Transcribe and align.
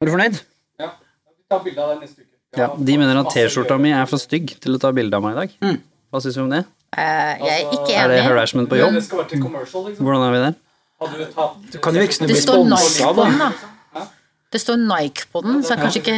Er 0.00 0.08
du 0.08 0.14
fornøyd? 0.14 0.36
Ja. 0.80 0.86
Vi 1.28 1.42
tar 1.52 1.58
bilde 1.64 1.82
av 1.84 1.90
deg 1.92 2.04
neste 2.06 2.22
uke. 2.22 2.28
Ja, 2.56 2.68
De 2.72 2.94
mener 2.98 3.18
at 3.20 3.28
T-skjorta 3.34 3.76
mi 3.78 3.90
er 3.92 4.06
for 4.08 4.22
stygg 4.22 4.54
til 4.64 4.78
å 4.78 4.80
ta 4.80 4.90
bilde 4.96 5.18
av 5.18 5.26
meg 5.26 5.34
i 5.36 5.40
dag. 5.42 5.82
Hva 6.10 6.22
syns 6.24 6.38
du 6.38 6.40
om 6.46 6.48
det? 6.54 6.62
Uh, 6.90 7.34
jeg 7.44 7.50
er 7.52 7.74
ikke 7.76 7.92
Er 7.94 8.08
det 8.10 8.22
harassment 8.24 8.66
på 8.70 8.74
Det 8.74 8.80
jobb? 8.80 8.96
skal 9.04 9.20
være 9.20 9.28
til 9.30 9.42
commercial, 9.44 9.84
liksom. 9.86 10.06
Hvordan 10.08 10.24
er 10.24 10.32
vi 10.32 10.40
der? 10.46 10.56
Du 11.00 11.20
tatt 11.36 11.68
Du 11.70 11.76
kan 11.84 11.94
jo 11.94 12.02
ikke 12.08 12.16
snu 12.16 12.26
du 12.26 12.32
Det 12.32 12.40
står 12.42 12.58
sponsa, 12.64 12.80
Nike 12.80 13.04
på 13.04 13.12
da. 13.20 13.28
den, 13.28 13.38
da. 13.44 14.06
Det 14.50 14.60
står 14.64 14.80
Nike 14.88 15.28
på 15.30 15.42
den, 15.44 15.60
så 15.68 15.76
kanskje 15.78 16.00
ikke. 16.00 16.16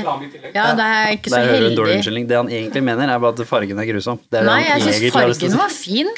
Ja, 0.55 0.69
det 0.79 0.87
er 0.87 1.11
ikke 1.19 1.29
Det 1.29 1.35
så 1.35 1.43
jo 1.43 1.67
en 1.67 1.77
dårlig 1.83 1.99
heldig. 2.07 2.23
Det 2.31 2.39
han 2.39 2.49
egentlig 2.55 2.83
mener, 2.87 3.11
er 3.13 3.19
bare 3.27 3.35
at 3.35 3.51
fargen 3.51 3.83
er 3.83 3.91
grusom. 3.91 4.23
Det 4.31 4.41
er 4.41 4.47
Nei, 4.49 4.61
jeg 4.71 4.87
syns 4.87 5.19
fargen 5.19 5.59
var 5.59 5.75
fin. 5.75 6.09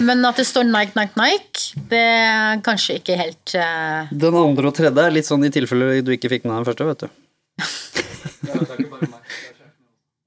Men 0.00 0.22
at 0.28 0.38
det 0.38 0.46
står 0.48 0.68
Nike, 0.68 0.94
Nike, 0.96 1.16
Nike, 1.18 1.80
det 1.90 2.00
er 2.00 2.60
kanskje 2.64 3.00
ikke 3.00 3.16
helt 3.18 3.54
uh... 3.58 4.10
Den 4.12 4.36
andre 4.38 4.70
og 4.70 4.76
tredje 4.78 5.06
er 5.06 5.14
litt 5.14 5.28
sånn 5.28 5.44
i 5.46 5.50
tilfelle 5.52 5.98
du 6.06 6.12
ikke 6.14 6.30
fikk 6.32 6.46
med 6.46 6.54
deg 6.54 6.60
den 6.60 6.68
første, 6.70 6.86
vet 6.86 7.02
du. 7.02 7.08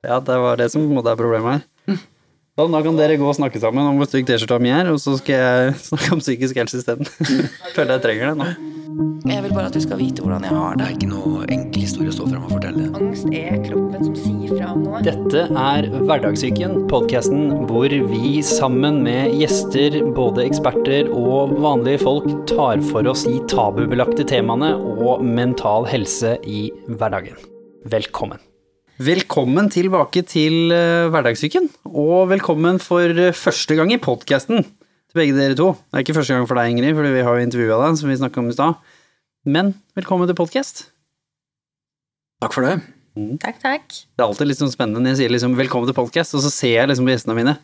Ja, 0.04 0.20
det. 0.20 0.36
Ja, 0.36 0.42
var 0.44 0.60
det 0.60 0.68
som 0.74 0.84
på 0.84 0.92
en 0.92 0.98
måte 1.00 1.14
er 1.14 1.20
problemet 1.20 1.64
her. 1.88 2.02
Da, 2.54 2.68
da 2.70 2.84
kan 2.86 2.98
dere 3.00 3.16
gå 3.18 3.26
og 3.26 3.34
snakke 3.34 3.58
sammen 3.58 3.82
om 3.90 3.98
hvor 3.98 4.06
stygg 4.06 4.28
T-skjorta 4.30 4.60
mi 4.62 4.70
er, 4.70 4.92
og 4.94 5.00
så 5.02 5.16
skal 5.18 5.40
jeg 5.42 5.72
snakke 5.88 6.12
om 6.14 6.20
psykisk 6.22 6.60
helse 6.62 6.84
isteden. 6.84 7.10
Føler 7.74 7.96
jeg 7.96 8.04
trenger 8.04 8.30
det 8.30 8.36
nå. 8.38 8.50
Jeg 9.26 9.42
vil 9.42 9.56
bare 9.56 9.72
at 9.72 9.74
du 9.74 9.82
skal 9.82 9.98
vite 9.98 10.22
hvordan 10.22 10.46
jeg 10.46 10.54
har 10.54 10.76
det. 10.78 10.84
Det 10.84 10.86
er 10.86 10.98
ikke 11.00 11.10
noe 11.10 11.48
enkel 11.56 11.82
historie 11.82 12.12
å 12.12 12.14
stå 12.14 12.28
frem 12.30 12.46
og 12.46 12.54
fortelle. 12.54 12.92
Angst 13.00 13.26
er 13.34 13.58
kroppen 13.66 14.06
som 14.06 14.14
sier 14.20 14.54
fra 14.54 14.70
om 14.76 14.86
noe. 14.86 15.02
Dette 15.08 15.48
er 15.64 15.90
Hverdagssyken, 15.96 16.78
podkasten 16.94 17.66
hvor 17.72 17.98
vi 18.14 18.38
sammen 18.46 19.02
med 19.08 19.34
gjester, 19.42 19.98
både 20.14 20.46
eksperter 20.46 21.10
og 21.10 21.58
vanlige 21.58 22.06
folk, 22.06 22.30
tar 22.54 22.86
for 22.94 23.10
oss 23.10 23.26
de 23.26 23.40
tabubelagte 23.50 24.30
temaene 24.30 24.76
og 24.78 25.26
mental 25.26 25.90
helse 25.90 26.38
i 26.46 26.68
hverdagen. 26.86 27.40
Velkommen. 27.90 28.38
Velkommen 29.04 29.68
tilbake 29.74 30.22
til 30.30 30.72
eh, 30.72 31.10
Hverdagssyken, 31.12 31.66
og 31.90 32.30
velkommen 32.30 32.78
for 32.80 33.10
eh, 33.10 33.34
første 33.36 33.76
gang 33.76 33.90
i 33.92 33.98
podkasten 34.00 34.62
til 34.64 35.18
begge 35.18 35.36
dere 35.36 35.58
to. 35.60 35.72
Det 35.90 35.98
er 35.98 36.06
ikke 36.06 36.16
første 36.20 36.38
gang 36.38 36.46
for 36.48 36.60
deg, 36.60 36.72
Ingrid, 36.72 36.94
fordi 36.96 37.12
vi 37.16 37.24
har 37.26 37.36
jo 37.40 37.44
intervjua 37.48 37.80
deg, 37.82 37.98
som 38.00 38.12
vi 38.12 38.18
snakka 38.22 38.40
om 38.40 38.48
i 38.52 38.56
stad. 38.56 38.78
Men 39.50 39.74
velkommen 39.98 40.30
til 40.30 40.38
podkast. 40.38 40.86
Takk 42.46 42.56
for 42.56 42.70
det. 42.70 42.78
Takk, 43.44 43.60
takk. 43.66 43.86
Det 43.92 44.24
er 44.24 44.28
alltid 44.30 44.52
litt 44.52 44.62
sånn 44.62 44.74
spennende 44.74 45.04
når 45.04 45.16
jeg 45.16 45.24
sier 45.24 45.36
liksom 45.36 45.58
'velkommen 45.60 45.90
til 45.90 45.98
podcast', 46.00 46.38
og 46.38 46.46
så 46.46 46.54
ser 46.54 46.76
jeg 46.78 46.92
liksom 46.94 47.10
på 47.10 47.16
gjestene 47.18 47.40
mine. 47.42 47.58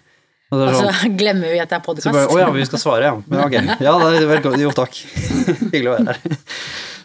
Og 0.49 0.55
så 0.57 0.63
Og 0.65 0.75
sånn, 0.75 0.95
så 0.97 1.13
glemmer 1.15 1.53
vi 1.53 1.59
at 1.61 1.69
det 1.69 1.77
er 1.77 1.85
podkast. 1.85 2.09
å 2.09 2.39
ja, 2.41 2.49
vi 2.51 2.65
skal 2.65 2.81
svare, 2.81 3.13
ja. 3.13 3.15
Men 3.29 3.45
ok. 3.45 3.59
Ja, 3.87 3.93
det 4.01 4.23
er 4.25 4.31
velkommen. 4.33 4.65
Jo, 4.65 4.73
takk. 4.73 4.97
Hyggelig 5.71 5.93
å 5.93 5.99
være 5.99 6.17
her. 6.17 6.41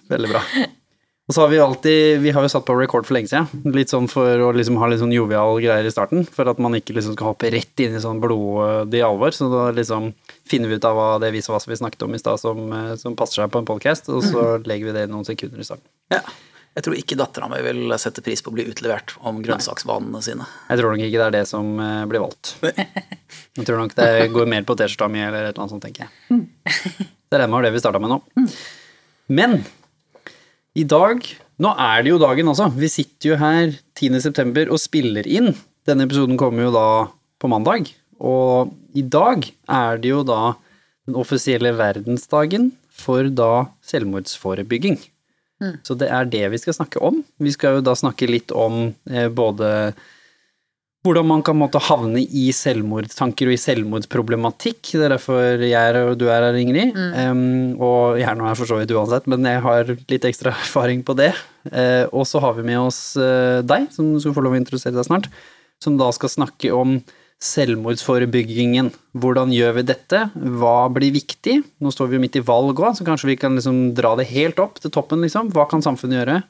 Veldig 0.08 0.32
bra. 0.32 0.42
Og 1.24 1.32
så 1.32 1.40
har 1.40 1.48
vi 1.48 1.58
alltid 1.58 2.20
Vi 2.20 2.32
har 2.36 2.44
jo 2.44 2.50
satt 2.52 2.66
på 2.68 2.76
record 2.76 3.06
for 3.08 3.16
lenge 3.16 3.30
siden. 3.30 3.72
Litt 3.72 3.92
sånn 3.92 4.08
for 4.12 4.42
å 4.44 4.50
liksom 4.52 4.76
ha 4.80 4.88
litt 4.90 5.00
sånn 5.00 5.14
jovial 5.14 5.56
greier 5.62 5.86
i 5.88 5.92
starten. 5.92 6.26
For 6.28 6.48
at 6.50 6.60
man 6.60 6.76
ikke 6.76 6.96
liksom 6.96 7.16
skal 7.16 7.32
hoppe 7.32 7.52
rett 7.54 7.80
inn 7.80 7.96
i 7.96 8.02
sånn 8.02 8.20
blodig 8.20 9.00
alvor. 9.06 9.32
Så 9.32 9.48
da 9.52 9.70
liksom 9.72 10.10
finner 10.50 10.68
vi 10.68 10.76
ut 10.76 10.88
av 10.88 10.98
hva 10.98 11.10
det 11.22 11.32
viser 11.32 11.54
hva 11.54 11.62
vi 11.64 11.78
snakket 11.80 12.04
om 12.04 12.16
i 12.16 12.20
stad 12.20 12.42
som, 12.42 12.66
eh, 12.76 12.96
som 13.00 13.16
passer 13.16 13.40
seg 13.40 13.52
på 13.54 13.62
en 13.62 13.68
podcast, 13.68 14.10
og 14.12 14.20
så 14.26 14.42
legger 14.68 14.90
vi 14.90 14.98
det 14.98 15.06
noen 15.08 15.24
sekunder 15.24 15.62
i 15.62 15.64
starten. 15.64 15.88
Ja. 16.12 16.20
Jeg 16.74 16.84
tror 16.84 16.96
ikke 16.98 17.16
dattera 17.16 17.46
mi 17.48 17.60
vil 17.62 17.92
sette 18.02 18.22
pris 18.26 18.42
på 18.42 18.50
å 18.50 18.56
bli 18.56 18.64
utlevert 18.66 19.14
om 19.22 19.38
grønnsaksvanene 19.44 20.20
sine. 20.26 20.44
Jeg 20.68 20.80
tror 20.80 20.90
nok 20.90 21.04
ikke 21.06 21.20
det 21.20 21.28
er 21.28 21.36
det 21.36 21.44
som 21.48 21.68
eh, 21.78 22.02
blir 22.10 22.24
valgt. 22.24 22.56
Jeg 23.54 23.68
tror 23.68 23.78
nok 23.78 23.94
det 23.94 24.26
går 24.34 24.50
mer 24.50 24.66
på 24.66 24.74
T-skjorta 24.76 25.06
mi 25.08 25.22
eller 25.22 25.46
et 25.46 25.54
eller 25.54 25.62
annet 25.62 25.72
sånt, 25.76 25.84
tenker 25.86 26.08
jeg. 26.08 26.42
Det 27.30 27.38
er 27.38 27.46
det 27.46 27.70
vi 27.70 27.82
starta 27.82 28.00
med 28.02 28.10
nå. 28.10 28.18
Men 29.30 29.60
i 30.74 30.84
dag 30.88 31.26
Nå 31.62 31.70
er 31.78 32.02
det 32.02 32.10
jo 32.10 32.18
dagen 32.18 32.48
altså. 32.50 32.66
Vi 32.74 32.88
sitter 32.90 33.28
jo 33.28 33.36
her 33.38 33.76
10.9. 33.94 34.64
og 34.66 34.80
spiller 34.82 35.26
inn. 35.30 35.52
Denne 35.86 36.02
episoden 36.08 36.34
kommer 36.40 36.66
jo 36.66 36.72
da 36.74 36.88
på 37.38 37.46
mandag. 37.46 37.92
Og 38.18 38.72
i 38.98 39.04
dag 39.06 39.46
er 39.70 40.00
det 40.02 40.10
jo 40.10 40.24
da 40.26 40.56
den 41.06 41.14
offisielle 41.20 41.70
verdensdagen 41.78 42.72
for 42.90 43.30
da 43.30 43.68
selvmordsforebygging. 43.86 44.98
Så 45.86 45.94
det 45.98 46.10
er 46.10 46.26
det 46.28 46.42
vi 46.52 46.60
skal 46.60 46.76
snakke 46.76 46.98
om. 47.06 47.22
Vi 47.38 47.52
skal 47.54 47.78
jo 47.78 47.84
da 47.86 47.94
snakke 47.96 48.28
litt 48.28 48.50
om 48.50 48.90
eh, 49.10 49.30
både 49.30 49.94
hvordan 51.04 51.26
man 51.28 51.42
kan 51.44 51.58
måtte 51.60 51.80
havne 51.84 52.22
i 52.24 52.46
selvmordstanker 52.56 53.50
og 53.50 53.54
i 53.54 53.60
selvmordsproblematikk. 53.60 54.80
Det 54.94 55.02
er 55.04 55.12
derfor 55.12 55.60
jeg 55.60 55.76
er 55.76 55.98
og 56.00 56.14
du 56.16 56.30
er 56.32 56.46
her, 56.46 56.56
Ingrid. 56.56 56.96
Em, 56.96 57.74
og 57.76 58.16
jeg 58.16 58.24
er 58.30 58.38
nå 58.38 58.46
her 58.48 58.56
for 58.56 58.70
så 58.70 58.78
vidt 58.80 58.94
uansett, 58.96 59.28
men 59.28 59.44
jeg 59.44 59.60
har 59.66 59.92
litt 59.92 60.24
ekstra 60.24 60.54
erfaring 60.64 61.04
på 61.04 61.16
det. 61.18 61.34
Uh, 61.68 62.08
og 62.08 62.24
så 62.28 62.40
har 62.44 62.56
vi 62.56 62.64
med 62.64 62.80
oss 62.80 63.02
uh, 63.20 63.60
deg, 63.64 63.90
som 63.92 64.14
skal 64.20 64.36
få 64.36 64.46
lov 64.46 64.56
å 64.56 64.62
introdusere 64.62 64.96
deg 64.96 65.04
snart, 65.04 65.28
som 65.80 66.00
da 66.00 66.08
skal 66.16 66.32
snakke 66.32 66.72
om 66.72 66.96
selvmordsforebyggingen. 67.44 68.88
Hvordan 69.20 69.52
gjør 69.52 69.80
vi 69.82 69.88
dette? 69.92 70.26
Hva 70.32 70.88
blir 70.92 71.12
viktig? 71.12 71.60
Nå 71.84 71.92
står 71.92 72.08
vi 72.08 72.16
jo 72.16 72.24
midt 72.24 72.40
i 72.40 72.46
valg 72.48 72.80
òg, 72.80 72.94
så 72.96 73.04
kanskje 73.04 73.34
vi 73.34 73.40
kan 73.40 73.60
liksom 73.60 73.90
dra 73.96 74.16
det 74.16 74.30
helt 74.32 74.60
opp 74.62 74.80
til 74.80 74.92
toppen, 74.94 75.20
liksom. 75.26 75.52
Hva 75.52 75.68
kan 75.68 75.84
samfunnet 75.84 76.22
gjøre? 76.22 76.42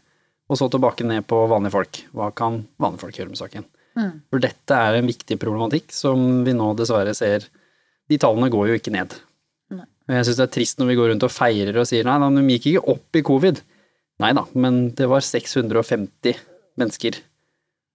Og 0.47 0.61
så 0.61 0.71
tilbake 0.71 1.07
ned 1.09 1.27
på 1.27 1.43
vanlige 1.51 1.75
folk. 1.75 2.05
Hva 2.15 2.31
kan 2.37 2.63
vanlige 2.79 3.09
folk 3.09 3.19
gjøre 3.19 3.35
med 3.35 3.41
saken? 3.41 3.67
For 3.95 4.43
dette 4.43 4.75
er 4.75 4.99
en 4.99 5.07
viktig 5.07 5.37
problematikk 5.39 5.93
som 5.95 6.43
vi 6.47 6.55
nå 6.57 6.73
dessverre 6.79 7.15
ser 7.15 7.47
De 8.11 8.19
tallene 8.21 8.51
går 8.53 8.73
jo 8.73 8.79
ikke 8.81 8.93
ned. 8.95 9.15
Og 10.05 10.13
jeg 10.13 10.27
syns 10.27 10.41
det 10.41 10.45
er 10.45 10.55
trist 10.59 10.81
når 10.81 10.91
vi 10.91 10.97
går 10.99 11.09
rundt 11.13 11.25
og 11.25 11.33
feirer 11.33 11.79
og 11.81 11.87
sier 11.89 12.05
nei 12.05 12.19
da, 12.21 12.27
de 12.29 12.43
gikk 12.53 12.67
ikke 12.73 12.91
opp 12.93 13.17
i 13.17 13.23
covid. 13.25 13.63
Nei 14.21 14.33
da, 14.37 14.43
men 14.61 14.83
det 14.99 15.07
var 15.11 15.25
650 15.25 16.43
mennesker. 16.81 17.17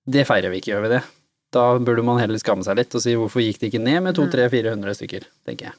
Det 0.10 0.26
feirer 0.26 0.50
vi 0.50 0.62
ikke, 0.62 0.72
gjør 0.74 0.88
vi 0.88 0.94
det? 0.96 1.04
Da 1.54 1.66
burde 1.82 2.06
man 2.06 2.18
heller 2.22 2.42
skamme 2.42 2.66
seg 2.66 2.80
litt 2.80 2.96
og 2.98 3.04
si 3.04 3.14
hvorfor 3.18 3.44
gikk 3.44 3.62
det 3.62 3.70
ikke 3.70 3.84
ned 3.84 4.02
med 4.08 4.18
200-400 4.18 4.98
stykker, 4.98 5.28
tenker 5.46 5.70
jeg. 5.70 5.78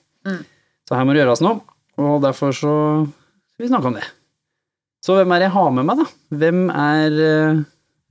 Så 0.86 0.96
her 0.98 1.06
må 1.06 1.14
det 1.14 1.24
gjøres 1.24 1.42
noe, 1.46 1.60
og 1.98 2.22
derfor 2.22 2.54
så 2.54 2.72
skal 3.54 3.66
vi 3.66 3.70
snakke 3.72 3.90
om 3.90 3.98
det. 3.98 4.06
Så 5.02 5.16
hvem 5.16 5.32
er 5.34 5.42
det 5.42 5.48
jeg 5.48 5.56
har 5.56 5.74
med 5.74 5.86
meg, 5.88 6.00
da? 6.02 6.06
Hvem 6.42 6.62
er 6.76 7.18
eh, 7.26 7.60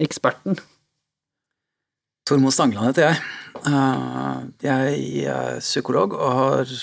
eksperten? 0.04 0.60
Tormod 2.30 2.54
Stangeland 2.54 2.92
heter 2.92 3.08
jeg. 3.08 3.22
Eh, 3.66 4.42
Jeg 4.64 5.26
er 5.34 5.60
psykolog 5.64 6.14
og 6.14 6.34
har 6.38 6.74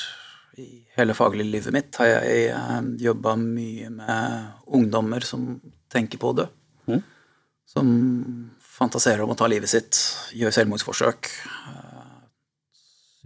i 0.58 0.66
hele 0.96 1.14
faglivet 1.14 1.68
mitt 1.76 1.96
har 2.00 2.08
jeg 2.08 2.54
jobba 3.04 3.34
mye 3.38 3.90
med 3.92 4.46
ungdommer 4.66 5.22
som 5.28 5.60
tenker 5.92 6.18
på 6.18 6.32
å 6.32 6.36
dø. 6.40 6.46
Mm. 6.88 7.02
Som 7.68 7.90
fantaserer 8.76 9.22
om 9.22 9.30
å 9.34 9.36
ta 9.38 9.46
livet 9.50 9.70
sitt, 9.70 9.98
gjør 10.34 10.54
selvmordsforsøk. 10.56 11.30
Eh, 11.70 11.92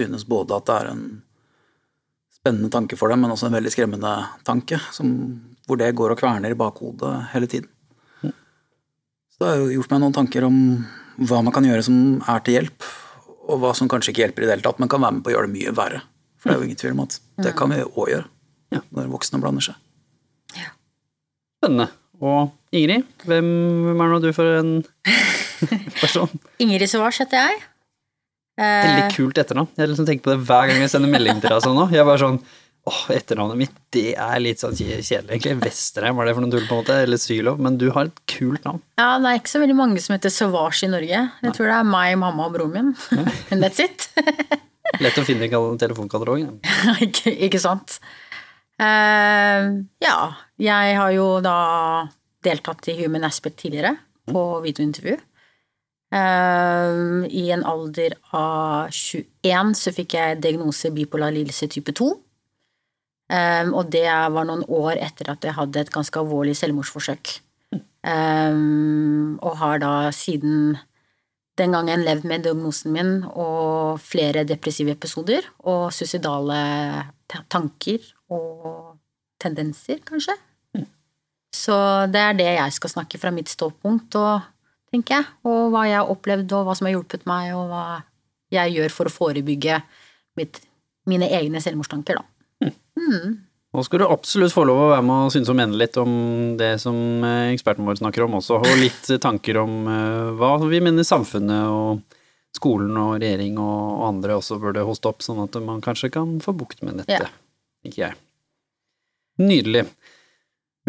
Synes 0.00 0.25
både 0.25 0.56
at 0.56 0.64
det 0.64 0.76
er 0.81 0.87
en 0.94 1.02
spennende 2.32 2.70
tanke 2.72 2.97
for 2.97 3.12
dem, 3.12 3.20
men 3.20 3.34
også 3.34 3.50
en 3.50 3.56
veldig 3.58 3.72
skremmende 3.75 4.12
tanke, 4.48 4.78
som, 4.97 5.10
hvor 5.69 5.76
det 5.76 5.91
går 5.98 6.14
og 6.14 6.20
kverner 6.22 6.54
i 6.54 6.56
bakhodet 6.56 7.10
hele 7.34 7.48
tiden. 7.52 7.69
Så 8.25 9.42
det 9.44 9.50
har 9.50 9.60
jo 9.60 9.75
gjort 9.75 9.92
meg 9.92 10.00
noen 10.00 10.16
tanker 10.16 10.47
om 10.48 10.56
hva 11.20 11.42
man 11.44 11.53
kan 11.54 11.66
gjøre 11.66 11.84
som 11.86 11.97
er 12.28 12.41
til 12.47 12.56
hjelp, 12.58 12.86
og 13.50 13.60
hva 13.62 13.75
som 13.76 13.88
kanskje 13.91 14.12
ikke 14.14 14.22
hjelper 14.25 14.44
i 14.44 14.48
det 14.48 14.54
hele 14.56 14.64
tatt, 14.66 14.78
men 14.81 14.88
kan 14.92 15.03
være 15.03 15.16
med 15.19 15.25
på 15.26 15.32
å 15.32 15.34
gjøre 15.34 15.48
det 15.50 15.54
mye 15.58 15.75
verre. 15.76 16.03
For 16.41 16.48
det 16.48 16.54
er 16.56 16.60
jo 16.62 16.69
ingen 16.69 16.81
tvil 16.81 16.94
om 16.97 17.03
at 17.04 17.16
det 17.44 17.54
kan 17.58 17.72
vi 17.75 17.81
òg 17.84 18.12
gjøre, 18.14 18.26
Ja. 18.72 18.81
når 18.94 19.08
voksne 19.12 19.41
blander 19.42 19.64
seg. 19.66 19.75
Spennende. 21.60 21.88
Og 22.20 22.53
Ingrid, 22.76 23.04
hvem, 23.26 23.47
hvem 23.88 24.00
er 24.04 24.10
nå 24.12 24.19
du 24.22 24.31
for 24.36 24.48
en 24.60 24.70
person? 26.03 26.31
Ingrid 26.62 26.88
Svars 26.88 27.19
heter 27.22 27.41
jeg. 27.48 27.60
Eh, 28.60 28.84
Veldig 28.87 29.04
kult 29.16 29.41
etternavn. 29.41 29.70
Jeg 29.76 29.91
liksom 29.91 30.06
tenker 30.08 30.25
på 30.26 30.34
det 30.34 30.42
hver 30.48 30.69
gang 30.70 30.81
jeg 30.84 30.92
sender 30.92 31.12
melding 31.12 31.41
til 31.42 31.52
deg 31.52 31.62
sånn 31.64 31.76
nå. 31.81 31.87
Jeg 31.92 32.02
er 32.02 32.08
bare 32.08 32.20
sånn 32.22 32.41
åh, 32.91 33.01
etternavnet 33.15 33.59
mitt, 33.61 33.77
det 33.95 34.15
er 34.19 34.41
litt 34.43 34.62
sånn 34.62 34.75
kjedelig, 34.77 35.37
egentlig. 35.37 35.56
Vesterheim, 35.62 36.19
var 36.19 36.27
det 36.28 36.34
for 36.37 36.45
noe 36.45 36.55
tull, 36.55 36.67
på 36.67 36.77
en 36.77 36.83
måte? 36.83 36.97
Eller 37.05 37.21
Sylov. 37.21 37.61
Men 37.62 37.78
du 37.81 37.89
har 37.95 38.11
et 38.11 38.23
kult 38.31 38.67
navn. 38.67 38.83
ja, 39.00 39.12
det 39.23 39.31
er 39.31 39.41
ikke 39.41 39.53
så 39.53 39.62
veldig 39.62 39.76
mange 39.79 40.03
som 40.03 40.17
heter 40.17 40.35
Savage 40.35 40.87
i 40.87 40.91
Norge. 40.91 41.23
Jeg 41.44 41.55
tror 41.56 41.70
det 41.70 41.76
er 41.76 41.93
meg, 41.93 42.17
mamma 42.20 42.49
og 42.49 42.56
broren 42.56 42.75
min. 42.75 42.93
Men 43.50 43.62
that's 43.62 43.82
it. 43.82 44.09
Lett 45.05 45.19
å 45.20 45.26
finne 45.26 45.47
i 45.47 45.53
telefonkatalogen. 45.81 46.59
ikke, 47.06 47.32
ikke 47.47 47.62
sant? 47.62 48.00
Uh, 48.81 49.85
ja, 50.03 50.17
jeg 50.59 50.94
har 50.97 51.11
jo 51.14 51.26
da 51.44 51.56
deltatt 52.44 52.88
i 52.88 52.97
Human 53.03 53.26
Aspect 53.29 53.61
tidligere, 53.61 53.94
på 54.31 54.44
videointervju. 54.64 55.19
Uh, 56.11 57.23
I 57.31 57.44
en 57.55 57.62
alder 57.69 58.17
av 58.35 58.91
21 58.91 59.76
så 59.79 59.93
fikk 59.94 60.17
jeg 60.17 60.41
diagnose 60.43 60.91
bipolar 60.97 61.31
lidelse 61.35 61.69
type 61.70 61.94
2. 61.94 62.09
Eh, 63.31 63.67
og 63.71 63.93
det 63.94 64.06
var 64.09 64.49
noen 64.49 64.65
år 64.67 64.99
etter 64.99 65.31
at 65.32 65.47
jeg 65.47 65.56
hadde 65.56 65.85
et 65.85 65.94
ganske 65.94 66.21
alvorlig 66.21 66.56
selvmordsforsøk. 66.59 67.38
Um, 68.00 69.37
og 69.44 69.59
har 69.61 69.82
da 69.82 69.93
siden 70.17 70.79
den 71.61 71.75
gangen 71.77 72.00
levd 72.06 72.25
med 72.25 72.47
diagnosen 72.47 72.94
min 72.94 73.11
og 73.29 74.00
flere 74.00 74.47
depressive 74.49 74.94
episoder 74.97 75.44
og 75.69 75.91
suicidale 75.93 76.56
tanker 77.53 78.06
og 78.32 78.97
tendenser, 79.41 80.00
kanskje. 80.06 80.38
Så 81.53 81.76
det 82.09 82.23
er 82.23 82.38
det 82.38 82.49
jeg 82.55 82.76
skal 82.76 82.94
snakke 82.94 83.19
fra 83.21 83.33
mitt 83.35 83.50
ståpunkt, 83.50 84.15
og, 84.17 84.47
tenker 84.93 85.19
jeg. 85.19 85.29
Og 85.44 85.71
hva 85.75 85.85
jeg 85.88 85.99
har 85.99 86.12
opplevd, 86.12 86.53
og 86.56 86.69
hva 86.69 86.76
som 86.79 86.88
har 86.88 86.94
hjulpet 86.94 87.26
meg, 87.29 87.53
og 87.59 87.69
hva 87.73 87.85
jeg 88.55 88.76
gjør 88.79 88.94
for 88.94 89.11
å 89.11 89.15
forebygge 89.15 89.81
mitt, 90.38 90.62
mine 91.11 91.29
egne 91.37 91.62
selvmordstanker, 91.62 92.21
da. 92.21 92.30
Nå 93.70 93.85
skal 93.87 94.02
du 94.02 94.08
absolutt 94.11 94.55
få 94.55 94.64
lov 94.67 94.81
å 94.82 94.88
være 94.91 95.02
med 95.06 95.26
og 95.29 95.35
synes 95.35 95.50
og 95.52 95.58
mene 95.61 95.79
litt 95.79 95.94
om 96.00 96.14
det 96.58 96.73
som 96.82 96.97
eh, 97.26 97.52
eksperten 97.55 97.87
vår 97.87 98.00
snakker 98.00 98.25
om 98.25 98.35
også, 98.41 98.58
og 98.58 98.81
litt 98.81 99.12
tanker 99.26 99.61
om 99.62 99.85
eh, 99.87 100.32
hva 100.41 100.56
vi 100.64 100.82
mener 100.82 101.06
samfunnet 101.06 101.70
og 101.70 102.19
skolen 102.56 102.97
og 102.99 103.20
regjering 103.23 103.61
og 103.62 104.02
andre 104.08 104.41
også 104.41 104.58
burde 104.62 104.82
hoste 104.87 105.12
opp, 105.12 105.23
sånn 105.23 105.38
at 105.44 105.55
man 105.62 105.79
kanskje 105.85 106.11
kan 106.17 106.41
få 106.43 106.56
bukt 106.58 106.82
med 106.82 106.99
dette. 107.02 107.23
Ja. 107.23 107.31
Jeg. 107.87 108.19
Nydelig. 109.41 109.87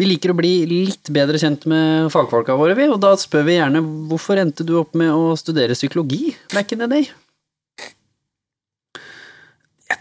Vi 0.00 0.08
liker 0.08 0.32
å 0.32 0.36
bli 0.36 0.50
litt 0.66 1.08
bedre 1.14 1.38
kjent 1.38 1.68
med 1.70 2.10
fagfolka 2.12 2.56
våre, 2.58 2.74
vi, 2.74 2.88
og 2.90 2.98
da 3.00 3.14
spør 3.20 3.46
vi 3.46 3.60
gjerne 3.60 3.84
hvorfor 4.10 4.40
endte 4.42 4.66
du 4.66 4.74
opp 4.80 4.96
med 4.98 5.12
å 5.14 5.36
studere 5.38 5.78
psykologi 5.78 6.32
back 6.50 6.74
in 6.74 6.82
the 6.82 6.90
day? 6.90 7.06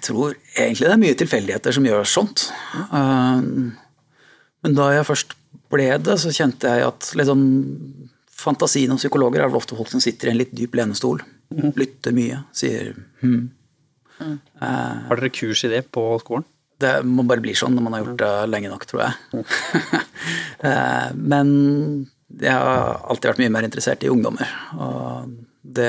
Jeg 0.02 0.08
tror 0.10 0.34
egentlig 0.58 0.88
det 0.88 0.94
er 0.96 1.02
mye 1.04 1.18
tilfeldigheter 1.20 1.76
som 1.78 1.86
gjør 1.86 2.08
sånt. 2.10 2.48
Um, 2.90 3.76
Men 4.66 4.74
da 4.78 4.88
jeg 4.96 5.06
først 5.06 5.36
ble 5.70 5.86
det, 6.02 6.16
så 6.22 6.34
kjente 6.34 6.70
jeg 6.74 6.88
at 6.88 7.12
liksom, 7.18 7.44
fantasien 8.34 8.90
om 8.94 8.98
psykologer 8.98 9.44
er 9.44 9.52
vel 9.52 9.60
ofte 9.62 9.78
folk 9.78 9.92
som 9.94 10.02
sitter 10.02 10.30
i 10.30 10.34
en 10.34 10.40
litt 10.42 10.52
dyp 10.58 10.74
lenestol, 10.78 11.22
lytter 11.78 12.16
mye, 12.18 12.42
sier 12.56 12.96
hm. 13.22 13.44
Har 14.62 15.18
dere 15.18 15.32
kurs 15.34 15.64
i 15.66 15.72
det 15.72 15.84
på 15.94 16.04
skolen? 16.22 16.46
Det 16.82 16.96
må 17.06 17.22
bare 17.30 17.42
bli 17.46 17.54
sånn 17.58 17.74
når 17.78 17.86
man 17.86 17.96
har 17.96 18.04
gjort 18.04 18.20
det 18.22 18.34
lenge 18.50 18.74
nok, 18.74 18.88
tror 18.90 19.06
jeg. 19.06 19.46
Eh, 20.62 21.08
Men 21.18 21.48
jeg 22.38 22.54
har 22.54 23.00
alltid 23.10 23.32
vært 23.32 23.40
mye 23.42 23.54
mer 23.56 23.66
interessert 23.66 24.04
i 24.06 24.12
ungdommer. 24.14 24.46
Og 24.78 25.32
det 25.62 25.88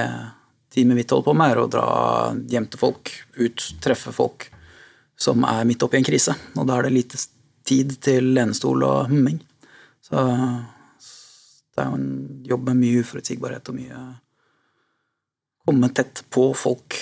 teamet 0.72 0.98
mitt 0.98 1.12
holder 1.12 1.28
på 1.28 1.36
med, 1.36 1.52
er 1.52 1.60
å 1.60 1.70
dra 1.70 1.86
hjem 2.52 2.66
til 2.72 2.80
folk, 2.80 3.12
ut, 3.36 3.64
treffe 3.84 4.12
folk 4.14 4.48
som 5.20 5.44
er 5.46 5.66
midt 5.68 5.82
oppi 5.84 6.00
en 6.00 6.06
krise. 6.06 6.34
Og 6.56 6.66
da 6.68 6.78
er 6.78 6.88
det 6.88 6.96
lite 6.96 7.20
tid 7.68 7.94
til 8.02 8.32
lenestol 8.36 8.84
og 8.86 9.10
humming. 9.12 9.38
Så 10.02 10.18
det 11.72 11.82
er 11.84 11.88
jo 11.90 11.98
en 11.98 12.42
jobb 12.48 12.70
med 12.70 12.80
mye 12.82 13.02
uforutsigbarhet 13.04 13.72
og 13.72 13.80
mye 13.80 14.02
Komme 15.62 15.92
tett 15.94 16.24
på 16.34 16.48
folk 16.58 16.96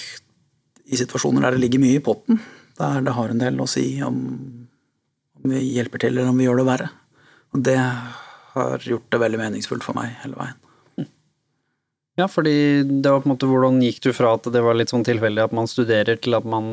i 0.85 0.97
situasjoner 1.01 1.47
der 1.47 1.55
det 1.57 1.63
ligger 1.63 1.81
mye 1.81 1.97
i 1.97 2.03
potten. 2.05 2.43
Der 2.77 3.01
det 3.07 3.15
har 3.17 3.33
en 3.33 3.41
del 3.41 3.57
å 3.57 3.67
si 3.71 3.87
om, 4.05 4.19
om 5.41 5.55
vi 5.55 5.63
hjelper 5.79 6.03
til, 6.03 6.13
eller 6.13 6.29
om 6.29 6.37
vi 6.37 6.45
gjør 6.45 6.61
det 6.61 6.67
verre. 6.69 6.91
Og 7.57 7.63
det 7.65 7.79
har 7.79 8.85
gjort 8.85 9.09
det 9.09 9.23
veldig 9.23 9.41
meningsfullt 9.41 9.87
for 9.87 9.97
meg 9.97 10.13
hele 10.21 10.37
veien. 10.37 10.61
Ja, 12.21 12.27
fordi 12.29 12.83
det 12.85 13.09
var 13.09 13.23
på 13.23 13.31
en 13.31 13.33
måte 13.33 13.49
hvordan 13.49 13.81
gikk 13.81 14.01
du 14.05 14.11
fra 14.13 14.35
at 14.37 14.49
det 14.53 14.61
var 14.65 14.77
litt 14.77 14.93
sånn 14.93 15.07
tilfeldig 15.07 15.47
at 15.47 15.55
man 15.57 15.69
studerer, 15.71 16.19
til 16.21 16.37
at 16.37 16.47
man 16.49 16.67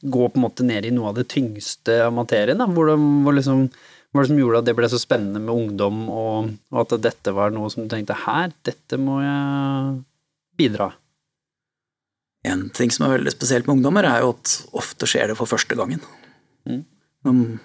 går 0.00 0.30
på 0.32 0.40
en 0.40 0.44
måte 0.46 0.64
ned 0.64 0.86
i 0.88 0.92
noe 0.94 1.10
av 1.10 1.18
det 1.18 1.26
tyngste 1.32 1.98
av 2.06 2.14
materien? 2.16 2.60
Da? 2.62 2.68
Hvordan, 2.70 3.08
hvor 3.26 3.36
liksom, 3.36 3.66
hva 3.68 4.20
var 4.20 4.26
det 4.26 4.32
som 4.32 4.40
gjorde 4.40 4.62
at 4.62 4.68
det 4.70 4.76
ble 4.78 4.90
så 4.92 5.00
spennende 5.02 5.42
med 5.42 5.52
ungdom, 5.52 6.00
og, 6.08 6.54
og 6.72 6.80
at 6.86 6.96
dette 7.04 7.34
var 7.36 7.52
noe 7.54 7.68
som 7.72 7.84
du 7.84 7.92
tenkte 7.92 8.16
her, 8.24 8.54
dette 8.66 9.00
må 9.00 9.18
jeg 9.24 9.98
bidra? 10.60 10.92
En 12.48 12.70
ting 12.72 12.92
som 12.94 13.04
er 13.04 13.18
veldig 13.18 13.34
spesielt 13.34 13.68
med 13.68 13.78
ungdommer, 13.78 14.08
er 14.08 14.24
jo 14.24 14.32
at 14.32 14.54
ofte 14.80 15.08
skjer 15.10 15.32
det 15.32 15.36
for 15.36 15.50
første 15.50 15.76
gangen. 15.76 16.00
Mm. 16.64 17.58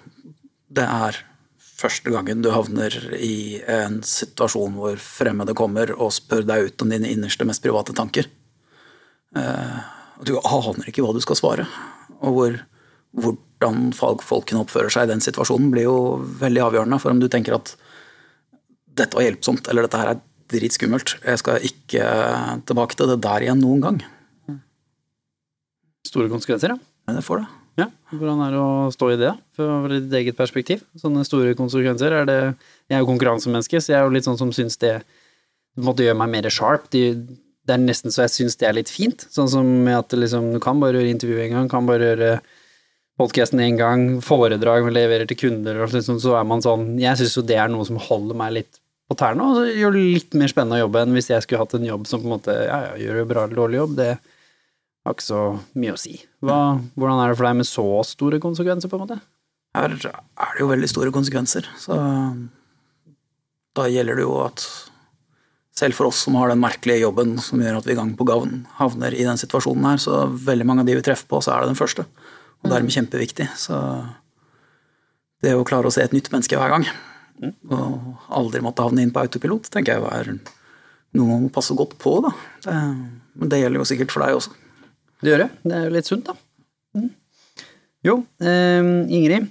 Det 0.76 0.84
er 0.84 1.22
første 1.76 2.12
gangen 2.12 2.40
du 2.44 2.50
havner 2.54 2.94
i 3.16 3.60
en 3.68 4.00
situasjon 4.06 4.76
hvor 4.78 4.96
fremmede 5.02 5.54
kommer 5.56 5.92
og 5.96 6.14
spør 6.16 6.46
deg 6.48 6.70
ut 6.70 6.84
om 6.84 6.92
dine 6.92 7.10
innerste, 7.12 7.44
mest 7.48 7.64
private 7.64 7.94
tanker. 7.96 8.30
Eh, 9.36 9.76
Og 10.16 10.24
du 10.24 10.38
aner 10.40 10.86
ikke 10.88 11.02
hva 11.04 11.12
du 11.12 11.20
skal 11.20 11.36
svare. 11.36 11.66
Og 12.24 12.32
hvor, 12.32 12.54
hvordan 13.20 13.90
fagfolkene 13.92 14.62
oppfører 14.64 14.88
seg 14.94 15.04
i 15.04 15.10
den 15.12 15.20
situasjonen, 15.20 15.68
blir 15.74 15.84
jo 15.84 15.98
veldig 16.40 16.62
avgjørende 16.64 16.98
for 17.02 17.12
om 17.12 17.20
du 17.20 17.28
tenker 17.28 17.58
at 17.58 17.74
dette 18.96 19.12
var 19.12 19.26
hjelpsomt, 19.26 19.68
eller 19.68 19.84
dette 19.84 20.00
her 20.00 20.14
er 20.14 20.22
dritskummelt. 20.48 21.18
Jeg 21.20 21.42
skal 21.42 21.60
ikke 21.68 22.06
tilbake 22.64 22.96
til 22.96 23.12
det 23.12 23.18
der 23.26 23.44
igjen 23.44 23.60
noen 23.60 23.84
gang. 23.84 24.00
Store 26.08 26.30
konsekvenser, 26.32 26.72
ja. 26.72 26.78
Men 27.04 27.18
det 27.20 27.26
får 27.26 27.42
det. 27.42 27.48
Ja, 27.76 27.90
Hvordan 28.08 28.40
er 28.40 28.54
det 28.54 28.60
å 28.62 28.92
stå 28.94 29.10
i 29.12 29.18
det, 29.20 29.32
fra 29.56 29.80
ditt 29.90 30.12
eget 30.16 30.38
perspektiv? 30.38 30.84
Sånne 30.96 31.26
store 31.28 31.56
konsekvenser. 31.58 32.14
Er 32.22 32.28
det, 32.28 32.38
jeg 32.88 32.96
er 32.96 33.02
jo 33.02 33.10
konkurransemenneske, 33.10 33.82
så 33.82 33.92
jeg 33.92 33.98
er 33.98 34.06
jo 34.06 34.14
litt 34.14 34.28
sånn 34.28 34.40
som 34.40 34.52
syns 34.56 34.80
det 34.80 34.94
på 35.02 35.82
en 35.82 35.88
måte 35.90 36.14
meg 36.16 36.32
mer 36.32 36.48
sharp. 36.52 36.86
Det, 36.94 37.02
det 37.66 37.74
er 37.74 37.82
nesten 37.82 38.14
så 38.14 38.24
jeg 38.24 38.32
syns 38.32 38.56
det 38.60 38.70
er 38.70 38.78
litt 38.78 38.92
fint. 38.92 39.26
Sånn 39.32 39.50
som 39.52 39.68
at 39.92 40.14
liksom, 40.16 40.54
du 40.56 40.60
kan 40.62 40.80
bare 40.80 41.02
gjøre 41.02 41.12
intervju 41.12 41.42
en 41.44 41.58
gang, 41.58 41.68
kan 41.72 41.88
bare 41.88 42.12
gjøre 42.12 42.30
podkasten 43.20 43.60
en 43.64 43.78
gang, 43.80 44.06
foredrag 44.24 44.84
man 44.86 44.96
leverer 44.96 45.28
til 45.28 45.40
kunder, 45.40 45.82
og 45.82 45.92
liksom, 45.92 46.20
så 46.20 46.36
er 46.36 46.48
man 46.48 46.64
sånn 46.64 46.98
Jeg 47.00 47.16
syns 47.20 47.36
jo 47.38 47.44
det 47.48 47.56
er 47.60 47.70
noe 47.72 47.86
som 47.88 48.00
holder 48.00 48.36
meg 48.36 48.58
litt 48.58 48.80
på 49.08 49.16
tærne, 49.18 49.44
og 49.44 49.56
så 49.56 49.66
gjør 49.70 49.94
det 49.94 50.02
litt 50.16 50.36
mer 50.36 50.50
spennende 50.52 50.80
å 50.80 50.84
jobbe 50.84 51.04
enn 51.04 51.14
hvis 51.16 51.30
jeg 51.30 51.44
skulle 51.44 51.62
hatt 51.62 51.76
en 51.78 51.86
jobb 51.86 52.08
som 52.10 52.22
på 52.22 52.28
en 52.28 52.34
måte 52.34 52.56
Ja, 52.56 52.80
ja, 52.88 52.96
gjør 53.00 53.20
jo 53.22 53.28
bra 53.30 53.44
eller 53.46 53.60
dårlig 53.62 53.80
jobb, 53.80 53.94
det 54.00 54.10
har 55.06 55.14
ikke 55.16 55.26
så 55.28 55.40
mye 55.78 55.94
å 55.94 56.00
si. 56.00 56.16
Hva, 56.44 56.58
hvordan 56.98 57.22
er 57.22 57.30
det 57.30 57.38
for 57.38 57.48
deg 57.48 57.58
med 57.60 57.68
så 57.68 57.86
store 58.08 58.40
konsekvenser, 58.42 58.90
på 58.90 58.98
en 58.98 59.04
måte? 59.06 59.20
Her 59.76 59.92
er 59.92 60.52
det 60.56 60.62
jo 60.62 60.68
veldig 60.70 60.88
store 60.90 61.12
konsekvenser, 61.14 61.68
så 61.78 61.96
da 63.76 63.86
gjelder 63.92 64.18
det 64.18 64.24
jo 64.24 64.36
at 64.40 64.64
selv 65.76 65.96
for 65.98 66.08
oss 66.08 66.22
som 66.24 66.36
har 66.40 66.48
den 66.48 66.62
merkelige 66.62 67.02
jobben 67.02 67.34
som 67.44 67.60
gjør 67.60 67.82
at 67.82 67.88
vi 67.88 67.96
gang 67.98 68.14
på 68.16 68.24
gavn 68.28 68.62
havner 68.78 69.12
i 69.12 69.26
den 69.26 69.36
situasjonen 69.36 69.84
her, 69.90 70.00
så 70.00 70.24
veldig 70.32 70.66
mange 70.68 70.84
av 70.84 70.88
de 70.88 70.96
vi 70.96 71.04
treffer 71.04 71.28
på, 71.28 71.42
så 71.44 71.52
er 71.52 71.62
det 71.62 71.74
den 71.74 71.78
første. 71.78 72.06
Og 72.64 72.72
dermed 72.72 72.94
kjempeviktig. 72.94 73.50
Så 73.60 73.76
det 75.44 75.52
å 75.52 75.66
klare 75.68 75.90
å 75.90 75.92
se 75.92 76.00
et 76.06 76.16
nytt 76.16 76.32
menneske 76.32 76.56
hver 76.56 76.72
gang, 76.72 76.88
og 77.68 78.22
aldri 78.32 78.64
måtte 78.64 78.86
havne 78.86 79.04
inn 79.04 79.12
på 79.12 79.26
autopilot, 79.26 79.68
tenker 79.68 79.98
jeg 79.98 80.08
er 80.08 80.32
noe 81.16 81.28
man 81.28 81.44
må 81.44 81.52
passe 81.52 81.76
godt 81.76 81.98
på, 82.00 82.18
da. 82.24 82.32
Det, 82.64 82.76
men 83.36 83.52
det 83.52 83.60
gjelder 83.60 83.82
jo 83.82 83.88
sikkert 83.92 84.14
for 84.14 84.24
deg 84.24 84.38
også. 84.40 84.56
Det 85.22 85.32
gjør 85.32 85.46
det. 85.46 85.50
Det 85.64 85.76
er 85.76 85.86
jo 85.86 85.94
litt 85.94 86.08
sunt, 86.08 86.26
da. 86.26 86.36
Mm. 86.96 87.12
Jo, 88.06 88.18
eh, 88.40 88.90
Ingrid. 89.16 89.48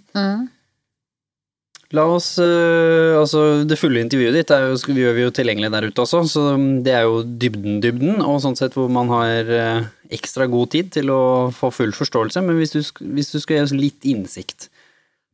La 1.94 2.06
oss 2.09 2.35
eh, 2.41 3.13
Altså, 3.15 3.63
det 3.67 3.77
fulle 3.79 4.01
intervjuet 4.01 4.35
ditt 4.35 4.53
er 4.53 4.69
jo, 4.69 4.77
vi 4.89 5.03
gjør 5.03 5.17
vi 5.17 5.25
jo 5.25 5.33
tilgjengelig 5.35 5.71
der 5.73 5.88
ute 5.89 6.03
også, 6.03 6.23
så 6.29 6.45
det 6.86 6.95
er 6.95 7.05
jo 7.05 7.22
dybden-dybden, 7.24 8.24
og 8.25 8.41
sånn 8.43 8.57
sett 8.57 8.75
hvor 8.77 8.89
man 8.91 9.12
har 9.13 9.51
eh, 9.53 9.86
ekstra 10.15 10.50
god 10.51 10.74
tid 10.75 10.91
til 10.95 11.12
å 11.13 11.22
få 11.55 11.72
full 11.74 11.93
forståelse. 11.95 12.43
Men 12.45 12.60
hvis 12.60 12.75
du, 12.75 12.81
hvis 13.15 13.31
du 13.34 13.39
skal 13.39 13.60
gi 13.60 13.65
oss 13.67 13.75
litt 13.75 14.07
innsikt, 14.07 14.69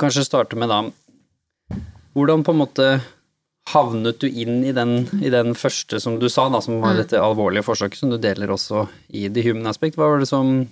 kanskje 0.02 0.28
starte 0.28 0.60
med 0.60 0.72
da 0.72 0.84
Hvordan 2.12 2.42
på 2.44 2.52
en 2.52 2.60
måte 2.60 2.86
havnet 3.72 4.22
du 4.22 4.28
inn 4.28 4.62
i 4.68 4.74
den, 4.76 5.06
i 5.24 5.32
den 5.34 5.56
første 5.58 6.00
som 6.04 6.20
du 6.22 6.28
sa, 6.30 6.48
da, 6.52 6.62
som 6.64 6.82
var 6.84 7.00
dette 7.00 7.20
alvorlige 7.20 7.66
forsøket, 7.66 8.00
som 8.00 8.12
du 8.12 8.20
deler 8.22 8.52
også 8.54 8.86
i 9.10 9.28
The 9.32 9.44
Human 9.48 9.70
Aspect? 9.72 9.98
Hva 10.00 10.12
var 10.12 10.24
det 10.24 10.30
som 10.32 10.66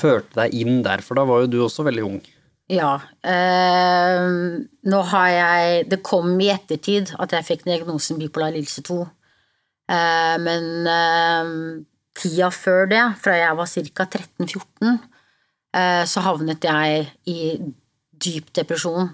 førte 0.00 0.38
deg 0.38 0.56
inn 0.56 0.82
der, 0.86 1.02
for 1.04 1.18
da 1.18 1.26
var 1.28 1.44
jo 1.44 1.50
du 1.50 1.58
også 1.64 1.84
veldig 1.86 2.06
ung. 2.06 2.20
Ja. 2.70 2.94
Eh, 3.26 4.26
nå 4.86 5.00
har 5.10 5.28
jeg 5.34 5.88
Det 5.90 5.98
kom 6.06 6.36
i 6.38 6.52
ettertid 6.52 7.10
at 7.18 7.34
jeg 7.34 7.48
fikk 7.48 7.64
diagnosen 7.66 8.20
bipolar 8.20 8.54
lidelse 8.54 8.84
2. 8.86 9.00
Eh, 9.90 10.36
men 10.44 10.86
eh, 10.86 11.54
tida 12.20 12.50
før 12.54 12.86
det, 12.90 13.02
fra 13.22 13.36
jeg 13.38 13.58
var 13.58 13.72
ca. 13.74 14.06
13-14, 14.06 14.98
eh, 15.74 16.04
så 16.06 16.22
havnet 16.26 16.66
jeg 16.66 17.08
i 17.26 17.40
dyp 18.20 18.52
depresjon. 18.54 19.10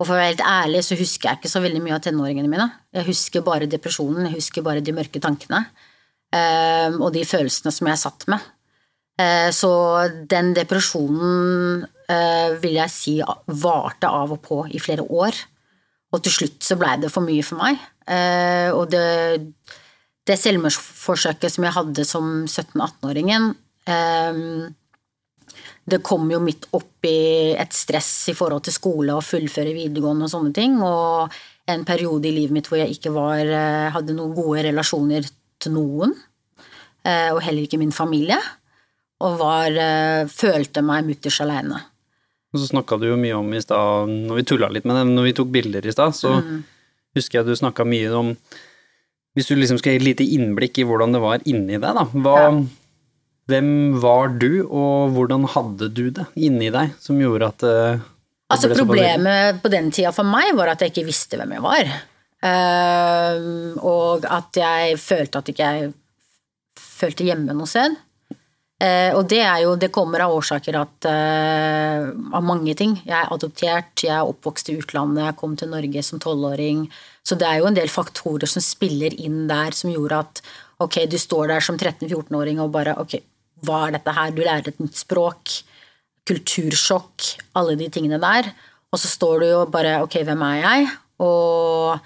Og 0.00 0.06
for 0.08 0.14
å 0.14 0.18
være 0.18 0.32
helt 0.32 0.42
ærlig 0.48 0.80
så 0.82 0.96
husker 0.98 1.28
jeg 1.30 1.38
ikke 1.38 1.50
så 1.52 1.60
veldig 1.62 1.82
mye 1.84 1.94
av 1.94 2.02
tenåringene 2.02 2.50
mine. 2.50 2.66
Jeg 2.96 3.06
husker 3.06 3.44
bare 3.46 3.68
depresjonen, 3.70 4.26
jeg 4.26 4.40
husker 4.40 4.64
bare 4.66 4.82
de 4.82 4.92
mørke 4.96 5.20
tankene. 5.22 5.66
eh, 6.34 6.90
og 6.98 7.12
de 7.14 7.22
følelsene 7.22 7.70
som 7.70 7.86
jeg 7.86 7.98
satt 8.02 8.26
med. 8.26 8.40
Eh, 9.22 9.50
Så 9.54 9.70
den 10.26 10.52
depresjonen 10.54 11.84
eh, 12.10 12.56
vil 12.58 12.74
jeg 12.80 12.90
si 12.90 13.20
varte 13.46 14.10
av 14.10 14.32
og 14.34 14.42
på 14.42 14.64
i 14.74 14.80
flere 14.82 15.06
år. 15.06 15.32
Og 16.12 16.22
til 16.22 16.32
slutt 16.32 16.58
så 16.66 16.76
blei 16.78 16.96
det 16.98 17.12
for 17.12 17.22
mye 17.22 17.42
for 17.46 17.62
meg. 17.62 17.78
Eh, 18.08 18.70
Og 18.74 18.90
det, 18.90 19.54
det 20.26 20.38
selvmordsforsøket 20.42 21.52
som 21.54 21.64
jeg 21.64 21.72
hadde 21.78 22.04
som 22.04 22.44
17-18-åringen, 22.50 23.54
eh, 23.86 24.42
det 25.84 26.00
kom 26.04 26.30
jo 26.32 26.40
midt 26.40 26.68
opp 26.76 27.04
i 27.04 27.52
et 27.60 27.74
stress 27.76 28.30
i 28.32 28.34
forhold 28.36 28.64
til 28.64 28.76
skole 28.76 29.16
og 29.16 29.24
fullføre 29.26 29.74
videregående 29.76 30.26
og 30.26 30.32
sånne 30.32 30.52
ting, 30.56 30.78
og 30.80 31.32
en 31.68 31.84
periode 31.88 32.28
i 32.28 32.34
livet 32.34 32.56
mitt 32.56 32.68
hvor 32.68 32.80
jeg 32.80 32.96
ikke 32.96 33.12
var, 33.12 33.40
eh, 33.44 33.90
hadde 33.92 34.16
noen 34.16 34.34
gode 34.36 34.64
relasjoner 34.66 35.28
til 35.60 35.74
noen, 35.76 36.14
eh, 37.04 37.30
og 37.32 37.42
heller 37.44 37.66
ikke 37.66 37.80
min 37.80 37.92
familie, 37.92 38.38
og 39.20 39.38
var, 39.40 39.68
eh, 39.68 40.24
følte 40.28 40.82
meg 40.82 41.04
mutters 41.04 41.40
aleine. 41.40 41.80
Og 42.54 42.60
så 42.60 42.70
snakka 42.70 43.00
du 43.00 43.08
jo 43.08 43.16
mye 43.16 43.36
om 43.36 43.52
i 43.52 43.60
stad, 43.60 44.08
når 44.08 44.36
vi 44.36 44.42
tulla 44.44 44.68
litt 44.70 44.84
med 44.84 44.96
det, 44.96 45.04
når 45.12 45.24
vi 45.24 45.32
tok 45.32 45.50
bilder 45.50 45.84
i 45.84 45.92
stad, 45.92 46.14
så 46.14 46.40
husker 47.16 47.40
jeg 47.40 47.46
du 47.46 47.52
snakka 47.52 47.84
mye 47.84 48.12
om 48.14 48.36
Hvis 49.34 49.48
du 49.48 49.56
liksom 49.56 49.80
skal 49.80 49.96
gi 49.96 49.98
et 49.98 50.06
lite 50.06 50.24
innblikk 50.30 50.78
i 50.78 50.84
hvordan 50.86 51.10
det 51.10 51.20
var 51.20 51.40
inni 51.44 51.74
deg, 51.74 51.82
da. 51.82 52.04
Hva, 52.04 52.34
Ja. 52.38 52.50
Hvem 53.50 53.68
var 54.00 54.32
du, 54.40 54.64
og 54.64 55.12
hvordan 55.12 55.44
hadde 55.52 55.90
du 55.92 56.06
det 56.16 56.24
inni 56.40 56.70
deg 56.72 56.94
som 57.02 57.20
gjorde 57.20 57.50
at 57.52 57.66
eh, 57.68 58.10
Altså? 58.52 58.70
Problemet 58.76 59.60
på 59.62 59.70
den 59.72 59.90
tida 59.94 60.12
for 60.14 60.28
meg 60.28 60.52
var 60.56 60.74
at 60.74 60.82
jeg 60.84 60.92
ikke 60.92 61.08
visste 61.08 61.38
hvem 61.40 61.54
jeg 61.56 61.64
var. 61.64 61.92
Uh, 62.44 63.72
og 63.80 64.26
at 64.28 64.58
jeg 64.60 64.98
følte 65.00 65.40
at 65.40 65.48
ikke 65.48 65.68
jeg 65.70 65.92
følte 66.76 67.24
hjemme 67.24 67.56
noe 67.56 67.70
sted. 67.70 67.96
Uh, 68.82 69.16
og 69.16 69.24
det 69.30 69.40
er 69.40 69.62
jo, 69.64 69.74
det 69.80 69.92
kommer 69.94 70.26
av 70.26 70.34
årsaker 70.34 70.76
at 70.76 71.06
uh, 71.08 72.10
Av 72.36 72.44
mange 72.44 72.74
ting. 72.76 72.98
Jeg 73.06 73.16
er 73.16 73.32
adoptert, 73.32 74.04
jeg 74.04 74.12
er 74.12 74.28
oppvokst 74.28 74.68
i 74.70 74.76
utlandet, 74.76 75.24
jeg 75.24 75.38
kom 75.40 75.54
til 75.56 75.72
Norge 75.72 76.04
som 76.04 76.20
tolvåring. 76.20 76.84
Så 77.24 77.38
det 77.40 77.48
er 77.48 77.62
jo 77.62 77.70
en 77.70 77.78
del 77.78 77.88
faktorer 77.88 78.50
som 78.50 78.64
spiller 78.64 79.14
inn 79.16 79.46
der, 79.48 79.72
som 79.72 79.92
gjorde 79.94 80.20
at 80.26 80.42
ok, 80.84 81.04
du 81.08 81.16
står 81.16 81.54
der 81.54 81.64
som 81.64 81.78
13-14-åring 81.80 82.60
og 82.60 82.74
bare 82.74 82.98
ok, 83.00 83.16
hva 83.62 83.86
er 83.86 83.96
dette 83.96 84.14
her? 84.16 84.34
Du 84.34 84.42
lærer 84.42 84.72
et 84.72 84.82
nytt 84.82 84.98
språk 84.98 85.62
kultursjokk, 86.28 87.26
alle 87.58 87.76
de 87.78 87.88
tingene 87.92 88.18
der. 88.22 88.50
Og 88.92 89.00
så 89.00 89.10
står 89.10 89.42
du 89.42 89.48
jo 89.50 89.62
bare 89.70 89.98
ok, 90.04 90.20
hvem 90.26 90.44
er 90.46 90.58
jeg? 90.62 90.90
Og 91.24 91.98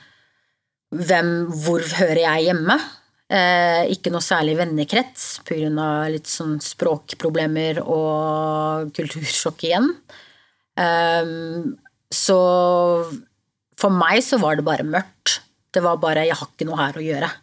hvem, 0.95 1.33
hvor 1.63 1.85
hører 1.99 2.23
jeg 2.25 2.49
hjemme? 2.49 2.79
Eh, 3.29 3.83
ikke 3.93 4.11
noe 4.13 4.25
særlig 4.25 4.57
vennekrets 4.57 5.43
pga. 5.45 6.09
litt 6.09 6.31
sånn 6.31 6.57
språkproblemer 6.65 7.83
og 7.85 8.89
kultursjokk 8.97 9.67
igjen. 9.69 9.91
Eh, 10.81 11.35
så 12.09 12.39
for 13.79 13.95
meg 13.95 14.23
så 14.25 14.41
var 14.41 14.57
det 14.57 14.65
bare 14.65 14.87
mørkt. 14.87 15.43
Det 15.71 15.83
var 15.85 16.01
bare 16.01 16.25
'jeg 16.25 16.35
har 16.35 16.49
ikke 16.49 16.67
noe 16.67 16.81
her 16.81 16.95
å 16.97 17.05
gjøre'. 17.05 17.35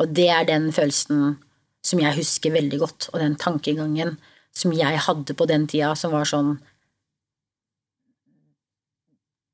Og 0.00 0.14
det 0.14 0.28
er 0.28 0.44
den 0.44 0.72
følelsen 0.72 1.36
som 1.84 2.00
jeg 2.02 2.16
husker 2.18 2.52
veldig 2.54 2.80
godt, 2.82 3.08
og 3.12 3.22
den 3.22 3.36
tankegangen 3.40 4.16
som 4.56 4.74
jeg 4.74 5.00
hadde 5.06 5.36
på 5.36 5.46
den 5.48 5.66
tida, 5.70 5.94
som 5.96 6.12
var 6.14 6.28
sånn 6.28 6.58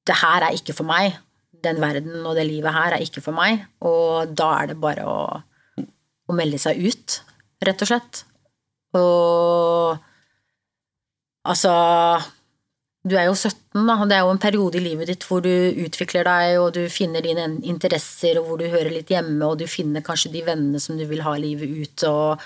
Det 0.07 0.15
her 0.21 0.45
er 0.47 0.55
ikke 0.55 0.75
for 0.77 0.87
meg. 0.87 1.17
Den 1.67 1.81
verden 1.83 2.23
og 2.23 2.37
det 2.39 2.45
livet 2.47 2.71
her 2.71 2.95
er 2.95 3.03
ikke 3.03 3.25
for 3.25 3.35
meg. 3.35 3.65
Og 3.83 4.31
da 4.39 4.53
er 4.61 4.69
det 4.71 4.77
bare 4.79 5.03
å, 5.03 5.17
å 6.31 6.37
melde 6.39 6.61
seg 6.63 6.79
ut, 6.79 7.17
rett 7.67 7.83
og 7.83 7.91
slett. 7.91 8.21
Og 8.95 9.97
altså 11.51 11.73
Du 13.07 13.15
er 13.15 13.29
jo 13.29 13.37
17, 13.37 13.87
da, 13.87 13.95
det 14.09 14.17
er 14.17 14.25
jo 14.25 14.33
en 14.35 14.43
periode 14.43 14.81
i 14.81 14.83
livet 14.83 15.07
ditt 15.13 15.25
hvor 15.29 15.43
du 15.45 15.51
utvikler 15.85 16.27
deg, 16.27 16.57
og 16.59 16.73
du 16.75 16.83
finner 16.91 17.23
dine 17.23 17.45
interesser, 17.69 18.41
og 18.41 18.49
hvor 18.49 18.59
du 18.59 18.67
hører 18.67 18.91
litt 18.91 19.13
hjemme, 19.13 19.39
og 19.47 19.61
du 19.61 19.67
finner 19.71 20.03
kanskje 20.07 20.33
de 20.35 20.43
vennene 20.47 20.81
som 20.83 20.99
du 20.99 21.05
vil 21.07 21.23
ha 21.23 21.37
livet 21.39 21.71
ut, 21.71 22.07
og, 22.11 22.43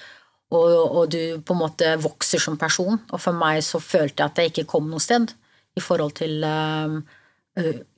og, 0.53 0.69
og 0.85 1.15
du 1.15 1.41
på 1.41 1.57
en 1.57 1.63
måte 1.63 1.95
vokser 2.05 2.43
som 2.43 2.59
person. 2.61 3.01
Og 3.09 3.23
for 3.23 3.37
meg 3.37 3.63
så 3.65 3.81
følte 3.81 4.21
jeg 4.21 4.27
at 4.29 4.43
jeg 4.43 4.53
ikke 4.53 4.69
kom 4.75 4.91
noe 4.93 5.01
sted 5.01 5.33
i 5.79 5.83
forhold 5.85 6.19
til 6.21 6.45
um, 6.45 7.01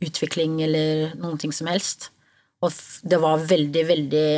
utvikling 0.05 0.61
eller 0.63 1.17
noen 1.19 1.41
ting 1.43 1.55
som 1.57 1.71
helst. 1.73 2.13
Og 2.63 2.71
det 3.03 3.19
var 3.23 3.47
veldig, 3.49 3.87
veldig 3.89 4.29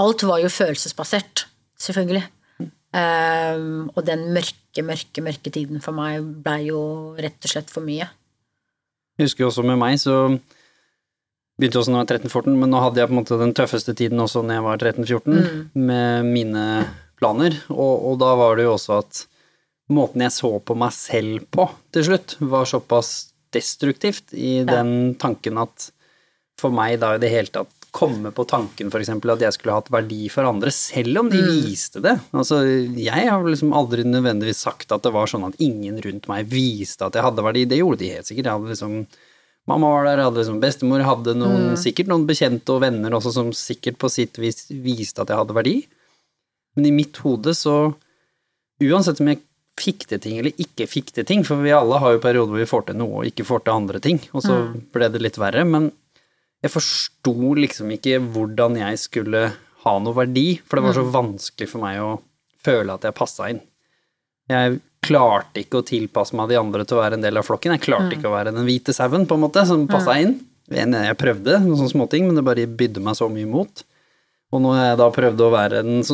Alt 0.00 0.22
var 0.22 0.38
jo 0.38 0.48
følelsesbasert, 0.48 1.48
selvfølgelig. 1.82 2.22
Um, 2.94 3.90
og 3.90 4.04
den 4.06 4.28
mørke, 4.32 4.59
mørke, 4.70 4.86
mørke 4.86 5.24
mørke 5.26 5.52
tiden 5.52 5.82
for 5.82 5.96
meg 5.96 6.24
blei 6.44 6.68
jo 6.68 6.80
rett 7.18 7.38
og 7.44 7.52
slett 7.52 7.70
for 7.72 7.84
mye. 7.84 8.06
Jeg 9.18 9.28
husker 9.28 9.44
jo 9.44 9.50
også 9.50 9.64
med 9.66 9.78
meg, 9.80 9.98
så 10.00 10.30
begynte 11.60 11.80
også 11.82 11.92
når 11.92 12.00
jeg 12.00 12.06
var 12.06 12.20
13-14, 12.30 12.56
men 12.56 12.72
nå 12.72 12.80
hadde 12.80 13.02
jeg 13.02 13.10
på 13.10 13.14
en 13.14 13.20
måte 13.20 13.40
den 13.40 13.56
tøffeste 13.56 13.94
tiden 13.98 14.22
også 14.22 14.44
når 14.44 14.56
jeg 14.56 14.66
var 14.66 14.84
13-14, 14.92 15.40
med 15.74 16.30
mine 16.30 16.64
planer, 17.20 17.58
og, 17.68 18.06
og 18.08 18.20
da 18.22 18.30
var 18.38 18.56
det 18.56 18.64
jo 18.64 18.76
også 18.78 19.00
at 19.02 19.24
måten 19.92 20.24
jeg 20.24 20.32
så 20.32 20.52
på 20.62 20.76
meg 20.78 20.94
selv 20.94 21.44
på 21.52 21.66
til 21.92 22.06
slutt, 22.06 22.36
var 22.40 22.70
såpass 22.70 23.10
destruktivt 23.52 24.32
i 24.32 24.60
den 24.64 25.16
tanken 25.20 25.58
at 25.60 25.90
for 26.60 26.72
meg 26.72 27.00
da 27.02 27.16
i 27.16 27.20
det 27.20 27.32
hele 27.32 27.50
tatt 27.52 27.79
komme 27.94 28.30
på 28.34 28.44
tanken 28.48 28.90
for 28.92 29.02
eksempel 29.02 29.32
at 29.34 29.42
jeg 29.44 29.56
skulle 29.56 29.76
hatt 29.76 29.90
verdi 29.92 30.28
for 30.32 30.48
andre, 30.48 30.72
selv 30.74 31.22
om 31.22 31.30
de 31.32 31.40
viste 31.42 32.02
det. 32.04 32.16
Altså, 32.36 32.60
jeg 32.96 33.26
har 33.28 33.46
liksom 33.46 33.74
aldri 33.76 34.04
nødvendigvis 34.06 34.62
sagt 34.66 34.94
at 34.94 35.04
det 35.06 35.12
var 35.14 35.30
sånn 35.30 35.48
at 35.48 35.58
ingen 35.62 35.98
rundt 36.04 36.28
meg 36.30 36.48
viste 36.50 37.06
at 37.06 37.18
jeg 37.18 37.26
hadde 37.26 37.44
verdi. 37.46 37.66
Det 37.70 37.80
gjorde 37.80 38.02
de 38.02 38.12
helt 38.14 38.30
sikkert. 38.30 38.46
Jeg 38.46 38.58
hadde 38.58 38.74
liksom 38.74 39.02
Mamma 39.68 39.90
var 39.92 40.06
der, 40.08 40.22
hadde 40.24 40.40
liksom 40.40 40.56
bestemor, 40.58 41.02
hadde 41.04 41.34
noen, 41.36 41.74
sikkert 41.78 42.08
noen 42.10 42.24
bekjente 42.26 42.72
og 42.72 42.80
venner 42.82 43.12
også 43.14 43.30
som 43.36 43.50
sikkert 43.54 43.98
på 44.00 44.08
sitt 44.10 44.40
vis 44.40 44.64
viste 44.72 45.20
at 45.22 45.30
jeg 45.30 45.38
hadde 45.38 45.54
verdi. 45.54 45.74
Men 46.74 46.88
i 46.88 46.94
mitt 46.94 47.20
hode 47.22 47.54
så 47.54 47.92
Uansett 48.80 49.18
om 49.20 49.28
jeg 49.28 49.42
fikk 49.80 50.06
til 50.08 50.20
ting 50.24 50.38
eller 50.40 50.56
ikke 50.60 50.86
fikk 50.88 51.10
til 51.12 51.26
ting, 51.28 51.42
for 51.44 51.60
vi 51.60 51.72
alle 51.76 51.98
har 52.00 52.14
jo 52.14 52.22
perioder 52.22 52.52
hvor 52.54 52.62
vi 52.62 52.68
får 52.68 52.86
til 52.88 52.96
noe 53.00 53.20
og 53.20 53.28
ikke 53.28 53.44
får 53.44 53.64
til 53.66 53.74
andre 53.74 54.00
ting, 54.00 54.20
og 54.32 54.44
så 54.44 54.56
ble 54.94 55.08
det 55.12 55.20
litt 55.20 55.36
verre, 55.40 55.66
men 55.68 55.90
jeg 56.60 56.72
forsto 56.74 57.54
liksom 57.56 57.90
ikke 57.96 58.18
hvordan 58.34 58.76
jeg 58.80 59.00
skulle 59.00 59.46
ha 59.80 59.96
noe 60.04 60.16
verdi, 60.16 60.60
for 60.60 60.76
det 60.76 60.86
var 60.86 60.96
så 60.98 61.06
vanskelig 61.08 61.68
for 61.70 61.84
meg 61.84 62.00
å 62.04 62.10
føle 62.60 62.92
at 62.92 63.06
jeg 63.08 63.16
passa 63.16 63.48
inn. 63.52 63.62
Jeg 64.50 64.80
klarte 65.00 65.62
ikke 65.62 65.80
å 65.80 65.86
tilpasse 65.86 66.36
meg 66.36 66.50
de 66.50 66.58
andre 66.60 66.84
til 66.84 66.98
å 66.98 67.00
være 67.00 67.16
en 67.16 67.24
del 67.24 67.40
av 67.40 67.46
flokken. 67.46 67.72
Jeg 67.78 67.86
klarte 67.86 68.18
ikke 68.18 68.28
å 68.28 68.34
være 68.34 68.52
den 68.52 68.66
hvite 68.68 68.92
sauen, 68.92 69.24
på 69.24 69.38
en 69.38 69.44
måte, 69.46 69.64
som 69.68 69.86
passa 69.88 70.18
inn. 70.20 70.36
Jeg 70.68 71.16
prøvde 71.18 71.62
noen 71.62 71.78
sånne 71.80 71.94
småting, 71.94 72.28
men 72.28 72.36
det 72.36 72.44
bare 72.46 72.68
bydde 72.68 73.00
meg 73.02 73.16
så 73.16 73.30
mye 73.32 73.46
imot. 73.48 73.86
Og 74.50 74.60
når 74.60 74.76
jeg 74.82 74.98
da 75.00 75.08
prøvde 75.14 75.46
å 75.46 75.54
være 75.54 75.80
den, 75.86 76.04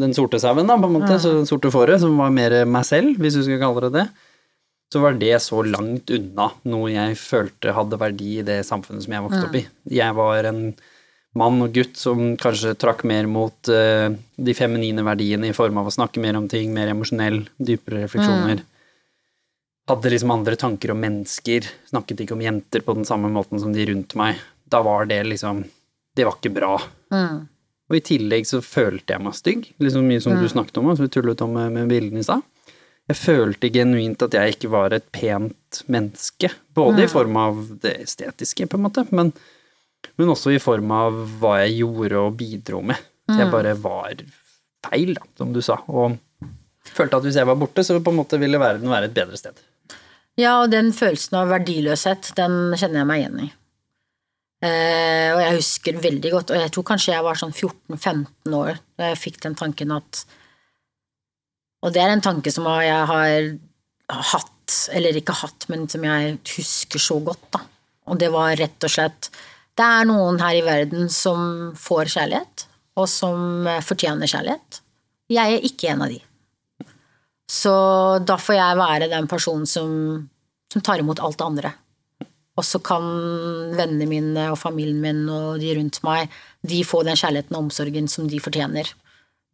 den 0.00 0.16
sorte 0.16 0.40
sauen, 0.40 0.68
da, 0.70 0.78
på 0.80 0.88
en 0.88 0.96
måte, 0.96 1.18
så 1.20 1.34
den 1.34 1.48
sorte 1.50 1.72
fåret, 1.74 2.00
som 2.00 2.16
var 2.22 2.32
mer 2.32 2.56
meg 2.70 2.86
selv, 2.88 3.20
hvis 3.20 3.36
du 3.36 3.42
skal 3.44 3.60
kalle 3.60 3.88
det 3.88 3.92
det, 3.98 4.06
så 4.92 5.00
var 5.00 5.18
det 5.18 5.36
så 5.42 5.62
langt 5.62 6.10
unna 6.10 6.48
noe 6.66 6.88
jeg 6.90 7.18
følte 7.20 7.74
hadde 7.76 7.98
verdi 8.00 8.40
i 8.40 8.46
det 8.46 8.62
samfunnet 8.66 9.04
som 9.04 9.14
jeg 9.14 9.24
vokste 9.26 9.44
opp 9.46 9.58
i. 9.60 9.62
Jeg 9.94 10.16
var 10.18 10.48
en 10.50 10.64
mann 11.38 11.62
og 11.62 11.76
gutt 11.76 11.94
som 11.98 12.34
kanskje 12.40 12.74
trakk 12.80 13.04
mer 13.06 13.28
mot 13.30 13.70
uh, 13.70 14.10
de 14.10 14.54
feminine 14.58 15.04
verdiene 15.06 15.52
i 15.52 15.54
form 15.54 15.78
av 15.78 15.86
å 15.86 15.94
snakke 15.94 16.22
mer 16.22 16.38
om 16.40 16.48
ting, 16.50 16.74
mer 16.74 16.90
emosjonell, 16.90 17.44
dypere 17.62 18.02
refleksjoner. 18.02 18.64
Hadde 19.90 20.10
liksom 20.10 20.34
andre 20.34 20.58
tanker 20.58 20.92
om 20.94 21.00
mennesker, 21.02 21.70
snakket 21.90 22.24
ikke 22.24 22.34
om 22.34 22.42
jenter 22.44 22.82
på 22.86 22.98
den 22.98 23.06
samme 23.06 23.30
måten 23.30 23.62
som 23.62 23.70
de 23.74 23.86
rundt 23.92 24.18
meg. 24.18 24.42
Da 24.70 24.82
var 24.86 25.06
det 25.10 25.22
liksom 25.26 25.64
Det 26.18 26.24
var 26.26 26.34
ikke 26.40 26.50
bra. 26.50 26.74
Og 27.90 27.96
i 27.96 28.02
tillegg 28.02 28.46
så 28.46 28.58
følte 28.62 29.14
jeg 29.14 29.22
meg 29.22 29.34
stygg, 29.38 29.68
liksom 29.78 30.06
mye 30.06 30.22
som 30.22 30.34
du 30.34 30.48
snakket 30.50 30.78
om, 30.78 30.90
som 30.94 31.06
vi 31.06 31.12
tullet 31.14 31.42
om 31.46 31.54
med, 31.54 31.70
med 31.74 31.90
bildene 31.90 32.22
i 32.22 32.26
stad. 32.26 32.42
Jeg 33.10 33.18
følte 33.18 33.72
genuint 33.74 34.22
at 34.22 34.34
jeg 34.36 34.54
ikke 34.54 34.70
var 34.70 34.94
et 34.94 35.06
pent 35.10 35.80
menneske, 35.90 36.52
både 36.78 37.06
i 37.06 37.10
form 37.10 37.38
av 37.40 37.58
det 37.82 37.96
estetiske, 38.04 38.68
på 38.70 38.78
en 38.78 38.84
måte, 38.84 39.02
men, 39.10 39.32
men 40.20 40.30
også 40.30 40.52
i 40.54 40.60
form 40.62 40.92
av 40.94 41.16
hva 41.40 41.56
jeg 41.64 41.80
gjorde 41.80 42.20
og 42.22 42.36
bidro 42.38 42.84
med. 42.86 43.00
Så 43.30 43.40
jeg 43.40 43.50
bare 43.50 43.74
var 43.78 44.22
feil, 44.86 45.14
da, 45.18 45.26
som 45.38 45.50
du 45.54 45.60
sa, 45.62 45.80
og 45.90 46.18
følte 46.86 47.18
at 47.18 47.26
hvis 47.26 47.38
jeg 47.38 47.50
var 47.50 47.58
borte, 47.58 47.82
så 47.86 47.98
på 47.98 48.14
en 48.14 48.20
måte 48.22 48.38
ville 48.42 48.58
verden 48.62 48.90
være 48.90 49.10
et 49.10 49.16
bedre 49.16 49.38
sted. 49.38 49.58
Ja, 50.38 50.60
og 50.62 50.70
den 50.72 50.92
følelsen 50.94 51.40
av 51.40 51.50
verdiløshet, 51.50 52.32
den 52.38 52.76
kjenner 52.78 53.02
jeg 53.02 53.10
meg 53.10 53.22
igjen 53.24 53.42
i. 53.42 53.48
Eh, 54.60 55.28
og 55.32 55.40
jeg 55.40 55.56
husker 55.56 56.02
veldig 56.04 56.30
godt, 56.34 56.52
og 56.52 56.62
jeg 56.62 56.72
tror 56.74 56.86
kanskje 56.92 57.14
jeg 57.14 57.24
var 57.26 57.38
sånn 57.40 57.54
14-15 57.54 58.56
år 58.58 58.78
da 59.00 59.08
jeg 59.08 59.20
fikk 59.22 59.40
den 59.46 59.56
tanken 59.56 59.94
at 59.96 60.22
Og 61.80 61.94
det 61.94 62.02
er 62.02 62.12
en 62.12 62.24
tanke 62.24 62.52
som 62.52 62.66
jeg 62.84 63.04
har 63.10 63.50
hatt, 64.32 64.74
eller 64.94 65.16
ikke 65.16 65.36
hatt, 65.40 65.66
men 65.72 65.86
som 65.90 66.04
jeg 66.04 66.36
husker 66.56 67.02
så 67.02 67.18
godt, 67.24 67.46
da. 67.56 67.62
Og 68.10 68.18
det 68.20 68.30
var 68.32 68.56
rett 68.58 68.86
og 68.86 68.90
slett 68.90 69.28
Det 69.78 69.86
er 69.86 70.08
noen 70.08 70.40
her 70.42 70.56
i 70.58 70.64
verden 70.66 71.08
som 71.12 71.70
får 71.78 72.10
kjærlighet, 72.16 72.66
og 72.98 73.06
som 73.08 73.68
fortjener 73.86 74.28
kjærlighet. 74.28 74.80
Jeg 75.30 75.56
er 75.56 75.64
ikke 75.64 75.92
en 75.92 76.02
av 76.04 76.10
de. 76.10 76.18
Så 77.50 77.72
da 78.26 78.36
får 78.38 78.58
jeg 78.58 78.80
være 78.80 79.08
den 79.10 79.28
personen 79.30 79.66
som, 79.66 79.92
som 80.70 80.82
tar 80.84 81.00
imot 81.00 81.22
alt 81.22 81.38
det 81.38 81.46
andre. 81.46 81.72
Og 82.58 82.66
så 82.66 82.80
kan 82.84 83.06
vennene 83.78 84.08
mine 84.10 84.48
og 84.52 84.58
familien 84.60 85.00
min 85.00 85.22
og 85.32 85.62
de 85.62 85.72
rundt 85.78 86.02
meg, 86.04 86.28
de 86.66 86.82
få 86.84 87.00
den 87.06 87.16
kjærligheten 87.16 87.56
og 87.56 87.68
omsorgen 87.68 88.10
som 88.10 88.28
de 88.28 88.42
fortjener. 88.42 88.90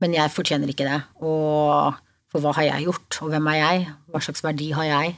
Men 0.02 0.16
jeg 0.16 0.32
fortjener 0.34 0.72
ikke 0.72 0.88
det. 0.88 0.98
Og 1.22 1.94
for 2.32 2.42
hva 2.42 2.52
har 2.58 2.68
jeg 2.70 2.86
gjort, 2.88 3.20
og 3.22 3.32
hvem 3.32 3.48
er 3.52 3.58
jeg? 3.60 3.86
Hva 4.12 4.22
slags 4.24 4.44
verdi 4.44 4.70
har 4.76 4.88
jeg? 4.88 5.14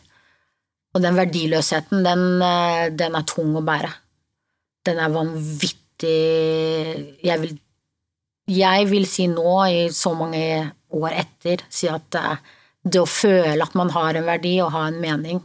Og 0.96 1.02
den 1.04 1.18
verdiløsheten, 1.18 2.04
den, 2.04 2.24
eh, 2.42 2.88
den 2.96 3.16
er 3.16 3.26
tung 3.28 3.54
å 3.56 3.64
bære. 3.64 3.90
Den 4.88 4.98
er 5.02 5.12
vanvittig 5.12 5.84
Jeg 5.98 7.40
vil, 7.42 7.56
jeg 8.46 8.86
vil 8.86 9.06
si 9.10 9.26
nå, 9.26 9.54
i 9.66 9.88
så 9.90 10.14
mange 10.14 10.70
år 10.94 11.16
etter, 11.24 11.64
si 11.68 11.88
at 11.90 12.14
eh, 12.14 12.36
det 12.86 13.00
å 13.02 13.08
føle 13.10 13.60
at 13.64 13.74
man 13.74 13.90
har 13.90 14.14
en 14.14 14.28
verdi 14.28 14.60
og 14.62 14.72
ha 14.76 14.86
en 14.88 15.00
mening, 15.02 15.42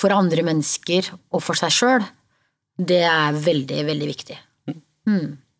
for 0.00 0.14
andre 0.14 0.44
mennesker 0.46 1.10
og 1.34 1.42
for 1.42 1.58
seg 1.58 1.74
sjøl, 1.74 2.06
det 2.80 3.02
er 3.04 3.36
veldig, 3.36 3.82
veldig 3.90 4.08
viktig. 4.08 4.38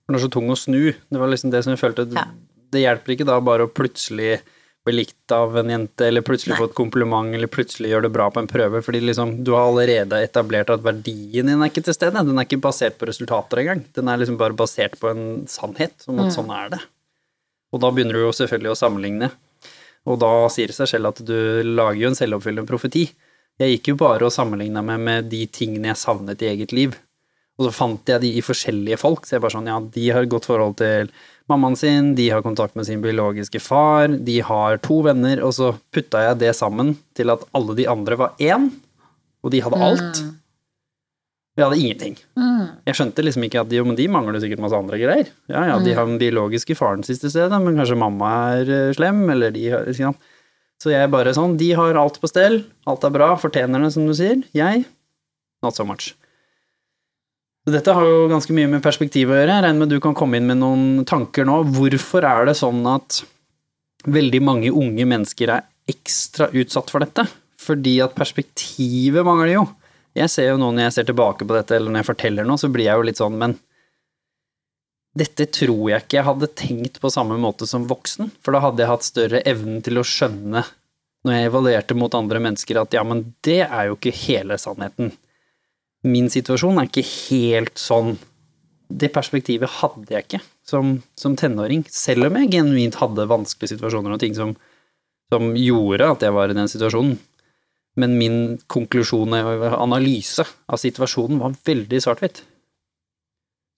For 0.06 0.14
det 0.14 0.20
er 0.20 0.24
så 0.24 0.32
tung 0.32 0.48
å 0.50 0.56
snu. 0.58 0.94
Det 0.94 1.20
var 1.20 1.28
liksom 1.30 1.52
det 1.52 1.64
som 1.64 1.74
jeg 1.74 1.82
følte 1.82 2.08
Ja. 2.14 2.24
Det 2.70 2.84
hjelper 2.84 3.12
ikke 3.16 3.26
da 3.26 3.40
bare 3.42 3.66
å 3.66 3.72
plutselig 3.74 4.38
bli 4.90 4.98
likt 4.98 5.32
av 5.32 5.56
en 5.58 5.70
jente, 5.70 6.06
eller 6.06 6.24
plutselig 6.26 6.58
få 6.58 6.68
et 6.68 6.76
kompliment, 6.76 7.34
eller 7.34 7.50
plutselig 7.50 7.92
gjøre 7.92 8.08
det 8.08 8.12
bra 8.14 8.28
på 8.30 8.42
en 8.42 8.50
prøve, 8.50 8.82
fordi 8.84 9.00
liksom 9.04 9.36
du 9.46 9.52
har 9.54 9.68
allerede 9.68 10.18
etablert 10.24 10.72
at 10.74 10.82
verdien 10.84 11.46
din 11.46 11.62
er 11.62 11.70
ikke 11.70 11.84
til 11.86 11.96
stede. 11.96 12.24
Den 12.26 12.38
er 12.38 12.48
ikke 12.48 12.60
basert 12.62 12.98
på 12.98 13.08
resultater 13.10 13.62
engang. 13.62 13.84
Den 13.96 14.10
er 14.10 14.20
liksom 14.20 14.38
bare 14.40 14.56
basert 14.56 14.98
på 15.00 15.10
en 15.12 15.46
sannhet, 15.50 15.94
om 16.10 16.20
at 16.24 16.34
sånn 16.34 16.50
er 16.54 16.74
det. 16.74 16.82
Og 17.70 17.82
da 17.82 17.90
begynner 17.94 18.18
du 18.18 18.24
jo 18.24 18.34
selvfølgelig 18.34 18.74
å 18.74 18.78
sammenligne. 18.78 19.30
Og 20.10 20.18
da 20.20 20.32
sier 20.52 20.70
det 20.70 20.78
seg 20.78 20.88
selv 20.94 21.12
at 21.12 21.20
du 21.26 21.36
lager 21.66 22.00
jo 22.00 22.10
en 22.10 22.18
selvoppfyllende 22.18 22.68
profeti. 22.68 23.06
Jeg 23.60 23.76
gikk 23.76 23.92
jo 23.92 24.00
bare 24.00 24.26
og 24.26 24.34
sammenligna 24.34 24.82
meg 24.82 25.02
med 25.04 25.30
de 25.30 25.44
tingene 25.52 25.92
jeg 25.92 26.00
savnet 26.00 26.42
i 26.42 26.50
eget 26.50 26.74
liv. 26.74 26.96
Og 27.60 27.66
så 27.68 27.74
fant 27.76 28.08
jeg 28.08 28.22
de 28.22 28.30
i 28.38 28.42
forskjellige 28.44 28.96
folk, 29.02 29.26
så 29.28 29.36
jeg 29.36 29.44
bare 29.44 29.52
sånn, 29.52 29.68
ja, 29.68 29.76
de 29.94 30.04
har 30.16 30.24
et 30.24 30.32
godt 30.32 30.48
forhold 30.48 30.78
til 30.80 31.10
mammaen 31.50 31.76
sin, 31.76 32.14
de 32.16 32.30
har 32.32 32.40
kontakt 32.40 32.76
med 32.78 32.86
sin 32.88 33.02
biologiske 33.04 33.60
far, 33.60 34.08
de 34.08 34.38
har 34.46 34.78
to 34.80 35.02
venner, 35.04 35.42
og 35.44 35.52
så 35.58 35.74
putta 35.92 36.22
jeg 36.24 36.38
det 36.40 36.54
sammen 36.56 36.94
til 37.18 37.32
at 37.34 37.44
alle 37.58 37.76
de 37.76 37.84
andre 37.90 38.16
var 38.16 38.40
én, 38.40 38.70
og 39.44 39.52
de 39.52 39.60
hadde 39.64 39.80
alt. 39.84 40.22
Og 41.50 41.60
jeg 41.60 41.66
hadde 41.66 41.80
ingenting. 41.82 42.16
Jeg 42.86 42.96
skjønte 42.96 43.24
liksom 43.26 43.44
ikke 43.44 43.60
at 43.60 43.68
de, 43.68 43.80
men 43.84 43.98
de 43.98 44.06
mangler 44.08 44.40
sikkert 44.40 44.62
masse 44.64 44.78
andre 44.78 45.00
greier. 45.02 45.32
Ja, 45.50 45.66
ja, 45.68 45.78
de 45.84 45.96
har 45.98 46.08
den 46.08 46.20
biologiske 46.22 46.76
faren 46.78 47.04
siste 47.04 47.28
stedet, 47.28 47.60
men 47.60 47.76
kanskje 47.76 47.98
mamma 47.98 48.30
er 48.54 48.70
eh, 48.70 48.92
slem, 48.96 49.24
eller 49.34 49.52
de 49.52 49.66
har 49.74 49.84
liksom. 49.90 50.16
Så 50.80 50.94
jeg 50.94 51.10
bare 51.12 51.34
sånn, 51.36 51.58
de 51.60 51.74
har 51.76 51.98
alt 52.00 52.16
på 52.22 52.30
stell, 52.30 52.62
alt 52.88 53.04
er 53.04 53.12
bra, 53.12 53.34
fortjener 53.36 53.84
det, 53.84 53.92
som 53.92 54.06
du 54.08 54.14
sier. 54.16 54.40
Jeg, 54.56 54.86
not 55.60 55.76
so 55.76 55.84
much. 55.84 56.14
Dette 57.70 57.94
har 57.94 58.06
jo 58.06 58.28
ganske 58.30 58.54
mye 58.56 58.68
med 58.70 58.82
perspektiv 58.84 59.30
å 59.30 59.36
gjøre. 59.36 59.52
Jeg 59.56 59.64
regner 59.66 59.82
med 59.82 59.92
du 59.92 60.00
kan 60.02 60.16
komme 60.16 60.38
inn 60.38 60.48
med 60.48 60.60
noen 60.62 61.04
tanker 61.08 61.46
nå. 61.48 61.60
Hvorfor 61.76 62.26
er 62.26 62.48
det 62.50 62.56
sånn 62.58 62.80
at 62.88 63.22
veldig 64.08 64.40
mange 64.44 64.72
unge 64.72 65.06
mennesker 65.08 65.52
er 65.56 65.66
ekstra 65.90 66.48
utsatt 66.56 66.92
for 66.92 67.04
dette? 67.04 67.26
Fordi 67.60 67.98
at 68.04 68.16
perspektivet 68.16 69.26
mangler 69.26 69.54
jo. 69.58 69.66
Jeg 70.16 70.32
ser 70.32 70.48
jo 70.50 70.58
nå 70.58 70.70
når 70.74 70.88
jeg 70.88 70.96
ser 70.96 71.10
tilbake 71.10 71.46
på 71.46 71.54
dette, 71.56 71.76
eller 71.76 71.92
når 71.92 72.02
jeg 72.02 72.10
forteller 72.10 72.48
noe, 72.48 72.58
så 72.58 72.70
blir 72.72 72.88
jeg 72.88 72.98
jo 72.98 73.06
litt 73.06 73.20
sånn, 73.20 73.36
men 73.38 73.54
dette 75.18 75.46
tror 75.50 75.90
jeg 75.90 76.04
ikke 76.04 76.18
jeg 76.18 76.26
hadde 76.26 76.48
tenkt 76.58 77.00
på 77.02 77.10
samme 77.10 77.36
måte 77.42 77.66
som 77.66 77.86
voksen, 77.90 78.30
for 78.42 78.54
da 78.54 78.62
hadde 78.64 78.82
jeg 78.82 78.90
hatt 78.90 79.06
større 79.06 79.42
evnen 79.48 79.82
til 79.86 80.00
å 80.00 80.06
skjønne, 80.06 80.64
når 81.26 81.36
jeg 81.36 81.50
evaluerte 81.50 81.96
mot 81.98 82.14
andre 82.16 82.42
mennesker, 82.42 82.80
at 82.80 82.94
ja, 82.96 83.04
men 83.06 83.24
det 83.46 83.60
er 83.66 83.90
jo 83.90 83.98
ikke 83.98 84.14
hele 84.22 84.58
sannheten. 84.58 85.12
Min 86.06 86.30
situasjon 86.32 86.80
er 86.80 86.88
ikke 86.88 87.04
helt 87.04 87.80
sånn. 87.80 88.14
Det 88.90 89.12
perspektivet 89.14 89.70
hadde 89.80 90.14
jeg 90.14 90.26
ikke 90.26 90.40
som, 90.66 90.96
som 91.18 91.36
tenåring, 91.38 91.84
selv 91.90 92.26
om 92.28 92.38
jeg 92.40 92.52
genuint 92.56 92.98
hadde 92.98 93.28
vanskelige 93.30 93.76
situasjoner 93.76 94.16
og 94.16 94.22
ting 94.22 94.36
som, 94.36 94.54
som 95.30 95.52
gjorde 95.58 96.08
at 96.14 96.24
jeg 96.26 96.34
var 96.34 96.50
i 96.50 96.56
den 96.58 96.70
situasjonen. 96.70 97.18
Men 97.98 98.16
min 98.18 98.38
konklusjon 98.70 99.34
og 99.34 99.66
analyse 99.74 100.46
av 100.70 100.78
situasjonen 100.80 101.40
var 101.42 101.58
veldig 101.66 102.00
svart-hvitt. 102.02 102.44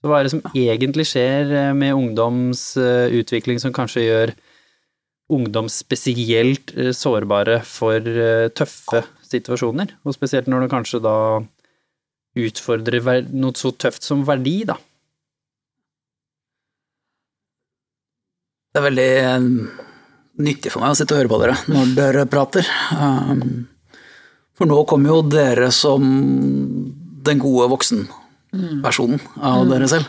Hva 0.02 0.18
er 0.18 0.26
det 0.26 0.32
som 0.32 0.42
egentlig 0.58 1.06
skjer 1.12 1.52
eh, 1.54 1.72
med 1.78 1.94
ungdoms 1.94 2.72
eh, 2.76 3.58
som 3.62 3.74
kanskje 3.74 4.06
gjør 4.08 4.32
ungdom 5.32 5.68
spesielt 5.70 6.74
eh, 6.74 6.90
sårbare 6.90 7.60
for 7.62 8.02
tøffe 8.50 9.04
situasjoner? 9.30 9.94
Og 10.02 10.16
spesielt 10.16 10.50
når 10.50 10.66
det 10.66 10.72
kanskje 10.74 11.02
da 11.04 11.16
utfordrer 12.38 13.26
noe 13.32 13.56
så 13.58 13.72
tøft 13.76 14.04
som 14.06 14.24
verdi, 14.26 14.62
da. 14.68 14.78
Det 18.72 18.80
er 18.80 18.86
veldig 18.86 19.10
eh, 19.20 19.48
nyttig 20.40 20.72
for 20.72 20.80
meg 20.80 20.94
å 20.94 20.96
sitte 20.96 21.12
og 21.12 21.20
høre 21.20 21.32
på 21.32 21.40
dere 21.42 21.56
når 21.68 21.92
dere 21.98 22.24
prater. 22.30 22.68
Um, 22.96 23.66
For 24.56 24.68
nå 24.68 24.78
kommer 24.88 25.12
jo 25.12 25.18
dere 25.28 25.68
som 25.74 26.06
den 27.22 27.42
gode 27.42 27.68
voksenversjonen 27.74 29.20
av 29.44 29.66
dere 29.68 29.90
selv. 29.92 30.08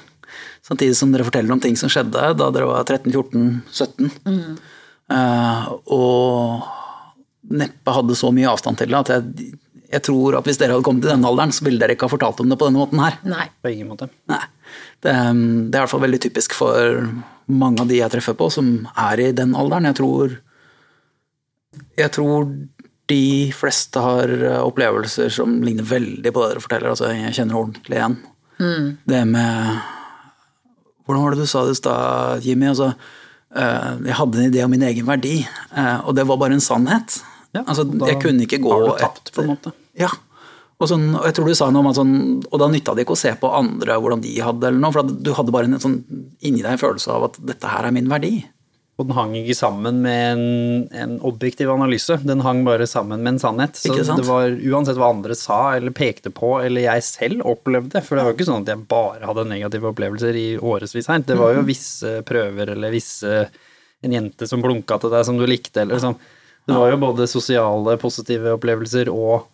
Samtidig 0.64 0.96
som 0.96 1.12
dere 1.12 1.28
forteller 1.28 1.52
om 1.52 1.60
ting 1.64 1.76
som 1.80 1.92
skjedde 1.92 2.32
da 2.40 2.48
dere 2.56 2.70
var 2.70 2.88
13-14-17. 2.88 4.14
Mm. 4.24 4.56
og 5.92 6.64
neppe 7.60 7.94
hadde 7.94 8.16
så 8.16 8.32
mye 8.32 8.48
avstand 8.50 8.80
til 8.80 8.94
det 8.94 9.02
at 9.02 9.12
jeg, 9.12 9.50
jeg 9.94 10.04
tror 10.08 10.40
at 10.40 10.48
hvis 10.48 10.58
dere 10.58 10.76
hadde 10.76 10.86
kommet 10.86 11.06
i 11.06 11.12
denne 11.12 11.30
alderen, 11.30 11.54
så 11.54 11.66
ville 11.68 11.82
dere 11.82 11.96
ikke 11.96 12.08
ha 12.08 12.14
fortalt 12.16 12.42
om 12.42 12.50
det 12.50 12.58
på 12.60 12.70
denne 12.70 12.82
måten 12.82 13.02
her. 13.04 13.20
Nei. 13.30 13.46
På 13.62 13.70
ingen 13.70 13.92
måte. 13.92 14.10
Nei. 14.32 14.42
Det, 15.04 15.14
um, 15.14 15.44
det 15.70 15.78
er 15.78 15.82
i 15.82 15.84
hvert 15.84 15.94
fall 15.94 16.06
veldig 16.06 16.22
typisk 16.24 16.56
for 16.58 17.04
mange 17.52 17.84
av 17.84 17.90
de 17.92 18.00
jeg 18.00 18.14
treffer 18.14 18.38
på 18.40 18.48
som 18.54 18.72
er 18.98 19.22
i 19.22 19.32
den 19.36 19.54
alderen. 19.60 19.90
Jeg 19.92 20.00
tror 20.00 20.38
Jeg 21.98 22.14
tror 22.14 22.48
de 23.10 23.52
fleste 23.54 24.02
har 24.02 24.32
uh, 24.32 24.62
opplevelser 24.64 25.30
som 25.34 25.60
ligner 25.62 25.86
veldig 25.86 26.32
på 26.32 26.44
det 26.44 26.54
dere 26.54 26.64
forteller. 26.64 26.94
Altså, 26.94 27.12
jeg 27.14 27.36
kjenner 27.38 27.60
ordentlig 27.60 28.00
igjen. 28.00 28.22
Det 29.04 29.26
med 29.28 29.82
Hvordan 31.04 31.24
var 31.26 31.34
det 31.34 31.44
du 31.44 31.50
sa 31.52 31.66
det 31.68 31.74
i 31.76 31.82
stad, 31.82 32.46
Jimmy? 32.48 32.70
Altså, 32.72 32.94
uh, 32.96 33.92
jeg 34.08 34.18
hadde 34.18 34.40
en 34.40 34.50
idé 34.50 34.64
om 34.64 34.72
min 34.72 34.86
egen 34.88 35.06
verdi, 35.06 35.42
uh, 35.76 36.00
og 36.08 36.16
det 36.16 36.24
var 36.30 36.40
bare 36.40 36.56
en 36.56 36.64
sannhet. 36.64 37.20
Ja, 37.54 37.62
altså, 37.68 37.84
jeg 38.08 38.22
kunne 38.24 38.48
ikke 38.48 38.62
gå 38.64 38.72
har 38.72 38.88
du 38.88 39.02
tapt, 39.02 39.34
på 39.36 39.44
en 39.44 39.52
måte. 39.52 39.74
Ja. 40.00 40.10
Og, 40.82 40.90
sånn, 40.90 41.06
og 41.16 41.28
jeg 41.30 41.38
tror 41.38 41.48
du 41.48 41.56
sa 41.56 41.70
noe 41.72 41.84
om 41.84 41.92
at 41.92 42.00
sånn, 42.00 42.16
og 42.50 42.60
da 42.60 42.68
nytta 42.72 42.96
det 42.96 43.06
ikke 43.06 43.16
å 43.16 43.20
se 43.20 43.32
på 43.40 43.52
andre 43.56 43.96
hvordan 44.02 44.24
de 44.24 44.34
hadde 44.44 44.68
eller 44.68 44.82
noe, 44.82 44.92
for 44.96 45.08
du 45.08 45.32
hadde 45.38 45.54
bare 45.54 45.70
en 45.70 45.80
sånn 45.80 46.02
inni 46.44 46.64
deg 46.64 46.74
en 46.74 46.82
følelse 46.82 47.14
av 47.14 47.30
at 47.30 47.40
dette 47.54 47.70
her 47.72 47.88
er 47.88 47.96
min 47.96 48.10
verdi. 48.12 48.42
Og 49.02 49.08
den 49.08 49.16
hang 49.18 49.32
ikke 49.34 49.56
sammen 49.58 50.04
med 50.04 50.24
en, 50.36 50.44
en 50.94 51.14
objektiv 51.26 51.72
analyse, 51.74 52.14
den 52.28 52.44
hang 52.46 52.62
bare 52.68 52.86
sammen 52.90 53.24
med 53.24 53.36
en 53.36 53.40
sannhet. 53.42 53.80
Så 53.80 53.96
det 53.96 54.26
var 54.28 54.54
uansett 54.54 55.00
hva 55.02 55.10
andre 55.16 55.38
sa 55.38 55.62
eller 55.80 55.96
pekte 55.98 56.30
på, 56.36 56.52
eller 56.62 56.86
jeg 56.86 57.06
selv 57.08 57.48
opplevde, 57.56 58.04
for 58.06 58.20
det 58.20 58.26
var 58.26 58.34
jo 58.34 58.38
ikke 58.38 58.50
sånn 58.52 58.68
at 58.68 58.74
jeg 58.76 58.86
bare 58.92 59.30
hadde 59.30 59.48
negative 59.50 59.90
opplevelser 59.90 60.38
i 60.38 60.48
årevis 60.62 61.10
her. 61.10 61.26
Det 61.26 61.40
var 61.40 61.56
jo 61.58 61.66
visse 61.70 62.20
prøver 62.28 62.76
eller 62.76 62.94
visse 62.94 63.46
En 64.04 64.12
jente 64.12 64.44
som 64.52 64.60
blunka 64.60 64.98
til 65.00 65.14
deg 65.14 65.22
som 65.24 65.38
du 65.40 65.46
likte, 65.48 65.86
eller 65.86 66.02
sånn. 66.04 66.18
Det 66.68 66.76
var 66.76 66.90
jo 66.92 66.98
både 67.00 67.24
sosiale 67.32 67.94
positive 68.02 68.52
opplevelser 68.58 69.08
og 69.08 69.46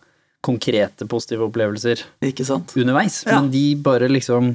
konkrete 0.42 1.04
positive 1.10 1.44
opplevelser 1.50 2.00
Ikke 2.24 2.44
sant? 2.48 2.72
underveis, 2.80 3.22
Ja. 3.26 3.40
men 3.40 3.50
de 3.52 3.74
bare 3.76 4.08
liksom 4.08 4.54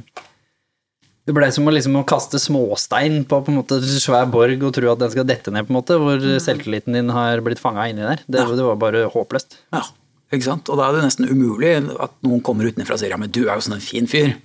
Det 1.25 1.33
blei 1.33 1.49
som 1.53 1.65
å, 1.65 1.71
liksom, 1.73 1.95
å 1.97 2.05
kaste 2.05 2.37
småstein 2.37 3.23
på, 3.25 3.39
på 3.45 3.49
en 3.49 3.57
måte, 3.57 3.79
svær 3.81 4.27
borg 4.29 4.61
og 4.61 4.73
tro 4.77 4.91
at 4.91 4.99
den 5.01 5.09
skal 5.13 5.25
dette 5.25 5.49
ned, 5.53 5.65
på 5.65 5.73
en 5.73 5.79
måte, 5.79 5.97
hvor 5.97 6.21
selvtilliten 6.41 6.93
din 6.93 7.09
har 7.09 7.41
blitt 7.41 7.57
fanga 7.61 7.87
inni 7.89 8.05
der. 8.05 8.21
Det, 8.29 8.43
det 8.57 8.65
var 8.67 8.75
bare 8.77 9.07
håpløst. 9.09 9.55
Ja, 9.73 9.81
ikke 10.29 10.45
sant? 10.51 10.69
Og 10.69 10.77
da 10.77 10.91
er 10.91 10.99
det 10.99 11.07
nesten 11.07 11.25
umulig 11.31 11.71
at 11.97 12.13
noen 12.21 12.43
kommer 12.45 12.69
utenfra 12.69 12.93
og 12.93 13.01
sier 13.01 13.09
ja, 13.15 13.17
men 13.17 13.33
du 13.33 13.47
er 13.47 13.55
jo 13.57 13.65
sånn 13.65 13.79
en 13.79 13.81
fin 13.87 14.05
fyr. 14.05 14.35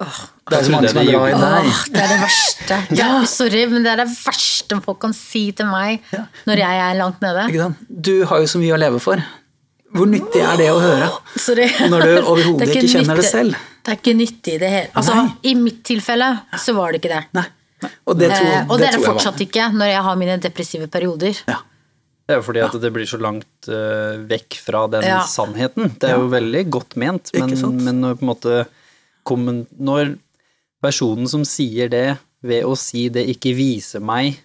det 0.00 0.58
er 0.60 0.64
så 0.68 0.72
mange 0.76 0.88
som 0.92 1.00
er 1.00 1.08
glad 1.08 1.32
i 1.32 1.40
deg. 1.40 1.66
Åh, 1.72 1.80
det 1.96 2.04
er 2.04 2.12
det 2.12 2.20
verste. 2.26 2.78
Ja, 3.00 3.08
sorry, 3.28 3.64
men 3.72 3.84
det 3.84 3.92
er 3.94 4.02
det 4.04 4.08
verste 4.12 4.80
folk 4.84 5.00
kan 5.02 5.16
si 5.16 5.46
til 5.56 5.68
meg 5.72 6.04
når 6.48 6.62
jeg 6.66 6.84
er 6.84 7.00
langt 7.00 7.24
nede. 7.24 7.48
Ikke 7.48 7.64
sant? 7.64 7.80
Du 7.88 8.14
har 8.28 8.44
jo 8.44 8.48
så 8.52 8.60
mye 8.60 8.76
å 8.76 8.80
leve 8.84 9.00
for. 9.00 9.24
Hvor 9.90 10.06
nyttig 10.06 10.42
er 10.46 10.56
det 10.60 10.68
å 10.70 10.78
høre? 10.80 11.08
Sorry. 11.40 11.66
Når 11.90 12.04
du 12.06 12.10
overhodet 12.20 12.58
Det 12.60 12.68
er 12.68 12.76
ikke 12.82 12.92
kjenner 12.92 13.18
det 13.20 13.24
selv. 13.26 13.56
Det 13.80 13.92
er 13.94 13.98
ikke 13.98 14.14
nyttig 14.18 14.54
i 14.54 14.60
det 14.62 14.68
hele 14.70 14.90
Altså, 15.00 15.16
i 15.50 15.54
mitt 15.58 15.80
tilfelle 15.88 16.28
så 16.60 16.74
var 16.76 16.92
det 16.92 17.00
ikke 17.00 17.10
det. 17.14 17.22
Nei. 17.38 17.46
Og 18.06 18.18
det 18.20 18.28
tror, 18.34 18.46
Eh, 18.50 18.66
og 18.68 18.78
det 18.78 18.86
er 18.86 18.92
det 18.92 18.98
tror 19.00 19.06
var- 19.06 19.14
fortsatt 19.16 19.40
ikke 19.46 19.66
når 19.72 19.88
jeg 19.90 20.02
har 20.06 20.16
mine 20.20 20.36
depressive 20.44 20.86
perioder. 20.92 21.38
Ja. 21.48 21.58
Det 22.28 22.36
er 22.36 22.38
jo 22.38 22.46
fordi 22.46 22.60
at 22.62 22.74
det 22.84 22.90
blir 22.94 23.08
så 23.10 23.18
langt 23.18 23.68
uh, 23.72 24.20
vekk 24.30 24.58
fra 24.62 24.84
den 24.92 25.02
Ja. 25.02 25.22
sannheten. 25.26 25.96
Det 25.98 26.10
er 26.12 26.20
jo 26.20 26.28
veldig 26.30 26.60
godt 26.70 26.94
ment, 27.00 27.32
men, 27.34 27.50
men 27.82 28.00
når 28.04 28.20
på 28.20 28.22
en 28.22 28.30
måte 28.30 28.66
Når 29.80 30.12
personen 30.82 31.26
som 31.28 31.42
sier 31.44 31.88
det 31.90 32.18
ved 32.42 32.64
å 32.64 32.76
si 32.78 33.08
det, 33.08 33.26
ikke 33.34 33.54
viser 33.56 34.00
meg 34.00 34.38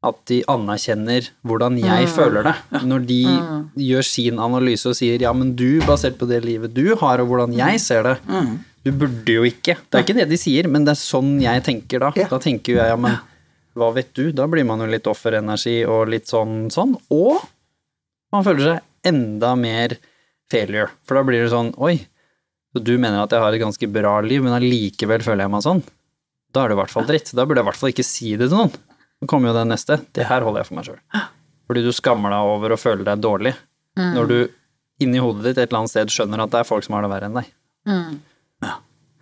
at 0.00 0.16
de 0.30 0.38
anerkjenner 0.48 1.26
hvordan 1.44 1.76
jeg 1.76 2.08
føler 2.14 2.46
det. 2.46 2.54
Når 2.88 3.02
de 3.08 3.20
gjør 3.84 4.06
sin 4.06 4.40
analyse 4.40 4.88
og 4.88 4.96
sier 4.96 5.20
ja, 5.20 5.32
men 5.36 5.52
du, 5.58 5.82
basert 5.84 6.16
på 6.20 6.28
det 6.30 6.40
livet 6.46 6.72
du 6.76 6.94
har, 7.00 7.20
og 7.20 7.28
hvordan 7.28 7.52
jeg 7.56 7.82
ser 7.84 8.06
det, 8.08 8.14
du 8.80 8.94
burde 8.96 9.34
jo 9.34 9.44
ikke. 9.44 9.76
Det 9.76 9.98
er 9.98 10.06
ikke 10.06 10.16
det 10.16 10.30
de 10.30 10.38
sier, 10.40 10.68
men 10.72 10.86
det 10.88 10.94
er 10.94 11.02
sånn 11.02 11.34
jeg 11.42 11.64
tenker 11.66 12.00
da. 12.06 12.14
Ja. 12.16 12.30
Da 12.32 12.40
tenker 12.40 12.78
jeg 12.78 12.94
ja, 12.94 12.96
men 12.96 13.18
hva 13.76 13.90
vet 13.94 14.14
du? 14.16 14.30
Da 14.32 14.48
blir 14.50 14.64
man 14.66 14.80
jo 14.80 14.88
litt 14.90 15.08
offerenergi 15.10 15.82
og 15.84 16.08
litt 16.12 16.30
sånn 16.32 16.70
sånn. 16.72 16.96
Og 17.12 17.44
man 18.32 18.46
føler 18.46 18.64
seg 18.66 19.12
enda 19.12 19.52
mer 19.58 19.98
failure. 20.50 20.88
For 21.04 21.20
da 21.20 21.26
blir 21.28 21.44
det 21.44 21.52
sånn 21.52 21.74
oi, 21.76 21.98
så 22.72 22.80
du 22.82 22.94
mener 22.96 23.20
at 23.20 23.34
jeg 23.34 23.42
har 23.42 23.52
et 23.52 23.62
ganske 23.62 23.92
bra 23.92 24.16
liv, 24.24 24.40
men 24.46 24.56
allikevel 24.56 25.24
føler 25.26 25.44
jeg 25.44 25.52
meg 25.52 25.66
sånn. 25.66 25.84
Da 26.50 26.64
er 26.64 26.72
det 26.72 26.78
i 26.78 26.80
hvert 26.80 26.94
fall 26.94 27.06
dritt. 27.06 27.34
Da 27.36 27.44
burde 27.44 27.60
jeg 27.60 27.66
i 27.66 27.70
hvert 27.70 27.80
fall 27.82 27.92
ikke 27.92 28.06
si 28.06 28.32
det 28.40 28.48
til 28.48 28.58
noen. 28.62 28.72
Så 29.20 29.28
kommer 29.28 29.50
jo 29.50 29.54
det 29.58 29.66
neste. 29.68 30.00
Det 30.16 30.24
her 30.30 30.40
holder 30.46 30.62
jeg 30.62 30.70
for 30.70 30.78
meg 30.78 30.88
sjøl. 30.88 31.00
Fordi 31.68 31.82
du 31.84 31.92
skammer 31.92 32.32
deg 32.32 32.50
over 32.54 32.72
å 32.74 32.80
føle 32.80 33.04
deg 33.06 33.20
dårlig. 33.22 33.54
Når 34.00 34.28
du 34.30 34.38
inni 35.04 35.20
hodet 35.20 35.44
ditt 35.50 35.58
et 35.58 35.68
eller 35.70 35.82
annet 35.82 35.92
sted 35.92 36.12
skjønner 36.12 36.42
at 36.44 36.52
det 36.52 36.60
er 36.60 36.68
folk 36.68 36.84
som 36.84 36.96
har 36.96 37.04
det 37.04 37.10
verre 37.12 37.28
enn 37.30 37.36
deg. 37.40 37.48
Mm. 37.88 38.18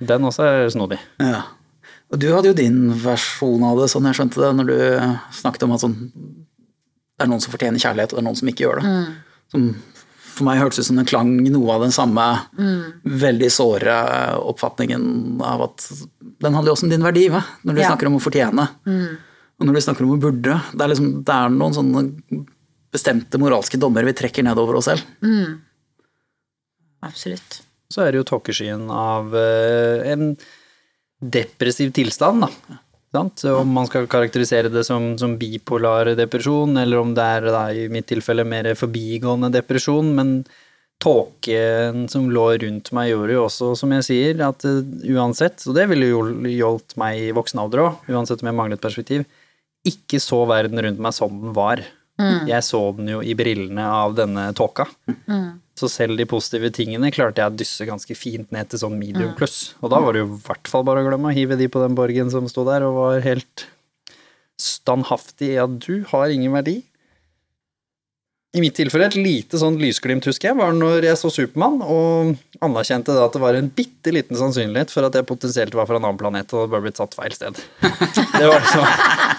Den 0.08 0.26
også 0.28 0.44
er 0.46 0.68
snodig. 0.70 0.98
Ja. 1.18 1.42
Og 2.12 2.20
du 2.22 2.28
hadde 2.32 2.52
jo 2.52 2.56
din 2.56 2.92
versjon 3.02 3.64
av 3.66 3.80
det, 3.82 3.88
sånn 3.90 4.06
jeg 4.08 4.16
skjønte 4.16 4.40
det, 4.40 4.50
når 4.56 4.68
du 4.70 4.76
snakket 5.40 5.64
om 5.66 5.74
at 5.74 5.82
sånn 5.82 5.96
Det 7.18 7.26
er 7.26 7.30
noen 7.32 7.42
som 7.42 7.50
fortjener 7.50 7.82
kjærlighet, 7.82 8.12
og 8.12 8.18
det 8.18 8.22
er 8.22 8.26
noen 8.28 8.38
som 8.38 8.48
ikke 8.52 8.62
gjør 8.62 8.78
det. 8.78 8.90
Som 9.50 9.64
for 10.38 10.46
meg 10.46 10.60
hørtes 10.62 10.78
ut 10.78 10.86
som 10.86 11.00
den 11.00 11.08
klang 11.10 11.32
noe 11.50 11.72
av 11.74 11.82
den 11.82 11.90
samme 11.94 12.24
veldig 13.02 13.48
såre 13.50 13.96
oppfatningen 14.38 15.40
av 15.42 15.64
at 15.66 15.88
Den 16.38 16.54
handler 16.54 16.70
jo 16.70 16.76
også 16.76 16.86
om 16.86 16.92
din 16.94 17.02
verdi, 17.02 17.24
hva? 17.34 17.42
når 17.66 17.74
du 17.74 17.80
Ja. 17.82 17.88
snakker 17.90 18.06
om 18.06 18.18
å 18.20 18.22
fortjene. 18.22 18.68
Og 19.58 19.66
når 19.66 19.74
du 19.74 19.82
snakker 19.82 20.06
om 20.06 20.14
å 20.14 20.20
burde. 20.22 20.58
Det 20.72 20.84
er, 20.84 20.92
liksom, 20.92 21.08
det 21.26 21.34
er 21.34 21.54
noen 21.54 21.74
sånne 21.74 22.04
bestemte 22.94 23.40
moralske 23.42 23.80
dommer 23.80 24.06
vi 24.06 24.14
trekker 24.16 24.46
nedover 24.46 24.78
oss 24.78 24.88
selv. 24.90 25.02
Absolutt. 27.04 27.60
Så 27.92 28.04
er 28.04 28.12
det 28.12 28.20
jo 28.22 28.28
tåkeskyen 28.28 28.86
av 28.92 29.34
eh, 29.38 30.04
en 30.12 30.30
depressiv 31.18 31.90
tilstand, 31.96 32.46
da. 32.46 32.78
Sant? 33.08 33.40
Om 33.48 33.70
man 33.72 33.86
skal 33.88 34.04
karakterisere 34.10 34.68
det 34.68 34.82
som, 34.84 35.14
som 35.18 35.38
bipolar 35.40 36.10
depresjon, 36.18 36.76
eller 36.76 37.00
om 37.00 37.14
det 37.16 37.24
er 37.24 37.46
da, 37.48 37.62
i 37.72 37.86
mitt 37.92 38.04
tilfelle 38.10 38.44
mer 38.44 38.68
forbigående 38.76 39.48
depresjon, 39.54 40.10
men 40.16 40.34
tåken 41.00 42.04
som 42.12 42.26
lå 42.34 42.44
rundt 42.60 42.90
meg 42.96 43.12
gjorde 43.12 43.36
jo 43.36 43.44
også, 43.46 43.70
som 43.80 43.94
jeg 43.96 44.06
sier, 44.10 44.42
at 44.44 44.66
eh, 44.68 44.82
uansett, 45.14 45.64
og 45.66 45.78
det 45.78 45.88
ville 45.90 46.10
jo 46.10 46.22
hjulpet 46.52 46.98
meg 47.00 47.28
i 47.28 47.34
voksen 47.36 47.62
alder 47.62 47.86
òg, 47.86 48.08
uansett 48.12 48.44
om 48.44 48.50
jeg 48.50 48.58
manglet 48.60 48.84
perspektiv, 48.84 49.24
ikke 49.88 50.20
så 50.22 50.42
verden 50.48 50.80
rundt 50.84 51.00
meg 51.02 51.16
som 51.16 51.32
den 51.42 51.54
var. 51.56 51.82
Jeg 52.48 52.64
så 52.66 52.80
den 52.96 53.12
jo 53.12 53.20
i 53.22 53.34
brillene 53.38 53.84
av 53.94 54.16
denne 54.18 54.48
tåka. 54.58 54.88
Så 55.78 55.86
selv 55.92 56.18
de 56.18 56.26
positive 56.26 56.72
tingene 56.74 57.12
klarte 57.14 57.38
jeg 57.38 57.52
å 57.52 57.54
dysse 57.60 57.86
ganske 57.86 58.14
fint 58.18 58.50
ned 58.54 58.66
til 58.72 58.80
sånn 58.82 58.96
medium 58.98 59.30
pluss. 59.38 59.74
Og 59.78 59.92
da 59.92 60.00
var 60.02 60.16
det 60.16 60.24
jo 60.24 60.32
i 60.32 60.40
hvert 60.48 60.70
fall 60.70 60.82
bare 60.88 61.04
å 61.04 61.06
glemme 61.06 61.30
å 61.30 61.36
hive 61.36 61.58
de 61.60 61.68
på 61.70 61.82
den 61.84 61.94
borgen 61.94 62.32
som 62.34 62.48
sto 62.50 62.64
der 62.66 62.82
og 62.88 62.96
var 62.98 63.22
helt 63.22 63.68
standhaftig 64.58 65.52
i 65.54 65.60
at 65.62 65.78
du 65.84 66.02
har 66.10 66.34
ingen 66.34 66.56
verdi. 66.58 66.80
I 68.56 68.62
mitt 68.64 68.78
tilfelle 68.78 69.04
et 69.10 69.16
lite 69.18 69.58
sånn 69.60 69.74
lysglimt, 69.76 70.24
husker 70.24 70.48
jeg, 70.48 70.56
var 70.56 70.70
når 70.72 71.04
jeg 71.04 71.18
så 71.20 71.28
Supermann 71.28 71.82
og 71.84 72.30
anerkjente 72.64 73.12
da 73.12 73.26
at 73.26 73.34
det 73.36 73.42
var 73.42 73.58
en 73.58 73.66
bitte 73.76 74.08
liten 74.14 74.38
sannsynlighet 74.40 74.88
for 74.88 75.04
at 75.04 75.18
jeg 75.18 75.26
potensielt 75.28 75.76
var 75.76 75.84
fra 75.84 75.98
en 76.00 76.06
annen 76.08 76.16
planet 76.20 76.54
og 76.56 76.70
bare 76.72 76.86
blitt 76.86 76.96
satt 76.96 77.12
feil 77.18 77.34
sted. 77.36 77.60
Det 77.82 78.48
var, 78.48 78.64
så, 78.72 78.86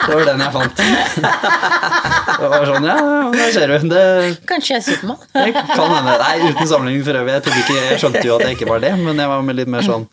det 0.03 0.13
var 0.13 0.29
den 0.29 0.45
jeg 0.45 0.53
fant. 0.59 0.83
Det 2.39 2.51
var 2.53 2.69
sånn, 2.69 2.85
ja, 2.85 2.99
nå 3.01 3.33
der 3.33 3.51
ser 3.57 3.73
du. 3.73 3.89
Det, 3.95 4.05
Kanskje 4.53 4.75
jeg 4.75 4.83
er 4.83 4.87
Supermann? 4.91 5.25
kan 5.73 5.97
hende. 5.97 6.15
Nei, 6.21 6.31
uten 6.45 6.69
sammenligning 6.69 7.03
for 7.09 7.23
øvrig. 7.23 7.35
Jeg, 7.39 7.65
ikke, 7.65 7.81
jeg 7.89 7.99
skjønte 8.05 8.23
jo 8.29 8.37
at 8.37 8.45
jeg 8.45 8.59
ikke 8.59 8.69
var 8.69 8.85
det, 8.85 8.93
men 9.01 9.25
jeg 9.25 9.33
var 9.33 9.43
med 9.49 9.57
litt 9.63 9.73
mer 9.73 9.89
sånn 9.89 10.05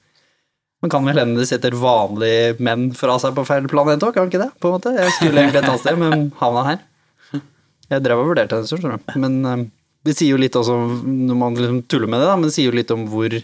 Man 0.85 0.93
kan 0.93 1.05
vel 1.09 1.21
hende 1.21 1.41
det 1.41 1.51
setter 1.53 1.77
vanlige 1.77 2.57
menn 2.65 2.89
fra 2.97 3.21
seg 3.21 3.37
på 3.37 3.45
feil 3.45 3.69
planet 3.69 4.09
òg, 4.09 4.17
kan 4.17 4.33
ikke 4.33 4.41
det? 4.41 4.53
På 4.57 4.73
en 4.73 4.81
måte. 4.81 4.97
Jeg 4.97 5.19
skulle 5.21 5.45
egentlig 5.45 5.61
et 5.61 5.69
annet 5.69 5.85
sted, 5.85 6.01
men 6.01 6.31
havna 6.41 6.71
her. 6.73 6.85
Jeg 7.93 8.03
drev 8.05 8.23
og 8.23 8.31
vurderte 8.33 8.61
det, 8.61 8.71
skjønner 8.71 8.97
du. 8.99 9.19
Men 9.23 9.37
eh, 9.47 9.67
det 10.07 10.15
sier 10.19 10.35
jo 10.35 10.41
litt 10.41 10.57
også, 10.59 10.77
når 11.07 11.39
man 11.39 11.59
liksom 11.59 11.83
tuller 11.91 12.11
med 12.11 12.23
det, 12.23 12.31
da, 12.31 12.39
men 12.39 12.49
det 12.49 12.57
sier 12.57 12.71
jo 12.71 12.79
litt 12.79 12.93
om 12.95 13.07
hvor 13.11 13.37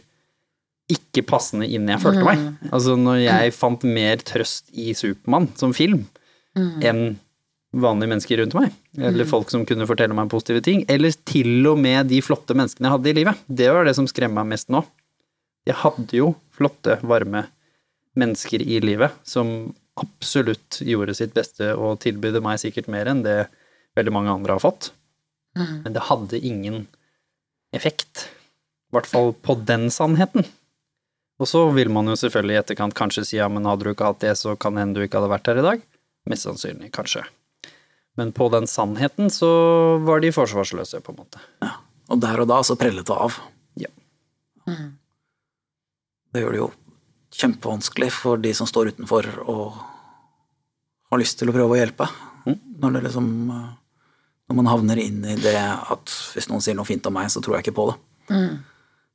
ikke 0.92 1.24
passende 1.24 1.66
inn 1.70 1.88
jeg 1.88 2.02
følte 2.02 2.24
meg. 2.26 2.40
Altså 2.70 2.96
når 2.98 3.20
jeg 3.22 3.52
fant 3.56 3.84
mer 3.86 4.22
trøst 4.26 4.72
i 4.74 4.92
Supermann 4.98 5.48
som 5.56 5.72
film 5.76 6.02
enn 6.52 7.14
vanlige 7.72 8.10
mennesker 8.10 8.40
rundt 8.42 8.56
meg, 8.58 8.74
eller 9.00 9.24
folk 9.24 9.48
som 9.48 9.62
kunne 9.64 9.86
fortelle 9.88 10.12
meg 10.12 10.28
positive 10.28 10.60
ting, 10.64 10.82
eller 10.92 11.14
til 11.24 11.64
og 11.70 11.78
med 11.80 12.10
de 12.10 12.18
flotte 12.20 12.52
menneskene 12.58 12.90
jeg 12.90 12.96
hadde 12.98 13.08
i 13.08 13.16
livet. 13.16 13.46
Det 13.48 13.70
var 13.72 13.88
det 13.88 13.94
som 13.96 14.08
skremmer 14.10 14.42
meg 14.42 14.58
mest 14.58 14.68
nå. 14.74 14.82
Jeg 15.64 15.78
hadde 15.80 16.18
jo 16.18 16.34
flotte, 16.52 16.98
varme 17.06 17.46
mennesker 18.18 18.60
i 18.60 18.82
livet 18.84 19.14
som 19.24 19.72
absolutt 20.02 20.82
gjorde 20.84 21.14
sitt 21.16 21.32
beste 21.36 21.70
og 21.72 22.02
tilbød 22.04 22.42
meg 22.44 22.60
sikkert 22.60 22.90
mer 22.92 23.08
enn 23.08 23.24
det 23.24 23.38
veldig 23.98 24.14
mange 24.14 24.32
andre 24.32 24.56
har 24.56 24.62
fått. 24.62 24.90
Men 25.56 25.92
det 25.92 26.06
hadde 26.08 26.40
ingen 26.40 26.86
effekt. 27.76 28.26
I 28.92 28.96
hvert 28.96 29.08
fall 29.08 29.32
på 29.34 29.56
den 29.68 29.88
sannheten. 29.92 30.46
Og 31.40 31.48
så 31.48 31.64
vil 31.74 31.90
man 31.92 32.06
jo 32.06 32.16
selvfølgelig 32.18 32.54
i 32.54 32.60
etterkant 32.60 32.94
kanskje 32.96 33.24
si 33.26 33.38
ja, 33.38 33.48
men 33.50 33.66
hadde 33.66 33.84
du 33.86 33.92
ikke 33.92 34.10
hatt 34.12 34.20
det, 34.22 34.34
så 34.38 34.54
kan 34.60 34.76
hende 34.78 35.00
du 35.00 35.06
ikke 35.06 35.18
hadde 35.20 35.32
vært 35.32 35.48
her 35.50 35.60
i 35.60 35.64
dag. 35.66 35.84
Mest 36.30 36.46
sannsynlig, 36.46 36.92
kanskje. 36.94 37.24
Men 38.20 38.30
på 38.36 38.46
den 38.52 38.68
sannheten 38.68 39.32
så 39.32 39.48
var 40.04 40.20
de 40.22 40.30
forsvarsløse, 40.36 41.00
på 41.02 41.14
en 41.14 41.22
måte. 41.24 41.40
Ja, 41.64 41.72
Og 42.12 42.20
der 42.20 42.42
og 42.44 42.50
da 42.50 42.60
så 42.66 42.76
prellet 42.78 43.08
det 43.08 43.16
av. 43.16 43.38
Ja. 43.80 43.88
Det 46.32 46.42
gjør 46.44 46.54
det 46.54 46.60
jo 46.60 46.70
kjempevanskelig 47.32 48.10
for 48.12 48.40
de 48.40 48.52
som 48.54 48.68
står 48.68 48.92
utenfor 48.92 49.28
og 49.48 49.80
har 51.12 51.20
lyst 51.20 51.40
til 51.40 51.48
å 51.50 51.56
prøve 51.56 51.74
å 51.74 51.80
hjelpe. 51.80 52.06
Når 52.44 52.98
det 52.98 53.02
liksom 53.08 53.28
eh, 53.56 53.70
Når 54.52 54.58
man 54.58 54.68
havner 54.68 54.98
inn 55.00 55.22
i 55.24 55.38
det 55.40 55.56
at 55.56 56.12
hvis 56.36 56.50
noen 56.50 56.60
sier 56.60 56.76
noe 56.76 56.84
fint 56.84 57.06
om 57.08 57.14
meg, 57.16 57.30
så 57.32 57.40
tror 57.40 57.56
jeg 57.56 57.64
ikke 57.64 57.78
på 57.78 57.86
det. 57.88 57.94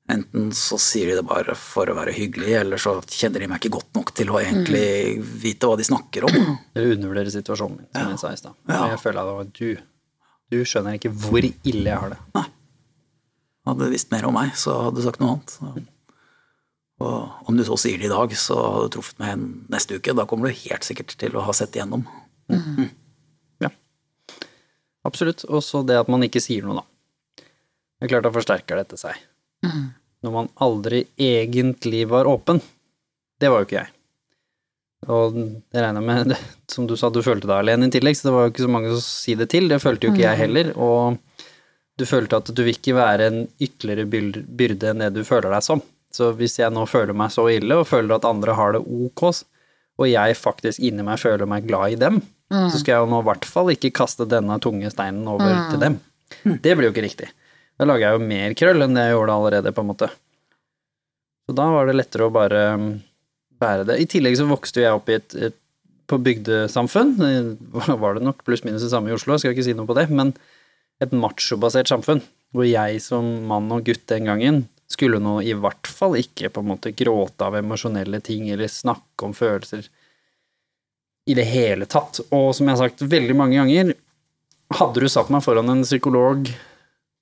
Enten 0.10 0.47
så 0.56 0.80
sier 0.82 1.12
de 1.12 1.17
det 1.19 1.26
bare 1.28 1.54
for 1.60 1.89
å 1.91 1.95
være 1.97 2.15
hyggelig, 2.15 2.56
eller 2.62 2.82
så 2.82 2.95
kjenner 3.06 3.43
de 3.43 3.50
meg 3.52 3.60
ikke 3.62 3.76
godt 3.76 3.91
nok 4.00 4.13
til 4.17 4.32
å 4.34 4.39
egentlig 4.41 5.19
vite 5.43 5.69
hva 5.69 5.78
de 5.78 5.86
snakker 5.86 6.26
om. 6.26 6.38
Dere 6.73 6.95
undervurderer 6.95 7.30
situasjonen 7.36 7.84
min, 7.84 7.89
som 7.93 8.13
jeg 8.15 8.21
sa 8.23 8.32
i 8.34 8.39
stad. 8.41 8.58
Ja. 8.71 8.82
Jeg 8.95 9.02
føler 9.04 9.21
at 9.21 9.30
det 9.30 9.38
var 9.38 9.52
du. 9.60 9.86
Du 10.47 10.58
skjønner 10.63 10.97
ikke 10.97 11.12
hvor 11.13 11.43
ille 11.45 11.86
jeg 11.86 12.02
har 12.02 12.15
det. 12.15 12.19
Hadde 13.67 13.84
du 13.84 13.93
visst 13.93 14.10
mer 14.15 14.26
om 14.30 14.38
meg, 14.39 14.54
så 14.58 14.78
hadde 14.88 14.97
du 14.97 15.06
sagt 15.06 15.21
noe 15.21 15.36
annet. 15.36 15.89
Og 17.04 17.50
om 17.52 17.60
du 17.60 17.65
så 17.67 17.78
sier 17.78 18.00
det 18.02 18.08
i 18.08 18.13
dag, 18.15 18.32
så 18.39 18.56
hadde 18.63 18.88
du 18.88 18.95
truffet 18.95 19.19
meg 19.21 19.43
neste 19.69 20.00
uke. 20.00 20.15
Da 20.17 20.26
kommer 20.26 20.50
du 20.50 20.62
helt 20.63 20.88
sikkert 20.88 21.13
til 21.19 21.36
å 21.38 21.43
ha 21.45 21.54
sett 21.54 21.76
igjennom. 21.78 22.08
Ja. 22.50 22.63
Absolutt. 25.08 25.46
Og 25.48 25.63
så 25.65 25.84
det 25.88 26.00
at 26.00 26.12
man 26.12 26.26
ikke 26.28 26.43
sier 26.43 26.65
noe, 26.67 26.82
da. 26.82 27.43
Det 27.98 28.06
er 28.08 28.13
klart 28.13 28.28
da 28.28 28.34
forsterker 28.36 28.80
dette 28.82 29.00
seg. 29.00 29.17
Når 30.26 30.34
man 30.34 30.50
aldri 30.62 31.06
egentlig 31.17 32.04
var 32.10 32.30
åpen. 32.30 32.60
Det 33.39 33.50
var 33.50 33.63
jo 33.63 33.70
ikke 33.70 33.80
jeg. 33.80 33.93
Og 35.13 35.36
det 35.38 35.82
regner 35.82 36.02
med, 36.04 36.34
det, 36.34 36.38
som 36.74 36.88
du 36.89 36.96
sa, 36.98 37.10
du 37.13 37.22
følte 37.26 37.50
deg 37.50 37.58
alene 37.60 37.89
i 37.89 37.93
tillegg, 37.93 38.17
så 38.17 38.30
det 38.30 38.36
var 38.36 38.48
jo 38.48 38.54
ikke 38.54 38.65
så 38.65 38.74
mange 38.74 38.93
å 38.93 39.02
si 39.04 39.38
det 39.39 39.50
til. 39.54 39.70
Det 39.72 39.82
følte 39.84 40.08
jo 40.08 40.13
ikke 40.13 40.26
jeg 40.26 40.41
heller. 40.43 40.72
Og 40.78 41.17
du 41.98 42.06
følte 42.06 42.41
at 42.41 42.50
du 42.54 42.63
vil 42.63 42.76
ikke 42.76 42.98
være 42.98 43.30
en 43.32 43.43
ytterligere 43.58 44.08
byrde 44.60 44.91
enn 44.91 45.06
det 45.06 45.13
du 45.15 45.24
føler 45.26 45.54
deg 45.54 45.65
som. 45.65 45.84
Så 46.13 46.32
hvis 46.38 46.58
jeg 46.60 46.74
nå 46.74 46.86
føler 46.89 47.17
meg 47.17 47.34
så 47.34 47.48
ille, 47.52 47.78
og 47.78 47.89
føler 47.89 48.17
at 48.17 48.28
andre 48.28 48.56
har 48.58 48.78
det 48.78 48.84
ok, 48.86 49.24
og 49.98 50.10
jeg 50.10 50.38
faktisk 50.38 50.84
inni 50.86 51.06
meg 51.06 51.20
føler 51.22 51.50
meg 51.50 51.66
glad 51.68 51.96
i 51.96 52.00
dem, 52.00 52.22
så 52.48 52.78
skal 52.80 52.94
jeg 52.94 53.04
jo 53.04 53.10
nå 53.12 53.20
i 53.24 53.28
hvert 53.28 53.48
fall 53.50 53.74
ikke 53.74 53.94
kaste 53.98 54.28
denne 54.30 54.56
tunge 54.64 54.92
steinen 54.94 55.28
over 55.28 55.68
til 55.72 55.82
dem. 55.82 56.00
Det 56.64 56.76
blir 56.78 56.88
jo 56.88 56.94
ikke 56.94 57.06
riktig. 57.08 57.30
Da 57.78 57.86
lager 57.88 58.08
jeg 58.08 58.18
jo 58.18 58.30
mer 58.30 58.56
krøll 58.58 58.86
enn 58.86 58.96
det 58.98 59.04
jeg 59.08 59.16
gjorde 59.16 59.36
allerede, 59.36 59.74
på 59.76 59.84
en 59.84 59.90
måte. 59.92 60.10
Så 61.48 61.56
da 61.56 61.68
var 61.72 61.88
det 61.88 61.98
lettere 61.98 62.28
å 62.28 62.34
bare 62.34 62.62
um, 62.76 62.88
bære 63.62 63.88
det. 63.90 63.98
I 64.04 64.08
tillegg 64.12 64.38
så 64.40 64.48
vokste 64.50 64.84
jeg 64.84 64.96
opp 64.98 65.12
i 65.12 65.18
et, 65.20 65.36
et 65.50 65.58
på 66.08 66.20
bygdesamfunn, 66.24 67.18
eh, 67.28 67.50
var 68.00 68.16
det 68.16 68.24
nok 68.24 68.46
pluss-minus 68.48 68.86
det 68.86 68.94
samme 68.94 69.12
i 69.12 69.16
Oslo, 69.16 69.36
jeg 69.36 69.44
skal 69.44 69.56
ikke 69.56 69.66
si 69.68 69.76
noe 69.76 69.90
på 69.90 69.98
det, 69.98 70.08
men 70.08 70.32
et 71.04 71.12
machobasert 71.12 71.92
samfunn, 71.92 72.22
hvor 72.56 72.64
jeg 72.64 73.02
som 73.04 73.28
mann 73.50 73.68
og 73.76 73.84
gutt 73.90 74.06
den 74.08 74.30
gangen 74.30 74.62
skulle 74.88 75.19
nå 75.19 75.39
i 75.43 75.54
hvert 75.58 75.88
fall 75.91 76.15
ikke 76.19 76.50
på 76.54 76.63
en 76.63 76.69
måte 76.71 76.93
gråte 76.95 77.47
av 77.47 77.58
emosjonelle 77.60 78.21
ting 78.23 78.47
eller 78.54 78.71
snakke 78.71 79.28
om 79.28 79.36
følelser 79.36 79.89
i 81.28 81.36
det 81.36 81.43
hele 81.50 81.88
tatt. 81.91 82.21
Og 82.32 82.54
som 82.56 82.67
jeg 82.67 82.78
har 82.78 82.88
sagt 82.88 83.04
veldig 83.04 83.36
mange 83.36 83.60
ganger, 83.60 83.91
hadde 84.80 85.04
du 85.04 85.10
satt 85.12 85.32
meg 85.34 85.43
foran 85.43 85.71
en 85.71 85.84
psykolog 85.84 86.47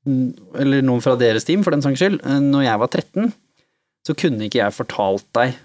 mm, 0.05 0.57
eller 0.61 0.85
noen 0.85 1.01
fra 1.01 1.15
deres 1.17 1.47
team, 1.47 1.65
for 1.65 1.73
den 1.73 1.83
saks 1.85 2.01
skyld, 2.01 2.19
eh, 2.21 2.41
når 2.41 2.67
jeg 2.67 2.81
var 2.83 2.93
13, 2.93 3.33
så 4.05 4.17
kunne 4.17 4.45
ikke 4.45 4.61
jeg 4.61 4.77
fortalt 4.77 5.25
deg 5.37 5.57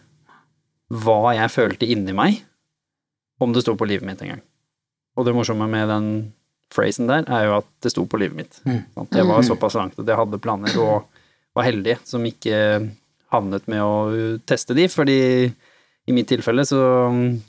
hva 1.04 1.34
jeg 1.36 1.52
følte 1.52 1.88
inni 1.88 2.16
meg, 2.16 2.40
om 3.40 3.52
det 3.54 3.62
sto 3.64 3.76
på 3.78 3.88
livet 3.88 4.08
mitt 4.08 4.24
en 4.24 4.34
gang. 4.34 4.42
Og 5.18 5.26
det 5.26 5.34
morsomme 5.36 5.68
med 5.70 5.88
den 5.90 6.08
phrasen 6.72 7.10
der, 7.10 7.26
er 7.28 7.48
jo 7.48 7.56
at 7.60 7.68
det 7.84 7.92
sto 7.92 8.06
på 8.08 8.18
livet 8.20 8.38
mitt. 8.38 8.58
Sant? 8.94 9.14
Jeg 9.16 9.26
var 9.28 9.44
såpass 9.46 9.76
langt 9.78 9.98
at 10.00 10.08
jeg 10.08 10.18
hadde 10.18 10.40
planer, 10.42 10.76
og 10.80 11.09
var 11.56 11.66
heldig 11.66 11.96
som 12.06 12.24
ikke 12.26 12.56
havnet 13.30 13.66
med 13.70 13.82
å 13.82 13.94
teste 14.48 14.74
de, 14.76 14.86
fordi 14.90 15.20
i 16.08 16.14
mitt 16.14 16.28
tilfelle, 16.30 16.64
så 16.66 16.80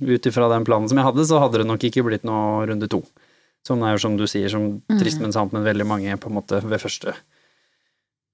ut 0.01 0.27
ifra 0.29 0.49
den 0.51 0.65
planen 0.67 0.89
som 0.89 0.99
jeg 0.99 1.07
hadde, 1.07 1.25
så 1.25 1.41
hadde 1.41 1.61
det 1.61 1.69
nok 1.69 1.85
ikke 1.87 2.03
blitt 2.05 2.25
noe 2.27 2.65
runde 2.69 2.89
to. 2.91 3.01
Som 3.65 3.81
er 3.85 3.95
jo 3.95 4.01
som 4.03 4.17
du 4.17 4.25
sier, 4.29 4.49
som 4.49 4.81
trist, 4.99 5.21
men 5.21 5.33
sant, 5.33 5.53
men 5.53 5.65
veldig 5.65 5.87
mange 5.87 6.17
på 6.21 6.29
en 6.29 6.37
måte 6.37 6.61
ved 6.65 6.81
første 6.81 7.15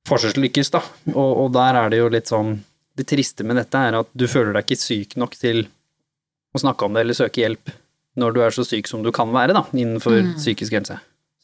forsøk 0.08 0.40
lykkes, 0.40 0.72
da. 0.72 0.82
Og, 1.14 1.32
og 1.44 1.50
der 1.56 1.80
er 1.82 1.92
det 1.92 2.00
jo 2.00 2.12
litt 2.12 2.32
sånn 2.32 2.58
Det 2.98 3.06
triste 3.06 3.44
med 3.46 3.60
dette 3.60 3.78
er 3.78 3.94
at 4.00 4.08
du 4.18 4.24
føler 4.26 4.56
deg 4.56 4.64
ikke 4.66 4.82
syk 4.82 5.12
nok 5.22 5.36
til 5.38 5.68
å 6.56 6.62
snakke 6.64 6.88
om 6.88 6.96
det 6.96 7.04
eller 7.04 7.18
søke 7.18 7.44
hjelp 7.44 7.70
når 8.18 8.34
du 8.34 8.40
er 8.42 8.56
så 8.56 8.64
syk 8.66 8.88
som 8.90 9.04
du 9.06 9.12
kan 9.14 9.30
være, 9.30 9.54
da, 9.54 9.62
innenfor 9.78 10.16
psykisk 10.40 10.74
helse. 10.74 10.96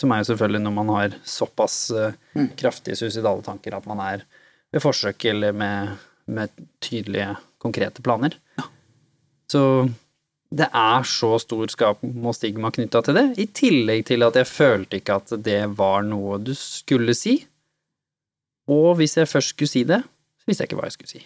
Som 0.04 0.12
er 0.12 0.20
jo 0.20 0.30
selvfølgelig 0.34 0.64
når 0.66 0.76
man 0.76 0.94
har 0.98 1.18
såpass 1.24 1.78
eh, 1.96 2.16
kraftige 2.60 3.00
suicidale 3.00 3.44
tanker 3.46 3.78
at 3.78 3.88
man 3.88 4.02
er 4.04 4.26
ved 4.74 4.84
forsøk 4.84 5.24
eller 5.32 5.56
med, 5.56 5.94
med 6.28 6.52
tydelige, 6.84 7.38
konkrete 7.64 8.04
planer. 8.04 8.36
Så 9.48 9.62
det 10.54 10.68
er 10.68 11.06
så 11.08 11.38
stor 11.42 11.72
skap 11.72 12.04
og 12.04 12.36
stigma 12.36 12.70
knytta 12.74 13.02
til 13.06 13.18
det, 13.18 13.26
i 13.42 13.48
tillegg 13.56 14.04
til 14.10 14.26
at 14.26 14.36
jeg 14.38 14.50
følte 14.50 15.00
ikke 15.00 15.16
at 15.22 15.34
det 15.46 15.62
var 15.78 16.04
noe 16.06 16.42
du 16.44 16.52
skulle 16.58 17.16
si. 17.18 17.40
Og 18.70 18.98
hvis 19.00 19.18
jeg 19.18 19.30
først 19.30 19.56
skulle 19.56 19.72
si 19.72 19.86
det, 19.88 20.04
så 20.04 20.50
visste 20.50 20.66
jeg 20.66 20.72
ikke 20.72 20.82
hva 20.82 20.90
jeg 20.90 20.98
skulle 20.98 21.14
si. 21.14 21.24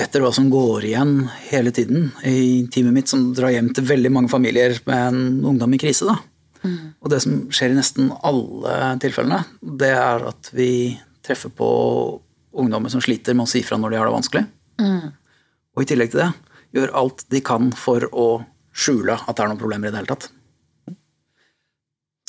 Etter 0.00 0.22
hva 0.24 0.30
som 0.32 0.48
går 0.48 0.86
igjen 0.88 1.14
hele 1.50 1.70
tiden 1.76 2.08
i 2.24 2.66
teamet 2.72 2.94
mitt, 2.94 3.10
som 3.10 3.34
drar 3.36 3.52
hjem 3.52 3.68
til 3.76 3.84
veldig 3.84 4.12
mange 4.14 4.32
familier 4.32 4.78
med 4.88 5.00
en 5.10 5.44
ungdom 5.52 5.76
i 5.76 5.80
krise, 5.82 6.08
da. 6.08 6.16
Og 7.00 7.12
det 7.12 7.20
som 7.24 7.36
skjer 7.52 7.72
i 7.72 7.76
nesten 7.76 8.10
alle 8.24 8.94
tilfellene, 9.00 9.42
det 9.60 9.92
er 9.96 10.24
at 10.30 10.50
vi 10.56 10.96
treffer 11.24 11.52
på 11.52 11.68
ungdommer 12.60 12.92
som 12.92 13.02
sliter 13.04 13.36
med 13.36 13.44
å 13.46 13.52
si 13.52 13.62
fra 13.64 13.78
når 13.80 13.92
de 13.92 14.00
har 14.00 14.08
det 14.08 14.16
vanskelig. 14.16 14.44
Og 15.76 15.84
i 15.84 15.88
tillegg 15.88 16.12
til 16.12 16.24
det 16.24 16.30
gjør 16.76 16.96
alt 17.00 17.24
de 17.32 17.40
kan 17.44 17.70
for 17.76 18.04
å 18.12 18.28
skjule 18.72 19.16
at 19.18 19.36
det 19.36 19.44
er 19.44 19.50
noen 19.52 19.60
problemer 19.60 19.88
i 19.88 19.92
det 19.92 20.00
hele 20.00 20.12
tatt. 20.14 20.30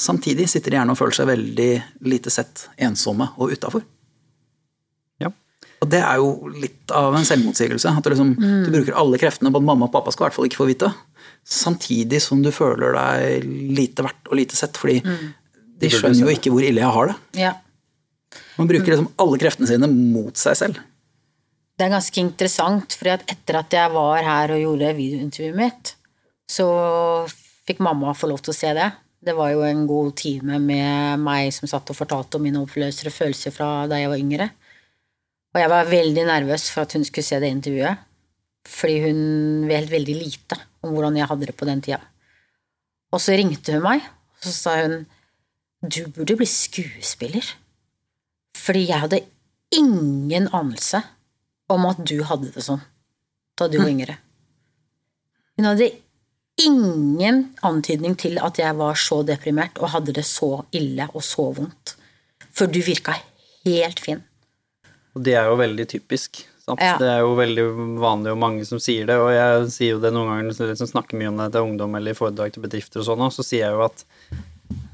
Samtidig 0.02 0.48
sitter 0.50 0.74
de 0.74 0.80
gjerne 0.80 0.96
og 0.96 0.98
føler 0.98 1.14
seg 1.14 1.30
veldig 1.30 1.72
lite 2.10 2.32
sett, 2.34 2.68
ensomme 2.82 3.32
og 3.38 3.54
utafor. 3.54 3.84
Og 5.82 5.90
det 5.90 6.02
er 6.06 6.20
jo 6.22 6.52
litt 6.54 6.94
av 6.94 7.16
en 7.18 7.26
selvmotsigelse. 7.26 7.90
At 7.90 8.06
du, 8.06 8.12
liksom, 8.14 8.36
du 8.38 8.70
bruker 8.70 8.98
alle 9.02 9.18
kreftene 9.22 9.50
på 9.54 9.62
at 9.62 9.66
mamma 9.66 9.88
og 9.88 9.96
pappa 9.96 10.14
skal 10.14 10.26
i 10.26 10.30
hvert 10.30 10.38
fall 10.38 10.50
ikke 10.50 10.62
få 10.62 10.70
vite. 10.70 10.92
Samtidig 11.42 12.22
som 12.22 12.44
du 12.46 12.52
føler 12.54 12.94
deg 12.94 13.48
lite 13.74 14.06
verdt 14.06 14.30
og 14.30 14.38
lite 14.38 14.60
sett, 14.60 14.78
fordi 14.78 15.00
de 15.82 15.90
skjønner 15.90 16.22
jo 16.22 16.36
ikke 16.36 16.54
hvor 16.54 16.66
ille 16.68 16.84
jeg 16.84 16.96
har 16.98 17.10
det. 17.10 17.18
Ja. 17.42 17.56
Man 18.60 18.70
bruker 18.70 18.94
liksom 18.94 19.10
alle 19.22 19.42
kreftene 19.42 19.70
sine 19.72 19.90
mot 19.90 20.38
seg 20.38 20.60
selv. 20.60 20.82
Det 21.82 21.88
er 21.88 21.96
ganske 21.96 22.22
interessant, 22.22 22.94
for 22.94 23.10
etter 23.16 23.58
at 23.58 23.74
jeg 23.74 23.90
var 23.96 24.22
her 24.22 24.54
og 24.54 24.62
gjorde 24.62 24.92
videointervjuet 25.00 25.58
mitt, 25.58 25.96
så 26.46 26.68
fikk 27.66 27.82
mamma 27.82 28.14
få 28.14 28.30
lov 28.30 28.44
til 28.46 28.54
å 28.54 28.58
se 28.60 28.74
det. 28.78 28.92
Det 29.22 29.34
var 29.38 29.50
jo 29.54 29.64
en 29.66 29.88
god 29.90 30.14
time 30.18 30.60
med 30.62 31.22
meg 31.22 31.50
som 31.56 31.70
satt 31.70 31.90
og 31.90 31.98
fortalte 31.98 32.38
om 32.38 32.46
mine 32.46 32.62
oppløsere 32.62 33.14
følelser 33.14 33.54
fra 33.56 33.88
da 33.90 33.98
jeg 33.98 34.12
var 34.14 34.22
yngre. 34.22 34.48
Og 35.52 35.60
jeg 35.60 35.72
var 35.72 35.90
veldig 35.90 36.26
nervøs 36.28 36.70
for 36.72 36.86
at 36.86 36.94
hun 36.96 37.04
skulle 37.08 37.28
se 37.28 37.40
det 37.44 37.50
intervjuet, 37.52 38.04
fordi 38.68 39.00
hun 39.08 39.22
vet 39.68 39.90
veldig 39.92 40.16
lite 40.16 40.58
om 40.86 40.94
hvordan 40.94 41.18
jeg 41.20 41.28
hadde 41.28 41.50
det 41.50 41.58
på 41.58 41.68
den 41.68 41.82
tida. 41.84 42.00
Og 43.12 43.20
så 43.20 43.36
ringte 43.36 43.76
hun 43.76 43.84
meg, 43.84 44.06
og 44.38 44.48
så 44.48 44.54
sa 44.56 44.78
hun 44.84 45.02
du 45.82 46.06
burde 46.14 46.38
bli 46.38 46.46
skuespiller. 46.46 47.46
Fordi 48.58 48.86
jeg 48.86 49.02
hadde 49.02 49.24
ingen 49.74 50.48
anelse 50.54 51.02
om 51.72 51.88
at 51.90 52.02
du 52.06 52.20
hadde 52.28 52.52
det 52.54 52.64
sånn 52.66 52.84
da 53.58 53.68
du 53.70 53.80
var 53.80 53.90
yngre. 53.90 54.16
Hun 55.58 55.68
hadde 55.70 55.90
ingen 56.62 57.44
antydning 57.66 58.16
til 58.20 58.38
at 58.42 58.60
jeg 58.62 58.78
var 58.78 58.98
så 59.00 59.22
deprimert 59.26 59.80
og 59.82 59.94
hadde 59.96 60.16
det 60.18 60.26
så 60.28 60.64
ille 60.76 61.08
og 61.12 61.24
så 61.26 61.50
vondt. 61.58 61.96
For 62.52 62.70
du 62.70 62.82
virka 62.86 63.16
helt 63.66 64.02
fin. 64.04 64.22
Og 65.16 65.26
det 65.26 65.36
er 65.40 65.50
jo 65.50 65.58
veldig 65.60 65.88
typisk. 65.92 66.44
Sant? 66.62 66.82
Ja. 66.84 66.96
Det 67.02 67.10
er 67.10 67.24
jo 67.24 67.34
veldig 67.40 67.66
vanlig, 68.00 68.32
og 68.36 68.40
mange 68.40 68.68
som 68.68 68.80
sier 68.82 69.10
det. 69.10 69.18
Og 69.20 69.32
jeg 69.34 69.68
sier 69.74 69.96
jo 69.96 70.04
det 70.04 70.14
noen 70.16 70.30
ganger 70.32 70.52
når 70.54 70.74
jeg 70.76 70.92
snakker 70.94 71.20
mye 71.20 71.32
om 71.32 71.42
det 71.42 71.50
til 71.56 71.68
ungdom 71.68 71.98
eller 72.00 72.14
i 72.16 72.18
foredrag 72.18 72.54
til 72.56 72.64
bedrifter 72.64 73.02
og 73.02 73.10
sånn, 73.10 73.26
så 73.34 73.46
sier 73.46 73.66
jeg 73.66 73.78
jo 73.78 73.86
at 73.88 74.06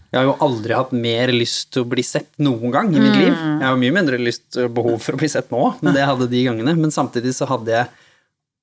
jeg 0.08 0.22
har 0.22 0.26
jo 0.30 0.38
aldri 0.46 0.72
hatt 0.72 0.94
mer 0.96 1.30
lyst 1.36 1.74
til 1.76 1.84
å 1.84 1.90
bli 1.92 2.04
sett 2.06 2.30
noen 2.40 2.72
gang 2.72 2.94
i 2.96 3.02
mitt 3.02 3.18
liv. 3.20 3.34
Jeg 3.36 3.66
har 3.68 3.80
mye 3.80 3.94
mindre 3.94 4.20
lyst 4.22 4.56
og 4.64 4.72
behov 4.78 5.02
for 5.04 5.18
å 5.18 5.20
bli 5.20 5.28
sett 5.30 5.52
nå, 5.52 5.64
men 5.84 5.98
det 5.98 6.06
hadde 6.08 6.30
de 6.32 6.44
gangene. 6.48 6.74
Men 6.80 6.94
samtidig 6.96 7.34
så 7.36 7.50
hadde 7.50 7.74
jeg 7.76 7.90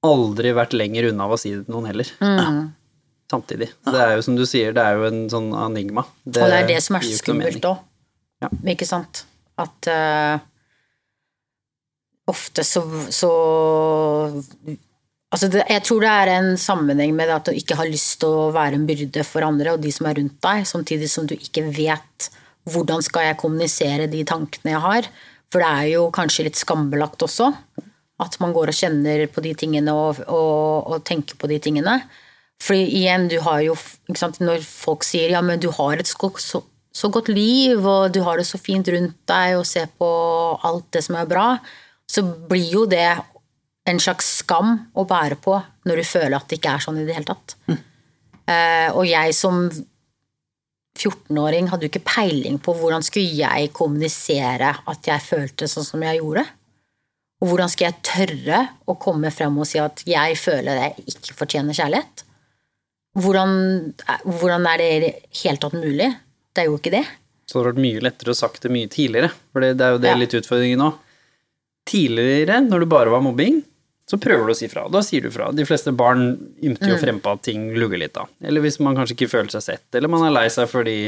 aldri 0.05 0.55
vært 0.57 0.73
lenger 0.77 1.11
unna 1.11 1.29
av 1.29 1.37
å 1.37 1.39
si 1.41 1.53
det 1.53 1.67
til 1.67 1.77
noen 1.77 1.91
heller. 1.93 2.09
Samtidig. 3.31 3.69
Så 3.85 3.93
det 3.93 4.01
er 4.07 4.17
jo 4.17 4.25
som 4.25 4.41
du 4.41 4.45
sier, 4.49 4.73
det 4.77 4.83
er 4.89 4.97
jo 4.99 5.07
en 5.11 5.21
sånn 5.33 5.53
enigma. 5.67 6.07
og 6.09 6.33
det 6.33 6.49
er 6.49 6.67
det 6.73 6.81
som 6.85 6.97
er 6.97 7.07
så 7.07 7.21
skummelt 7.21 7.69
òg. 7.69 7.85
Ja. 8.43 8.51
Ikke 8.73 8.89
sant? 8.89 9.23
At 9.61 9.89
eh, 9.93 10.41
ofte 12.31 12.65
så, 12.65 12.83
så 13.13 13.31
Altså 15.35 15.49
det, 15.51 15.65
jeg 15.67 15.83
tror 15.83 16.05
det 16.05 16.11
er 16.15 16.31
en 16.31 16.53
sammenheng 16.61 17.11
med 17.17 17.31
at 17.35 17.49
du 17.49 17.57
ikke 17.59 17.75
har 17.75 17.89
lyst 17.91 18.21
til 18.23 18.31
å 18.31 18.53
være 18.55 18.79
en 18.79 18.85
byrde 18.87 19.25
for 19.27 19.43
andre 19.43 19.73
og 19.75 19.81
de 19.83 19.91
som 19.91 20.07
er 20.07 20.15
rundt 20.21 20.37
deg, 20.45 20.61
samtidig 20.71 21.09
som 21.11 21.27
du 21.27 21.35
ikke 21.35 21.65
vet 21.75 22.29
hvordan 22.71 23.03
skal 23.03 23.27
jeg 23.27 23.39
kommunisere 23.41 24.07
de 24.13 24.23
tankene 24.29 24.77
jeg 24.77 24.83
har. 24.85 25.09
For 25.53 25.63
det 25.63 25.71
er 25.71 25.89
jo 25.97 26.05
kanskje 26.15 26.47
litt 26.47 26.61
skambelagt 26.61 27.25
også. 27.27 27.51
At 28.23 28.39
man 28.39 28.55
går 28.55 28.71
og 28.71 28.79
kjenner 28.79 29.25
på 29.27 29.43
de 29.43 29.57
tingene 29.59 29.95
og, 29.95 30.23
og, 30.31 30.95
og 30.95 31.05
tenker 31.09 31.39
på 31.41 31.51
de 31.51 31.59
tingene. 31.63 31.99
For 32.63 32.79
igjen, 32.79 33.27
du 33.31 33.41
har 33.43 33.65
jo 33.67 33.75
sant, 34.15 34.39
Når 34.41 34.63
folk 34.65 35.05
sier 35.05 35.35
ja, 35.35 35.43
men 35.43 35.61
du 35.61 35.71
har 35.75 35.99
et 35.99 36.09
så, 36.09 36.31
så, 36.39 36.63
så 36.95 37.11
godt 37.11 37.29
liv, 37.29 37.83
og 37.83 38.15
du 38.15 38.23
har 38.23 38.39
det 38.39 38.47
så 38.49 38.61
fint 38.61 38.89
rundt 38.89 39.19
deg, 39.27 39.59
og 39.59 39.67
ser 39.69 39.91
på 39.99 40.11
alt 40.63 40.87
det 40.95 41.03
som 41.05 41.19
er 41.19 41.29
bra, 41.29 41.49
så 42.11 42.23
blir 42.51 42.67
jo 42.73 42.85
det 42.91 43.07
en 43.89 44.01
slags 44.01 44.29
skam 44.41 44.77
å 44.97 45.05
bære 45.09 45.37
på 45.45 45.57
når 45.89 46.01
du 46.01 46.05
føler 46.09 46.37
at 46.39 46.49
det 46.49 46.59
ikke 46.59 46.75
er 46.77 46.85
sånn 46.85 47.01
i 47.03 47.05
det 47.09 47.17
hele 47.17 47.29
tatt. 47.29 47.57
Eh, 47.69 48.89
og 48.93 49.05
jeg 49.09 49.35
som 49.37 49.67
14-åring 50.95 51.69
hadde 51.73 51.87
jo 51.89 51.91
ikke 51.91 52.05
peiling 52.07 52.59
på 52.63 52.75
hvordan 52.79 53.03
skulle 53.05 53.35
jeg 53.35 53.73
kommunisere 53.75 54.71
at 54.91 55.09
jeg 55.11 55.25
følte 55.27 55.69
sånn 55.71 55.87
som 55.87 56.05
jeg 56.07 56.21
gjorde. 56.21 56.45
Og 57.43 57.51
hvordan 57.51 57.73
skal 57.73 57.91
jeg 57.91 58.05
tørre 58.07 58.61
å 58.89 58.95
komme 59.03 59.33
frem 59.35 59.57
og 59.61 59.67
si 59.69 59.81
at 59.83 60.05
jeg 60.09 60.37
føler 60.41 60.79
jeg 60.81 61.05
ikke 61.17 61.35
fortjener 61.41 61.77
kjærlighet? 61.77 62.23
Hvordan, 63.21 63.51
hvordan 64.25 64.65
er 64.71 64.81
det 64.81 64.87
i 64.95 65.01
det 65.05 65.13
hele 65.43 65.61
tatt 65.63 65.75
mulig? 65.77 66.09
Det 66.55 66.63
er 66.65 66.71
jo 66.71 66.79
ikke 66.79 66.95
det. 66.95 67.05
Så 67.45 67.59
det 67.59 67.61
hadde 67.61 67.73
vært 67.75 67.85
mye 67.85 68.05
lettere 68.07 68.33
å 68.33 68.39
sagt 68.39 68.63
det 68.65 68.73
mye 68.73 68.89
tidligere, 68.91 69.29
for 69.53 69.61
det, 69.65 69.75
det 69.79 69.85
er 69.87 69.97
jo 69.97 70.01
det 70.03 70.13
Ja. 70.15 70.17
litt 70.23 70.35
utfordringen 70.39 70.81
nå. 70.81 70.93
Tidligere, 71.89 72.61
når 72.65 72.85
det 72.85 72.89
bare 72.89 73.13
var 73.13 73.23
mobbing, 73.25 73.61
så 74.09 74.19
prøver 74.21 74.49
du 74.49 74.53
å 74.53 74.57
si 74.57 74.69
fra. 74.69 74.87
Da 74.93 75.01
sier 75.05 75.25
du 75.25 75.31
fra. 75.33 75.51
De 75.53 75.65
fleste 75.69 75.93
barn 75.97 76.35
ymter 76.65 76.91
jo 76.93 76.97
jo 76.97 77.03
frempå 77.03 77.33
at 77.37 77.43
ting 77.47 77.71
lugger 77.77 78.01
litt 78.01 78.15
da. 78.17 78.27
Eller 78.45 78.65
hvis 78.65 78.79
man 78.85 78.97
kanskje 78.97 79.17
ikke 79.17 79.31
føler 79.33 79.53
seg 79.53 79.65
sett, 79.65 79.87
eller 79.97 80.13
man 80.13 80.27
er 80.27 80.35
lei 80.35 80.47
seg 80.53 80.69
fordi 80.69 80.99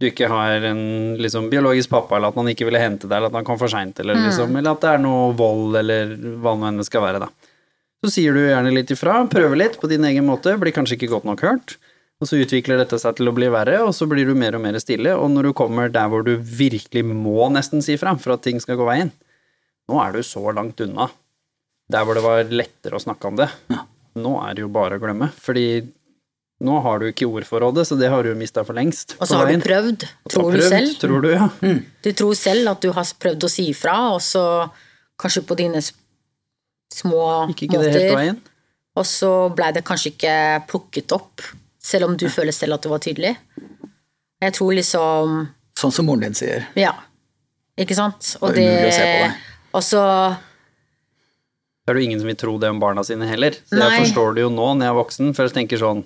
du 0.00 0.06
ikke 0.08 0.30
har 0.32 0.64
en 0.64 1.18
liksom, 1.20 1.50
biologisk 1.52 1.90
pappa, 1.92 2.16
eller 2.16 2.32
at 2.32 2.38
man 2.38 2.48
ikke 2.48 2.64
ville 2.64 2.80
hente 2.80 3.04
deg, 3.04 3.18
eller 3.18 3.28
at 3.28 3.36
han 3.36 3.44
kom 3.44 3.58
for 3.60 3.68
seint, 3.68 3.98
eller, 4.00 4.14
Mm. 4.16 4.26
liksom, 4.30 4.56
eller 4.56 4.70
at 4.70 4.80
det 4.80 4.90
er 4.94 4.98
noe 5.02 5.34
vold, 5.36 5.76
eller 5.76 6.14
hva 6.40 6.54
nå 6.56 6.68
enn 6.70 6.78
det 6.80 6.86
skal 6.86 7.02
være, 7.04 7.20
da. 7.20 7.28
Så 8.00 8.08
sier 8.14 8.32
du 8.32 8.40
gjerne 8.40 8.72
litt 8.72 8.88
ifra, 8.94 9.18
prøver 9.28 9.58
litt 9.60 9.76
på 9.78 9.90
din 9.90 10.06
egen 10.08 10.24
måte, 10.24 10.56
blir 10.58 10.72
kanskje 10.72 10.96
ikke 10.96 11.10
godt 11.12 11.26
nok 11.28 11.42
hørt, 11.44 11.76
og 12.18 12.28
så 12.30 12.40
utvikler 12.40 12.78
dette 12.80 12.96
seg 12.98 13.16
til 13.16 13.28
å 13.28 13.34
bli 13.36 13.50
verre, 13.52 13.82
og 13.84 13.92
så 13.92 14.08
blir 14.08 14.24
du 14.24 14.32
mer 14.34 14.56
og 14.56 14.62
mer 14.64 14.78
stille, 14.80 15.12
og 15.12 15.28
når 15.34 15.50
du 15.50 15.52
kommer 15.52 15.92
der 15.92 16.08
hvor 16.08 16.24
du 16.24 16.32
virkelig 16.38 17.04
må 17.04 17.50
nesten 17.52 17.82
si 17.84 17.98
fra 18.00 18.16
for 18.16 18.32
at 18.38 18.42
ting 18.42 18.58
skal 18.58 18.80
gå 18.80 18.88
veien, 18.88 19.12
nå 19.90 20.00
er 20.04 20.14
du 20.14 20.22
så 20.26 20.42
langt 20.54 20.80
unna. 20.84 21.08
Der 21.90 22.04
hvor 22.06 22.14
det 22.14 22.22
var 22.22 22.52
lettere 22.54 22.98
å 22.98 23.02
snakke 23.02 23.30
om 23.30 23.38
det. 23.40 23.48
Nå 24.20 24.34
er 24.44 24.54
det 24.54 24.62
jo 24.62 24.70
bare 24.72 24.98
å 24.98 25.02
glemme, 25.02 25.30
fordi 25.42 25.82
nå 26.60 26.76
har 26.84 27.00
du 27.00 27.06
ikke 27.08 27.26
ordforrådet, 27.30 27.86
så 27.88 27.96
det 27.96 28.10
har 28.12 28.26
du 28.26 28.34
mista 28.36 28.62
for 28.68 28.76
lengst. 28.76 29.14
Og 29.18 29.26
så 29.26 29.38
har 29.40 29.48
du 29.48 29.62
prøvd, 29.64 30.04
tror 30.28 30.50
prøvd, 30.50 30.60
du 30.60 30.68
selv. 30.68 30.92
Tror 31.00 31.24
du, 31.24 31.30
ja. 31.32 31.48
Du 32.04 32.10
tror 32.12 32.36
selv 32.36 32.74
at 32.74 32.84
du 32.84 32.90
har 32.94 33.12
prøvd 33.24 33.46
å 33.46 33.50
si 33.50 33.70
ifra, 33.72 33.96
og 34.12 34.20
så 34.22 34.44
kanskje 35.20 35.42
på 35.48 35.56
dine 35.58 35.80
små 35.80 37.24
Gikk 37.52 37.64
ikke 37.66 37.80
det 37.80 37.90
helt 37.94 38.02
måter, 38.02 38.18
veien? 38.18 38.40
og 39.00 39.06
så 39.08 39.32
blei 39.56 39.70
det 39.72 39.86
kanskje 39.88 40.12
ikke 40.12 40.34
plukket 40.68 41.14
opp, 41.16 41.46
selv 41.80 42.10
om 42.10 42.16
du 42.20 42.26
føler 42.28 42.52
selv 42.52 42.76
at 42.76 42.84
det 42.84 42.92
var 42.92 43.02
tydelig. 43.08 43.34
Jeg 44.40 44.56
tror 44.56 44.74
liksom 44.76 45.40
Sånn 45.80 45.94
som 45.96 46.04
moren 46.10 46.26
din 46.26 46.36
sier. 46.36 46.66
Ja. 46.76 46.92
Ikke 47.80 47.96
sant? 47.96 48.34
Og 48.44 48.52
Det 48.52 48.66
er 48.68 49.32
Og 49.76 49.82
så 49.86 50.00
Det 51.84 51.92
er 51.92 51.98
jo 51.98 52.06
ingen 52.06 52.22
som 52.22 52.30
vil 52.30 52.38
tro 52.38 52.56
det 52.60 52.70
om 52.70 52.80
barna 52.82 53.04
sine 53.06 53.28
heller. 53.30 53.56
Så 53.66 53.78
Nei. 53.78 53.90
jeg 53.90 54.08
forstår 54.08 54.34
det 54.36 54.46
jo 54.46 54.54
nå 54.54 54.72
når 54.74 54.86
jeg 54.86 54.92
er 54.92 54.98
voksen, 55.00 55.30
for 55.36 55.46
jeg 55.46 55.56
tenker 55.56 55.80
sånn 55.80 56.02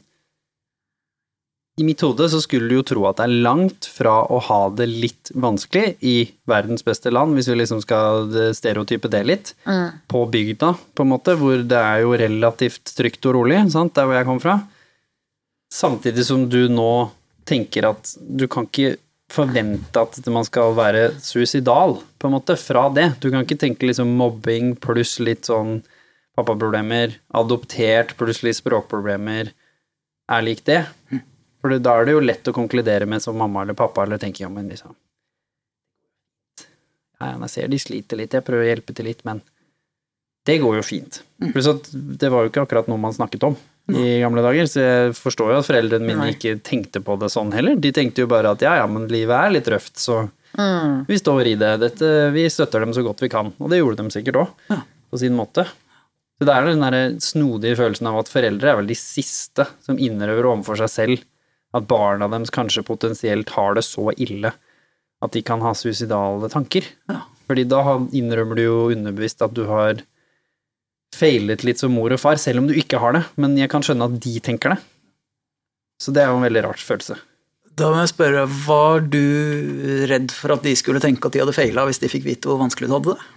I 1.81 1.87
mitt 1.89 2.05
hode 2.07 2.29
så 2.31 2.39
skulle 2.45 2.69
du 2.71 2.77
jo 2.77 2.85
tro 2.87 3.07
at 3.09 3.19
det 3.19 3.25
er 3.27 3.43
langt 3.43 3.89
fra 3.91 4.21
å 4.31 4.39
ha 4.47 4.61
det 4.79 4.87
litt 4.87 5.33
vanskelig 5.35 5.97
i 6.07 6.17
verdens 6.47 6.87
beste 6.87 7.11
land, 7.11 7.35
hvis 7.35 7.49
vi 7.51 7.57
liksom 7.59 7.81
skal 7.83 8.31
stereotype 8.55 9.11
det 9.11 9.25
litt, 9.27 9.51
på 10.07 10.21
bygda, 10.31 10.71
på 10.95 11.03
en 11.03 11.11
måte, 11.11 11.35
hvor 11.41 11.59
det 11.67 11.81
er 11.81 12.05
jo 12.05 12.15
relativt 12.21 12.95
trygt 12.95 13.27
og 13.27 13.35
rolig, 13.41 13.59
sant, 13.75 13.91
der 13.99 14.07
hvor 14.07 14.21
jeg 14.21 14.29
kom 14.29 14.39
fra. 14.45 14.61
Samtidig 15.75 16.29
som 16.29 16.47
du 16.47 16.69
nå 16.71 17.11
tenker 17.45 17.91
at 17.91 18.15
du 18.23 18.47
kan 18.47 18.71
ikke 18.71 18.95
forvente 19.33 20.01
at 20.01 20.19
man 20.33 20.47
skal 20.47 20.75
være 20.77 21.07
suicidal, 21.23 21.99
på 22.19 22.29
en 22.29 22.37
måte, 22.37 22.57
fra 22.61 22.89
det. 22.95 23.15
Du 23.21 23.31
kan 23.31 23.45
ikke 23.45 23.59
tenke 23.61 23.89
liksom 23.89 24.13
mobbing 24.19 24.75
pluss 24.81 25.17
litt 25.23 25.49
sånn 25.49 25.79
pappaproblemer, 26.35 27.19
adoptert 27.39 28.17
pluss 28.19 28.43
litt 28.45 28.59
språkproblemer, 28.59 29.53
er 30.35 30.45
lik 30.45 30.65
det. 30.67 30.83
For 31.63 31.73
da 31.81 31.97
er 31.97 32.09
det 32.09 32.17
jo 32.17 32.23
lett 32.25 32.49
å 32.51 32.57
konkludere 32.57 33.09
med 33.09 33.23
som 33.25 33.39
mamma 33.39 33.63
eller 33.65 33.77
pappa, 33.79 34.05
eller 34.05 34.21
tenke 34.21 34.45
ja, 34.45 34.53
men 34.53 34.69
liksom 34.73 34.95
Ja, 37.21 37.31
ja, 37.31 37.37
jeg 37.47 37.53
ser 37.53 37.69
de 37.71 37.79
sliter 37.81 38.19
litt, 38.19 38.35
jeg 38.35 38.45
prøver 38.45 38.67
å 38.67 38.69
hjelpe 38.73 38.93
til 38.97 39.07
litt, 39.09 39.23
men 39.25 39.41
det 40.45 40.59
går 40.61 40.75
jo 40.77 40.83
fint. 40.85 41.23
Pluss 41.55 41.71
at 41.71 41.87
det 41.95 42.29
var 42.29 42.45
jo 42.45 42.51
ikke 42.51 42.67
akkurat 42.67 42.91
noe 42.91 43.01
man 43.01 43.15
snakket 43.17 43.47
om 43.49 43.55
i 43.93 44.21
gamle 44.23 44.41
dager, 44.45 44.69
så 44.71 44.81
jeg 44.81 45.17
forstår 45.19 45.53
jo 45.53 45.59
at 45.61 45.67
foreldrene 45.69 46.07
mine 46.09 46.31
ikke 46.33 46.57
tenkte 46.65 47.03
på 47.05 47.19
det 47.21 47.29
sånn 47.35 47.53
heller. 47.53 47.77
De 47.77 47.91
tenkte 47.93 48.25
jo 48.25 48.31
bare 48.31 48.55
at 48.55 48.65
ja, 48.65 48.79
ja, 48.81 48.87
men 48.89 49.05
livet 49.13 49.37
er 49.37 49.53
litt 49.53 49.69
røft, 49.69 49.99
så 50.01 50.23
vi 51.09 51.19
står 51.19 51.51
i 51.51 51.55
det. 51.61 51.73
Dette, 51.83 52.11
vi 52.33 52.47
støtter 52.53 52.85
dem 52.85 52.95
så 52.97 53.05
godt 53.05 53.21
vi 53.25 53.29
kan. 53.33 53.51
Og 53.59 53.73
det 53.73 53.81
gjorde 53.83 54.05
de 54.05 54.15
sikkert 54.15 54.41
òg, 54.41 54.79
på 55.11 55.21
sin 55.21 55.37
måte. 55.37 55.67
Så 56.39 56.49
det 56.49 56.55
er 56.55 56.67
den 56.67 56.83
der 56.83 56.97
snodige 57.23 57.79
følelsen 57.79 58.09
av 58.11 58.23
at 58.23 58.31
foreldre 58.33 58.73
er 58.73 58.79
vel 58.81 58.91
de 58.91 58.97
siste 58.99 59.67
som 59.85 60.01
innrøver 60.01 60.49
overfor 60.51 60.81
seg 60.81 60.91
selv 60.93 61.27
at 61.75 61.87
barna 61.91 62.29
deres 62.31 62.53
kanskje 62.55 62.85
potensielt 62.87 63.51
har 63.55 63.77
det 63.77 63.85
så 63.87 64.09
ille 64.15 64.51
at 65.25 65.35
de 65.35 65.43
kan 65.47 65.63
ha 65.65 65.73
suicidale 65.77 66.51
tanker. 66.53 66.87
Fordi 67.49 67.65
da 67.69 67.83
innrømmer 68.17 68.59
du 68.59 68.65
jo 68.65 68.77
underbevisst 68.95 69.43
at 69.45 69.55
du 69.57 69.65
har 69.69 70.03
feilet 71.15 71.65
litt 71.67 71.81
som 71.81 71.95
mor 71.95 72.13
og 72.15 72.21
far, 72.21 72.41
selv 72.41 72.63
om 72.63 72.69
du 72.69 72.75
ikke 72.79 73.01
har 73.03 73.17
det. 73.17 73.25
Men 73.41 73.57
jeg 73.59 73.71
kan 73.73 73.85
skjønne 73.85 74.11
at 74.11 74.19
de 74.25 74.35
tenker 74.45 74.75
det. 74.75 74.81
Så 76.03 76.15
det 76.15 76.25
er 76.25 76.33
jo 76.33 76.41
en 76.41 76.47
veldig 76.47 76.65
rar 76.67 76.81
følelse. 76.81 77.19
Da 77.75 77.91
må 77.91 78.03
jeg 78.05 78.13
spørre, 78.13 78.47
var 78.67 79.03
du 79.11 79.23
redd 80.11 80.35
for 80.35 80.55
at 80.55 80.67
de 80.67 80.75
skulle 80.79 81.03
tenke 81.03 81.27
at 81.27 81.35
de 81.35 81.43
hadde 81.43 81.57
feila 81.57 81.87
hvis 81.89 81.99
de 82.03 82.11
fikk 82.11 82.27
vite 82.29 82.51
hvor 82.51 82.61
vanskelig 82.61 82.91
du 82.91 82.99
hadde 82.99 83.15
det? 83.15 83.31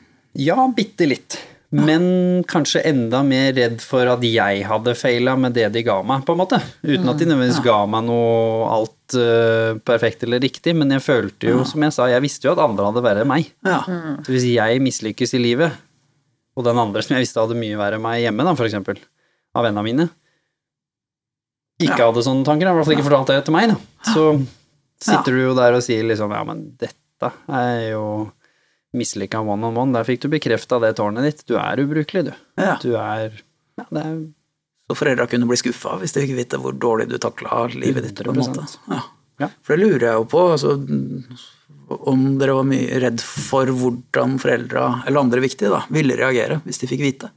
Ja, 0.47 0.59
bitte 0.77 1.07
litt. 1.09 1.39
Men 1.73 2.03
kanskje 2.47 2.83
enda 2.87 3.23
mer 3.27 3.49
redd 3.57 3.81
for 3.83 4.07
at 4.07 4.21
jeg 4.23 4.61
hadde 4.69 4.93
feila 4.95 5.33
med 5.39 5.57
det 5.57 5.67
de 5.75 5.83
ga 5.83 5.97
meg, 6.05 6.23
på 6.23 6.35
en 6.35 6.39
måte. 6.39 6.61
Uten 6.85 7.09
at 7.11 7.19
de 7.19 7.27
nødvendigvis 7.27 7.63
ga 7.65 7.81
meg 7.91 8.05
noe 8.07 8.69
alt 8.71 9.17
eh, 9.19 9.73
perfekt 9.89 10.23
eller 10.23 10.39
riktig, 10.43 10.77
men 10.77 10.93
jeg 10.95 11.03
følte 11.03 11.51
jo, 11.51 11.65
som 11.67 11.83
jeg 11.83 11.95
sa, 11.97 12.07
jeg 12.11 12.23
visste 12.23 12.47
jo 12.47 12.53
at 12.55 12.63
andre 12.63 12.87
hadde 12.87 13.03
verre 13.03 13.25
enn 13.25 13.31
meg. 13.33 13.51
Ja. 13.67 13.81
Så 14.23 14.31
hvis 14.31 14.47
jeg 14.47 14.85
mislykkes 14.85 15.35
i 15.35 15.43
livet, 15.43 15.75
og 16.57 16.65
den 16.65 16.79
andre 16.81 17.03
som 17.05 17.15
jeg 17.15 17.27
visste 17.27 17.41
hadde 17.43 17.57
mye 17.59 17.77
verre 17.79 17.99
enn 17.99 18.03
meg 18.05 18.23
hjemme, 18.23 18.45
da, 18.47 18.55
for 18.57 18.65
eksempel, 18.67 18.99
av 19.53 19.67
vennene 19.67 19.85
mine, 19.85 20.07
ikke 21.77 21.99
hadde 22.01 22.23
sånne 22.25 22.45
tanker, 22.47 22.65
i 22.65 22.73
hvert 22.73 22.87
fall 22.87 22.95
ikke 22.95 23.05
fortalt 23.05 23.29
det 23.29 23.41
til 23.45 23.53
meg, 23.53 23.69
da. 23.69 23.77
Så 24.09 24.23
sitter 25.05 25.35
du 25.35 25.43
jo 25.43 25.51
der 25.57 25.77
og 25.77 25.83
sier 25.85 26.07
liksom, 26.09 26.33
ja, 26.33 26.41
men 26.47 26.63
dette 26.81 27.29
er 27.53 27.91
jo 27.91 28.07
mislykka 28.97 29.43
one 29.45 29.67
on 29.69 29.77
one. 29.77 29.93
Der 29.93 30.07
fikk 30.07 30.23
du 30.23 30.31
bekrefta 30.33 30.79
det 30.81 30.95
tårnet 30.97 31.27
ditt. 31.27 31.43
Du 31.49 31.53
er 31.61 31.83
ubrukelig, 31.83 32.23
du. 32.29 32.33
Ja. 32.57 32.77
Du 32.81 32.95
er 32.97 33.43
Ja, 33.77 33.85
det 33.93 34.01
er 34.01 34.15
Så 34.89 34.95
foreldra 34.97 35.27
kunne 35.29 35.45
bli 35.49 35.57
skuffa 35.59 35.97
hvis 36.01 36.15
de 36.15 36.23
fikk 36.23 36.37
vite 36.37 36.57
hvor 36.63 36.73
dårlig 36.73 37.09
du 37.11 37.17
takla 37.21 37.67
livet 37.75 38.07
ditt. 38.07 38.23
på 38.23 38.31
en 38.33 38.39
måte. 38.39 38.65
Ja. 38.89 39.03
Ja. 39.43 39.49
For 39.61 39.75
det 39.75 39.83
lurer 39.85 40.05
jeg 40.07 40.17
jo 40.17 40.23
på, 40.31 40.43
altså, 40.55 40.71
om 41.87 42.23
dere 42.39 42.55
var 42.57 42.67
mye 42.67 42.99
redd 43.01 43.21
for 43.23 43.69
hvordan 43.71 44.35
foreldra, 44.41 44.87
eller 45.07 45.21
andre 45.21 45.43
viktige, 45.43 45.71
da, 45.71 45.83
ville 45.93 46.17
reagere 46.19 46.59
hvis 46.65 46.81
de 46.81 46.89
fikk 46.89 47.03
vite. 47.05 47.31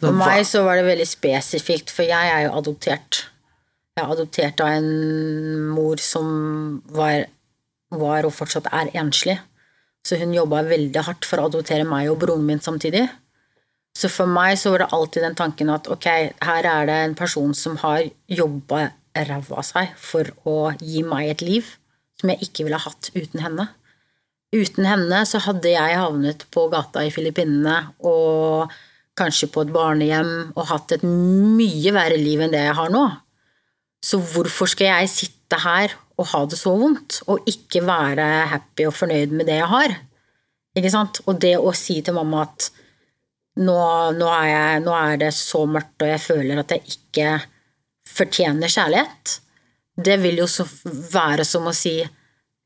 For 0.00 0.16
meg 0.16 0.46
så 0.48 0.62
var 0.64 0.78
det 0.78 0.86
veldig 0.86 1.06
spesifikt, 1.08 1.92
for 1.92 2.08
jeg 2.08 2.32
er 2.32 2.46
jo 2.46 2.54
adoptert. 2.56 3.24
Jeg 3.98 4.04
er 4.04 4.12
adoptert 4.14 4.62
av 4.64 4.78
en 4.78 4.90
mor 5.74 6.00
som 6.00 6.28
var, 6.96 7.26
var 7.92 8.28
og 8.28 8.32
fortsatt 8.32 8.70
er 8.72 8.92
enslig. 8.96 9.36
Så 10.06 10.16
hun 10.16 10.32
jobba 10.32 10.62
veldig 10.64 11.02
hardt 11.04 11.26
for 11.28 11.42
å 11.42 11.50
adoptere 11.50 11.84
meg 11.84 12.08
og 12.08 12.22
broren 12.22 12.46
min 12.48 12.62
samtidig. 12.64 13.04
Så 13.98 14.08
for 14.08 14.30
meg 14.30 14.54
så 14.56 14.72
var 14.72 14.84
det 14.84 14.92
alltid 14.96 15.26
den 15.26 15.36
tanken 15.36 15.72
at 15.74 15.90
ok, 15.90 16.06
her 16.46 16.68
er 16.70 16.88
det 16.88 16.96
en 17.04 17.18
person 17.18 17.52
som 17.58 17.76
har 17.82 18.06
jobba 18.30 18.86
ræva 19.18 19.58
av 19.60 19.66
seg 19.66 19.92
for 19.98 20.30
å 20.48 20.70
gi 20.78 21.02
meg 21.04 21.34
et 21.34 21.44
liv 21.44 21.74
som 22.20 22.30
jeg 22.32 22.46
ikke 22.46 22.64
ville 22.68 22.80
hatt 22.80 23.10
uten 23.16 23.42
henne. 23.42 23.66
Uten 24.50 24.86
henne 24.88 25.22
så 25.30 25.38
hadde 25.44 25.70
jeg 25.70 25.98
havnet 25.98 26.46
på 26.50 26.66
gata 26.72 27.04
i 27.06 27.12
Filippinene 27.14 27.92
og 28.02 28.72
kanskje 29.18 29.50
på 29.52 29.62
et 29.62 29.72
barnehjem 29.74 30.32
og 30.56 30.68
hatt 30.72 30.96
et 30.96 31.04
mye 31.06 31.92
verre 31.94 32.18
liv 32.18 32.42
enn 32.42 32.54
det 32.54 32.64
jeg 32.64 32.78
har 32.78 32.90
nå. 32.90 33.04
Så 34.02 34.18
hvorfor 34.32 34.70
skal 34.70 34.90
jeg 34.90 35.12
sitte 35.12 35.60
her 35.60 35.94
og 36.18 36.28
ha 36.32 36.42
det 36.48 36.58
så 36.60 36.72
vondt, 36.76 37.20
og 37.32 37.46
ikke 37.48 37.82
være 37.86 38.26
happy 38.50 38.86
og 38.88 38.96
fornøyd 38.96 39.32
med 39.36 39.48
det 39.48 39.60
jeg 39.60 39.70
har? 39.70 39.94
Ikke 40.76 40.92
sant? 40.92 41.22
Og 41.28 41.38
det 41.42 41.56
å 41.58 41.72
si 41.76 42.00
til 42.04 42.16
mamma 42.16 42.44
at 42.46 42.70
nå, 43.60 43.76
nå, 44.16 44.28
er, 44.28 44.48
jeg, 44.50 44.82
nå 44.84 44.94
er 44.96 45.20
det 45.20 45.32
så 45.36 45.64
mørkt, 45.68 45.96
og 46.02 46.10
jeg 46.10 46.22
føler 46.22 46.62
at 46.62 46.74
jeg 46.74 46.96
ikke 46.96 47.32
fortjener 48.10 48.72
kjærlighet, 48.72 49.36
det 50.00 50.16
vil 50.22 50.42
jo 50.42 50.48
være 51.12 51.44
som 51.46 51.68
å 51.68 51.76
si 51.76 51.98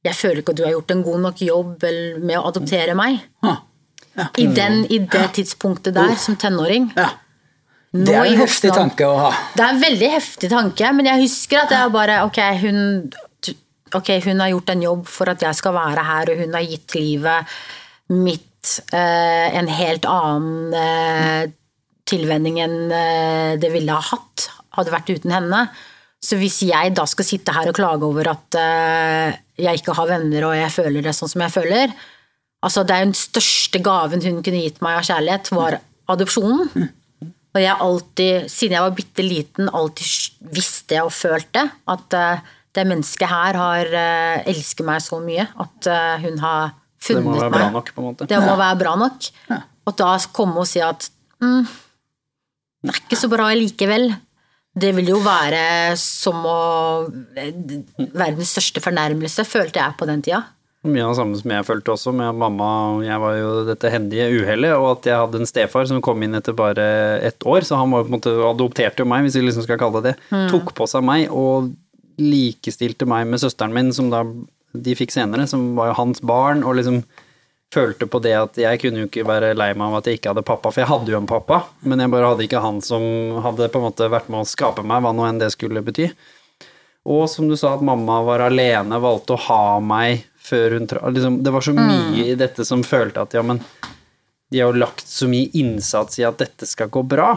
jeg 0.05 0.17
føler 0.19 0.43
ikke 0.43 0.53
at 0.53 0.61
du 0.61 0.65
har 0.67 0.75
gjort 0.75 0.95
en 0.95 1.05
god 1.07 1.21
nok 1.29 1.43
jobb 1.45 1.87
med 2.21 2.37
å 2.39 2.47
adoptere 2.51 2.97
meg. 2.99 3.23
Ja. 3.45 3.59
I, 4.39 4.47
den, 4.47 4.85
I 4.93 5.01
det 5.11 5.27
tidspunktet 5.41 5.97
der, 5.97 6.15
som 6.21 6.39
tenåring. 6.39 6.93
ja. 6.97 7.11
Det 7.95 8.11
er 8.11 8.27
en 8.27 8.41
heftig 8.41 8.73
tanke 8.75 9.07
å 9.07 9.15
ha. 9.21 9.29
Det 9.55 9.63
er 9.63 9.71
en 9.71 9.83
veldig 9.83 10.09
heftig 10.11 10.49
tanke, 10.51 10.89
men 10.97 11.07
jeg 11.07 11.29
husker 11.29 11.61
at 11.61 11.75
jeg 11.77 11.93
bare 11.95 12.17
Ok, 12.27 12.41
hun, 12.65 12.81
okay, 13.95 14.19
hun 14.25 14.43
har 14.43 14.51
gjort 14.51 14.73
en 14.75 14.83
jobb 14.83 15.05
for 15.07 15.31
at 15.31 15.45
jeg 15.47 15.55
skal 15.55 15.77
være 15.77 16.07
her, 16.09 16.33
og 16.33 16.43
hun 16.43 16.57
har 16.59 16.67
gitt 16.67 16.97
livet 16.99 17.55
mitt 18.11 18.73
eh, 18.91 19.55
en 19.61 19.71
helt 19.71 20.09
annen 20.11 20.75
eh, 20.81 21.53
tilvenning 22.11 22.59
enn 22.65 22.81
eh, 22.91 23.55
det 23.63 23.71
ville 23.73 23.95
ha 23.95 24.03
hatt, 24.11 24.49
hadde 24.75 24.95
vært 24.95 25.15
uten 25.15 25.37
henne. 25.39 25.63
Så 26.25 26.39
hvis 26.41 26.63
jeg 26.65 26.95
da 26.97 27.05
skal 27.09 27.27
sitte 27.29 27.53
her 27.53 27.69
og 27.69 27.77
klage 27.77 28.07
over 28.07 28.31
at 28.33 28.57
eh, 28.57 29.37
jeg 29.61 29.83
ikke 29.83 29.97
har 29.99 30.09
venner 30.09 30.49
og 30.49 30.57
jeg 30.57 30.73
føler 30.73 31.05
det 31.05 31.13
sånn 31.17 31.33
som 31.35 31.45
jeg 31.45 31.55
føler 31.55 31.95
Altså, 32.65 32.81
det 32.81 32.95
er 32.97 33.03
den 33.05 33.19
største 33.19 33.77
gaven 33.85 34.23
hun 34.25 34.39
kunne 34.41 34.63
gitt 34.65 34.79
meg 34.81 34.97
av 34.97 35.05
kjærlighet, 35.05 35.51
var 35.53 35.75
adopsjonen. 36.09 36.87
Og 37.55 37.61
jeg 37.61 37.77
alltid, 37.87 38.47
siden 38.49 38.79
jeg 38.79 38.85
var 38.87 38.95
bitte 38.97 39.25
liten, 39.27 39.69
alltid 39.69 40.49
visste 40.57 41.03
og 41.05 41.13
følte 41.13 41.67
at 41.93 42.17
eh, 42.17 42.47
det 42.75 42.87
mennesket 42.91 43.31
her 43.31 43.55
har 43.55 43.93
uh, 43.95 44.49
elsker 44.51 44.87
meg 44.87 45.03
så 45.05 45.21
mye 45.23 45.45
at 45.47 45.87
eh, 45.87 46.25
hun 46.25 46.41
har 46.43 46.73
funnet 47.05 47.29
meg. 47.29 47.37
Det 47.39 47.39
må 47.39 47.39
være 47.39 47.53
meg. 47.53 47.55
bra 47.55 47.69
nok, 47.77 47.93
på 47.95 48.03
en 48.03 48.09
måte. 48.09 48.27
Det 48.33 48.41
må 48.43 48.57
være 48.59 48.79
bra 48.81 48.95
nok. 48.99 49.29
Og 49.85 49.97
da 50.01 50.09
komme 50.35 50.65
og 50.65 50.67
si 50.67 50.83
at 50.83 51.07
mm, 51.45 51.69
det 52.83 52.95
er 52.95 52.99
ikke 53.05 53.21
så 53.21 53.31
bra 53.31 53.53
likevel. 53.55 54.09
Det 54.75 54.91
vil 54.97 55.13
jo 55.13 55.21
være 55.23 55.95
som 56.01 56.43
å 56.51 56.59
Verdens 57.37 58.55
største 58.57 58.83
fornærmelse, 58.83 59.47
følte 59.47 59.81
jeg 59.81 59.99
på 59.99 60.09
den 60.11 60.23
tida. 60.25 60.43
Mye 60.85 61.01
av 61.01 61.15
det 61.15 61.17
samme 61.17 61.39
som 61.41 61.53
jeg 61.55 61.65
følte 61.65 61.93
også, 61.95 62.13
med 62.13 62.37
mamma 62.37 62.71
og 62.93 63.05
jeg 63.07 63.21
var 63.23 63.37
jo 63.39 63.53
dette 63.71 63.93
hendige 63.93 64.27
uhellet, 64.35 64.75
og 64.77 64.89
at 64.99 65.07
jeg 65.09 65.21
hadde 65.23 65.41
en 65.41 65.49
stefar 65.49 65.87
som 65.89 66.03
kom 66.05 66.21
inn 66.27 66.37
etter 66.37 66.57
bare 66.57 66.85
ett 67.25 67.47
år, 67.49 67.65
så 67.65 67.79
han 67.81 67.95
var 67.95 68.05
på 68.05 68.13
en 68.13 68.17
måte 68.19 68.35
adopterte 68.51 69.01
jo 69.01 69.09
meg, 69.09 69.25
hvis 69.25 69.39
vi 69.39 69.47
liksom 69.47 69.65
skal 69.65 69.81
kalle 69.81 70.03
det 70.05 70.13
det. 70.13 70.43
Tok 70.53 70.75
på 70.77 70.89
seg 70.91 71.07
meg 71.07 71.33
og 71.33 71.71
likestilte 72.21 73.09
meg 73.09 73.31
med 73.31 73.41
søsteren 73.41 73.73
min, 73.75 73.95
som 73.97 74.11
da 74.13 74.27
de 74.75 74.97
fikk 74.99 75.15
senere, 75.15 75.47
som 75.49 75.71
var 75.79 75.93
jo 75.93 75.99
hans 76.03 76.21
barn, 76.21 76.61
og 76.67 76.77
liksom 76.77 77.01
følte 77.75 78.07
på 78.11 78.21
det 78.23 78.35
at 78.39 78.59
jeg 78.61 78.81
kunne 78.83 79.03
jo 79.03 79.09
ikke 79.09 79.27
være 79.27 79.55
lei 79.59 79.73
meg 79.75 79.89
av 79.89 79.99
at 79.99 80.09
jeg 80.09 80.21
ikke 80.21 80.33
hadde 80.33 80.47
pappa, 80.47 80.71
for 80.71 80.83
jeg 80.83 80.91
hadde 80.91 81.13
jo 81.13 81.19
en 81.21 81.29
pappa, 81.31 81.61
men 81.83 82.03
jeg 82.03 82.13
bare 82.15 82.31
hadde 82.33 82.47
ikke 82.47 82.63
han 82.65 82.81
som 82.85 83.05
hadde 83.45 83.69
på 83.73 83.81
en 83.81 83.87
måte 83.89 84.11
vært 84.13 84.31
med 84.33 84.45
å 84.45 84.49
skape 84.49 84.85
meg, 84.87 85.03
hva 85.05 85.13
nå 85.17 85.27
enn 85.29 85.43
det 85.43 85.51
skulle 85.55 85.83
bety. 85.85 86.09
Og 87.05 87.27
som 87.29 87.51
du 87.51 87.57
sa, 87.61 87.75
at 87.77 87.85
mamma 87.85 88.23
var 88.25 88.47
alene, 88.47 89.01
valgte 89.03 89.37
å 89.37 89.43
ha 89.51 89.65
meg 89.85 90.25
før 90.45 90.79
hun. 90.79 90.89
Liksom, 90.89 91.43
det 91.45 91.53
var 91.53 91.65
så 91.65 91.75
mye 91.77 92.31
i 92.31 92.37
dette 92.39 92.65
som 92.65 92.85
følte 92.87 93.25
at 93.25 93.37
ja, 93.37 93.43
men 93.45 93.61
de 94.51 94.61
har 94.61 94.71
jo 94.71 94.81
lagt 94.81 95.09
så 95.09 95.29
mye 95.29 95.51
innsats 95.59 96.21
i 96.21 96.25
at 96.25 96.41
dette 96.41 96.69
skal 96.69 96.93
gå 96.93 97.03
bra 97.09 97.35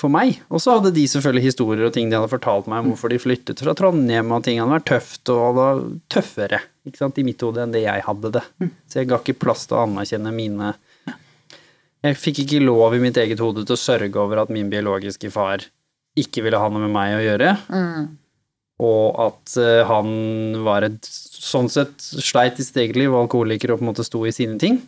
for 0.00 0.12
meg. 0.12 0.40
Og 0.52 0.62
så 0.62 0.76
hadde 0.76 0.92
de 0.96 1.06
selvfølgelig 1.10 1.46
historier 1.48 1.88
og 1.88 1.94
ting 1.94 2.10
de 2.10 2.18
hadde 2.18 2.32
fortalt 2.32 2.68
meg 2.70 2.82
om 2.82 2.92
hvorfor 2.92 3.12
de 3.12 3.20
flyttet 3.22 3.62
fra 3.64 3.74
Trondheim, 3.78 4.32
og 4.34 4.44
ting 4.46 4.60
hadde 4.60 4.74
vært 4.74 4.88
tøft 4.90 5.32
og 5.34 5.60
det 5.60 5.68
tøffere 6.12 6.62
ikke 6.86 7.00
sant, 7.00 7.16
i 7.18 7.26
mitt 7.26 7.42
hode 7.42 7.64
enn 7.64 7.72
det 7.74 7.82
jeg 7.82 8.04
hadde 8.06 8.34
det. 8.36 8.44
Så 8.86 9.00
jeg 9.00 9.10
ga 9.10 9.18
ikke 9.18 9.40
plass 9.46 9.64
til 9.66 9.78
å 9.78 9.86
anerkjenne 9.86 10.34
mine 10.34 10.74
Jeg 12.06 12.20
fikk 12.20 12.44
ikke 12.44 12.60
lov 12.62 12.94
i 12.94 13.00
mitt 13.02 13.16
eget 13.18 13.40
hode 13.42 13.64
til 13.66 13.74
å 13.74 13.80
sørge 13.80 14.20
over 14.22 14.44
at 14.44 14.52
min 14.54 14.68
biologiske 14.70 15.32
far 15.34 15.64
ikke 16.16 16.44
ville 16.44 16.60
ha 16.60 16.68
noe 16.70 16.84
med 16.84 16.94
meg 16.94 17.16
å 17.16 17.24
gjøre 17.24 17.50
og 18.84 19.20
at 19.22 19.56
eh, 19.60 19.82
han 19.88 20.10
var 20.66 20.84
et 20.84 21.08
sånn 21.08 21.68
sett 21.72 21.96
sleit 22.02 22.60
i 22.60 22.66
sitt 22.66 22.76
eget 22.82 22.98
liv, 23.00 23.14
alkoholiker 23.16 23.72
og 23.72 23.80
på 23.80 23.86
en 23.86 23.90
måte 23.92 24.04
sto 24.04 24.20
i 24.28 24.34
sine 24.34 24.58
ting. 24.60 24.82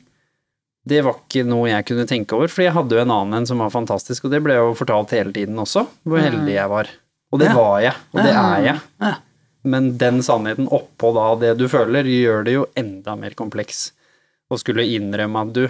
Det 0.88 1.02
var 1.04 1.18
ikke 1.20 1.42
noe 1.48 1.68
jeg 1.68 1.84
kunne 1.88 2.06
tenke 2.08 2.36
over, 2.38 2.48
for 2.52 2.64
jeg 2.64 2.72
hadde 2.76 2.96
jo 2.96 3.02
en 3.02 3.12
annen 3.12 3.40
en 3.40 3.46
som 3.50 3.60
var 3.60 3.72
fantastisk, 3.74 4.24
og 4.24 4.32
det 4.32 4.40
ble 4.44 4.56
jo 4.56 4.70
fortalt 4.78 5.12
hele 5.16 5.34
tiden 5.36 5.58
også, 5.60 5.82
hvor 6.08 6.22
heldig 6.22 6.54
jeg 6.54 6.70
var. 6.72 6.90
Og 7.34 7.42
det 7.42 7.50
var 7.52 7.80
jeg, 7.84 7.96
og 8.14 8.22
det 8.24 8.32
er 8.32 8.62
jeg. 8.64 8.78
Men 9.68 9.90
den 10.00 10.22
sannheten 10.24 10.68
oppå 10.72 11.10
da 11.16 11.26
det 11.42 11.50
du 11.60 11.66
føler, 11.68 12.06
gjør 12.08 12.46
det 12.46 12.54
jo 12.54 12.62
enda 12.78 13.16
mer 13.20 13.34
kompleks. 13.36 13.90
Å 14.48 14.56
skulle 14.56 14.86
innrømme 14.88 15.42
at 15.44 15.50
du 15.58 15.66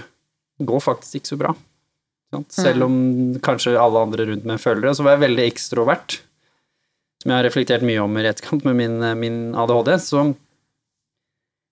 går 0.68 0.84
faktisk 0.84 1.18
ikke 1.18 1.32
så 1.32 1.40
bra. 1.40 1.54
Selv 2.52 2.84
om 2.86 2.94
kanskje 3.42 3.72
alle 3.80 4.04
andre 4.04 4.28
rundt 4.28 4.46
meg 4.46 4.60
føler 4.62 4.84
det. 4.86 4.94
Så 4.98 5.06
var 5.06 5.16
jeg 5.16 5.24
veldig 5.24 5.46
ekstrovert. 5.48 6.20
som 7.22 7.32
jeg 7.32 7.38
har 7.40 7.46
reflektert 7.48 7.82
mye 7.82 8.02
om 8.04 8.14
i 8.20 8.26
etterkant 8.28 8.62
med 8.68 8.76
min, 8.78 8.98
min 9.18 9.38
ADHD, 9.58 9.90
så 9.98 10.28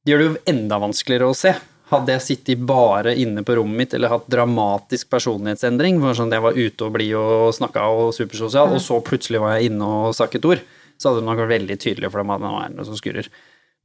det 0.02 0.10
gjør 0.10 0.18
det 0.22 0.26
jo 0.26 0.38
enda 0.50 0.78
vanskeligere 0.82 1.30
å 1.30 1.36
se. 1.38 1.52
Hadde 1.86 2.16
jeg 2.16 2.24
sittet 2.24 2.62
bare 2.66 3.12
inne 3.14 3.44
på 3.46 3.54
rommet 3.60 3.78
mitt 3.78 3.92
eller 3.94 4.10
hatt 4.10 4.24
dramatisk 4.32 5.06
personlighetsendring, 5.12 6.00
for 6.02 6.18
sånn 6.18 6.32
at 6.32 6.38
jeg 6.38 6.44
var 6.48 6.58
ute 6.58 6.86
og 6.88 6.94
blid 6.96 7.12
og 7.20 7.52
snakka 7.54 7.84
og 7.94 8.08
supersosial, 8.16 8.74
og 8.74 8.82
så 8.82 8.98
plutselig 9.06 9.42
var 9.42 9.54
jeg 9.54 9.70
inne 9.70 9.86
og 9.86 10.16
snakket 10.18 10.48
ord, 10.50 10.64
så 10.98 11.10
hadde 11.10 11.22
det 11.22 11.28
nok 11.28 11.42
vært 11.44 11.54
veldig 11.54 11.76
tydelig 11.84 12.10
for 12.10 12.22
dem 12.24 12.32
at 12.34 12.42
nå 12.42 12.50
er 12.58 12.72
det 12.72 12.78
noe 12.80 12.88
som 12.88 12.98
skurrer. 12.98 13.28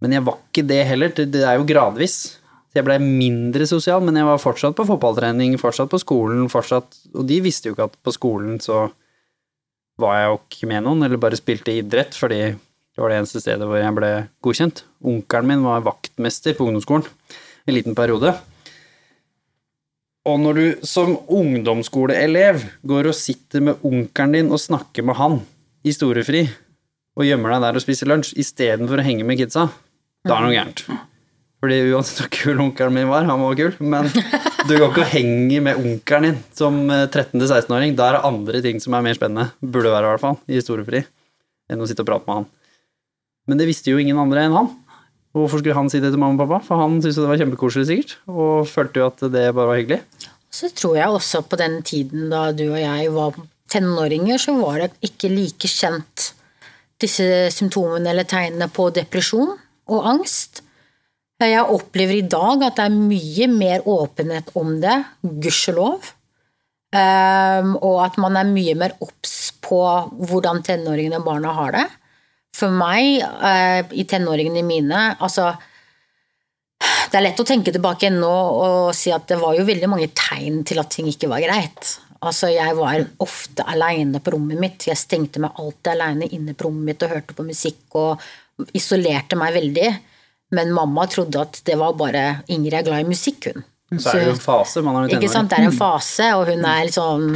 Men 0.02 0.16
jeg 0.18 0.26
var 0.26 0.40
ikke 0.40 0.64
det 0.72 0.80
heller, 0.90 1.14
det 1.14 1.28
det 1.36 1.44
er 1.46 1.60
jo 1.60 1.68
gradvis. 1.70 2.18
Så 2.72 2.80
jeg 2.80 2.88
blei 2.88 2.98
mindre 3.04 3.68
sosial, 3.70 4.02
men 4.02 4.18
jeg 4.18 4.26
var 4.26 4.42
fortsatt 4.42 4.78
på 4.80 4.88
fotballtrening, 4.88 5.60
fortsatt 5.62 5.92
på 5.92 6.00
skolen, 6.02 6.48
fortsatt 6.50 6.98
Og 7.14 7.26
de 7.28 7.42
visste 7.44 7.68
jo 7.68 7.76
ikke 7.76 7.90
at 7.92 7.98
på 8.02 8.14
skolen 8.16 8.58
så 8.64 8.86
var 10.02 10.18
jeg 10.18 10.30
jo 10.30 10.38
ikke 10.40 10.70
med 10.72 10.86
noen, 10.88 11.06
eller 11.06 11.22
bare 11.22 11.38
spilte 11.38 11.76
idrett, 11.76 12.16
fordi 12.18 12.42
det 12.56 13.04
var 13.04 13.12
det 13.12 13.22
eneste 13.22 13.44
stedet 13.44 13.68
hvor 13.68 13.78
jeg 13.78 13.94
ble 13.94 14.12
godkjent. 14.42 14.86
Onkelen 15.06 15.52
min 15.52 15.68
var 15.68 15.86
vaktmester 15.86 16.58
på 16.58 16.66
ungdomsskolen 16.66 17.06
en 17.68 17.78
liten 17.78 17.98
periode. 17.98 18.34
Og 20.30 20.38
når 20.38 20.58
du 20.58 20.66
som 20.86 21.16
ungdomsskoleelev 21.34 22.66
går 22.86 23.10
og 23.10 23.18
sitter 23.18 23.64
med 23.66 23.86
onkelen 23.88 24.36
din 24.38 24.52
og 24.54 24.62
snakker 24.62 25.06
med 25.06 25.18
han 25.18 25.40
i 25.82 25.94
storefri, 25.96 26.44
og 27.18 27.26
gjemmer 27.28 27.56
deg 27.56 27.64
der 27.66 27.80
og 27.80 27.84
spiser 27.84 28.10
lunsj, 28.10 28.36
istedenfor 28.40 29.02
å 29.02 29.06
henge 29.06 29.26
med 29.28 29.42
kidsa, 29.42 29.66
da 30.22 30.36
er 30.36 30.44
det 30.44 30.46
noe 30.46 30.56
gærent. 30.56 30.84
Fordi 31.62 31.78
uansett 31.94 32.22
hvor 32.22 32.30
kul 32.34 32.62
onkelen 32.64 32.96
min 32.96 33.10
var, 33.10 33.26
han 33.28 33.42
var 33.42 33.58
kul, 33.58 33.74
men 33.86 34.08
du 34.70 34.72
går 34.76 34.88
ikke 34.88 35.04
og 35.04 35.12
henger 35.12 35.66
med 35.68 35.82
onkelen 35.82 36.28
din 36.30 36.40
som 36.58 36.80
eh, 36.90 37.08
13.-16-åring. 37.10 37.98
Da 37.98 38.08
er 38.08 38.18
det 38.18 38.24
andre 38.30 38.62
ting 38.66 38.82
som 38.82 38.98
er 38.98 39.06
mer 39.06 39.18
spennende, 39.18 39.52
burde 39.62 39.94
være 39.94 40.08
i 40.08 40.14
hvert 40.14 40.24
fall, 40.24 40.40
i 40.50 40.62
storefri, 40.64 41.04
enn 41.70 41.82
å 41.82 41.90
sitte 41.90 42.06
og 42.06 42.10
prate 42.10 42.30
med 42.30 42.40
han. 42.40 42.50
Men 43.50 43.62
det 43.62 43.68
visste 43.70 43.94
jo 43.94 44.02
ingen 44.02 44.22
andre 44.22 44.46
enn 44.46 44.58
han. 44.58 44.72
Hvorfor 45.32 45.62
skulle 45.62 45.78
han 45.78 45.90
si 45.92 46.02
det 46.04 46.12
til 46.12 46.20
mamma 46.20 46.36
og 46.36 46.50
pappa? 46.50 46.60
For 46.66 46.82
han 46.82 47.00
syntes 47.00 47.22
det 47.22 47.30
var 47.30 47.40
kjempekoselig, 47.40 47.88
sikkert, 47.88 48.18
og 48.28 48.68
følte 48.68 49.00
jo 49.00 49.08
at 49.08 49.24
det 49.32 49.46
bare 49.56 49.70
var 49.70 49.80
hyggelig. 49.80 50.02
Så 50.52 50.68
tror 50.76 50.98
jeg 51.00 51.16
også 51.16 51.44
på 51.48 51.60
den 51.62 51.80
tiden 51.88 52.28
da 52.34 52.50
du 52.52 52.66
og 52.68 52.80
jeg 52.82 53.14
var 53.16 53.38
tenåringer, 53.72 54.42
så 54.42 54.58
var 54.60 54.82
det 54.84 54.92
ikke 55.08 55.32
like 55.32 55.70
kjent 55.72 56.34
disse 57.02 57.26
symptomene 57.56 58.12
eller 58.12 58.28
tegnene 58.30 58.68
på 58.70 58.90
depresjon 58.94 59.56
og 59.92 60.10
angst. 60.12 60.62
Jeg 61.42 61.64
opplever 61.64 62.20
i 62.20 62.28
dag 62.30 62.68
at 62.68 62.78
det 62.78 62.84
er 62.86 62.98
mye 62.98 63.48
mer 63.50 63.88
åpenhet 63.90 64.52
om 64.60 64.76
det, 64.84 64.98
gudskjelov. 65.24 66.12
Um, 66.92 67.78
og 67.80 68.02
at 68.04 68.20
man 68.22 68.36
er 68.38 68.52
mye 68.52 68.76
mer 68.78 68.94
obs 69.02 69.56
på 69.64 69.80
hvordan 70.28 70.60
tenåringene 70.68 71.22
og 71.22 71.26
barna 71.26 71.56
har 71.56 71.74
det. 71.78 71.88
For 72.58 72.74
meg, 72.76 73.22
eh, 73.22 73.82
i 73.96 74.04
tenåringene 74.10 74.64
mine, 74.68 75.04
altså 75.20 75.54
Det 77.12 77.20
er 77.20 77.26
lett 77.26 77.40
å 77.40 77.46
tenke 77.46 77.72
tilbake 77.74 78.10
nå 78.10 78.32
og 78.32 78.94
si 78.96 79.12
at 79.12 79.28
det 79.28 79.38
var 79.42 79.54
jo 79.58 79.66
veldig 79.68 79.90
mange 79.92 80.08
tegn 80.16 80.64
til 80.66 80.80
at 80.80 80.90
ting 80.90 81.10
ikke 81.12 81.28
var 81.30 81.44
greit. 81.44 81.98
Altså, 82.24 82.48
jeg 82.54 82.76
var 82.78 83.02
ofte 83.20 83.66
aleine 83.68 84.22
på 84.24 84.32
rommet 84.36 84.60
mitt. 84.62 84.86
Jeg 84.88 84.98
stengte 84.98 85.42
meg 85.44 85.58
alltid 85.60 85.92
aleine 85.92 86.30
inne 86.32 86.56
på 86.56 86.70
rommet 86.70 86.88
mitt 86.88 87.04
og 87.04 87.12
hørte 87.12 87.36
på 87.38 87.46
musikk 87.46 87.98
og 88.00 88.24
isolerte 88.78 89.36
meg 89.40 89.54
veldig. 89.58 89.90
Men 90.58 90.72
mamma 90.76 91.06
trodde 91.12 91.42
at 91.44 91.60
det 91.68 91.78
var 91.80 91.98
bare 92.00 92.24
Ingrid 92.54 92.80
er 92.80 92.88
glad 92.88 93.04
i 93.04 93.10
musikk, 93.12 93.52
hun. 93.52 93.66
Så 94.00 94.14
er 94.14 94.22
det 94.22 94.30
jo 94.30 94.36
en 94.38 94.46
fase, 94.46 94.82
man 94.86 94.96
er 94.96 95.02
jo 95.02 95.10
Ikke 95.10 95.20
tenåring. 95.20 95.34
sant, 95.36 95.52
det 95.52 95.60
er 95.60 95.68
en 95.68 95.78
fase, 95.78 96.32
og 96.40 96.48
hun 96.48 96.66
er 96.72 96.86
liksom 96.88 97.28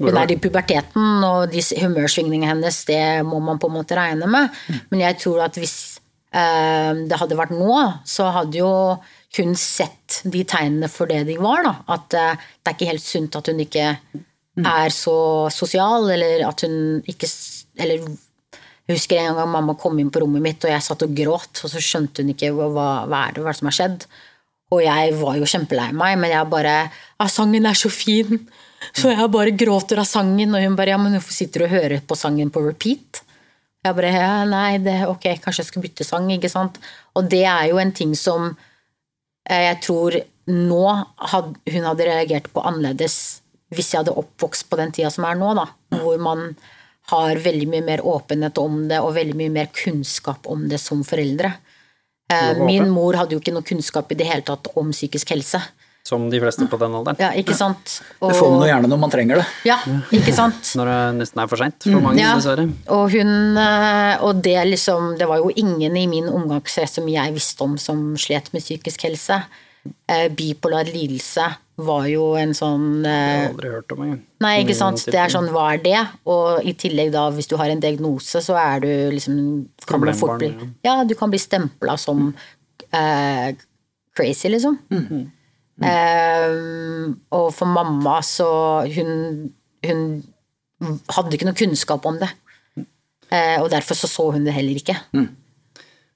hun 0.00 0.16
er 0.16 0.32
i 0.32 0.38
puberteten, 0.40 1.24
og 1.26 1.50
de 1.52 1.62
humørsvingningene 1.82 2.48
hennes, 2.54 2.84
det 2.88 3.02
må 3.28 3.40
man 3.44 3.60
på 3.60 3.68
en 3.68 3.76
måte 3.76 3.98
regne 3.98 4.28
med. 4.30 4.54
Men 4.92 5.04
jeg 5.04 5.18
tror 5.20 5.44
at 5.44 5.58
hvis 5.60 5.76
eh, 6.32 7.04
det 7.10 7.18
hadde 7.20 7.38
vært 7.38 7.52
nå, 7.52 7.76
så 8.08 8.30
hadde 8.32 8.62
jo 8.62 8.72
hun 9.36 9.52
sett 9.58 10.22
de 10.26 10.42
tegnene 10.48 10.88
for 10.90 11.10
det 11.10 11.22
de 11.28 11.36
var. 11.40 11.62
Da. 11.66 11.74
At 11.96 12.16
eh, 12.16 12.48
det 12.60 12.72
er 12.72 12.78
ikke 12.78 12.90
helt 12.94 13.04
sunt 13.04 13.36
at 13.38 13.52
hun 13.52 13.60
ikke 13.66 13.92
er 14.60 14.92
så 14.94 15.18
sosial, 15.54 16.08
eller 16.10 16.48
at 16.48 16.66
hun 16.66 17.00
ikke 17.08 17.28
Eller 17.80 18.02
jeg 18.90 18.96
husker 18.98 19.20
en 19.20 19.36
gang 19.38 19.48
mamma 19.48 19.76
kom 19.78 20.00
inn 20.02 20.10
på 20.10 20.18
rommet 20.24 20.42
mitt, 20.42 20.64
og 20.66 20.72
jeg 20.72 20.82
satt 20.82 21.04
og 21.06 21.12
gråt, 21.14 21.60
og 21.62 21.70
så 21.70 21.80
skjønte 21.80 22.24
hun 22.24 22.32
ikke 22.32 22.50
hva, 22.56 22.88
hva 23.06 23.20
er 23.28 23.36
det 23.36 23.44
hva 23.44 23.52
er 23.52 23.54
det 23.54 23.60
som 23.60 23.68
har 23.70 23.76
skjedd. 23.76 24.06
Og 24.74 24.82
jeg 24.82 25.12
var 25.20 25.36
jo 25.38 25.46
kjempelei 25.52 25.92
meg, 25.94 26.16
men 26.18 26.32
jeg 26.32 26.50
bare 26.50 26.74
ah, 26.90 27.28
'Sangen 27.30 27.68
er 27.70 27.78
så 27.78 27.90
fin!' 27.92 28.48
Så 28.96 29.12
jeg 29.12 29.32
bare 29.32 29.52
gråter 29.56 30.00
av 30.00 30.08
sangen, 30.08 30.54
og 30.54 30.62
hun 30.62 30.76
bare 30.76 30.94
'Ja, 30.94 30.98
men 30.98 31.12
hvorfor 31.12 31.32
sitter 31.32 31.60
du 31.60 31.64
og 31.66 31.76
hører 31.76 32.00
på 32.00 32.16
sangen 32.16 32.50
på 32.50 32.64
repeat?' 32.64 33.22
Jeg 33.84 33.96
bare 33.96 34.12
ja, 34.12 34.44
'Nei, 34.44 34.78
det, 34.78 35.06
ok, 35.08 35.40
kanskje 35.40 35.62
jeg 35.62 35.66
skal 35.66 35.82
bytte 35.82 36.04
sang', 36.04 36.30
ikke 36.32 36.50
sant. 36.50 36.78
Og 37.14 37.28
det 37.28 37.44
er 37.44 37.68
jo 37.68 37.78
en 37.78 37.92
ting 37.92 38.14
som 38.14 38.56
eh, 39.48 39.72
jeg 39.72 39.80
tror 39.82 40.20
nå 40.48 41.06
had, 41.16 41.54
hun 41.70 41.84
hadde 41.84 42.08
reagert 42.08 42.52
på 42.52 42.64
annerledes 42.66 43.40
hvis 43.70 43.92
jeg 43.92 44.00
hadde 44.02 44.16
oppvokst 44.18 44.66
på 44.68 44.76
den 44.80 44.92
tida 44.92 45.10
som 45.10 45.24
er 45.24 45.38
nå, 45.38 45.54
da. 45.54 45.66
Hvor 45.94 46.18
man 46.18 46.56
har 47.10 47.36
veldig 47.42 47.68
mye 47.70 47.84
mer 47.86 48.02
åpenhet 48.06 48.58
om 48.58 48.88
det, 48.90 48.98
og 49.00 49.14
veldig 49.14 49.36
mye 49.38 49.52
mer 49.54 49.68
kunnskap 49.74 50.46
om 50.50 50.68
det 50.70 50.80
som 50.82 51.04
foreldre. 51.06 51.52
Eh, 52.32 52.58
Min 52.66 52.90
mor 52.90 53.18
hadde 53.18 53.36
jo 53.36 53.40
ikke 53.42 53.54
noe 53.54 53.66
kunnskap 53.66 54.10
i 54.10 54.18
det 54.18 54.26
hele 54.26 54.46
tatt 54.46 54.70
om 54.78 54.90
psykisk 54.94 55.32
helse. 55.34 55.62
Som 56.10 56.26
de 56.32 56.40
fleste 56.42 56.66
på 56.70 56.78
den 56.80 56.96
alderen. 56.98 57.20
Ja, 57.22 57.30
ikke 57.38 57.54
sant? 57.54 58.00
Det 58.18 58.34
får 58.34 58.50
man 58.50 58.64
jo 58.64 58.68
gjerne 58.72 58.90
når 58.90 58.98
man 59.04 59.12
trenger 59.14 59.38
det. 59.40 59.46
Ja, 59.68 59.76
ikke 60.10 60.34
sant? 60.34 60.72
Når 60.80 60.90
det 60.90 60.98
nesten 61.20 61.42
er 61.44 61.50
for 61.52 61.62
seint 61.62 61.86
for 61.86 62.02
mange, 62.02 62.18
Mm, 62.18 62.24
Ja. 62.24 62.34
dessverre. 62.40 62.66
Og 62.90 63.10
hun 63.14 63.56
eh, 63.62 64.18
Og 64.26 64.42
det 64.42 64.58
liksom 64.72 65.16
Det 65.20 65.28
var 65.30 65.38
jo 65.38 65.50
ingen 65.54 65.96
i 65.96 66.06
min 66.10 66.26
omgangskrets 66.28 66.98
som 66.98 67.06
jeg 67.08 67.32
visste 67.36 67.62
om 67.62 67.78
som 67.78 68.16
slet 68.18 68.50
med 68.52 68.62
psykisk 68.66 69.06
helse. 69.06 69.38
Eh, 70.10 70.26
Bipolar 70.28 70.84
lidelse 70.90 71.46
var 71.80 72.04
jo 72.10 72.34
en 72.36 72.50
sånn 72.52 73.04
Jeg 73.04 73.14
eh, 73.14 73.40
har 73.46 73.54
aldri 73.54 73.70
hørt 73.72 73.92
om 73.94 74.02
engang. 74.04 74.20
Nei, 74.44 74.54
ikke 74.64 74.74
sant. 74.76 75.04
Det 75.06 75.14
er 75.16 75.30
sånn, 75.32 75.48
hva 75.54 75.68
er 75.72 75.78
det? 75.86 76.02
Og 76.26 76.60
i 76.66 76.74
tillegg 76.74 77.12
da, 77.14 77.30
hvis 77.32 77.48
du 77.48 77.56
har 77.56 77.70
en 77.72 77.80
diagnose, 77.80 78.42
så 78.44 78.58
er 78.60 78.80
du 78.84 78.90
liksom 79.14 79.38
kan 79.86 80.00
du 80.04 80.12
fort 80.12 80.38
bli, 80.42 80.50
Ja, 80.84 80.98
du 81.04 81.14
kan 81.14 81.30
bli 81.32 81.38
stempla 81.40 81.96
som 81.96 82.34
eh, 82.92 83.54
crazy, 84.16 84.48
liksom. 84.52 84.76
Eh, 85.80 87.14
og 87.32 87.46
for 87.56 87.70
mamma 87.72 88.18
så 88.26 88.46
Hun, 88.92 89.50
hun 89.86 90.02
hadde 91.12 91.36
ikke 91.36 91.48
noe 91.48 91.56
kunnskap 91.56 92.04
om 92.08 92.18
det. 92.20 92.28
Eh, 93.30 93.56
og 93.62 93.70
derfor 93.72 93.96
så 93.96 94.08
så 94.10 94.26
hun 94.34 94.44
det 94.44 94.54
heller 94.56 94.80
ikke. 94.80 94.96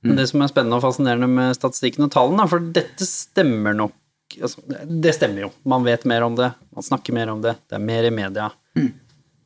Men 0.04 0.18
det 0.18 0.26
som 0.28 0.42
er 0.44 0.50
spennende 0.50 0.76
og 0.76 0.84
fascinerende 0.84 1.28
med 1.30 1.54
statistikken 1.56 2.04
og 2.06 2.12
tallene, 2.12 2.44
for 2.50 2.64
dette 2.76 3.06
stemmer 3.08 3.76
nok 3.76 3.94
altså, 4.40 4.60
Det 4.84 5.14
stemmer 5.16 5.46
jo. 5.46 5.50
Man 5.68 5.84
vet 5.86 6.04
mer 6.08 6.26
om 6.26 6.34
det, 6.36 6.50
man 6.74 6.84
snakker 6.84 7.16
mer 7.16 7.30
om 7.32 7.40
det, 7.44 7.54
det 7.70 7.78
er 7.78 7.84
mer 7.84 8.08
i 8.08 8.12
media. 8.12 8.50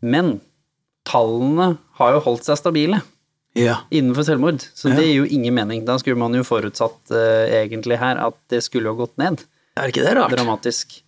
Men 0.02 0.38
tallene 1.08 1.76
har 2.00 2.16
jo 2.16 2.24
holdt 2.26 2.46
seg 2.48 2.58
stabile 2.60 3.02
Ja. 3.58 3.80
innenfor 3.90 4.26
selvmord, 4.26 4.62
så 4.74 4.90
det 4.94 5.06
gir 5.06 5.22
jo 5.22 5.28
ingen 5.34 5.54
mening. 5.54 5.84
Da 5.86 5.98
skulle 5.98 6.18
man 6.20 6.34
jo 6.36 6.44
forutsatt 6.46 7.10
uh, 7.10 7.46
egentlig 7.50 7.98
her 7.98 8.18
at 8.28 8.36
det 8.52 8.62
skulle 8.66 8.90
jo 8.90 8.98
gått 9.04 9.16
ned 9.18 9.42
Er 9.78 9.92
ikke 9.92 10.04
det 10.04 10.14
rart? 10.18 10.34
dramatisk. 10.34 11.00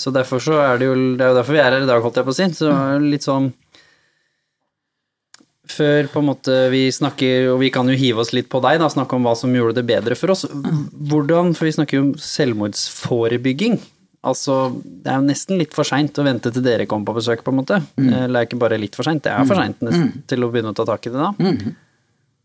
Så 0.00 0.10
derfor 0.14 0.40
så 0.40 0.54
er 0.62 0.78
det 0.80 0.86
jo 0.88 0.94
Det 1.18 1.20
er 1.20 1.32
jo 1.34 1.36
derfor 1.36 1.52
vi 1.52 1.60
er 1.60 1.74
her 1.74 1.82
i 1.82 1.88
dag, 1.88 2.00
holdt 2.00 2.16
jeg 2.16 2.24
på 2.24 2.32
å 2.32 2.36
si. 2.38 2.46
Så 2.56 2.70
litt 3.04 3.26
sånn 3.26 3.50
Før 5.68 6.08
på 6.08 6.22
en 6.22 6.28
måte 6.30 6.54
vi 6.72 6.86
snakker, 6.94 7.50
og 7.52 7.58
vi 7.60 7.68
kan 7.74 7.88
jo 7.90 7.96
hive 7.98 8.22
oss 8.24 8.32
litt 8.32 8.48
på 8.48 8.62
deg, 8.64 8.78
da, 8.80 8.88
snakke 8.88 9.18
om 9.18 9.26
hva 9.28 9.34
som 9.36 9.52
gjorde 9.52 9.76
det 9.76 9.84
bedre 9.90 10.16
for 10.16 10.32
oss. 10.32 10.46
Hvordan, 10.48 11.52
for 11.58 11.68
vi 11.68 11.74
snakker 11.76 11.98
jo 11.98 12.04
om 12.06 12.14
selvmordsforebygging. 12.24 13.76
Altså, 14.24 14.54
det 14.82 15.12
er 15.12 15.20
jo 15.20 15.26
nesten 15.28 15.60
litt 15.60 15.76
for 15.76 15.86
seint 15.86 16.16
å 16.18 16.24
vente 16.26 16.50
til 16.54 16.64
dere 16.64 16.88
kommer 16.88 17.10
på 17.12 17.18
besøk, 17.20 17.44
på 17.44 17.52
en 17.52 17.60
måte. 17.60 17.82
Eller 18.00 18.32
det 18.32 18.40
er 18.40 18.48
ikke 18.48 18.62
bare 18.64 18.80
litt 18.80 18.96
for 18.96 19.06
seint, 19.06 19.20
det 19.28 19.30
er 19.34 19.44
for 19.46 19.60
seint 19.60 19.84
nesten 19.84 20.24
til 20.32 20.42
å 20.42 20.48
begynne 20.50 20.72
å 20.72 20.78
ta 20.80 20.88
tak 20.88 21.04
i 21.06 21.12
det 21.12 21.20
da. 21.20 21.52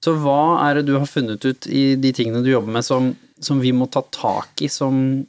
Så 0.03 0.17
hva 0.19 0.59
er 0.67 0.81
det 0.81 0.89
du 0.91 0.97
har 0.99 1.07
funnet 1.07 1.47
ut 1.47 1.65
i 1.71 1.95
de 1.95 2.11
tingene 2.13 2.43
du 2.43 2.51
jobber 2.51 2.75
med 2.75 2.83
som, 2.83 3.13
som 3.39 3.63
vi 3.63 3.71
må 3.71 3.87
ta 3.87 4.03
tak 4.11 4.61
i 4.61 4.67
som, 4.67 5.23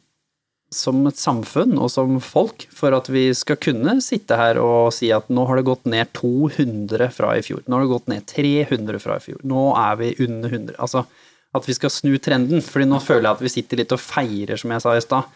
som 0.76 1.02
et 1.08 1.20
samfunn 1.20 1.76
og 1.78 1.90
som 1.92 2.16
folk, 2.22 2.66
for 2.74 2.96
at 2.96 3.10
vi 3.12 3.28
skal 3.36 3.58
kunne 3.62 3.96
sitte 4.04 4.38
her 4.38 4.60
og 4.62 4.92
si 4.96 5.12
at 5.14 5.30
nå 5.32 5.46
har 5.48 5.60
det 5.60 5.68
gått 5.68 5.86
ned 5.90 6.12
200 6.16 7.10
fra 7.14 7.34
i 7.38 7.44
fjor, 7.46 7.62
nå 7.66 7.78
har 7.78 7.86
det 7.86 7.94
gått 7.94 8.10
ned 8.12 8.26
300 8.30 9.02
fra 9.02 9.20
i 9.20 9.24
fjor, 9.24 9.38
nå 9.46 9.68
er 9.80 10.00
vi 10.00 10.10
under 10.26 10.58
100. 10.58 10.76
Altså 10.78 11.06
at 11.54 11.68
vi 11.68 11.74
skal 11.76 11.92
snu 11.92 12.16
trenden, 12.18 12.62
fordi 12.66 12.86
nå 12.90 12.98
føler 13.02 13.28
jeg 13.28 13.36
at 13.36 13.42
vi 13.44 13.52
sitter 13.52 13.78
litt 13.78 13.92
og 13.94 14.02
feirer, 14.02 14.58
som 14.58 14.72
jeg 14.74 14.82
sa 14.82 14.94
i 14.98 15.02
stad. 15.04 15.28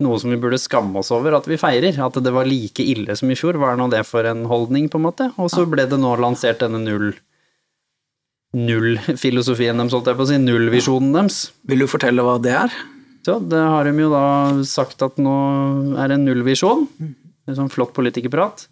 Noe 0.00 0.20
som 0.20 0.32
vi 0.32 0.38
burde 0.40 0.56
skamme 0.60 1.02
oss 1.02 1.10
over 1.12 1.36
at 1.36 1.48
vi 1.50 1.58
feirer, 1.60 1.98
at 2.00 2.16
det 2.24 2.32
var 2.32 2.48
like 2.48 2.80
ille 2.80 3.16
som 3.18 3.28
i 3.28 3.36
fjor. 3.36 3.58
Hva 3.60 3.74
er 3.74 3.80
nå 3.80 3.90
det 3.92 4.00
for 4.08 4.24
en 4.24 4.46
holdning, 4.48 4.88
på 4.88 4.96
en 4.96 5.04
måte? 5.10 5.28
Og 5.36 5.52
så 5.52 5.66
ble 5.68 5.84
det 5.90 6.00
nå 6.00 6.14
lansert 6.22 6.64
denne 6.64 6.80
null 6.80 7.10
null-filosofien 8.56 9.76
deres, 9.76 9.92
holdt 9.92 10.08
jeg 10.08 10.16
på 10.16 10.24
å 10.24 10.30
si, 10.30 10.38
nullvisjonen 10.40 11.12
deres. 11.18 11.42
Vil 11.68 11.84
du 11.84 11.90
fortelle 11.90 12.24
hva 12.24 12.38
det 12.40 12.54
er? 12.56 12.78
Så 13.28 13.36
det 13.44 13.60
har 13.60 13.84
de 13.84 13.92
jo 14.00 14.08
da 14.08 14.24
sagt 14.64 15.02
at 15.04 15.18
nå 15.20 15.36
er 16.00 16.08
det 16.08 16.16
en 16.16 16.24
nullvisjon. 16.24 16.86
En 17.48 17.56
sånn 17.58 17.68
flott 17.68 17.92
politikerprat. 17.96 18.64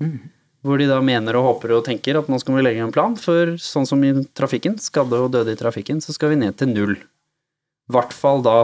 hvor 0.66 0.80
de 0.80 0.88
da 0.88 0.96
mener 1.04 1.36
og 1.38 1.44
håper 1.46 1.76
og 1.76 1.84
tenker 1.86 2.18
at 2.18 2.30
nå 2.32 2.40
skal 2.42 2.57
vi 2.57 2.64
legge 2.64 2.82
en 2.82 2.94
plan 2.94 3.14
for 3.20 3.54
sånn 3.61 3.86
som 3.86 4.00
i 4.02 4.12
trafikken, 4.34 4.80
skadde 4.82 5.20
og 5.22 5.30
døde 5.36 5.54
i 5.54 5.61
trafikken, 5.61 6.00
så 6.02 6.14
skal 6.16 6.32
vi 6.32 6.40
ned 6.40 6.57
til 6.59 6.72
null. 6.72 6.96
I 6.96 7.94
hvert 7.94 8.14
fall 8.16 8.42
da 8.42 8.57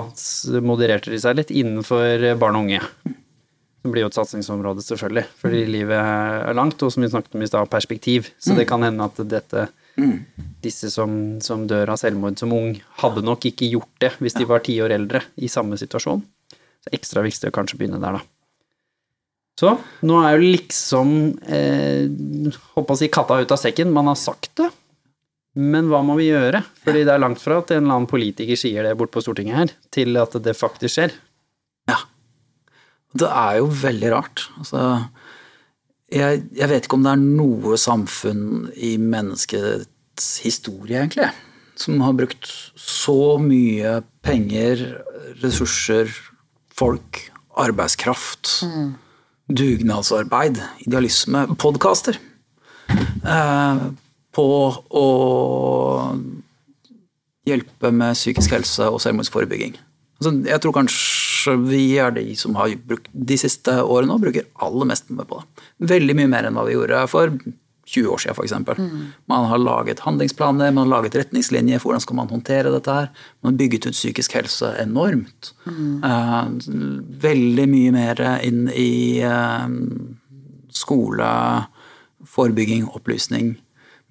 modererte 0.65 1.13
de 1.13 1.21
seg 1.23 1.37
litt 1.39 1.53
innenfor 1.55 2.25
barn 2.41 2.59
og 2.59 2.67
unge. 2.67 2.81
Det 3.83 3.91
blir 3.91 4.05
jo 4.05 4.11
et 4.11 4.17
satsingsområde, 4.19 4.83
selvfølgelig, 4.87 5.29
fordi 5.43 5.61
livet 5.71 5.99
er 5.99 6.59
langt, 6.59 6.83
og 6.83 6.91
som 6.95 7.05
vi 7.05 7.11
snakket 7.13 7.39
om 7.39 7.45
i 7.45 7.51
stad, 7.51 7.71
perspektiv. 7.71 8.33
Så 8.43 8.57
det 8.59 8.67
kan 8.71 8.83
hende 8.83 9.07
at 9.07 9.23
dette, 9.31 9.69
disse 10.63 10.91
som, 10.93 11.41
som 11.45 11.67
dør 11.69 11.93
av 11.93 12.01
selvmord 12.01 12.39
som 12.41 12.53
ung, 12.57 12.77
hadde 13.03 13.25
nok 13.25 13.45
ikke 13.51 13.71
gjort 13.75 13.93
det 14.03 14.13
hvis 14.23 14.37
de 14.39 14.47
var 14.49 14.65
ti 14.65 14.79
år 14.83 14.95
eldre 14.97 15.23
i 15.37 15.51
samme 15.53 15.79
situasjon. 15.81 16.23
Så 16.83 16.95
ekstra 16.97 17.23
viktig 17.25 17.51
å 17.51 17.55
kanskje 17.55 17.79
begynne 17.81 18.01
der, 18.03 18.19
da. 18.19 18.23
Så 19.61 19.75
nå 20.09 20.17
er 20.25 20.33
jo 20.33 20.47
liksom 20.55 21.11
eh, 21.45 22.09
Håper 22.73 22.95
å 22.95 22.97
si 22.97 23.11
katta 23.13 23.37
ut 23.37 23.53
av 23.53 23.61
sekken. 23.61 23.93
Man 23.93 24.09
har 24.09 24.17
sagt 24.17 24.55
det, 24.59 24.71
men 25.61 25.91
hva 25.93 26.01
må 26.07 26.17
vi 26.17 26.31
gjøre? 26.31 26.63
Fordi 26.87 27.05
det 27.05 27.13
er 27.13 27.21
langt 27.21 27.43
fra 27.43 27.61
at 27.61 27.75
en 27.75 27.85
eller 27.85 27.99
annen 27.99 28.11
politiker 28.11 28.57
sier 28.59 28.89
det 28.89 28.97
bort 28.99 29.13
på 29.13 29.21
Stortinget 29.25 29.59
her, 29.59 29.75
til 29.93 30.17
at 30.21 30.39
det 30.41 30.57
faktisk 30.57 30.97
skjer. 30.97 31.13
Ja. 31.91 31.99
Det 33.13 33.29
er 33.29 33.59
jo 33.61 33.69
veldig 33.83 34.13
rart. 34.15 34.47
Altså, 34.57 34.81
jeg, 36.13 36.43
jeg 36.57 36.69
vet 36.71 36.87
ikke 36.87 36.99
om 36.99 37.07
det 37.07 37.15
er 37.15 37.23
noe 37.23 37.79
samfunn 37.81 38.69
i 38.77 38.95
menneskets 39.01 40.29
historie, 40.45 41.01
egentlig, 41.01 41.31
som 41.81 42.03
har 42.05 42.17
brukt 42.17 42.51
så 42.79 43.39
mye 43.41 44.01
penger, 44.25 44.85
ressurser, 45.43 46.13
folk, 46.73 47.25
arbeidskraft, 47.59 48.63
dugnadsarbeid, 49.53 50.61
idealisme, 50.85 51.47
podkaster, 51.61 52.21
eh, 52.93 53.83
på 54.33 54.49
å 55.03 55.09
hjelpe 57.49 57.91
med 57.93 58.17
psykisk 58.17 58.55
helse 58.55 58.87
og 58.89 59.01
selvmordsforebygging. 59.03 59.75
Altså, 60.21 60.37
jeg 60.47 60.63
tror 60.63 60.77
kanskje 60.77 61.32
vi 61.67 61.97
er 62.01 62.15
de 62.17 62.25
som 62.39 62.57
har 62.59 62.75
brukt 62.87 63.11
de 63.13 63.39
siste 63.41 63.75
årene 63.83 64.15
og 64.15 64.23
bruker 64.25 64.49
aller 64.63 64.89
mest 64.89 65.11
på 65.11 65.27
det. 65.27 65.67
Veldig 65.93 66.17
mye 66.19 66.31
mer 66.31 66.49
enn 66.49 66.59
hva 66.59 66.67
vi 66.69 66.77
gjorde 66.77 67.03
for 67.11 67.35
20 67.93 68.13
år 68.15 68.23
siden, 68.23 68.37
f.eks. 68.37 69.17
Man 69.31 69.49
har 69.51 69.61
laget 69.61 70.05
handlingsplaner, 70.05 70.71
man 70.71 70.87
har 70.87 70.93
laget 70.93 71.17
retningslinjer 71.19 71.81
for 71.83 71.91
hvordan 71.91 72.05
skal 72.05 72.19
man 72.21 72.31
håndtere 72.31 72.73
dette 72.73 72.95
her. 72.95 73.11
Man 73.43 73.53
har 73.53 73.59
bygget 73.59 73.89
ut 73.89 73.99
psykisk 73.99 74.37
helse 74.39 74.71
enormt. 74.81 75.53
Eh, 75.67 76.53
veldig 77.27 77.67
mye 77.73 77.95
mer 77.95 78.23
inn 78.47 78.69
i 78.71 79.21
eh, 79.27 79.67
skole, 80.73 81.33
forebygging, 82.37 82.87
opplysning. 82.95 83.57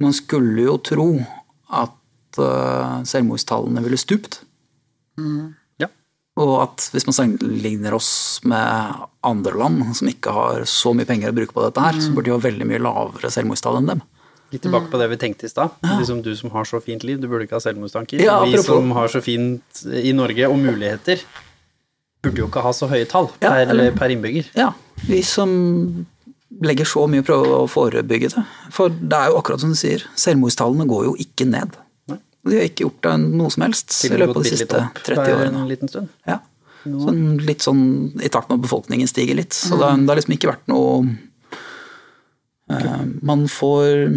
Man 0.01 0.13
skulle 0.17 0.67
jo 0.67 0.77
tro 0.83 1.09
at 1.71 2.43
eh, 2.43 3.01
selvmordstallene 3.07 3.83
ville 3.87 3.99
stupt. 3.99 4.43
Ja. 5.17 5.49
Og 6.39 6.53
at 6.63 6.85
hvis 6.93 7.03
man 7.09 7.13
sammenligner 7.17 7.93
oss 7.97 8.39
med 8.47 9.01
andre 9.27 9.51
land 9.59 9.81
som 9.97 10.07
ikke 10.07 10.31
har 10.31 10.63
så 10.69 10.93
mye 10.95 11.05
penger 11.09 11.33
å 11.33 11.35
bruke 11.35 11.51
på 11.53 11.65
dette 11.65 11.83
her, 11.83 11.99
så 11.99 12.13
burde 12.15 12.29
de 12.29 12.35
ha 12.37 12.39
veldig 12.45 12.67
mye 12.69 12.79
lavere 12.79 13.31
selvmordstall 13.33 13.81
enn 13.81 13.89
dem. 13.91 14.03
Litt 14.51 14.63
tilbake 14.65 14.89
på 14.91 14.99
det 14.99 15.09
vi 15.11 15.17
tenkte 15.19 15.47
i 15.47 15.51
stad. 15.51 15.75
Liksom 15.83 16.21
du 16.23 16.31
som 16.35 16.51
har 16.55 16.65
så 16.67 16.79
fint 16.83 17.03
liv, 17.07 17.19
du 17.19 17.27
burde 17.31 17.45
ikke 17.47 17.55
ha 17.59 17.63
selvmordstanker. 17.63 18.23
Ja, 18.23 18.39
vi 18.47 18.59
som 18.63 18.89
har 18.95 19.11
så 19.11 19.21
fint 19.23 19.83
i 19.91 20.11
Norge 20.15 20.47
og 20.51 20.57
muligheter, 20.59 21.21
burde 22.23 22.43
jo 22.43 22.47
ikke 22.49 22.63
ha 22.63 22.71
så 22.75 22.87
høye 22.91 23.07
tall 23.09 23.29
Ja, 23.41 23.49
per, 23.51 23.67
eller- 23.71 23.91
per 23.97 24.11
innbygger. 24.15 24.49
Ja, 24.55 24.71
vi 25.07 25.21
som 25.27 26.05
legger 26.61 26.85
så 26.85 27.05
mye 27.09 27.23
prøver 27.27 27.59
å 27.61 27.67
forebygge 27.71 28.33
det. 28.35 28.43
For 28.75 28.91
det 28.91 29.17
er 29.19 29.31
jo 29.31 29.39
akkurat 29.39 29.63
som 29.63 29.71
du 29.71 29.79
sier, 29.79 30.03
selvmordstallene 30.19 30.87
går 30.87 31.05
jo 31.11 31.15
ikke 31.23 31.47
ned. 31.47 31.75
De 32.47 32.57
har 32.57 32.65
ikke 32.65 32.87
gjort 32.87 33.09
noe 33.21 33.51
som 33.53 33.65
helst 33.67 33.93
i 34.07 34.15
løpet 34.15 34.39
av 34.39 34.45
de 34.45 34.53
siste 34.53 34.85
30 35.05 35.35
årene. 35.35 35.59
en 35.61 35.69
liten 35.69 35.91
stund. 35.91 36.09
Ja. 36.25 36.39
Sånn, 36.81 37.37
litt 37.45 37.61
sånn 37.61 37.83
i 38.25 38.29
takt 38.33 38.49
med 38.49 38.57
at 38.57 38.63
befolkningen 38.65 39.09
stiger 39.09 39.37
litt. 39.37 39.53
Så 39.53 39.77
det, 39.77 39.89
det 40.01 40.09
har 40.09 40.17
liksom 40.17 40.33
ikke 40.33 40.49
vært 40.49 40.71
noe 40.71 41.03
eh, 42.73 43.03
Man 43.21 43.45
får 43.51 44.07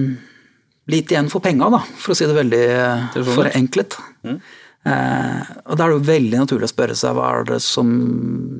lite 0.89 1.16
igjen 1.16 1.29
for 1.33 1.45
penga, 1.45 1.68
da, 1.72 1.83
for 2.01 2.14
å 2.14 2.16
si 2.16 2.29
det 2.29 2.37
veldig 2.37 2.62
eh, 2.64 3.03
Det 3.12 3.25
forenklet. 3.29 3.99
Eh, 4.25 5.43
og 5.64 5.77
da 5.77 5.85
er 5.85 5.93
det 5.93 5.99
jo 5.99 6.07
veldig 6.09 6.41
naturlig 6.41 6.68
å 6.68 6.72
spørre 6.72 6.97
seg 6.99 7.16
hva 7.16 7.29
er 7.39 7.51
det 7.53 7.61
som 7.64 7.91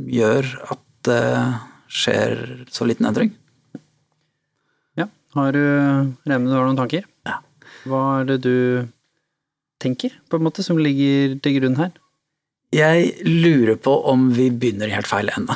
gjør 0.09 0.49
at 0.73 0.85
det 1.09 1.25
skjer 1.93 2.37
så 2.73 2.87
liten 2.89 3.09
endring? 3.09 3.33
Ja. 5.01 5.09
Har 5.37 5.57
du 5.57 5.65
Remme, 6.29 6.49
du 6.49 6.55
har 6.57 6.65
noen 6.65 6.81
tanker? 6.81 7.05
Ja. 7.29 7.41
Hva 7.89 8.05
er 8.21 8.31
det 8.33 8.39
du 8.47 8.57
tenker, 9.85 10.17
på 10.29 10.41
en 10.41 10.47
måte, 10.49 10.65
som 10.67 10.81
ligger 10.81 11.37
til 11.45 11.61
grunn 11.61 11.79
her? 11.81 11.93
Jeg 12.75 13.13
lurer 13.29 13.77
på 13.79 13.93
om 14.11 14.31
vi 14.35 14.49
begynner 14.51 14.91
i 14.91 14.97
helt 14.97 15.11
feil 15.11 15.31
ende. 15.37 15.55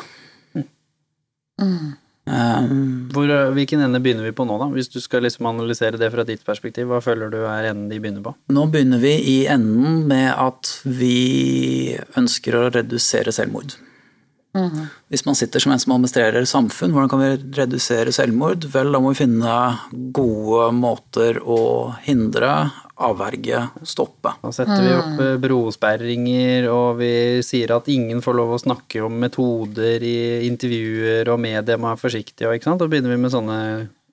Eh, 2.29 2.69
Hvor, 3.15 3.31
hvilken 3.57 3.81
ende 3.83 4.01
begynner 4.05 4.27
vi 4.29 4.35
på 4.37 4.45
nå, 4.47 4.59
da? 4.61 4.69
Hvis 4.75 4.91
du 4.93 5.01
skal 5.01 5.25
liksom 5.25 5.49
analysere 5.49 5.99
det 5.99 6.11
fra 6.13 6.27
ditt 6.29 6.45
perspektiv, 6.47 6.91
hva 6.91 7.01
føler 7.03 7.33
du 7.33 7.41
er 7.41 7.71
enden 7.71 7.89
de 7.91 7.99
begynner 7.99 8.25
på? 8.25 8.35
Nå 8.53 8.67
begynner 8.71 9.01
vi 9.03 9.15
i 9.33 9.37
enden 9.51 10.05
med 10.11 10.29
at 10.37 10.75
vi 10.85 11.97
ønsker 12.21 12.59
å 12.59 12.67
redusere 12.75 13.35
selvmord. 13.35 13.79
Hvis 15.13 15.23
man 15.27 15.37
sitter 15.39 15.63
som 15.63 15.73
en 15.73 15.79
som 15.79 15.93
administrerer 15.95 16.47
samfunn, 16.49 16.91
hvordan 16.95 17.11
kan 17.13 17.21
vi 17.23 17.59
redusere 17.61 18.13
selvmord? 18.15 18.65
Vel, 18.73 18.91
da 18.91 19.01
må 19.03 19.13
vi 19.13 19.21
finne 19.21 19.53
gode 20.17 20.71
måter 20.75 21.39
å 21.45 21.61
hindre, 22.03 22.71
avverge, 23.07 23.61
stoppe. 23.87 24.33
Da 24.43 24.51
setter 24.55 24.83
vi 24.83 24.95
opp 24.97 25.21
eh, 25.23 25.37
brosperringer, 25.43 26.69
og 26.73 26.99
vi 27.01 27.13
sier 27.47 27.75
at 27.77 27.91
ingen 27.93 28.23
får 28.25 28.39
lov 28.39 28.57
å 28.57 28.61
snakke 28.63 29.03
om 29.07 29.21
metoder 29.23 30.03
i 30.05 30.19
intervjuer, 30.49 31.29
og 31.31 31.41
media 31.43 31.79
må 31.79 31.93
være 31.93 32.03
forsiktige, 32.03 32.49
og 32.49 32.59
ikke 32.59 32.71
sant? 32.71 32.83
Da 32.83 32.91
begynner 32.91 33.15
vi 33.15 33.21
med 33.23 33.35
sånne 33.35 33.61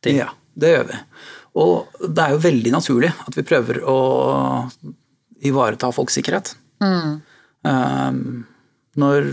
ting. 0.06 0.20
Ja, 0.22 0.30
det 0.54 0.76
gjør 0.76 0.88
vi. 0.92 1.02
Og 1.66 2.00
det 2.04 2.24
er 2.26 2.36
jo 2.36 2.44
veldig 2.44 2.76
naturlig 2.76 3.12
at 3.26 3.38
vi 3.38 3.46
prøver 3.48 3.82
å 3.88 4.00
ivareta 5.46 5.92
folks 5.96 6.18
sikkerhet. 6.20 6.54
Um, 6.82 8.44
når 9.00 9.32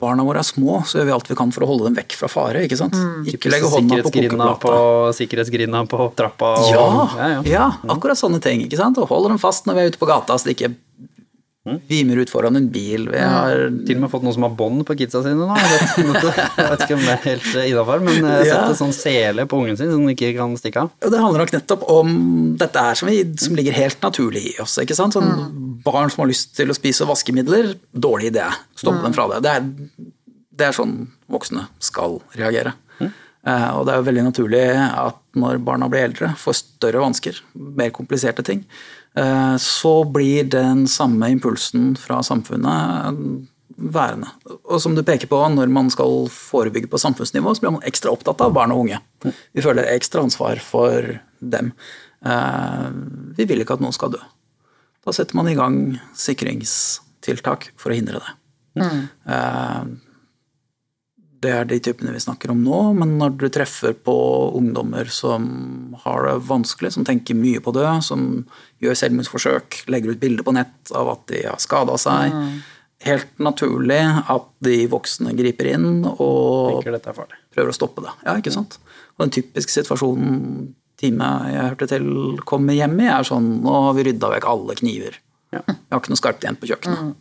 barna 0.00 0.24
våre 0.26 0.40
er 0.42 0.48
små, 0.48 0.80
så 0.88 0.98
gjør 1.00 1.08
vi 1.10 1.14
alt 1.16 1.30
vi 1.30 1.36
kan 1.38 1.50
for 1.54 1.66
å 1.66 1.70
holde 1.70 1.88
dem 1.90 1.98
vekk 2.00 2.16
fra 2.18 2.28
fare. 2.32 2.64
ikke 2.66 2.78
sant? 2.80 2.96
Ikke 3.28 3.52
legge 3.52 3.68
hånda 3.70 4.00
på 4.00 4.10
på, 4.10 4.14
kokeplata. 4.16 4.74
sikkerhetsgrinda 5.20 5.82
på 5.92 6.06
trappa 6.18 6.54
og 6.60 6.70
Ja, 6.72 6.86
ja, 7.20 7.28
ja. 7.36 7.40
ja, 7.50 7.66
akkurat 7.92 8.18
sånne 8.20 8.40
ting. 8.42 8.64
ikke 8.66 8.80
sant? 8.80 8.98
Og 8.98 9.08
holder 9.12 9.34
dem 9.36 9.42
fast 9.42 9.68
når 9.68 9.76
vi 9.76 9.84
er 9.84 9.92
ute 9.92 10.00
på 10.00 10.08
gata, 10.10 10.38
så 10.40 10.48
de 10.50 10.56
ikke 10.56 10.72
vimer 11.90 12.16
ut 12.22 12.30
foran 12.32 12.56
en 12.56 12.68
bil. 12.72 13.02
Vi 13.12 13.18
har 13.20 13.66
Til 13.86 13.98
og 13.98 14.04
med 14.06 14.10
fått 14.12 14.22
noen 14.24 14.32
som 14.32 14.46
har 14.46 14.54
bånd 14.56 14.80
på 14.88 14.94
kidsa 14.96 15.20
sine 15.24 15.36
nå. 15.44 15.56
Jeg 15.60 16.06
vet, 16.06 16.22
jeg 16.56 16.70
vet 16.70 16.84
ikke 16.86 16.96
om 16.96 17.02
det 17.04 17.12
er 17.12 17.24
helt 17.26 17.48
innafor, 17.66 18.04
men 18.06 18.24
eh, 18.24 18.44
Ja. 18.48 18.60
sette 18.62 18.78
sånn 18.80 18.94
sele 18.96 19.44
på 19.50 19.60
ungen 19.60 19.76
sin 19.76 19.90
som 19.92 20.00
den 20.06 20.14
ikke 20.14 20.32
kan 20.38 20.56
stikke 20.56 20.86
av. 20.86 20.90
Og 21.04 21.12
det 21.12 21.20
handler 21.20 21.44
nok 21.44 21.52
nettopp 21.58 21.84
om 21.92 22.14
dette 22.60 22.86
her 22.86 22.96
som, 22.96 23.10
vi, 23.12 23.20
som 23.44 23.58
ligger 23.58 23.76
helt 23.76 24.00
naturlig 24.02 24.44
i 24.54 24.60
oss. 24.64 24.78
ikke 24.80 24.96
sant? 24.96 25.12
Sånn 25.18 25.30
Barn 25.84 26.10
som 26.12 26.24
har 26.24 26.28
lyst 26.32 26.54
til 26.56 26.68
å 26.72 26.76
spise 26.76 27.06
vaskemidler, 27.08 27.74
dårlig 27.96 28.32
idé. 28.34 28.48
Stoppe 28.76 29.00
dem 29.04 29.14
fra 29.16 29.28
det. 29.34 29.42
Det 29.44 29.52
er, 29.56 29.68
det 30.60 30.66
er 30.70 30.76
sånn 30.76 30.96
voksne 31.32 31.68
skal 31.80 32.18
reagere. 32.36 32.74
Eh, 33.00 33.68
og 33.72 33.86
det 33.88 33.94
er 33.94 34.00
jo 34.02 34.04
veldig 34.04 34.22
naturlig 34.26 34.64
at 34.76 35.16
når 35.40 35.62
barna 35.64 35.86
blir 35.88 36.04
eldre, 36.10 36.34
får 36.36 36.58
større 36.58 37.00
vansker, 37.00 37.38
mer 37.56 37.88
kompliserte 37.96 38.44
ting, 38.44 38.66
eh, 38.68 38.99
så 39.58 40.04
blir 40.04 40.44
den 40.52 40.84
samme 40.88 41.30
impulsen 41.34 41.96
fra 41.98 42.20
samfunnet 42.22 43.08
eh, 43.08 43.22
værende. 43.80 44.28
Og 44.68 44.80
som 44.82 44.94
du 44.94 45.02
peker 45.02 45.26
på, 45.30 45.40
når 45.54 45.70
man 45.72 45.90
skal 45.90 46.28
forebygge 46.30 46.90
på 46.92 47.00
samfunnsnivå, 47.00 47.54
så 47.56 47.64
blir 47.64 47.74
man 47.78 47.86
ekstra 47.88 48.12
opptatt 48.12 48.40
av 48.44 48.52
barn 48.54 48.74
og 48.74 48.84
unge. 48.84 49.00
Vi 49.56 49.64
føler 49.64 49.88
ekstra 49.90 50.22
ansvar 50.26 50.60
for 50.62 51.16
dem. 51.40 51.72
Eh, 52.24 52.90
Vi 53.38 53.48
vil 53.48 53.64
ikke 53.64 53.78
at 53.78 53.82
noen 53.82 53.96
skal 53.96 54.12
dø. 54.14 54.22
Da 55.00 55.14
setter 55.16 55.34
man 55.38 55.48
i 55.48 55.56
gang 55.56 55.98
sikringstiltak 56.14 57.70
for 57.80 57.90
å 57.92 57.96
hindre 57.96 58.20
det. 58.20 58.36
Eh, 59.26 59.82
Det 61.40 61.52
er 61.56 61.68
de 61.68 61.78
typene 61.80 62.12
vi 62.12 62.20
snakker 62.20 62.52
om 62.52 62.58
nå, 62.60 62.80
men 62.98 63.14
når 63.20 63.36
du 63.40 63.46
treffer 63.52 63.94
på 63.96 64.14
ungdommer 64.58 65.08
som 65.12 65.46
har 66.02 66.26
det 66.26 66.34
vanskelig, 66.50 66.92
som 66.96 67.06
tenker 67.08 67.38
mye 67.38 67.62
på 67.64 67.72
det, 67.76 67.86
som 68.04 68.44
gjør 68.84 68.98
selvmordsforsøk, 69.00 69.84
legger 69.92 70.12
ut 70.12 70.20
bilder 70.20 70.44
på 70.44 70.54
nett 70.58 70.92
av 70.96 71.14
at 71.14 71.24
de 71.32 71.46
har 71.46 71.62
skada 71.62 71.96
seg, 72.00 72.36
helt 73.06 73.40
naturlig 73.40 74.02
at 74.04 74.50
de 74.64 74.82
voksne 74.92 75.32
griper 75.38 75.70
inn 75.72 76.04
og 76.10 76.84
er 76.84 77.00
prøver 77.54 77.72
å 77.72 77.76
stoppe 77.76 78.04
det. 78.04 78.12
Ja, 78.26 78.36
ikke 78.36 78.52
sant? 78.52 78.76
Og 79.16 79.24
den 79.24 79.34
typiske 79.38 79.72
situasjonen 79.72 80.74
teamet 81.00 81.48
jeg 81.54 81.64
hørte 81.70 81.88
til 81.94 82.06
kommer 82.48 82.76
hjem 82.76 82.98
i, 83.00 83.08
er 83.08 83.24
sånn 83.24 83.48
Nå 83.64 83.76
har 83.86 83.96
vi 83.96 84.04
rydda 84.10 84.34
vekk 84.34 84.48
alle 84.50 84.76
kniver. 84.76 85.16
Ja. 85.54 85.64
Jeg 85.64 85.88
har 85.88 86.02
ikke 86.02 86.12
noe 86.12 86.20
skarpt 86.20 86.44
igjen 86.44 86.60
på 86.60 86.68
kjøkkenet. 86.70 87.14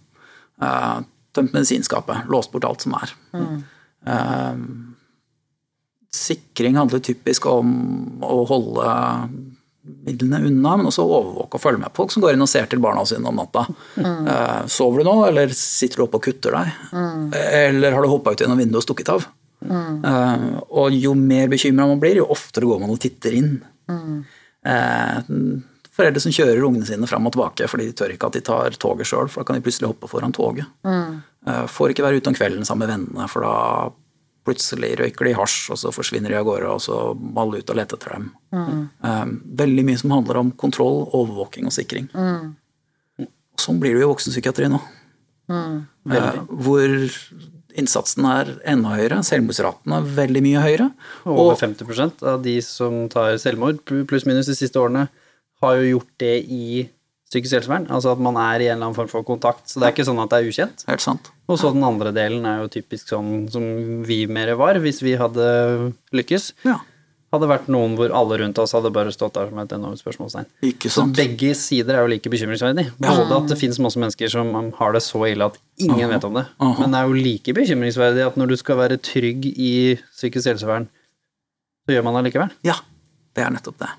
Eh, 0.60 0.98
tømt 1.38 1.56
medisinskapet. 1.56 2.28
Låst 2.32 2.52
bort 2.52 2.68
alt 2.68 2.84
som 2.84 2.98
er. 3.00 3.14
Eh, 3.40 3.56
sikring 6.16 6.78
handler 6.80 7.02
typisk 7.04 7.46
om 7.52 7.72
å 8.26 8.44
holde 8.50 8.86
midlene 10.06 10.44
unna, 10.46 10.76
men 10.78 10.90
også 10.90 11.04
overvåke 11.06 11.58
og 11.58 11.64
følge 11.64 11.82
med 11.82 11.94
folk 11.98 12.14
som 12.14 12.24
går 12.24 12.36
inn 12.36 12.46
og 12.46 12.50
ser 12.52 12.70
til 12.70 12.82
barna 12.84 13.04
sine 13.10 13.30
om 13.30 13.38
natta. 13.40 13.66
Mm. 13.98 14.30
sover 14.70 15.02
du 15.02 15.10
nå, 15.10 15.16
eller 15.28 15.54
sitter 15.56 16.02
du 16.02 16.06
oppe 16.06 16.20
og 16.20 16.26
kutter 16.28 16.58
deg? 16.58 16.74
Eller 17.36 17.96
har 17.96 18.06
du 18.06 18.12
hoppa 18.12 18.34
ut 18.34 18.44
gjennom 18.44 18.60
vinduet 18.60 18.82
og 18.84 18.88
stukket 18.88 19.14
av? 19.16 19.28
Mm. 19.60 20.06
og 20.72 20.94
jo 20.96 21.12
mer 21.20 21.50
bekymra 21.52 21.88
man 21.90 22.00
blir, 22.00 22.22
jo 22.22 22.30
oftere 22.32 22.70
går 22.70 22.80
man 22.84 22.94
og 22.94 23.02
titter 23.04 23.36
inn. 23.36 23.58
Eh, 24.66 25.20
foreldre 26.00 26.24
som 26.24 26.34
kjører 26.34 26.66
ungene 26.66 26.88
sine 26.88 27.08
fram 27.10 27.28
og 27.28 27.36
tilbake 27.36 27.70
fordi 27.70 27.90
de 27.90 27.96
tør 28.00 28.14
ikke 28.16 28.30
at 28.30 28.38
de 28.38 28.44
tar 28.50 28.78
toget 28.82 29.10
sjøl, 29.10 29.32
for 29.32 29.42
da 29.42 29.50
kan 29.50 29.60
de 29.60 29.66
plutselig 29.66 29.92
hoppe 29.92 30.10
foran 30.12 30.36
toget. 30.36 30.70
Mm. 30.88 31.20
får 31.72 31.94
ikke 31.94 32.06
være 32.06 32.20
ute 32.20 32.32
om 32.32 32.38
kvelden 32.38 32.68
sammen 32.68 32.86
med 32.86 32.94
vennene, 32.94 33.28
for 33.32 33.46
da 33.46 33.56
plutselig 34.48 34.96
røyker 35.00 35.30
de 35.30 35.36
hasj, 35.38 35.58
og 35.74 35.80
så 35.82 35.92
forsvinner 35.94 36.32
de 36.32 36.40
av 36.40 36.48
gårde, 36.48 36.72
og 36.72 36.82
så 36.82 36.98
må 37.14 37.44
alle 37.44 37.62
ut 37.62 37.70
og 37.70 37.78
lete 37.78 38.00
etter 38.00 38.16
dem. 38.16 38.32
Mm. 38.56 39.36
veldig 39.60 39.86
mye 39.86 40.02
som 40.02 40.16
handler 40.16 40.42
om 40.42 40.54
kontroll, 40.58 41.04
overvåking 41.14 41.70
og 41.70 41.76
sikring. 41.76 42.10
Og 43.20 43.62
sånn 43.62 43.82
blir 43.82 43.96
det 43.96 44.04
jo 44.04 44.08
i 44.08 44.12
voksenpsykiatri 44.14 44.72
nå. 44.72 44.80
Eh, 45.50 46.36
hvor 46.50 46.94
innsatsen 47.80 48.26
er 48.30 48.52
enda 48.70 48.94
høyere, 48.98 49.22
selvmordsraten 49.26 49.96
er 49.96 50.12
veldig 50.18 50.44
mye 50.46 50.64
høyere. 50.64 50.90
Over 51.26 51.54
Og 51.54 51.60
50% 51.62 52.24
av 52.28 52.44
de 52.44 52.58
som 52.66 53.08
tar 53.12 53.38
selvmord, 53.42 53.82
pluss 54.10 54.28
minus 54.28 54.50
de 54.50 54.58
siste 54.58 54.80
årene, 54.80 55.08
har 55.64 55.80
jo 55.80 55.90
gjort 55.98 56.14
det 56.24 56.36
i 56.46 56.90
psykisk 57.30 57.60
helsevern. 57.60 57.88
Altså 57.94 58.14
at 58.16 58.22
man 58.26 58.38
er 58.42 58.64
i 58.64 58.70
en 58.70 58.78
eller 58.78 58.90
annen 58.90 58.98
form 58.98 59.10
for 59.12 59.26
kontakt. 59.28 59.68
Så 59.70 59.80
det 59.82 59.90
er 59.90 59.94
ikke 59.94 60.08
sånn 60.08 60.22
at 60.24 60.32
det 60.32 60.40
er 60.42 60.50
ukjent. 60.50 60.86
helt 60.90 61.04
sant. 61.04 61.30
Og 61.50 61.60
så 61.62 61.72
den 61.74 61.86
andre 61.86 62.14
delen 62.16 62.46
er 62.50 62.64
jo 62.64 62.72
typisk 62.74 63.12
sånn 63.12 63.50
som 63.54 63.66
vi 64.06 64.24
mer 64.30 64.54
var, 64.58 64.80
hvis 64.82 65.04
vi 65.06 65.18
hadde 65.20 65.50
lykkes. 66.16 66.54
Ja, 66.68 66.80
Hadde 67.30 67.46
vært 67.46 67.68
noen 67.70 67.92
hvor 67.94 68.10
alle 68.18 68.40
rundt 68.42 68.58
oss 68.58 68.72
hadde 68.74 68.90
bare 68.90 69.12
stått 69.14 69.36
der 69.38 69.52
som 69.52 69.60
et 69.62 69.74
enormt 69.76 70.00
spørsmålstegn. 70.02 70.48
ikke 70.66 70.90
Så 70.90 71.04
begge 71.14 71.52
sider 71.54 71.94
er 71.94 72.02
jo 72.02 72.10
like 72.10 72.26
bekymringsverdig. 72.34 72.88
Både 72.98 73.28
at 73.36 73.52
det 73.52 73.58
finnes 73.60 73.78
masse 73.86 74.02
mennesker 74.02 74.32
som 74.34 74.50
har 74.80 74.96
det 74.98 75.04
så 75.06 75.22
ille 75.30 75.46
at 75.46 75.60
ingen 75.78 76.10
vet 76.10 76.26
om 76.26 76.40
det, 76.40 76.48
Aha. 76.58 76.80
men 76.82 76.90
det 76.96 76.98
er 77.04 77.06
jo 77.12 77.20
like 77.20 77.54
bekymringsverdig 77.54 78.26
at 78.26 78.40
når 78.42 78.50
du 78.50 78.56
skal 78.58 78.80
være 78.82 78.98
trygg 78.98 79.46
i 79.46 79.70
psykisk 80.10 80.50
helsevern, 80.56 80.90
så 81.86 81.94
gjør 81.94 82.08
man 82.10 82.18
det 82.18 82.32
likevel. 82.32 82.58
Ja, 82.66 82.80
det 83.38 83.46
er 83.46 83.54
nettopp 83.54 83.78
det. 83.86 83.92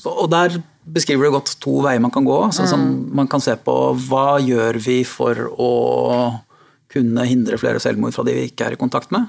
Så, 0.00 0.08
og 0.08 0.32
der 0.32 0.56
beskriver 0.94 1.28
du 1.28 1.34
godt 1.36 1.54
to 1.62 1.78
veier 1.84 2.00
man 2.00 2.12
kan 2.14 2.24
gå. 2.26 2.38
Sånn, 2.54 2.86
man 3.14 3.28
kan 3.30 3.42
se 3.44 3.54
på 3.60 3.74
hva 4.08 4.38
gjør 4.42 4.78
vi 4.84 5.02
for 5.08 5.34
å 5.58 5.70
kunne 6.92 7.26
hindre 7.28 7.58
flere 7.60 7.80
selvmord 7.82 8.14
fra 8.16 8.24
de 8.24 8.34
vi 8.36 8.46
ikke 8.48 8.68
er 8.70 8.76
i 8.76 8.80
kontakt 8.80 9.12
med. 9.14 9.28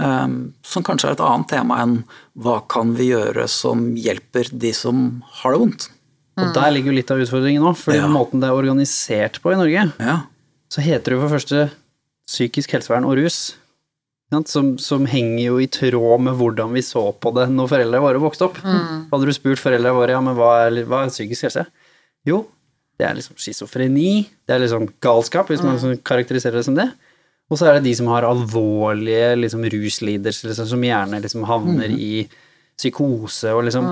Um, 0.00 0.36
som 0.64 0.84
kanskje 0.86 1.10
er 1.10 1.16
et 1.16 1.20
annet 1.26 1.48
tema 1.50 1.80
enn 1.82 1.96
hva 2.40 2.60
kan 2.72 2.94
vi 2.96 3.10
gjøre 3.10 3.44
som 3.52 3.90
hjelper 4.00 4.48
de 4.56 4.70
som 4.76 5.22
har 5.42 5.52
det 5.52 5.60
vondt. 5.60 5.88
Og 6.40 6.54
der 6.56 6.70
ligger 6.72 6.88
jo 6.92 6.96
litt 6.96 7.10
av 7.12 7.20
utfordringen 7.20 7.60
nå, 7.66 7.74
fordi 7.76 7.98
Ja. 8.00 8.08
måten 8.08 8.40
det 8.40 8.48
er 8.48 8.56
organisert 8.56 9.40
på 9.42 9.52
i 9.52 9.58
Norge, 9.60 9.92
Ja, 10.00 10.20
så 10.70 10.80
heter 10.80 11.10
det 11.10 11.18
jo 11.18 11.28
for 11.28 11.36
første 11.36 11.70
psykisk 12.26 12.70
helsevern 12.72 13.04
og 13.04 13.18
rus. 13.18 13.56
Som, 14.46 14.76
som 14.78 15.08
henger 15.10 15.42
jo 15.42 15.56
i 15.58 15.66
tråd 15.66 16.22
med 16.22 16.36
hvordan 16.38 16.70
vi 16.76 16.84
så 16.86 17.08
på 17.18 17.32
det 17.34 17.48
når 17.50 17.70
foreldrene 17.72 18.04
våre 18.04 18.22
vokste 18.22 18.46
opp. 18.46 18.60
Hadde 18.62 19.26
du 19.26 19.32
spurt 19.34 19.58
foreldrene 19.58 19.96
våre 19.96 20.14
ja, 20.14 20.20
men 20.22 20.36
hva 20.38 20.52
er, 20.68 20.82
hva 20.86 21.00
er 21.02 21.10
psykisk 21.10 21.48
helse? 21.48 21.64
Jo, 22.28 22.44
det 23.00 23.08
er 23.08 23.16
liksom 23.16 23.38
schizofreni, 23.40 24.28
det 24.46 24.54
er 24.54 24.62
liksom 24.62 24.86
galskap, 25.02 25.50
hvis 25.50 25.64
man 25.64 25.74
liksom 25.74 25.96
karakteriserer 26.06 26.60
det 26.60 26.66
som 26.68 26.76
det. 26.78 26.90
Og 27.50 27.58
så 27.58 27.66
er 27.66 27.78
det 27.78 27.88
de 27.88 27.96
som 27.98 28.10
har 28.12 28.28
alvorlige 28.28 29.32
liksom, 29.40 29.64
ruslidelser, 29.72 30.52
liksom, 30.52 30.68
som 30.76 30.86
gjerne 30.86 31.18
liksom 31.24 31.48
havner 31.48 31.90
i 31.90 32.28
psykose 32.80 33.50
og 33.52 33.66
liksom 33.66 33.84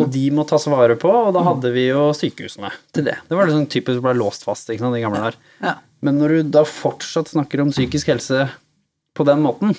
Og 0.00 0.08
de 0.10 0.24
må 0.34 0.42
tas 0.48 0.64
vare 0.72 0.96
på, 0.98 1.10
og 1.10 1.34
da 1.36 1.44
hadde 1.46 1.70
vi 1.74 1.84
jo 1.90 2.08
sykehusene 2.16 2.72
til 2.94 3.06
det. 3.06 3.18
Det 3.28 3.36
var 3.36 3.46
liksom 3.46 3.68
typisk 3.70 4.00
som 4.00 4.08
ble 4.08 4.16
låst 4.18 4.46
fast 4.48 4.72
ikke 4.72 4.82
sant, 4.82 4.96
de 4.96 5.04
gamle 5.04 5.20
der. 5.28 5.38
ja. 5.62 5.76
Men 6.02 6.16
når 6.18 6.32
du 6.34 6.48
da 6.56 6.64
fortsatt 6.66 7.28
snakker 7.30 7.60
om 7.62 7.68
psykisk 7.70 8.08
helse 8.10 8.48
på 9.16 9.26
den 9.28 9.42
måten 9.44 9.76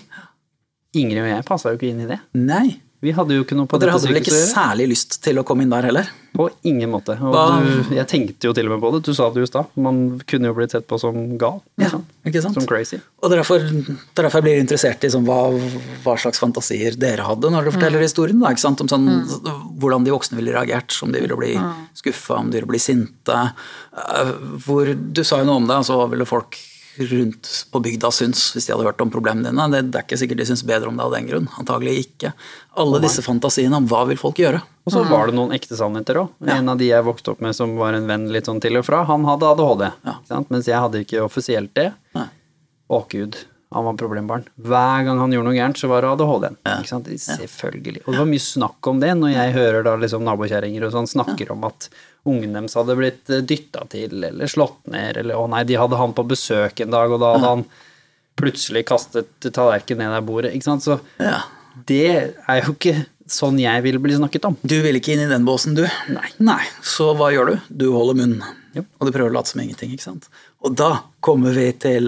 Ingrid 0.93 1.23
og 1.23 1.29
jeg 1.31 1.45
passa 1.47 1.71
jo 1.73 1.79
ikke 1.79 1.89
inn 1.89 2.03
i 2.05 2.09
det. 2.09 2.19
Nei. 2.37 2.67
Vi 3.03 3.11
hadde 3.11 3.35
jo 3.35 3.43
ikke 3.43 3.55
noe 3.57 3.67
på 3.67 3.75
Og 3.75 3.81
dere 3.81 3.91
hadde 3.97 4.07
vel 4.07 4.19
ikke 4.21 4.31
særlig 4.31 4.85
lyst 4.93 5.17
til 5.25 5.39
å 5.41 5.43
komme 5.43 5.65
inn 5.65 5.71
der 5.73 5.83
heller? 5.89 6.07
På 6.37 6.45
ingen 6.69 6.87
måte. 6.93 7.17
Og 7.19 7.33
du, 7.65 7.89
jeg 7.97 8.07
tenkte 8.07 8.47
jo 8.47 8.53
til 8.55 8.69
og 8.69 8.75
med 8.75 8.83
på 8.85 8.91
det. 8.93 9.01
Du 9.03 9.11
sa 9.17 9.27
det 9.33 9.41
jo 9.41 9.47
i 9.47 9.49
stad. 9.49 9.73
Man 9.75 9.97
kunne 10.29 10.47
jo 10.47 10.55
blitt 10.55 10.71
sett 10.71 10.85
på 10.87 10.99
som 11.01 11.17
gal. 11.41 11.59
liksom. 11.81 12.05
Ikke 12.29 12.43
sant? 12.45 12.55
Som 12.55 12.67
crazy. 12.69 13.01
Og 13.19 13.27
er 13.35 13.41
derfor, 13.41 13.65
blir 13.65 14.21
er 14.21 14.27
derfor 14.29 14.39
jeg 14.39 14.47
blir 14.47 14.63
interessert 14.63 15.03
i 15.03 15.11
sånn, 15.11 15.27
hva, 15.27 15.41
hva 16.05 16.15
slags 16.23 16.39
fantasier 16.39 16.95
dere 16.95 17.27
hadde 17.27 17.51
når 17.51 17.67
dere 17.67 17.75
forteller 17.75 18.05
historien. 18.05 18.39
Da, 18.39 18.53
ikke 18.55 18.63
sant? 18.69 18.85
Om 18.85 18.93
sånn, 18.93 19.09
Hvordan 19.83 20.07
de 20.07 20.13
voksne 20.15 20.39
ville 20.39 20.55
reagert, 20.55 20.95
om 21.03 21.11
de 21.11 21.25
ville 21.25 21.41
bli 21.41 21.57
skuffa, 21.99 22.39
om 22.39 22.53
de 22.53 22.61
ville 22.61 22.71
bli 22.71 22.79
sinte. 22.81 23.41
Eh, 23.97 24.35
Hvor, 24.63 24.93
du 24.95 25.25
sa 25.27 25.41
jo 25.43 25.49
noe 25.49 25.59
om 25.59 25.67
det, 25.67 25.81
altså 25.83 25.99
hva 25.99 26.07
ville 26.13 26.29
folk 26.29 26.55
rundt 26.97 27.49
på 27.71 27.79
bygda 27.83 28.11
syns 28.13 28.51
hvis 28.53 28.67
de 28.67 28.73
hadde 28.73 28.85
hørt 28.85 29.01
om 29.01 29.11
problemene 29.13 29.49
dine. 29.49 29.65
Det, 29.73 29.81
det 29.93 29.99
er 29.99 30.05
ikke 30.05 30.19
sikkert 30.21 30.41
de 30.43 30.47
syns 30.49 30.65
bedre 30.67 30.91
om 30.91 30.99
det 30.99 31.05
av 31.05 31.15
den 31.15 31.29
grunn. 31.29 31.47
Antagelig 31.61 31.95
ikke. 32.03 32.33
Alle 32.79 33.01
disse 33.03 33.23
fantasiene 33.25 33.79
om 33.79 33.87
hva 33.89 34.03
vil 34.09 34.19
folk 34.19 34.41
gjøre. 34.41 34.61
Og 34.83 34.93
så 34.93 35.03
var 35.07 35.29
det 35.29 35.37
noen 35.37 35.55
ekte 35.55 35.77
sannheter 35.79 36.19
òg. 36.23 36.35
En 36.53 36.69
av 36.73 36.77
de 36.81 36.89
jeg 36.89 37.05
vokste 37.07 37.33
opp 37.33 37.41
med 37.45 37.55
som 37.57 37.77
var 37.79 37.95
en 37.97 38.09
venn 38.09 38.27
litt 38.33 38.49
sånn 38.49 38.61
til 38.63 38.77
og 38.81 38.85
fra, 38.87 39.03
han 39.09 39.25
hadde 39.29 39.49
ADHD. 39.53 39.89
Ja. 40.05 40.19
Mens 40.51 40.69
jeg 40.69 40.79
hadde 40.79 41.03
ikke 41.05 41.23
offisielt 41.23 41.73
det. 41.77 41.89
Nei. 42.17 42.27
Å 42.93 42.99
gud, 43.09 43.37
han 43.73 43.87
var 43.87 43.95
problembarn. 43.97 44.43
Hver 44.59 45.05
gang 45.07 45.21
han 45.21 45.31
gjorde 45.33 45.49
noe 45.49 45.57
gærent, 45.57 45.79
så 45.79 45.89
var 45.89 46.03
det 46.03 46.11
ADHD-en. 46.13 46.57
Ja. 46.67 46.75
Ikke 46.83 46.91
sant? 46.91 47.09
Selvfølgelig. 47.25 48.03
Og 48.05 48.11
det 48.11 48.21
var 48.21 48.31
mye 48.35 48.43
snakk 48.43 48.91
om 48.91 48.99
det 49.01 49.13
når 49.17 49.33
jeg 49.37 49.55
hører 49.57 49.87
da 49.87 49.95
liksom 50.03 50.27
nabokjerringer 50.27 50.85
og 50.89 50.97
sånn 50.97 51.09
snakker 51.15 51.55
om 51.55 51.65
at 51.71 51.89
ungen 52.25 52.53
deres 52.55 52.75
hadde 52.79 52.95
blitt 52.95 53.31
dytta 53.47 53.83
til 53.91 54.23
eller 54.29 54.47
slått 54.51 54.85
ned, 54.91 55.17
eller 55.19 55.35
å 55.35 55.47
nei, 55.51 55.63
de 55.67 55.75
hadde 55.79 55.97
han 55.99 56.13
på 56.15 56.23
besøk 56.29 56.79
en 56.85 56.93
dag, 56.93 57.11
og 57.11 57.19
da 57.19 57.33
hadde 57.35 57.49
han 57.49 57.65
plutselig 58.39 58.85
kastet 58.89 59.49
tallerken 59.53 59.99
ned 59.99 60.13
der 60.15 60.23
bordet. 60.25 60.53
Ikke 60.55 60.69
sant. 60.71 60.83
Så 60.85 60.99
Ja. 61.19 61.41
det 61.85 62.05
er 62.47 62.61
jo 62.63 62.73
ikke 62.73 63.05
sånn 63.27 63.59
jeg 63.59 63.83
vil 63.83 63.99
bli 63.99 64.15
snakket 64.15 64.45
om. 64.45 64.57
Du 64.65 64.81
vil 64.81 64.95
ikke 64.99 65.13
inn 65.13 65.25
i 65.25 65.29
den 65.31 65.45
båsen, 65.45 65.75
du? 65.75 65.83
Nei. 66.39 66.61
Så 66.81 67.11
hva 67.15 67.31
gjør 67.33 67.51
du? 67.53 67.61
Du 67.69 67.85
holder 67.93 68.15
munn. 68.19 68.41
Ja. 68.73 68.81
Og 68.99 69.07
du 69.07 69.11
prøver 69.13 69.29
å 69.29 69.33
late 69.37 69.51
som 69.51 69.61
ingenting, 69.61 69.91
ikke 69.93 70.07
sant? 70.07 70.27
Og 70.63 70.75
da 70.75 71.03
kommer 71.21 71.53
vi 71.53 71.71
til 71.77 72.07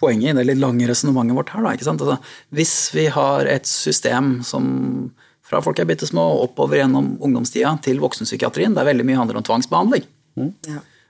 poenget 0.00 0.30
i 0.30 0.36
det 0.38 0.46
litt 0.46 0.60
lange 0.62 0.86
resonnementet 0.88 1.36
vårt 1.36 1.50
her, 1.54 1.62
da. 1.66 1.72
ikke 1.74 1.84
sant? 1.88 2.00
Altså, 2.04 2.18
hvis 2.54 2.74
vi 2.94 3.06
har 3.12 3.46
et 3.50 3.66
system 3.66 4.38
som 4.46 5.12
fra 5.48 5.62
folk 5.64 5.80
er 5.80 5.88
bitte 5.88 6.06
små 6.08 6.24
og 6.36 6.44
oppover 6.50 6.82
gjennom 6.82 7.14
ungdomstida 7.24 7.72
til 7.84 8.00
voksenpsykiatrien, 8.04 8.76
der 8.76 8.88
veldig 8.88 9.06
mye 9.08 9.18
handler 9.22 9.40
om 9.40 9.46
tvangsbehandling. 9.48 10.06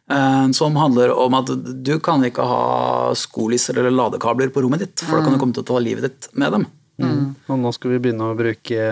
Eh, 0.08 0.50
Som 0.56 0.76
handler 0.80 1.12
om 1.12 1.34
at 1.36 1.50
du 1.84 1.98
kan 2.00 2.22
ikke 2.24 2.46
ha 2.48 3.12
skolisser 3.18 3.76
eller 3.76 3.92
ladekabler 3.92 4.48
på 4.54 4.62
rommet 4.64 4.86
ditt, 4.86 5.02
for 5.04 5.18
da 5.18 5.26
kan 5.26 5.34
du 5.36 5.42
komme 5.42 5.56
til 5.56 5.66
å 5.66 5.70
ta 5.74 5.80
livet 5.82 6.06
ditt 6.06 6.30
med 6.38 6.54
dem. 6.54 6.68
Og 6.98 7.58
nå 7.62 7.70
skal 7.76 7.92
vi 7.92 7.98
begynne 8.02 8.26
å 8.32 8.34
bruke 8.38 8.86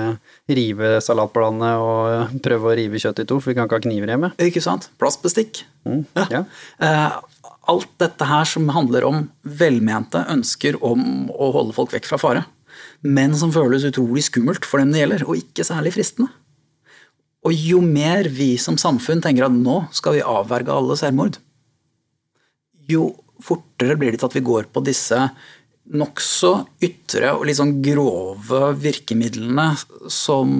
rive 0.46 0.90
salatbladene 1.02 1.70
og 1.82 2.36
prøve 2.44 2.68
å 2.70 2.76
rive 2.78 3.00
kjøtt 3.02 3.24
i 3.24 3.26
to, 3.26 3.40
for 3.40 3.50
vi 3.50 3.56
kan 3.58 3.66
ikke 3.66 3.80
ha 3.80 3.86
kniver 3.88 4.12
hjemme. 4.12 4.30
Ikke 4.46 4.62
sant? 4.62 4.90
Plastbestikk. 5.00 5.64
Ja. 6.30 6.44
Eh, 6.78 7.16
alt 7.66 7.88
dette 7.98 8.28
her 8.28 8.46
som 8.46 8.68
handler 8.70 9.08
om 9.08 9.24
velmente 9.42 10.22
ønsker 10.30 10.78
om 10.86 11.26
å 11.34 11.50
holde 11.56 11.74
folk 11.74 11.96
vekk 11.96 12.06
fra 12.12 12.20
fare, 12.22 12.44
men 13.02 13.34
som 13.38 13.52
føles 13.54 13.86
utrolig 13.88 14.24
skummelt 14.28 14.66
for 14.68 14.82
dem 14.82 14.92
det 14.94 15.02
gjelder, 15.02 15.26
og 15.26 15.40
ikke 15.40 15.66
særlig 15.66 15.94
fristende. 15.96 16.30
Og 17.46 17.54
jo 17.54 17.82
mer 17.84 18.26
vi 18.32 18.54
som 18.58 18.78
samfunn 18.80 19.20
tenker 19.22 19.46
at 19.46 19.54
nå 19.54 19.84
skal 19.94 20.16
vi 20.16 20.24
avverge 20.24 20.72
alle 20.72 20.96
selvmord, 20.98 21.38
jo 22.90 23.10
fortere 23.42 23.96
blir 23.98 24.14
det 24.14 24.22
til 24.22 24.30
at 24.30 24.36
vi 24.38 24.46
går 24.46 24.68
på 24.72 24.82
disse 24.86 25.18
nokså 25.86 26.52
ytre 26.82 27.32
og 27.36 27.44
litt 27.46 27.58
sånn 27.58 27.76
grove 27.84 28.72
virkemidlene 28.82 29.68
som 30.10 30.50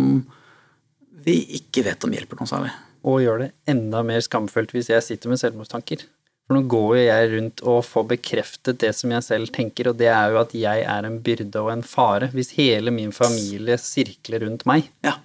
vi 1.27 1.41
ikke 1.59 1.83
vet 1.89 2.07
om 2.07 2.15
hjelper 2.15 2.39
noe 2.39 2.51
særlig. 2.51 2.75
Og 3.07 3.23
gjør 3.23 3.43
det 3.43 3.51
enda 3.71 4.03
mer 4.07 4.23
skamfullt 4.23 4.75
hvis 4.75 4.91
jeg 4.93 5.05
sitter 5.05 5.31
med 5.31 5.41
selvmordstanker. 5.43 6.05
For 6.47 6.55
nå 6.55 6.63
går 6.71 6.91
jo 6.95 7.03
jeg 7.09 7.31
rundt 7.35 7.63
og 7.67 7.81
får 7.85 8.05
bekreftet 8.15 8.79
det 8.79 8.93
som 8.95 9.11
jeg 9.11 9.25
selv 9.27 9.51
tenker, 9.55 9.89
og 9.91 9.97
det 9.99 10.07
er 10.15 10.31
jo 10.31 10.39
at 10.45 10.53
jeg 10.55 10.85
er 10.87 11.09
en 11.09 11.17
byrde 11.27 11.59
og 11.65 11.73
en 11.73 11.83
fare 11.83 12.29
hvis 12.33 12.53
hele 12.55 12.93
min 12.95 13.11
familie 13.13 13.75
sirkler 13.83 14.45
rundt 14.47 14.63
meg 14.71 14.87
Ja, 15.03 15.17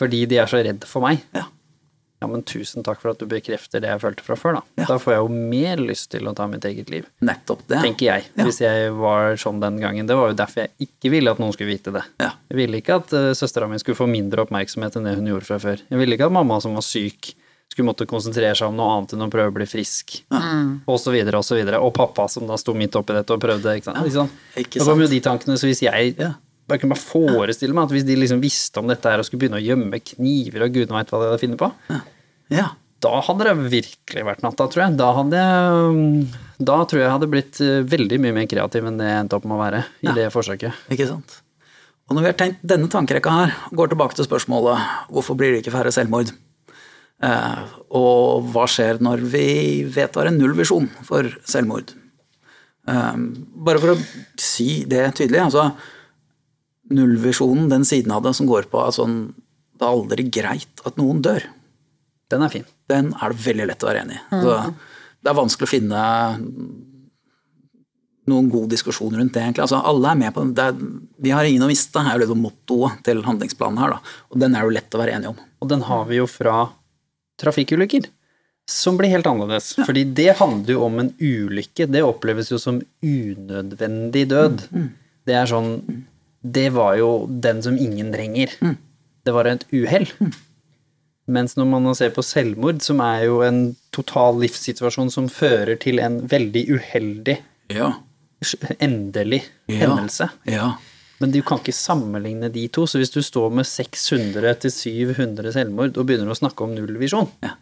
fordi 0.00 0.22
de 0.30 0.38
er 0.40 0.48
så 0.48 0.62
redd 0.64 0.84
for 0.88 1.04
meg. 1.04 1.24
ja. 1.36 1.46
Ja, 2.20 2.26
men 2.28 2.42
tusen 2.44 2.84
takk 2.84 2.98
for 3.00 3.14
at 3.14 3.20
du 3.22 3.24
bekrefter 3.24 3.80
det 3.80 3.88
jeg 3.88 4.00
følte 4.02 4.20
fra 4.26 4.34
før, 4.36 4.58
da. 4.58 4.60
Ja. 4.76 4.84
Da 4.90 4.96
får 5.00 5.14
jeg 5.14 5.20
jo 5.22 5.28
mer 5.54 5.80
lyst 5.80 6.10
til 6.12 6.26
å 6.28 6.34
ta 6.36 6.44
mitt 6.52 6.66
eget 6.68 6.90
liv. 6.92 7.06
Nettopp 7.24 7.62
det. 7.70 7.78
tenker 7.80 8.04
jeg, 8.10 8.26
Ja. 8.36 8.44
hvis 8.44 8.58
jeg 8.60 8.90
var 8.92 9.38
sånn 9.40 9.56
den 9.62 9.78
gangen. 9.80 10.04
Det 10.06 10.12
var 10.18 10.28
jo 10.28 10.36
derfor 10.36 10.66
jeg 10.66 10.70
ikke 10.84 11.10
ville 11.14 11.30
at 11.32 11.38
noen 11.40 11.54
skulle 11.56 11.70
vite 11.72 11.94
det. 11.96 12.02
Ja. 12.20 12.34
Jeg 12.52 12.58
ville 12.60 12.76
ikke 12.82 12.98
at 13.00 13.14
uh, 13.16 13.30
søstera 13.32 13.70
mi 13.72 13.78
skulle 13.80 13.96
få 13.96 14.04
mindre 14.06 14.44
oppmerksomhet 14.44 14.98
enn 15.00 15.08
det 15.08 15.14
hun 15.16 15.30
gjorde 15.32 15.48
fra 15.48 15.58
før. 15.64 15.80
Jeg 15.88 15.96
ville 16.02 16.12
ikke 16.18 16.28
at 16.28 16.36
mamma 16.36 16.60
som 16.60 16.76
var 16.76 16.84
syk, 16.84 17.30
skulle 17.70 17.86
måtte 17.86 18.06
konsentrere 18.10 18.56
seg 18.58 18.66
om 18.68 18.76
noe 18.78 18.90
annet 18.96 19.12
enn 19.14 19.22
å 19.22 19.30
prøve 19.30 19.52
å 19.52 19.54
bli 19.54 19.66
frisk, 19.70 20.20
og 20.90 20.96
så 20.98 21.12
videre 21.14 21.38
og 21.38 21.44
så 21.46 21.54
videre. 21.54 21.78
Og 21.80 21.92
pappa 21.94 22.26
som 22.28 22.46
da 22.50 22.56
sto 22.58 22.74
midt 22.74 22.96
oppi 22.98 23.14
dette 23.14 23.30
og 23.36 23.40
prøvde, 23.42 23.76
ikke 23.78 23.92
sant. 23.92 24.00
Ikke 24.02 24.16
sant? 24.16 24.38
Da 24.74 24.84
kom 24.90 25.02
jo 25.04 25.10
de 25.12 25.20
tankene, 25.24 25.54
så 25.60 25.68
hvis 25.70 25.82
jeg 25.86 26.16
Ja. 26.18 26.32
bare 26.68 26.78
kunne 26.82 26.94
bare 26.94 27.02
forestille 27.06 27.72
meg 27.74 27.84
at 27.84 27.90
hvis 27.94 28.04
de 28.06 28.16
liksom 28.16 28.40
visste 28.42 28.78
om 28.82 28.86
dette 28.90 29.04
her 29.08 29.18
og 29.18 29.24
skulle 29.24 29.40
begynne 29.46 29.58
å 29.60 29.64
gjemme 29.64 30.00
kniver 30.02 30.62
og 30.66 30.72
gudene 30.74 30.98
veit 30.98 31.10
hva 31.10 31.20
de 31.22 31.30
hadde 31.30 31.40
funnet 31.44 31.58
på, 31.58 31.72
Ja. 32.50 32.66
da 33.00 33.20
hadde 33.20 33.44
det 33.44 33.56
virkelig 33.70 34.24
vært 34.26 34.42
natta, 34.42 34.66
tror 34.68 34.88
jeg. 34.88 34.96
Da 34.96 35.12
hadde 35.14 35.36
jeg 35.38 36.26
Da 36.60 36.84
tror 36.84 36.98
jeg 37.00 37.06
jeg 37.08 37.14
hadde 37.14 37.30
blitt 37.30 37.60
eh, 37.62 37.82
veldig 37.88 38.18
mye 38.20 38.34
mer 38.34 38.46
kreativ 38.46 38.84
enn 38.84 38.98
det 38.98 39.06
jeg 39.08 39.20
endte 39.24 39.32
opp 39.38 39.44
med 39.46 39.56
å 39.56 39.62
være 39.62 39.84
i 40.02 40.06
Ja. 40.06 40.12
det 40.12 40.26
forsøket. 40.32 40.74
Ikke 40.90 41.06
sant? 41.08 41.40
Og 42.10 42.16
når 42.16 42.20
vi 42.20 42.26
har 42.26 42.34
tenkt 42.34 42.58
denne 42.66 42.88
tankerekka 42.90 43.30
her, 43.30 43.54
går 43.72 43.88
tilbake 43.94 44.14
til 44.14 44.26
spørsmålet 44.26 44.76
hvorfor 45.08 45.36
blir 45.38 45.54
det 45.54 45.62
ikke 45.64 45.72
færre 45.72 45.90
selvmord? 45.94 46.32
Eh, 47.20 47.62
og 47.96 48.46
hva 48.52 48.64
skjer 48.70 49.00
når 49.04 49.24
vi 49.28 49.46
vedtar 49.92 50.30
en 50.30 50.38
nullvisjon 50.40 50.88
for 51.04 51.28
selvmord? 51.48 51.92
Eh, 52.88 53.16
bare 53.66 53.82
for 53.82 53.94
å 53.94 53.98
si 54.40 54.84
det 54.88 55.04
tydelig, 55.18 55.42
altså 55.50 55.70
nullvisjonen, 56.90 57.68
den 57.70 57.84
siden 57.86 58.12
av 58.16 58.24
det 58.24 58.32
som 58.38 58.48
går 58.50 58.70
på 58.72 58.80
at 58.82 58.96
sånn, 58.96 59.18
det 59.78 59.86
er 59.86 59.92
aldri 59.94 60.26
greit 60.32 60.82
at 60.88 60.96
noen 61.00 61.22
dør, 61.24 61.44
Den 62.30 62.42
er 62.46 62.48
fin. 62.52 62.64
den 62.86 63.12
er 63.18 63.32
det 63.32 63.42
veldig 63.42 63.66
lett 63.66 63.82
å 63.82 63.88
være 63.88 64.02
enig 64.04 64.16
i. 64.16 64.22
Så 64.30 64.56
det 65.20 65.30
er 65.30 65.36
vanskelig 65.38 65.66
å 65.66 65.70
finne 65.70 66.02
noen 68.30 68.50
god 68.50 68.68
diskusjon 68.70 69.14
rundt 69.16 69.34
det, 69.34 69.42
egentlig. 69.42 69.64
Altså, 69.64 69.80
alle 69.82 70.12
er 70.12 70.18
med 70.20 70.34
på 70.34 70.44
det. 70.54 70.66
Er, 70.70 70.76
vi 71.18 71.32
har 71.34 71.46
ingen 71.48 71.64
å 71.66 71.70
miste, 71.70 71.98
er 71.98 72.14
jo 72.14 72.22
liksom 72.22 72.42
mottoet 72.44 73.00
til 73.06 73.22
handlingsplanen 73.26 73.80
her. 73.82 73.96
Da. 73.96 74.14
Og 74.30 74.42
den 74.42 74.54
er 74.54 74.66
jo 74.66 74.74
lett 74.76 74.94
å 74.94 75.00
være 75.00 75.16
enig 75.18 75.32
om. 75.32 75.40
Og 75.60 75.72
den 75.72 75.82
har 75.88 76.04
vi 76.10 76.20
jo 76.20 76.28
fra 76.30 76.68
trafikkulykker, 77.40 78.06
som 78.70 78.98
blir 79.00 79.10
helt 79.10 79.26
annerledes. 79.26 79.72
Fordi 79.86 80.04
det 80.14 80.36
handler 80.38 80.76
jo 80.76 80.84
om 80.86 80.98
en 81.02 81.10
ulykke. 81.18 81.88
Det 81.90 82.02
oppleves 82.06 82.52
jo 82.52 82.58
som 82.62 82.78
unødvendig 83.02 84.26
død. 84.30 84.62
Det 85.26 85.34
er 85.36 85.50
sånn 85.50 85.74
Det 86.42 86.70
var 86.72 86.94
jo 86.96 87.26
den 87.28 87.58
som 87.62 87.74
ingen 87.76 88.12
trenger. 88.14 88.48
Det 89.26 89.32
var 89.36 89.44
et 89.50 89.66
uhell. 89.76 90.06
Mens 91.30 91.52
når 91.58 91.66
man 91.68 91.94
ser 91.94 92.10
på 92.16 92.24
selvmord, 92.24 92.80
som 92.82 93.00
er 93.04 93.26
jo 93.28 93.42
en 93.44 93.76
total 93.92 94.38
livssituasjon 94.40 95.10
som 95.12 95.28
fører 95.30 95.76
til 95.78 96.00
en 96.00 96.22
veldig 96.26 96.62
uheldig, 96.78 97.36
Ja. 97.70 97.92
endelig 98.80 99.42
Ja. 99.68 99.76
hendelse. 99.84 100.30
Ja. 100.48 100.70
Men 101.20 101.32
du 101.34 101.40
kan 101.44 101.58
ikke 101.60 101.74
sammenligne 101.76 102.48
de 102.52 102.62
to. 102.72 102.86
Så 102.88 102.96
hvis 103.00 103.12
du 103.12 103.20
står 103.22 103.50
med 103.52 103.66
600 103.68 104.54
til 104.62 104.72
700 104.72 105.52
selvmord 105.52 105.98
og 106.00 106.06
begynner 106.08 106.32
å 106.32 106.38
snakke 106.38 106.64
om 106.64 106.72
nullvisjon, 106.76 107.28
Ja. 107.44 107.56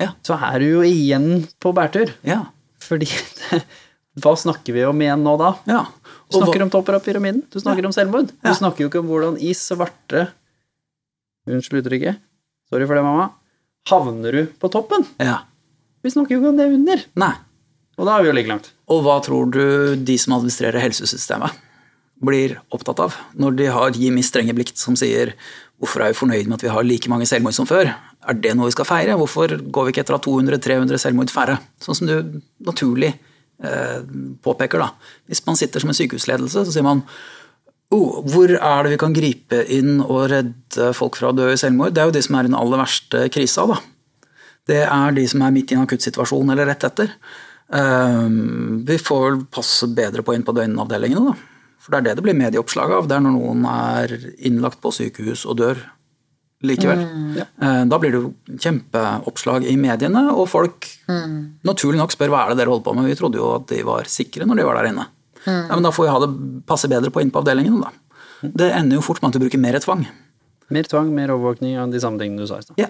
Ja. 0.00 0.08
så 0.26 0.34
er 0.42 0.58
du 0.58 0.66
jo 0.66 0.80
igjen 0.86 1.44
på 1.62 1.70
bærtur. 1.74 2.10
Ja. 2.26 2.40
Fordi 2.82 3.06
hva 4.22 4.32
snakker 4.38 4.74
vi 4.74 4.82
om 4.86 5.02
igjen 5.02 5.22
nå 5.26 5.36
da? 5.38 5.52
ja. 5.70 5.84
Du 6.30 6.38
snakker 6.40 6.58
hva- 6.60 6.66
om 6.66 6.70
topper 6.72 6.96
av 6.96 7.02
pyramiden. 7.04 7.42
Du 7.52 7.60
snakker 7.60 7.86
om 7.86 7.92
selvmord. 7.94 8.30
Du 8.42 8.50
snakker 8.56 8.84
jo 8.84 8.88
ikke 8.90 9.02
om 9.04 9.10
hvordan 9.10 9.36
i 9.42 9.52
svarte 9.54 10.28
Unnskyld 11.46 11.82
uttrykket. 11.84 12.16
Sorry 12.72 12.86
for 12.88 12.96
det, 12.96 13.02
mamma. 13.04 13.26
Havner 13.90 14.32
du 14.32 14.46
på 14.62 14.70
toppen? 14.72 15.04
ja. 15.20 15.42
Vi 16.04 16.10
snakker 16.12 16.34
jo 16.34 16.40
ikke 16.42 16.48
om 16.52 16.56
det 16.58 16.64
under. 16.68 17.02
Nei. 17.16 17.32
Og 17.96 18.04
da 18.08 18.16
er 18.18 18.24
vi 18.24 18.28
jo 18.28 18.34
like 18.36 18.48
langt. 18.50 18.66
Og 18.92 18.98
hva 19.06 19.14
tror 19.24 19.46
du 19.52 19.60
de 20.04 20.16
som 20.20 20.34
administrerer 20.36 20.82
helsesystemet, 20.82 21.54
blir 22.26 22.56
opptatt 22.74 23.02
av 23.04 23.14
når 23.40 23.60
de 23.60 23.68
har 23.74 23.98
Jimmy 23.98 24.24
strenge 24.26 24.54
blikk 24.56 24.74
som 24.78 24.96
sier 24.98 25.34
hvorfor 25.82 26.04
er 26.04 26.12
vi 26.12 26.18
fornøyd 26.18 26.48
med 26.48 26.58
at 26.58 26.64
vi 26.66 26.72
har 26.72 26.86
like 26.86 27.10
mange 27.12 27.28
selvmord 27.28 27.56
som 27.56 27.68
før? 27.68 27.90
Er 28.24 28.40
det 28.40 28.54
noe 28.56 28.70
vi 28.70 28.76
skal 28.76 28.88
feire? 28.88 29.16
Hvorfor 29.20 29.56
går 29.58 29.86
vi 29.86 29.94
ikke 29.94 30.04
etter 30.04 30.16
å 30.16 30.20
ha 30.20 30.24
200-300 30.24 31.00
selvmord 31.02 31.32
færre? 31.32 31.58
Sånn 31.82 31.98
som 31.98 32.08
du 32.08 32.40
naturlig 32.64 33.10
eh, 33.12 34.00
påpeker, 34.44 34.80
da. 34.80 34.92
Hvis 35.28 35.44
man 35.48 35.58
sitter 35.60 35.82
som 35.82 35.92
en 35.92 35.98
sykehusledelse, 35.98 36.64
så 36.64 36.74
sier 36.74 36.86
man 36.86 37.02
oh, 37.94 38.20
hvor 38.32 38.54
er 38.54 38.86
det 38.86 38.94
vi 38.94 39.00
kan 39.02 39.16
gripe 39.16 39.64
inn 39.72 39.98
og 40.02 40.28
redde 40.32 40.92
folk 40.96 41.18
fra 41.20 41.32
å 41.32 41.36
dø 41.36 41.50
i 41.52 41.58
selvmord? 41.60 41.94
Det 41.94 42.02
er 42.02 42.10
jo 42.10 42.16
de 42.16 42.24
som 42.24 42.38
er 42.38 42.46
i 42.46 42.52
den 42.52 42.58
aller 42.58 42.80
verste 42.80 43.26
krisa, 43.34 43.66
da. 43.70 43.80
Det 44.64 44.84
er 44.86 45.16
de 45.16 45.26
som 45.28 45.42
er 45.44 45.52
midt 45.52 45.72
i 45.72 45.76
en 45.76 45.84
akuttsituasjon 45.84 46.54
eller 46.54 46.70
rett 46.70 46.86
etter. 46.88 47.10
Um, 47.68 48.84
vi 48.86 48.96
får 49.00 49.24
vel 49.26 49.42
passe 49.52 49.88
bedre 49.92 50.24
på 50.24 50.36
inn 50.36 50.46
på 50.46 50.54
døgnavdelingene, 50.56 51.32
da. 51.32 51.53
For 51.84 51.92
det 51.92 51.98
er 52.00 52.06
det 52.08 52.14
det 52.18 52.24
blir 52.24 52.36
medieoppslag 52.38 52.94
av. 52.96 53.08
Det 53.10 53.16
er 53.18 53.24
når 53.26 53.34
noen 53.36 53.66
er 53.68 54.14
innlagt 54.48 54.80
på 54.80 54.92
sykehus 54.96 55.42
og 55.44 55.58
dør 55.60 55.82
likevel. 56.64 57.02
Eh, 57.60 57.82
Da 57.90 57.98
blir 58.00 58.14
det 58.14 58.20
jo 58.22 58.30
kjempeoppslag 58.56 59.66
i 59.68 59.74
mediene, 59.76 60.22
og 60.32 60.48
folk 60.48 60.88
naturlig 61.68 62.00
nok 62.00 62.14
spør 62.14 62.32
hva 62.32 62.44
er 62.46 62.54
det 62.54 62.62
dere 62.62 62.72
holder 62.72 62.86
på 62.88 62.94
med. 62.96 63.10
Vi 63.12 63.18
trodde 63.20 63.36
jo 63.42 63.50
at 63.58 63.66
de 63.68 63.82
var 63.84 64.08
sikre 64.08 64.46
når 64.48 64.56
de 64.62 64.64
var 64.70 64.80
der 64.80 64.88
inne. 64.94 65.06
Ja, 65.44 65.74
men 65.76 65.84
da 65.84 65.90
får 65.92 66.06
vi 66.06 66.12
ha 66.14 66.20
det 66.24 66.32
passe 66.64 66.88
bedre 66.88 67.10
på 67.12 67.20
inne 67.20 67.30
på 67.34 67.42
avdelingene, 67.44 67.82
da. 67.84 67.90
Det 68.44 68.70
ender 68.72 68.96
jo 68.96 69.04
fort 69.04 69.20
med 69.20 69.28
at 69.28 69.36
du 69.36 69.44
bruker 69.44 69.60
mer 69.60 69.76
tvang. 69.84 70.06
Mer 70.72 70.88
tvang, 70.88 71.10
mer 71.12 71.28
overvåkning 71.34 71.76
av 71.76 71.92
de 71.92 72.00
samme 72.00 72.16
tingene 72.18 72.40
du 72.40 72.48
sa 72.48 72.56
i 72.62 72.64
stad. 72.64 72.78
Ja, 72.80 72.88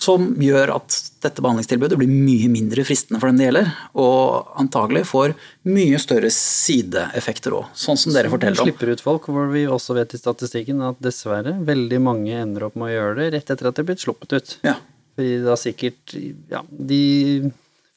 som 0.00 0.30
gjør 0.40 0.72
at 0.78 0.96
dette 1.20 1.42
behandlingstilbudet 1.44 1.98
blir 2.00 2.08
mye 2.10 2.48
mindre 2.52 2.84
fristende 2.88 3.20
for 3.20 3.28
dem 3.28 3.40
det 3.40 3.50
gjelder, 3.50 3.72
og 4.00 4.54
antagelig 4.60 5.02
får 5.10 5.34
mye 5.68 5.98
større 6.00 6.30
sideeffekter 6.32 7.56
òg, 7.58 7.66
sånn 7.76 8.00
som 8.00 8.14
dere 8.14 8.32
forteller 8.32 8.62
om. 8.62 8.70
slipper 8.70 8.94
ut 8.94 9.04
folk, 9.04 9.28
hvor 9.28 9.50
vi 9.52 9.66
også 9.68 9.98
vet 9.98 10.16
i 10.16 10.22
statistikken 10.22 10.80
at 10.88 11.02
dessverre 11.04 11.58
veldig 11.68 12.00
mange 12.04 12.38
ender 12.40 12.70
opp 12.70 12.78
med 12.80 12.88
å 12.88 12.94
gjøre 12.94 13.18
det 13.20 13.28
rett 13.36 13.52
etter 13.52 13.68
at 13.68 13.76
de 13.76 13.84
er 13.84 13.90
blitt 13.92 14.06
sluppet 14.06 14.36
ut. 14.38 14.56
Ja. 14.64 14.78
Fordi 15.18 15.36
har 15.44 15.60
sikkert 15.60 16.16
ja, 16.48 16.64
de 16.70 17.04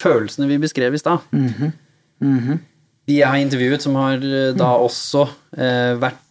følelsene 0.03 0.49
vi 0.51 0.59
beskrev 0.65 0.97
i 0.97 1.01
stad. 1.01 1.23
De 3.03 3.17
jeg 3.19 3.27
har 3.27 3.39
intervjuet 3.39 3.83
som 3.83 3.95
har 3.99 4.21
eh, 4.23 4.51
da 4.55 4.73
også 4.79 5.25
eh, 5.55 5.95
vært 5.99 6.22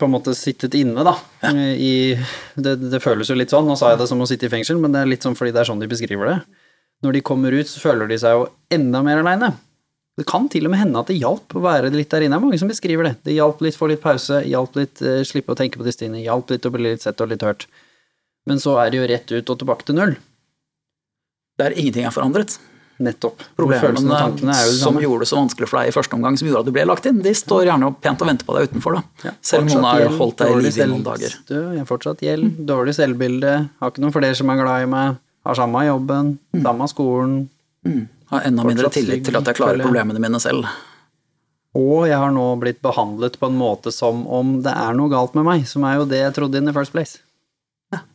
på 0.00 0.08
en 0.08 0.14
måte 0.14 0.34
sittet 0.36 0.74
inne, 0.78 1.04
da. 1.06 1.14
Ja. 1.44 1.52
I, 1.54 2.16
det, 2.56 2.76
det 2.90 3.02
føles 3.04 3.30
jo 3.30 3.36
litt 3.38 3.52
sånn, 3.52 3.68
nå 3.68 3.76
sa 3.78 3.92
jeg 3.92 4.00
det 4.00 4.08
som 4.10 4.20
å 4.20 4.28
sitte 4.28 4.48
i 4.48 4.52
fengsel, 4.52 4.80
men 4.80 4.94
det 4.94 5.04
er 5.04 5.10
litt 5.10 5.26
sånn 5.26 5.36
fordi 5.38 5.52
det 5.54 5.62
er 5.62 5.70
sånn 5.70 5.82
de 5.82 5.88
beskriver 5.90 6.32
det. 6.32 6.38
Når 7.04 7.16
de 7.16 7.22
kommer 7.24 7.54
ut, 7.56 7.68
så 7.68 7.80
føler 7.80 8.10
de 8.10 8.18
seg 8.20 8.36
jo 8.36 8.46
enda 8.72 9.02
mer 9.04 9.22
aleine. 9.22 9.54
Det 10.20 10.26
kan 10.28 10.50
til 10.52 10.66
og 10.68 10.74
med 10.74 10.82
hende 10.82 11.00
at 11.00 11.08
det 11.08 11.16
hjalp 11.16 11.54
å 11.56 11.62
være 11.64 11.92
litt 11.94 12.10
der 12.12 12.26
inne. 12.26 12.36
Det 12.36 12.42
er 12.42 12.44
mange 12.44 12.58
som 12.60 12.68
beskriver 12.68 13.06
det. 13.08 13.14
Det 13.24 13.36
hjalp 13.36 13.62
litt, 13.64 13.78
få 13.78 13.88
litt 13.88 14.02
pause, 14.02 14.42
hjalp 14.44 14.74
litt 14.76 15.00
eh, 15.00 15.22
slippe 15.24 15.54
å 15.54 15.56
tenke 15.56 15.80
på 15.80 15.86
disse 15.86 16.02
tingene, 16.02 16.20
hjalp 16.26 16.52
litt 16.52 16.66
å 16.68 16.72
bli 16.74 16.90
litt 16.90 17.06
sett 17.06 17.22
og 17.24 17.30
litt 17.30 17.44
hørt. 17.46 17.64
Men 18.48 18.60
så 18.60 18.74
er 18.82 18.90
det 18.90 19.00
jo 19.00 19.06
rett 19.08 19.32
ut 19.32 19.52
og 19.54 19.62
tilbake 19.62 19.88
til 19.88 19.96
null. 19.96 20.12
Der 21.60 21.76
ingenting 21.76 22.08
er 22.08 22.12
forandret. 22.12 22.58
Nettopp. 23.00 23.40
Problemene 23.56 24.18
er 24.52 24.72
som 24.76 24.98
gjorde 25.00 25.24
det 25.24 25.28
så 25.30 25.38
vanskelig 25.38 25.68
for 25.70 25.80
deg 25.80 25.88
i 25.88 25.94
første 25.96 26.16
omgang, 26.18 26.36
som 26.36 26.48
gjorde 26.50 26.60
at 26.66 26.68
du 26.68 26.74
ble 26.76 26.84
lagt 26.84 27.06
inn, 27.08 27.22
de 27.24 27.32
står 27.36 27.64
gjerne 27.70 27.88
pent 28.04 28.20
og 28.20 28.28
venter 28.28 28.44
på 28.48 28.56
deg 28.58 28.68
utenfor. 28.68 28.98
da. 28.98 29.02
Ja, 29.24 29.32
Selv 29.40 29.64
om 29.64 29.70
noen 29.72 29.86
har 29.88 30.18
holdt 30.20 30.42
deg 30.42 30.52
i 30.52 30.60
live 30.66 30.84
i 30.84 30.88
noen 30.90 31.06
dager. 31.06 31.38
Har 31.78 31.88
fortsatt 31.88 32.20
gjeld, 32.26 32.60
dårlig 32.68 32.94
selvbilde, 32.98 33.54
har 33.80 33.94
ikke 33.94 34.04
noen 34.04 34.12
flere 34.18 34.36
som 34.36 34.52
er 34.52 34.60
glad 34.60 34.84
i 34.84 34.90
meg, 34.92 35.16
har 35.48 35.56
samme 35.56 35.86
jobben, 35.88 36.34
samme 36.60 36.90
skolen, 36.92 37.40
Har 38.30 38.44
enda 38.46 38.62
mindre 38.62 38.90
tillit 38.94 39.24
til 39.26 39.34
at 39.40 39.48
jeg 39.48 39.56
klarer 39.58 39.80
problemene 39.82 40.20
mine 40.22 40.38
selv. 40.38 40.68
og 41.74 42.04
jeg 42.06 42.18
har 42.18 42.30
nå 42.30 42.44
blitt 42.60 42.82
behandlet 42.84 43.38
på 43.40 43.48
en 43.48 43.56
måte 43.58 43.90
som 43.94 44.26
om 44.28 44.60
det 44.62 44.70
er 44.76 44.94
noe 44.94 45.08
galt 45.10 45.34
med 45.34 45.44
meg, 45.48 45.64
som 45.66 45.82
er 45.88 45.96
jo 45.96 46.04
det 46.04 46.20
jeg 46.20 46.34
trodde 46.36 46.58
in 46.60 46.68
the 46.68 46.72
first 46.76 46.92
place. 46.92 47.18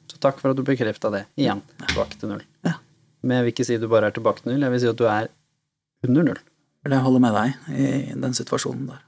Så 0.08 0.20
takk 0.22 0.38
for 0.40 0.54
at 0.54 0.56
du 0.56 0.62
bekrefta 0.64 1.10
det. 1.12 1.26
Igjen, 1.36 1.60
tilbake 1.90 2.16
til 2.22 2.30
null. 2.30 2.44
Ja. 2.64 2.78
Men 3.26 3.40
jeg 3.40 3.46
vil 3.46 3.56
ikke 3.56 3.66
si 3.68 3.80
du 3.82 3.88
bare 3.90 4.12
er 4.12 4.16
tilbake 4.16 4.44
til 4.44 4.54
null, 4.54 4.66
jeg 4.68 4.74
vil 4.76 4.82
si 4.84 4.92
at 4.92 5.00
du 5.02 5.08
er 5.10 5.30
under 6.06 6.30
null. 6.30 6.42
Det 6.86 7.02
holder 7.02 7.22
med 7.24 7.34
deg 7.34 7.70
i 7.74 7.88
den 8.22 8.36
situasjonen 8.38 8.92
der. 8.92 9.02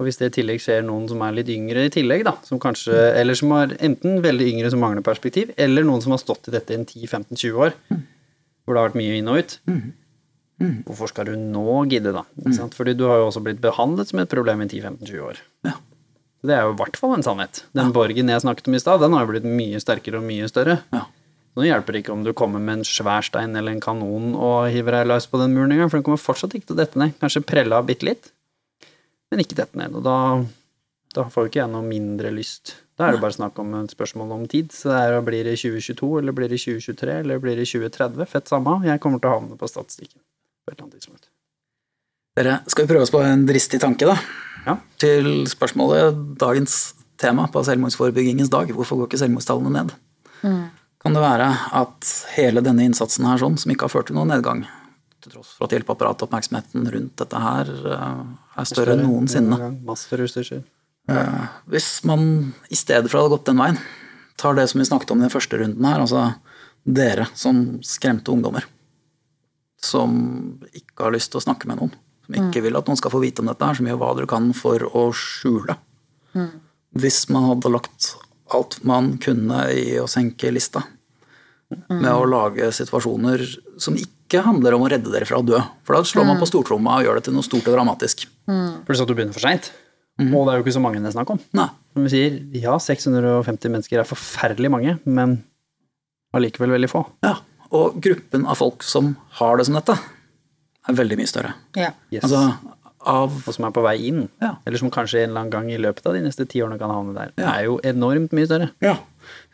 Og 0.00 0.06
hvis 0.06 0.16
det 0.20 0.30
i 0.30 0.34
tillegg 0.38 0.60
skjer 0.64 0.84
noen 0.84 1.06
som 1.10 1.20
er 1.24 1.34
litt 1.36 1.48
yngre 1.52 1.86
i 1.88 1.92
tillegg, 1.92 2.22
da, 2.24 2.34
som 2.44 2.60
kanskje, 2.60 2.94
eller 3.20 3.36
som 3.36 3.52
har 3.52 3.74
enten 3.84 4.20
veldig 4.24 4.46
yngre 4.54 4.70
som 4.72 4.80
mangler 4.80 5.04
perspektiv, 5.04 5.52
eller 5.60 5.84
noen 5.84 6.04
som 6.04 6.14
har 6.14 6.20
stått 6.22 6.48
i 6.48 6.54
dette 6.54 6.72
i 6.72 6.78
en 6.78 6.86
10-15-20 6.88 7.58
år, 7.66 7.76
hvor 7.90 8.76
det 8.76 8.80
har 8.80 8.88
vært 8.90 9.00
mye 9.00 9.18
inn 9.18 9.28
og 9.28 9.42
ut, 9.42 9.56
hvorfor 10.88 11.12
skal 11.12 11.28
du 11.28 11.36
nå 11.40 11.82
gidde, 11.92 12.14
da? 12.16 12.24
Mm. 12.36 12.72
Fordi 12.76 12.96
du 12.96 13.06
har 13.08 13.20
jo 13.20 13.28
også 13.28 13.44
blitt 13.44 13.60
behandlet 13.64 14.12
som 14.12 14.20
et 14.24 14.32
problem 14.32 14.64
i 14.64 14.68
10-15-20 14.70 15.24
år. 15.28 15.44
Ja. 15.68 15.76
Det 16.48 16.56
er 16.56 16.64
jo 16.64 16.72
i 16.72 16.80
hvert 16.80 16.96
fall 16.96 17.12
en 17.18 17.24
sannhet. 17.24 17.64
Den 17.76 17.92
borgen 17.92 18.32
jeg 18.32 18.44
snakket 18.44 18.68
om 18.68 18.76
i 18.76 18.80
stad, 18.80 19.02
den 19.04 19.16
har 19.16 19.26
jo 19.26 19.32
blitt 19.34 19.48
mye 19.48 19.80
sterkere 19.84 20.20
og 20.20 20.28
mye 20.28 20.48
større. 20.48 20.78
Ja. 20.96 21.04
Nå 21.58 21.66
hjelper 21.66 21.96
det 21.96 22.04
ikke 22.04 22.14
om 22.14 22.22
du 22.22 22.30
kommer 22.36 22.62
med 22.62 22.80
en 22.80 22.86
svær 22.86 23.24
stein 23.26 23.56
eller 23.58 23.74
en 23.74 23.82
kanon 23.82 24.34
og 24.38 24.68
hiver 24.70 25.00
deg 25.00 25.08
løs 25.10 25.26
på 25.30 25.40
den 25.40 25.56
muren 25.56 25.74
engang, 25.74 25.90
for 25.90 25.98
den 25.98 26.06
kommer 26.06 26.20
fortsatt 26.22 26.54
ikke 26.54 26.70
til 26.70 26.76
å 26.76 26.80
dette 26.82 27.00
ned. 27.00 27.16
Kanskje 27.22 27.42
prelle 27.46 27.74
av 27.74 27.88
bitte 27.88 28.06
litt, 28.06 28.30
men 29.32 29.42
ikke 29.42 29.58
dette 29.58 29.78
ned. 29.80 29.96
Og 29.98 30.04
da, 30.06 30.16
da 31.16 31.26
får 31.32 31.46
jo 31.46 31.52
ikke 31.52 31.62
jeg 31.64 31.72
noe 31.72 31.86
mindre 31.86 32.30
lyst. 32.34 32.76
Da 33.00 33.08
er 33.08 33.16
det 33.16 33.22
bare 33.24 33.34
snakk 33.34 33.58
om 33.62 33.74
et 33.80 33.94
spørsmål 33.96 34.36
om 34.36 34.46
tid. 34.50 34.70
Så 34.76 34.92
det 34.92 35.00
er, 35.00 35.18
blir 35.26 35.46
det 35.48 35.56
2022, 35.58 36.12
eller 36.20 36.36
blir 36.36 36.52
det 36.52 36.60
2023, 36.60 37.18
eller 37.24 37.42
blir 37.42 37.58
det 37.58 37.66
2030? 37.66 38.30
Fett 38.30 38.50
samme. 38.52 38.76
Jeg 38.86 39.02
kommer 39.02 39.22
til 39.22 39.30
å 39.30 39.36
havne 39.38 39.56
på 39.58 39.70
statistikken 39.70 40.20
på 40.20 40.70
et 40.70 40.76
eller 40.76 40.86
annet 40.86 40.98
tidspunkt. 41.00 41.30
Dere, 42.38 42.58
skal 42.70 42.86
vi 42.86 42.92
prøve 42.92 43.06
oss 43.08 43.12
på 43.14 43.22
en 43.26 43.46
dristig 43.48 43.80
tanke, 43.82 44.06
da? 44.06 44.14
Ja. 44.68 44.76
Til 45.02 45.48
spørsmålet 45.50 46.20
dagens 46.38 46.76
tema 47.20 47.48
på 47.50 47.64
selvmordsforebyggingens 47.66 48.52
dag. 48.52 48.70
Hvorfor 48.76 49.00
går 49.00 49.10
ikke 49.10 49.24
selvmordstallene 49.24 49.72
ned? 49.80 49.96
Kan 51.00 51.16
det 51.16 51.22
være 51.22 51.46
at 51.80 52.10
hele 52.36 52.60
denne 52.64 52.84
innsatsen 52.84 53.24
her 53.24 53.40
sånn, 53.40 53.56
som 53.60 53.72
ikke 53.72 53.86
har 53.88 53.92
ført 53.94 54.10
til 54.10 54.18
noen 54.18 54.28
nedgang, 54.34 54.66
til 55.24 55.32
tross 55.34 55.54
for 55.56 55.66
at 55.68 55.74
hjelpeapparatet 55.76 56.24
og 56.24 56.28
oppmerksomheten 56.28 56.90
rundt 56.92 57.14
dette 57.20 57.40
her 57.40 57.70
eh, 57.92 58.20
er 58.60 58.68
større 58.68 58.96
enn 58.96 59.06
noensinne, 59.06 59.58
Masse 59.86 60.16
ressurser. 60.20 60.62
Eh, 61.08 61.40
Hvis 61.72 61.88
man 62.08 62.52
i 62.68 62.76
stedet 62.78 63.08
for 63.08 63.20
hadde 63.22 63.32
gått 63.34 63.48
den 63.48 63.60
veien, 63.60 63.80
tar 64.40 64.56
det 64.56 64.68
som 64.70 64.80
vi 64.80 64.88
snakket 64.88 65.12
om 65.12 65.20
i 65.20 65.26
den 65.26 65.32
første 65.32 65.60
runden 65.60 65.88
her, 65.88 66.04
altså 66.04 66.26
dere 66.84 67.26
som 67.36 67.80
skremte 67.84 68.32
ungdommer, 68.32 68.64
som 69.80 70.14
ikke 70.76 71.06
har 71.06 71.12
lyst 71.16 71.32
til 71.32 71.40
å 71.40 71.44
snakke 71.44 71.68
med 71.68 71.80
noen, 71.80 71.92
som 72.24 72.36
ikke 72.40 72.62
vil 72.64 72.76
at 72.76 72.88
noen 72.88 73.00
skal 73.00 73.12
få 73.12 73.20
vite 73.24 73.40
om 73.44 73.48
dette, 73.48 73.64
her, 73.64 73.76
som 73.76 73.88
gjør 73.88 74.00
hva 74.00 74.14
dere 74.16 74.28
kan 74.30 74.50
for 74.56 74.84
å 74.84 75.06
skjule. 75.16 75.76
Hvis 76.96 77.22
man 77.32 77.48
hadde 77.50 77.72
lagt 77.72 78.14
alt 78.56 78.80
man 78.86 79.14
kunne 79.22 79.64
i 79.74 79.98
å 80.00 80.08
senke 80.10 80.52
lista, 80.54 80.82
med 81.70 82.10
å 82.10 82.26
lage 82.26 82.72
situasjoner 82.74 83.44
som 83.78 83.94
ikke 83.98 84.42
handler 84.42 84.74
om 84.74 84.86
å 84.86 84.88
redde 84.90 85.12
dere 85.12 85.26
fra 85.28 85.38
å 85.38 85.46
dø, 85.46 85.60
for 85.86 85.96
da 85.96 86.06
slår 86.06 86.26
man 86.26 86.40
på 86.40 86.48
stortromma 86.50 86.98
og 86.98 87.06
gjør 87.06 87.20
det 87.20 87.28
til 87.28 87.36
noe 87.36 87.46
stort 87.46 87.68
og 87.70 87.76
dramatisk. 87.76 88.26
Pluss 88.86 89.02
at 89.02 89.10
du 89.10 89.14
begynner 89.14 89.36
for 89.36 89.46
seint. 89.46 89.70
Og 90.20 90.42
det 90.44 90.52
er 90.52 90.58
jo 90.58 90.64
ikke 90.66 90.74
så 90.76 90.82
mange 90.84 91.00
det 91.00 91.08
er 91.08 91.14
snakk 91.14 91.30
om. 91.32 91.38
Nei. 91.56 91.68
Som 91.94 92.06
vi 92.06 92.10
sier, 92.12 92.34
ja, 92.60 92.74
650 92.82 93.72
mennesker 93.72 94.02
er 94.02 94.08
forferdelig 94.08 94.70
mange, 94.72 94.96
men 95.08 95.38
allikevel 96.36 96.74
veldig 96.76 96.90
få. 96.90 97.04
Ja, 97.26 97.38
og 97.74 98.00
gruppen 98.02 98.44
av 98.50 98.58
folk 98.60 98.84
som 98.86 99.14
har 99.38 99.58
det 99.58 99.66
som 99.68 99.78
dette, 99.78 99.96
er 100.88 100.96
veldig 100.96 101.18
mye 101.20 101.30
større. 101.30 101.54
Ja. 101.78 101.92
Yes. 102.12 102.26
Altså, 102.26 102.76
av 103.06 103.32
og 103.46 103.54
som 103.54 103.64
er 103.64 103.72
på 103.72 103.82
vei 103.84 103.94
inn. 104.10 104.28
Ja. 104.42 104.56
Eller 104.66 104.78
som 104.78 104.90
kanskje 104.92 105.22
en 105.22 105.30
eller 105.30 105.40
annen 105.40 105.52
gang 105.54 105.70
i 105.72 105.78
løpet 105.80 106.04
av 106.06 106.14
de 106.14 106.20
neste 106.24 106.44
ti 106.48 106.60
årene 106.60 106.78
kan 106.78 106.90
havne 106.92 107.14
der. 107.16 107.32
Det 107.36 107.44
Ja. 107.44 107.54
er 107.56 107.64
jo 107.64 107.78
enormt 107.82 108.32
mye 108.36 108.46
større. 108.46 108.70
Ja. 108.80 108.98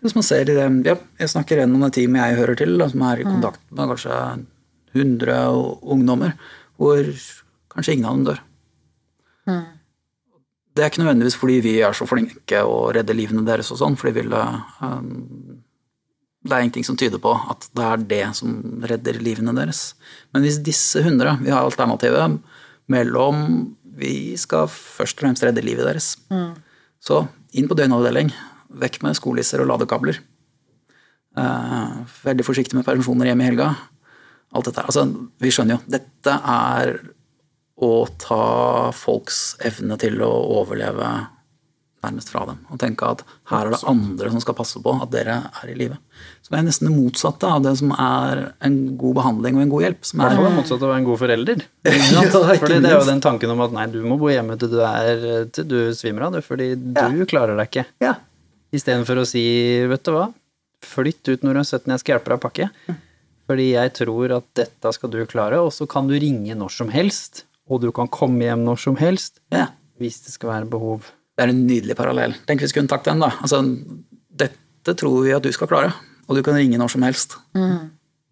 Hvis 0.02 0.14
man 0.14 0.22
ser 0.26 0.40
i 0.42 0.54
det 0.54 0.84
ja, 0.86 0.96
Jeg 1.18 1.28
snakker 1.28 1.56
gjennom 1.60 1.80
det 1.82 1.92
teamet 1.94 2.22
jeg 2.22 2.36
hører 2.40 2.56
til, 2.56 2.78
da, 2.78 2.88
som 2.88 3.02
er 3.02 3.20
i 3.20 3.24
kontakt 3.24 3.60
med 3.70 3.88
kanskje 3.88 4.46
100 4.94 5.80
ungdommer, 5.82 6.32
hvor 6.78 7.04
kanskje 7.70 7.92
ingen 7.94 8.06
av 8.06 8.14
dem 8.16 8.24
dør. 8.24 8.40
Det 10.76 10.84
er 10.84 10.90
ikke 10.90 11.04
nødvendigvis 11.04 11.36
fordi 11.40 11.60
vi 11.64 11.74
er 11.86 11.94
så 11.96 12.06
flinke 12.08 12.58
å 12.66 12.90
redde 12.92 13.14
livene 13.16 13.44
deres 13.46 13.70
og 13.72 13.78
sånn, 13.80 13.96
for 13.96 14.10
de 14.10 14.18
ville 14.20 14.40
um, 14.82 15.62
Det 16.46 16.52
er 16.52 16.62
ingenting 16.66 16.84
som 16.86 16.96
tyder 16.96 17.18
på 17.22 17.32
at 17.50 17.64
det 17.74 17.84
er 17.86 17.96
det 18.10 18.36
som 18.38 18.82
redder 18.86 19.16
livene 19.22 19.54
deres. 19.56 19.94
Men 20.34 20.42
hvis 20.44 20.60
disse 20.62 21.00
100 21.02 21.38
Vi 21.42 21.50
har 21.50 21.64
alternativet 21.64 22.36
mellom 22.92 23.74
Vi 23.96 24.36
skal 24.36 24.68
først 24.68 25.16
og 25.16 25.24
fremst 25.24 25.44
redde 25.46 25.64
livet 25.64 25.86
deres. 25.88 26.14
Så 27.00 27.22
inn 27.56 27.68
på 27.68 27.76
døgnavdeling. 27.78 28.28
Vekk 28.76 28.98
med 29.06 29.16
skolisser 29.16 29.62
og 29.62 29.70
ladekabler. 29.70 30.18
Uh, 31.36 32.04
veldig 32.24 32.44
forsiktig 32.44 32.76
med 32.76 32.84
permisjoner 32.84 33.30
hjemme 33.30 33.44
i 33.44 33.48
helga. 33.48 33.70
Alt 34.52 34.68
dette. 34.68 34.84
Altså, 34.84 35.06
vi 35.40 35.52
skjønner 35.52 35.78
jo. 35.78 35.82
Dette 35.96 36.34
er 36.52 36.92
å 37.76 37.92
ta 38.20 38.92
folks 38.96 39.56
evne 39.64 39.98
til 40.00 40.20
å 40.24 40.30
overleve 40.60 41.08
nærmest 42.06 42.30
fra 42.32 42.44
dem. 42.48 42.62
Og 42.72 42.80
tenke 42.80 43.08
at 43.10 43.24
her 43.50 43.68
er 43.68 43.74
det 43.74 43.82
andre 43.90 44.30
som 44.32 44.42
skal 44.44 44.56
passe 44.58 44.80
på 44.82 44.94
at 45.02 45.12
dere 45.12 45.40
er 45.50 45.72
i 45.72 45.76
live. 45.78 45.98
Som 46.46 46.56
er 46.58 46.64
nesten 46.66 46.88
det 46.88 46.94
motsatte 46.94 47.50
av 47.50 47.64
det 47.66 47.74
som 47.80 47.92
er 47.92 48.42
en 48.64 48.78
god 48.98 49.18
behandling 49.18 49.58
og 49.58 49.64
en 49.66 49.74
god 49.74 49.86
hjelp. 49.86 50.06
Som 50.06 50.22
er 50.24 50.36
det 50.38 50.54
motsatte 50.56 50.80
av 50.80 50.88
å 50.88 50.92
være 50.94 51.02
en 51.02 51.10
god 51.10 51.20
forelder. 51.24 51.66
Ja, 52.16 52.22
fordi 52.30 52.78
det 52.80 52.90
er 52.90 52.96
jo 52.96 53.08
den 53.08 53.22
tanken 53.24 53.52
om 53.52 53.60
at 53.64 53.74
nei, 53.74 53.86
du 53.92 54.00
må 54.06 54.16
bo 54.20 54.30
hjemme 54.30 54.56
til 54.60 54.72
du, 54.72 54.80
er, 54.86 55.46
til 55.54 55.66
du 55.68 55.76
svimer 55.96 56.28
av, 56.28 56.36
du, 56.38 56.44
fordi 56.44 56.72
du 56.76 57.26
klarer 57.28 57.58
deg 57.58 57.70
ikke. 57.70 57.86
ja. 58.04 58.16
Istedenfor 58.74 59.22
å 59.22 59.26
si, 59.28 59.42
vet 59.88 60.02
du 60.04 60.10
hva, 60.12 60.26
flytt 60.84 61.28
ut 61.30 61.44
når 61.46 61.54
du 61.54 61.60
er 61.60 61.68
17, 61.68 61.92
jeg 61.92 62.02
skal 62.02 62.14
hjelpe 62.16 62.32
deg 62.32 62.38
å 62.38 62.42
pakke. 62.42 62.96
Fordi 63.46 63.66
jeg 63.70 63.92
tror 63.94 64.34
at 64.40 64.46
dette 64.58 64.92
skal 64.96 65.12
du 65.12 65.20
klare, 65.30 65.60
og 65.62 65.70
så 65.74 65.86
kan 65.90 66.08
du 66.10 66.16
ringe 66.18 66.56
når 66.58 66.74
som 66.74 66.90
helst, 66.92 67.44
og 67.70 67.82
du 67.84 67.92
kan 67.94 68.10
komme 68.10 68.42
hjem 68.46 68.64
når 68.66 68.82
som 68.82 68.98
helst, 68.98 69.40
ja. 69.54 69.68
hvis 70.02 70.18
det 70.26 70.34
skal 70.34 70.52
være 70.52 70.70
behov. 70.70 71.06
Det 71.36 71.44
er 71.44 71.52
en 71.52 71.66
nydelig 71.68 71.96
parallell. 71.98 72.34
Tenk 72.48 72.62
hvis 72.64 72.72
vi 72.72 72.80
kunne 72.80 72.88
tatt 72.88 73.04
den, 73.04 73.20
da. 73.20 73.28
Altså, 73.44 73.60
dette 74.40 74.94
tror 74.96 75.18
vi 75.26 75.34
at 75.36 75.44
du 75.44 75.50
skal 75.52 75.68
klare, 75.68 75.90
og 76.26 76.36
du 76.38 76.42
kan 76.46 76.56
ringe 76.56 76.78
når 76.80 76.88
som 76.94 77.04
helst. 77.04 77.36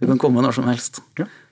Du 0.00 0.06
kan 0.08 0.18
komme 0.18 0.42
når 0.42 0.56
som 0.56 0.66
helst. 0.68 1.00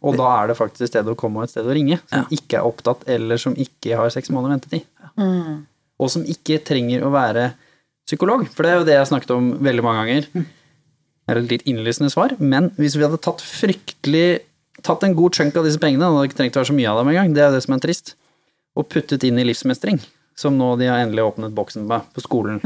Og 0.03 0.17
da 0.19 0.31
er 0.43 0.49
det 0.51 0.57
faktisk 0.59 0.87
et 0.87 0.93
sted 0.95 1.11
å 1.13 1.17
komme 1.19 1.43
og 1.43 1.45
et 1.47 1.53
sted 1.55 1.69
å 1.69 1.75
ringe, 1.77 2.01
som 2.09 2.25
Ja. 2.25 2.31
ikke 2.39 2.59
er 2.59 2.67
opptatt, 2.69 3.05
eller 3.07 3.37
som 3.39 3.55
ikke 3.55 3.97
har 3.97 4.09
seks 4.11 4.31
måneder 4.33 4.57
ventetid. 4.59 5.67
Og 6.01 6.11
som 6.11 6.25
ikke 6.25 6.59
trenger 6.65 7.05
å 7.05 7.13
være 7.13 7.53
psykolog, 8.09 8.49
for 8.51 8.65
det 8.65 8.73
er 8.73 8.79
jo 8.81 8.85
det 8.89 8.95
jeg 8.97 9.05
har 9.05 9.11
snakket 9.13 9.31
om 9.37 9.53
veldig 9.63 9.83
mange 9.85 10.01
ganger. 10.03 10.27
Det 10.33 11.31
er 11.37 11.39
et 11.39 11.51
litt 11.53 11.63
innlysende 11.71 12.11
svar, 12.11 12.35
men 12.41 12.71
hvis 12.81 12.97
vi 12.97 13.05
hadde 13.07 13.21
tatt 13.23 13.41
fryktelig 13.45 14.41
Tatt 14.83 15.05
en 15.05 15.13
god 15.15 15.35
chunk 15.37 15.55
av 15.55 15.67
disse 15.69 15.79
pengene, 15.79 16.01
det 16.01 16.09
hadde 16.11 16.29
ikke 16.31 16.37
trengt 16.39 16.57
å 16.57 16.61
være 16.63 16.71
så 16.73 16.75
mye 16.75 16.89
av 16.91 16.97
dem 16.99 17.09
engang, 17.13 17.35
det 17.37 17.43
er 17.45 17.51
det 17.53 17.61
som 17.63 17.75
er 17.77 17.79
trist, 17.85 18.15
og 18.75 18.89
puttet 18.91 19.23
inn 19.29 19.39
i 19.39 19.45
livsmestring, 19.45 20.01
som 20.39 20.57
nå 20.59 20.75
de 20.81 20.89
har 20.91 21.03
endelig 21.03 21.25
åpnet 21.27 21.55
boksen 21.57 21.87
på, 21.91 21.99
på 22.15 22.25
skolen. 22.25 22.61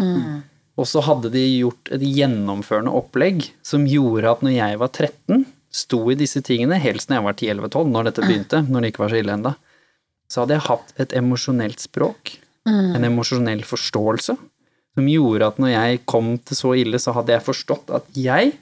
Og 0.76 0.88
så 0.88 1.00
hadde 1.04 1.30
de 1.32 1.42
gjort 1.62 1.90
et 1.94 2.02
gjennomførende 2.04 2.92
opplegg 2.94 3.46
som 3.64 3.86
gjorde 3.88 4.30
at 4.30 4.42
når 4.44 4.56
jeg 4.58 4.80
var 4.82 4.90
13, 4.92 5.46
sto 5.76 6.00
i 6.12 6.16
disse 6.16 6.40
tingene, 6.44 6.78
helst 6.80 7.10
når 7.10 7.18
jeg 7.18 7.26
var 7.26 7.38
10-11-12, 7.68 7.88
når 7.92 8.08
dette 8.08 8.24
begynte, 8.24 8.60
når 8.68 8.82
det 8.84 8.90
ikke 8.92 9.04
var 9.04 9.12
så 9.12 9.20
ille 9.20 9.36
enda, 9.36 9.54
så 10.30 10.42
hadde 10.42 10.56
jeg 10.56 10.66
hatt 10.66 10.92
et 11.04 11.16
emosjonelt 11.16 11.82
språk, 11.82 12.36
en 12.66 13.06
emosjonell 13.06 13.62
forståelse, 13.66 14.36
som 14.96 15.08
gjorde 15.10 15.50
at 15.52 15.58
når 15.60 15.74
jeg 15.74 15.98
kom 16.08 16.32
til 16.40 16.58
så 16.58 16.72
ille, 16.80 16.98
så 17.02 17.12
hadde 17.14 17.34
jeg 17.34 17.44
forstått 17.44 17.92
at 17.94 18.08
jeg 18.16 18.54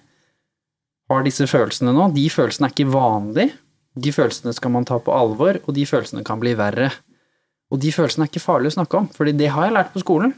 har 1.11 1.25
disse 1.27 1.47
følelsene 1.49 1.95
nå. 1.95 2.09
De 2.17 2.25
følelsene 2.33 2.69
er 2.69 2.75
ikke 2.75 2.91
vanlige. 2.91 3.55
De 3.95 4.11
følelsene 4.13 4.55
skal 4.57 4.73
man 4.75 4.87
ta 4.89 4.99
på 4.99 5.15
alvor, 5.15 5.61
og 5.63 5.77
de 5.77 5.85
følelsene 5.87 6.25
kan 6.27 6.41
bli 6.43 6.57
verre. 6.59 6.91
Og 7.75 7.81
de 7.83 7.91
følelsene 7.91 8.27
er 8.27 8.31
ikke 8.31 8.45
farlige 8.45 8.71
å 8.71 8.77
snakke 8.79 9.01
om, 9.01 9.11
fordi 9.11 9.35
det 9.35 9.51
har 9.51 9.67
jeg 9.67 9.75
lært 9.75 9.93
på 9.95 10.03
skolen. 10.05 10.35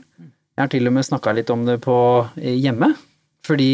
Jeg 0.57 0.63
har 0.63 0.73
til 0.73 0.89
og 0.89 0.95
med 0.97 1.05
snakka 1.05 1.35
litt 1.37 1.51
om 1.53 1.67
det 1.69 1.77
på 1.85 1.97
eh, 2.41 2.57
hjemme, 2.57 2.95
fordi 3.45 3.71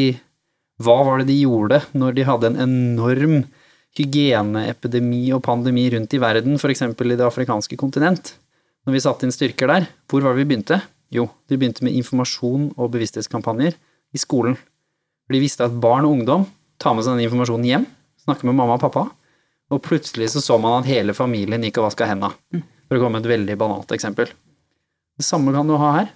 hva 0.82 0.96
var 1.06 1.20
det 1.20 1.28
de 1.30 1.36
gjorde 1.44 1.78
når 1.94 2.16
de 2.16 2.24
hadde 2.26 2.48
en 2.50 2.62
enorm 2.64 3.36
hygieneepidemi 3.94 5.28
og 5.36 5.44
pandemi 5.46 5.84
rundt 5.94 6.16
i 6.16 6.20
verden, 6.22 6.58
f.eks. 6.58 6.82
i 6.82 7.12
det 7.14 7.28
afrikanske 7.28 7.78
kontinent? 7.78 8.34
Når 8.82 8.96
vi 8.96 9.04
satte 9.04 9.28
inn 9.28 9.34
styrker 9.34 9.70
der, 9.70 9.86
hvor 10.10 10.24
var 10.24 10.34
det 10.34 10.42
vi 10.42 10.48
begynte? 10.50 10.80
Jo, 11.14 11.28
de 11.46 11.60
begynte 11.60 11.86
med 11.86 11.94
informasjon 11.94 12.72
og 12.74 12.90
bevissthetskampanjer 12.96 13.76
i 13.76 14.18
skolen. 14.18 14.56
For 15.22 15.36
de 15.36 15.42
visste 15.44 15.68
at 15.68 15.78
barn 15.78 16.08
og 16.08 16.16
ungdom 16.16 16.48
tar 16.82 16.96
med 16.96 17.06
seg 17.06 17.14
den 17.14 17.28
informasjonen 17.28 17.68
hjem, 17.68 17.86
snakker 18.24 18.48
med 18.48 18.58
mamma 18.58 18.74
og 18.74 18.82
pappa, 18.82 19.06
og 19.72 19.84
plutselig 19.86 20.32
så 20.32 20.42
så 20.42 20.58
man 20.58 20.80
at 20.80 20.90
hele 20.90 21.14
familien 21.14 21.62
gikk 21.62 21.78
og 21.78 21.92
vaska 21.92 22.10
henda. 22.10 22.32
For 22.92 22.98
å 22.98 23.06
komme 23.06 23.16
med 23.16 23.24
et 23.24 23.32
veldig 23.32 23.54
banalt 23.56 23.92
eksempel. 23.96 24.28
Det 25.16 25.24
samme 25.24 25.54
kan 25.56 25.64
du 25.64 25.78
ha 25.80 25.92
her. 25.94 26.10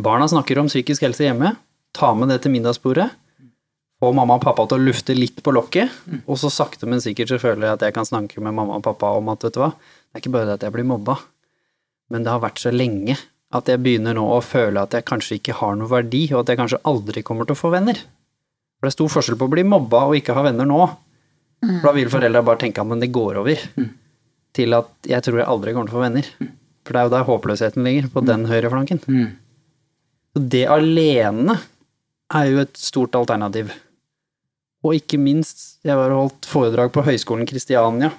Barna 0.00 0.24
snakker 0.32 0.56
om 0.62 0.70
psykisk 0.70 1.04
helse 1.04 1.26
hjemme. 1.26 1.50
Ta 1.92 2.14
med 2.16 2.32
det 2.32 2.38
til 2.40 2.54
middagsbordet. 2.54 3.10
Få 4.00 4.08
mamma 4.16 4.38
og 4.38 4.46
pappa 4.46 4.64
til 4.64 4.80
å 4.80 4.86
lufte 4.86 5.12
litt 5.12 5.42
på 5.44 5.52
lokket, 5.52 5.92
og 6.24 6.40
så 6.40 6.48
sakte, 6.48 6.88
men 6.88 7.04
sikkert 7.04 7.34
så 7.34 7.38
føler 7.40 7.68
jeg 7.68 7.76
at 7.76 7.84
jeg 7.84 7.94
kan 7.98 8.08
snakke 8.08 8.40
med 8.40 8.56
mamma 8.56 8.80
og 8.80 8.86
pappa 8.88 9.12
om 9.18 9.28
at 9.32 9.44
vet 9.44 9.54
du 9.54 9.60
hva, 9.60 9.70
det 9.76 10.16
er 10.16 10.24
ikke 10.24 10.32
bare 10.34 10.48
det 10.48 10.56
at 10.56 10.66
jeg 10.66 10.74
blir 10.74 10.88
mobba, 10.88 11.18
men 12.12 12.24
det 12.24 12.32
har 12.32 12.42
vært 12.42 12.64
så 12.64 12.72
lenge 12.74 13.14
at 13.54 13.68
jeg 13.70 13.80
begynner 13.84 14.16
nå 14.18 14.24
å 14.34 14.40
føle 14.44 14.82
at 14.82 14.96
jeg 14.96 15.06
kanskje 15.08 15.38
ikke 15.38 15.56
har 15.60 15.76
noe 15.78 15.92
verdi, 15.92 16.24
og 16.32 16.42
at 16.42 16.52
jeg 16.52 16.60
kanskje 16.64 16.82
aldri 16.90 17.22
kommer 17.24 17.46
til 17.46 17.54
å 17.56 17.60
få 17.60 17.70
venner. 17.76 18.00
For 18.80 18.88
det 18.88 18.92
er 18.94 18.96
stor 18.96 19.12
forskjell 19.14 19.38
på 19.40 19.46
å 19.46 19.54
bli 19.54 19.68
mobba 19.68 20.08
og 20.08 20.16
ikke 20.18 20.36
ha 20.36 20.48
venner 20.48 20.68
nå. 20.68 20.80
For 21.64 21.86
da 21.86 21.94
vil 21.96 22.10
foreldra 22.12 22.42
bare 22.44 22.64
tenke 22.64 22.82
at 22.82 22.90
men 22.90 23.04
det 23.04 23.12
går 23.14 23.38
over, 23.44 23.62
til 24.54 24.76
at 24.76 25.08
jeg 25.10 25.24
tror 25.26 25.40
jeg 25.40 25.50
aldri 25.50 25.74
kommer 25.74 25.90
til 25.90 25.96
å 25.96 26.00
få 26.00 26.04
venner. 26.04 26.28
For 26.84 26.94
det 26.94 27.00
er 27.00 27.08
jo 27.08 27.14
der 27.14 27.28
håpløsheten 27.28 27.86
ligger, 27.86 28.10
på 28.12 28.22
den 28.24 28.44
høyreflanken. 28.50 29.00
Så 30.34 30.42
det 30.52 30.66
alene 30.70 31.58
er 32.34 32.50
jo 32.50 32.60
et 32.64 32.76
stort 32.78 33.16
alternativ. 33.18 33.72
Og 34.84 34.98
ikke 34.98 35.18
minst, 35.20 35.80
jeg 35.86 35.96
var 35.96 36.12
og 36.12 36.26
holdt 36.26 36.48
foredrag 36.50 36.92
på 36.92 37.04
Høgskolen 37.06 37.48
Kristiania 37.48 38.12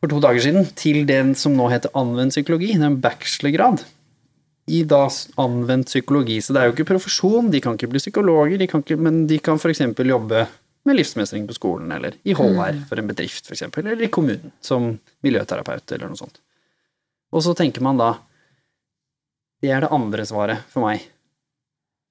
for 0.00 0.08
to 0.08 0.18
dager 0.24 0.40
siden, 0.40 0.68
til 0.80 1.04
den 1.04 1.34
som 1.36 1.52
nå 1.56 1.66
heter 1.68 1.92
anvendt 1.98 2.32
psykologi, 2.32 2.72
det 2.72 2.86
er 2.86 2.88
en 2.88 3.02
bachelorgrad 3.04 3.82
i 4.70 4.80
da 4.88 5.02
anvendt 5.40 5.90
psykologi. 5.90 6.38
Så 6.40 6.54
det 6.54 6.62
er 6.62 6.70
jo 6.70 6.74
ikke 6.74 6.88
profesjon, 6.88 7.50
de 7.52 7.60
kan 7.60 7.76
ikke 7.76 7.90
bli 7.92 8.00
psykologer, 8.00 8.56
de 8.60 8.68
kan 8.70 8.84
ikke, 8.84 8.96
men 8.96 9.26
de 9.28 9.38
kan 9.44 9.60
f.eks. 9.60 9.82
jobbe 9.92 10.46
med 10.88 10.96
livsmestring 10.96 11.46
på 11.48 11.54
skolen, 11.56 11.90
eller 11.92 12.14
i 12.24 12.32
HR 12.34 12.78
for 12.88 12.98
en 13.02 13.08
bedrift, 13.10 13.46
f.eks., 13.50 13.62
eller 13.76 14.00
i 14.02 14.08
kommunen 14.12 14.52
som 14.64 14.92
miljøterapeut, 15.26 15.92
eller 15.92 16.08
noe 16.08 16.16
sånt. 16.20 16.38
Og 17.32 17.44
så 17.44 17.52
tenker 17.58 17.84
man 17.84 18.00
da 18.00 18.14
det 19.60 19.70
er 19.76 19.84
det 19.84 19.90
andre 19.92 20.24
svaret 20.24 20.62
for 20.72 20.86
meg. 20.86 21.02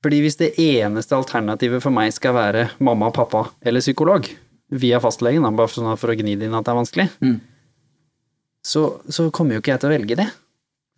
Fordi 0.06 0.20
hvis 0.24 0.38
det 0.40 0.52
eneste 0.62 1.18
alternativet 1.18 1.82
for 1.84 1.92
meg 1.92 2.14
skal 2.16 2.36
være 2.38 2.68
mamma, 2.86 3.10
pappa 3.12 3.48
eller 3.66 3.82
psykolog, 3.84 4.30
via 4.70 5.00
fastlegen, 5.02 5.42
da, 5.44 5.50
bare 5.58 5.74
sånn 5.74 5.90
for 5.98 6.14
å 6.14 6.16
gni 6.20 6.36
det 6.38 6.46
inn 6.46 6.54
at 6.56 6.68
det 6.68 6.72
er 6.76 6.78
vanskelig, 6.78 7.08
Mm. 7.26 7.40
så, 8.64 8.84
så 9.10 9.26
kommer 9.34 9.58
jo 9.58 9.64
ikke 9.64 9.74
jeg 9.74 9.82
til 9.82 9.90
å 9.90 9.96
velge 9.96 10.16
det. 10.20 10.28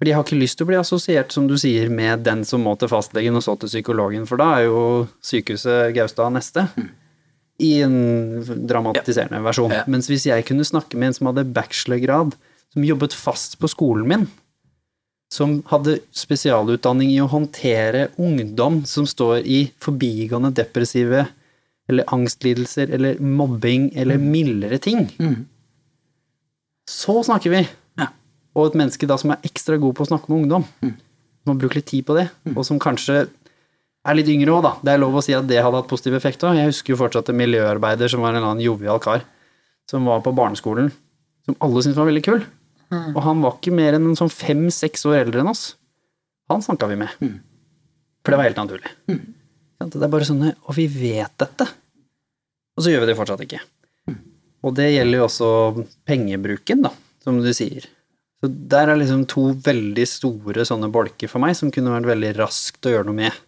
Fordi 0.01 0.11
jeg 0.11 0.17
har 0.17 0.25
ikke 0.25 0.41
lyst 0.41 0.57
til 0.59 0.65
å 0.65 0.69
bli 0.71 0.77
assosiert, 0.81 1.31
som 1.31 1.47
du 1.47 1.55
sier, 1.61 1.87
med 1.93 2.23
den 2.25 2.43
som 2.45 2.63
må 2.65 2.73
til 2.81 2.89
fastlegen 2.91 3.37
og 3.37 3.43
så 3.45 3.53
til 3.61 3.69
psykologen, 3.71 4.25
for 4.27 4.41
da 4.41 4.47
er 4.59 4.65
jo 4.67 4.79
sykehuset 5.23 5.93
Gaustad 5.95 6.33
neste. 6.35 6.67
I 7.61 7.71
en 7.85 7.97
dramatiserende 8.69 9.41
versjon. 9.45 9.73
Ja. 9.75 9.83
Mens 9.91 10.09
hvis 10.09 10.25
jeg 10.29 10.45
kunne 10.47 10.65
snakke 10.65 10.97
med 10.97 11.11
en 11.11 11.17
som 11.17 11.29
hadde 11.29 11.49
bachelorgrad, 11.53 12.33
som 12.73 12.87
jobbet 12.87 13.13
fast 13.13 13.59
på 13.61 13.69
skolen 13.69 14.07
min, 14.09 14.29
som 15.31 15.59
hadde 15.69 15.99
spesialutdanning 16.15 17.13
i 17.13 17.21
å 17.23 17.29
håndtere 17.31 18.09
ungdom 18.19 18.81
som 18.89 19.05
står 19.07 19.45
i 19.47 19.61
forbigående 19.79 20.51
depressive 20.57 21.23
eller 21.91 22.09
angstlidelser 22.11 22.91
eller 22.95 23.19
mobbing 23.23 23.89
eller 23.99 24.19
mildere 24.19 24.79
ting. 24.83 25.05
Så 26.89 27.15
snakker 27.23 27.53
vi. 27.53 27.61
Ja. 27.99 28.09
Og 28.55 28.71
et 28.71 28.79
menneske 28.81 29.07
da 29.07 29.17
som 29.19 29.31
er 29.31 29.47
ekstra 29.47 29.79
god 29.79 29.95
på 29.97 30.03
å 30.03 30.11
snakke 30.11 30.31
med 30.31 30.43
ungdom. 30.43 30.67
Som 30.81 31.53
har 31.53 31.61
brukt 31.63 31.79
litt 31.79 31.87
tid 31.89 32.05
på 32.05 32.15
det, 32.19 32.27
og 32.53 32.65
som 32.67 32.79
kanskje 32.81 33.23
er 34.07 34.17
litt 34.17 34.31
yngre 34.33 34.55
òg, 34.55 34.63
da. 34.65 34.71
Det 34.81 34.93
er 34.93 35.01
lov 35.01 35.19
å 35.19 35.23
si 35.25 35.35
at 35.37 35.47
det 35.49 35.59
hadde 35.61 35.77
hatt 35.81 35.89
positiv 35.89 36.15
effekt 36.17 36.43
òg. 36.47 36.57
Jeg 36.57 36.71
husker 36.71 36.93
jo 36.93 37.01
fortsatt 37.01 37.29
en 37.31 37.37
miljøarbeider 37.41 38.11
som 38.11 38.23
var 38.25 38.33
en 38.33 38.43
annen 38.43 38.63
jovial 38.63 39.01
kar, 39.03 39.25
som 39.89 40.07
var 40.09 40.23
på 40.25 40.33
barneskolen, 40.37 40.89
som 41.45 41.57
alle 41.61 41.83
syntes 41.83 41.99
var 41.99 42.09
veldig 42.09 42.25
kul. 42.25 42.41
Og 42.91 43.21
han 43.23 43.43
var 43.43 43.55
ikke 43.55 43.73
mer 43.75 43.95
enn 43.95 44.09
en 44.09 44.17
sånn 44.19 44.31
fem-seks 44.33 45.05
år 45.07 45.21
eldre 45.21 45.43
enn 45.43 45.51
oss. 45.51 45.75
Han 46.51 46.63
snakka 46.65 46.89
vi 46.91 46.97
med. 46.99 47.13
For 48.21 48.33
det 48.33 48.39
var 48.41 48.49
helt 48.49 48.59
naturlig. 48.59 48.89
Mm. 49.07 49.21
Det 49.81 50.01
er 50.03 50.11
bare 50.13 50.27
sånn 50.27 50.43
Og 50.51 50.75
vi 50.77 50.83
vet 50.91 51.31
dette. 51.41 51.65
Og 52.77 52.83
så 52.83 52.91
gjør 52.91 53.05
vi 53.05 53.09
det 53.09 53.15
fortsatt 53.17 53.45
ikke. 53.45 53.61
Og 54.61 54.75
det 54.77 54.91
gjelder 54.91 55.17
jo 55.21 55.25
også 55.25 55.47
pengebruken, 56.05 56.83
da, 56.85 56.91
som 57.23 57.39
du 57.41 57.49
sier. 57.55 57.87
Så 58.41 58.49
der 58.49 58.91
er 58.91 58.99
liksom 58.99 59.23
to 59.29 59.47
veldig 59.65 60.05
store 60.09 60.65
sånne 60.67 60.89
bolker 60.93 61.29
for 61.31 61.41
meg 61.41 61.55
som 61.57 61.71
kunne 61.73 61.93
vært 61.93 62.09
veldig 62.11 62.33
raskt 62.37 62.85
å 62.85 62.93
gjøre 62.93 63.09
noe 63.09 63.19
med. 63.23 63.39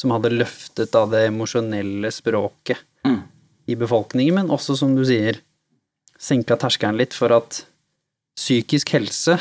Som 0.00 0.14
hadde 0.14 0.32
løftet 0.32 0.96
av 0.96 1.12
det 1.12 1.26
emosjonelle 1.28 2.12
språket 2.14 2.86
Mm. 3.04 3.22
i 3.66 3.76
befolkningen, 3.80 4.34
men 4.34 4.50
også, 4.52 4.74
som 4.76 4.92
du 4.96 5.04
sier, 5.08 5.38
senka 6.20 6.56
terskelen 6.60 6.98
litt 7.00 7.14
for 7.16 7.32
at 7.32 7.62
psykisk 8.36 8.92
helse 8.92 9.38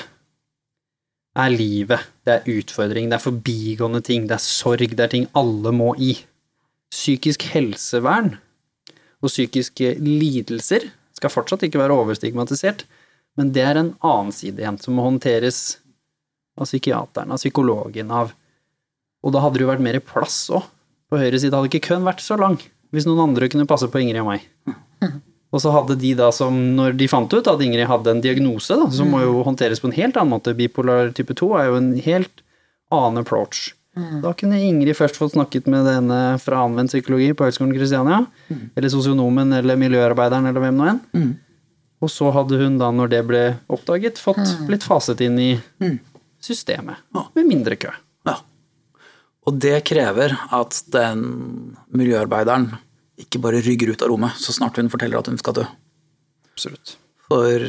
er 1.40 1.50
livet, 1.52 2.06
det 2.28 2.38
er 2.38 2.48
utfordring, 2.60 3.10
det 3.10 3.20
er 3.20 3.24
forbigående 3.24 4.02
ting, 4.06 4.28
det 4.28 4.38
er 4.38 4.44
sorg, 4.44 4.96
det 4.96 5.06
er 5.06 5.12
ting 5.12 5.28
alle 5.38 5.74
må 5.76 5.94
i. 6.00 6.14
Psykisk 6.92 7.44
helsevern 7.54 8.38
og 9.20 9.30
psykiske 9.30 9.94
lidelser 10.00 10.88
skal 11.16 11.34
fortsatt 11.34 11.66
ikke 11.68 11.82
være 11.82 12.00
overstigmatisert, 12.00 12.86
men 13.38 13.52
det 13.56 13.64
er 13.68 13.80
en 13.80 13.94
annen 14.00 14.34
side 14.36 14.64
igjen, 14.64 14.80
som 14.82 14.96
må 14.96 15.06
håndteres 15.06 15.78
av 16.60 16.68
psykiateren, 16.68 17.32
av 17.32 17.40
psykologen, 17.40 18.12
av 18.12 18.34
Og 19.26 19.34
da 19.36 19.42
hadde 19.44 19.60
det 19.60 19.66
jo 19.66 19.72
vært 19.72 19.84
mer 19.84 20.00
plass 20.04 20.46
òg. 20.54 20.68
På 21.10 21.18
høyre 21.20 21.40
side 21.42 21.56
hadde 21.56 21.72
ikke 21.72 21.88
køen 21.90 22.06
vært 22.06 22.22
så 22.22 22.38
lang, 22.40 22.60
hvis 22.94 23.08
noen 23.10 23.24
andre 23.30 23.50
kunne 23.50 23.68
passe 23.70 23.90
på 23.90 24.02
Ingrid 24.04 24.22
og 24.22 24.30
meg. 24.32 24.46
Og 25.50 25.64
så 25.64 25.72
hadde 25.74 25.96
de 25.98 26.12
da 26.14 26.28
som, 26.30 26.54
når 26.78 26.94
de 27.00 27.08
fant 27.10 27.32
ut 27.34 27.48
at 27.50 27.62
Ingrid 27.66 27.88
hadde 27.90 28.12
en 28.14 28.20
diagnose, 28.22 28.76
da, 28.78 28.86
som 28.94 29.10
må 29.10 29.24
jo 29.24 29.40
håndteres 29.48 29.82
på 29.82 29.90
en 29.90 29.96
helt 29.96 30.18
annen 30.20 30.36
måte, 30.36 30.54
bipolar 30.54 31.10
type 31.18 31.34
2 31.34 31.48
er 31.58 31.72
jo 31.72 31.80
en 31.80 31.88
helt 32.06 32.44
annen 32.94 33.24
approach. 33.24 33.72
Da 34.22 34.30
kunne 34.38 34.60
Ingrid 34.62 34.94
først 34.96 35.18
fått 35.18 35.34
snakket 35.34 35.66
med 35.68 35.88
denne 35.90 36.20
fra 36.40 36.62
anvendt 36.68 36.94
psykologi 36.94 37.32
på 37.34 37.48
Høgskolen 37.48 37.74
Kristiania, 37.74 38.20
eller 38.78 38.94
sosionomen 38.94 39.52
eller 39.58 39.80
miljøarbeideren 39.82 40.46
eller 40.52 40.62
hvem 40.64 40.78
nå 40.78 40.86
enn. 40.94 41.00
Og 42.00 42.14
så 42.14 42.30
hadde 42.32 42.62
hun 42.62 42.78
da, 42.80 42.92
når 42.96 43.10
det 43.12 43.24
ble 43.28 43.42
oppdaget, 43.74 44.22
fått 44.22 44.46
blitt 44.70 44.86
faset 44.86 45.20
inn 45.26 45.42
i 45.42 45.50
systemet, 46.46 47.02
med 47.34 47.50
mindre 47.50 47.76
kø. 47.82 47.90
Og 49.48 49.56
det 49.62 49.78
krever 49.88 50.36
at 50.56 50.82
den 50.92 51.22
miljøarbeideren 51.96 52.74
ikke 53.20 53.42
bare 53.44 53.62
rygger 53.64 53.94
ut 53.94 54.04
av 54.04 54.12
rommet 54.12 54.40
så 54.40 54.56
snart 54.56 54.80
hun 54.80 54.92
forteller 54.92 55.20
at 55.20 55.30
hun 55.32 55.40
skal 55.40 55.62
dø. 55.62 55.66
Absolutt. 56.54 56.98
For 57.30 57.66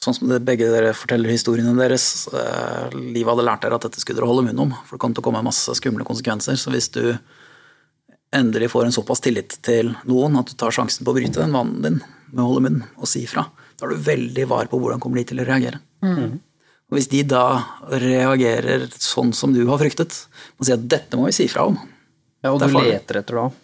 sånn 0.00 0.16
som 0.16 0.32
det, 0.32 0.40
begge 0.46 0.68
dere 0.72 0.94
forteller 0.96 1.32
historiene 1.32 1.74
deres, 1.76 2.28
eh, 2.32 2.96
livet 2.96 3.34
hadde 3.34 3.46
lært 3.46 3.64
dere 3.66 3.76
at 3.76 3.84
dette 3.88 4.00
skulle 4.00 4.20
dere 4.20 4.30
holde 4.30 4.46
munn 4.48 4.64
om, 4.64 4.74
for 4.86 4.96
det 4.96 5.04
kom 5.04 5.14
til 5.16 5.24
å 5.24 5.28
komme 5.28 5.44
masse 5.44 5.74
skumle 5.76 6.06
konsekvenser. 6.08 6.56
Så 6.56 6.72
hvis 6.72 6.88
du 6.94 7.18
endelig 8.32 8.70
får 8.72 8.86
en 8.86 8.96
såpass 8.96 9.20
tillit 9.24 9.58
til 9.66 9.92
noen 10.08 10.38
at 10.40 10.52
du 10.52 10.56
tar 10.56 10.72
sjansen 10.72 11.04
på 11.04 11.12
å 11.12 11.18
bryte 11.18 11.40
den 11.40 11.56
vanen 11.56 11.82
din 11.84 11.98
med 12.30 12.44
å 12.44 12.48
holde 12.48 12.64
munn 12.68 12.84
og 12.96 13.10
si 13.10 13.24
ifra, 13.26 13.44
da 13.76 13.86
er 13.86 13.92
du 13.92 14.06
veldig 14.06 14.46
var 14.48 14.70
på 14.70 14.78
hvordan 14.80 15.02
kommer 15.02 15.20
de 15.20 15.26
til 15.32 15.42
å 15.42 15.48
reagere. 15.48 15.82
Og 16.90 16.98
hvis 16.98 17.08
de 17.12 17.22
da 17.30 17.44
reagerer 18.02 18.88
sånn 18.98 19.30
som 19.36 19.54
du 19.54 19.62
har 19.68 19.78
fryktet, 19.78 20.24
og 20.58 20.66
sier 20.66 20.78
at 20.78 20.88
dette 20.90 21.18
må 21.18 21.28
vi 21.28 21.36
si 21.36 21.46
fra 21.50 21.68
om, 21.70 21.78
Ja, 22.40 22.54
og 22.54 22.62
du 22.62 22.64
er 22.66 22.86
leter 22.96 23.20
etter 23.20 23.36
det 23.36 23.42
òg. 23.42 23.58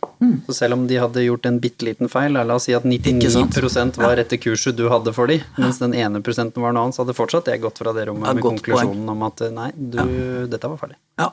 Så 0.46 0.54
selv 0.56 0.76
om 0.76 0.82
de 0.88 0.98
hadde 1.00 1.22
gjort 1.24 1.46
en 1.48 1.58
bitte 1.60 1.84
liten 1.84 2.10
feil, 2.12 2.36
la 2.36 2.54
oss 2.54 2.68
si 2.68 2.74
at 2.76 2.84
99 2.84 3.24
Ikke 3.42 4.02
var 4.02 4.20
etter 4.20 4.40
kurset 4.40 4.76
du 4.76 4.86
hadde 4.92 5.12
for 5.16 5.32
de, 5.32 5.40
mens 5.56 5.80
den 5.80 5.96
ene 5.96 6.20
prosenten 6.24 6.64
var 6.64 6.76
noe 6.76 6.86
annet, 6.86 6.96
så 6.96 7.02
hadde 7.02 7.16
fortsatt 7.16 7.48
jeg 7.50 7.62
gått 7.64 7.80
fra 7.82 7.92
det 7.96 8.06
rommet 8.08 8.28
med 8.28 8.44
konklusjonen 8.44 9.02
konklusjonen 9.02 9.12
om 9.16 9.26
at 9.26 9.42
nei, 9.56 9.70
du, 9.76 10.46
dette 10.52 10.70
var 10.72 10.80
ferdig. 10.80 10.98
Ja. 11.20 11.30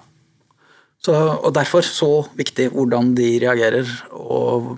Så, 1.04 1.14
og 1.14 1.52
derfor 1.56 1.84
så 1.84 2.12
viktig 2.40 2.70
hvordan 2.72 3.12
de 3.18 3.28
reagerer. 3.44 3.92
Og 4.16 4.74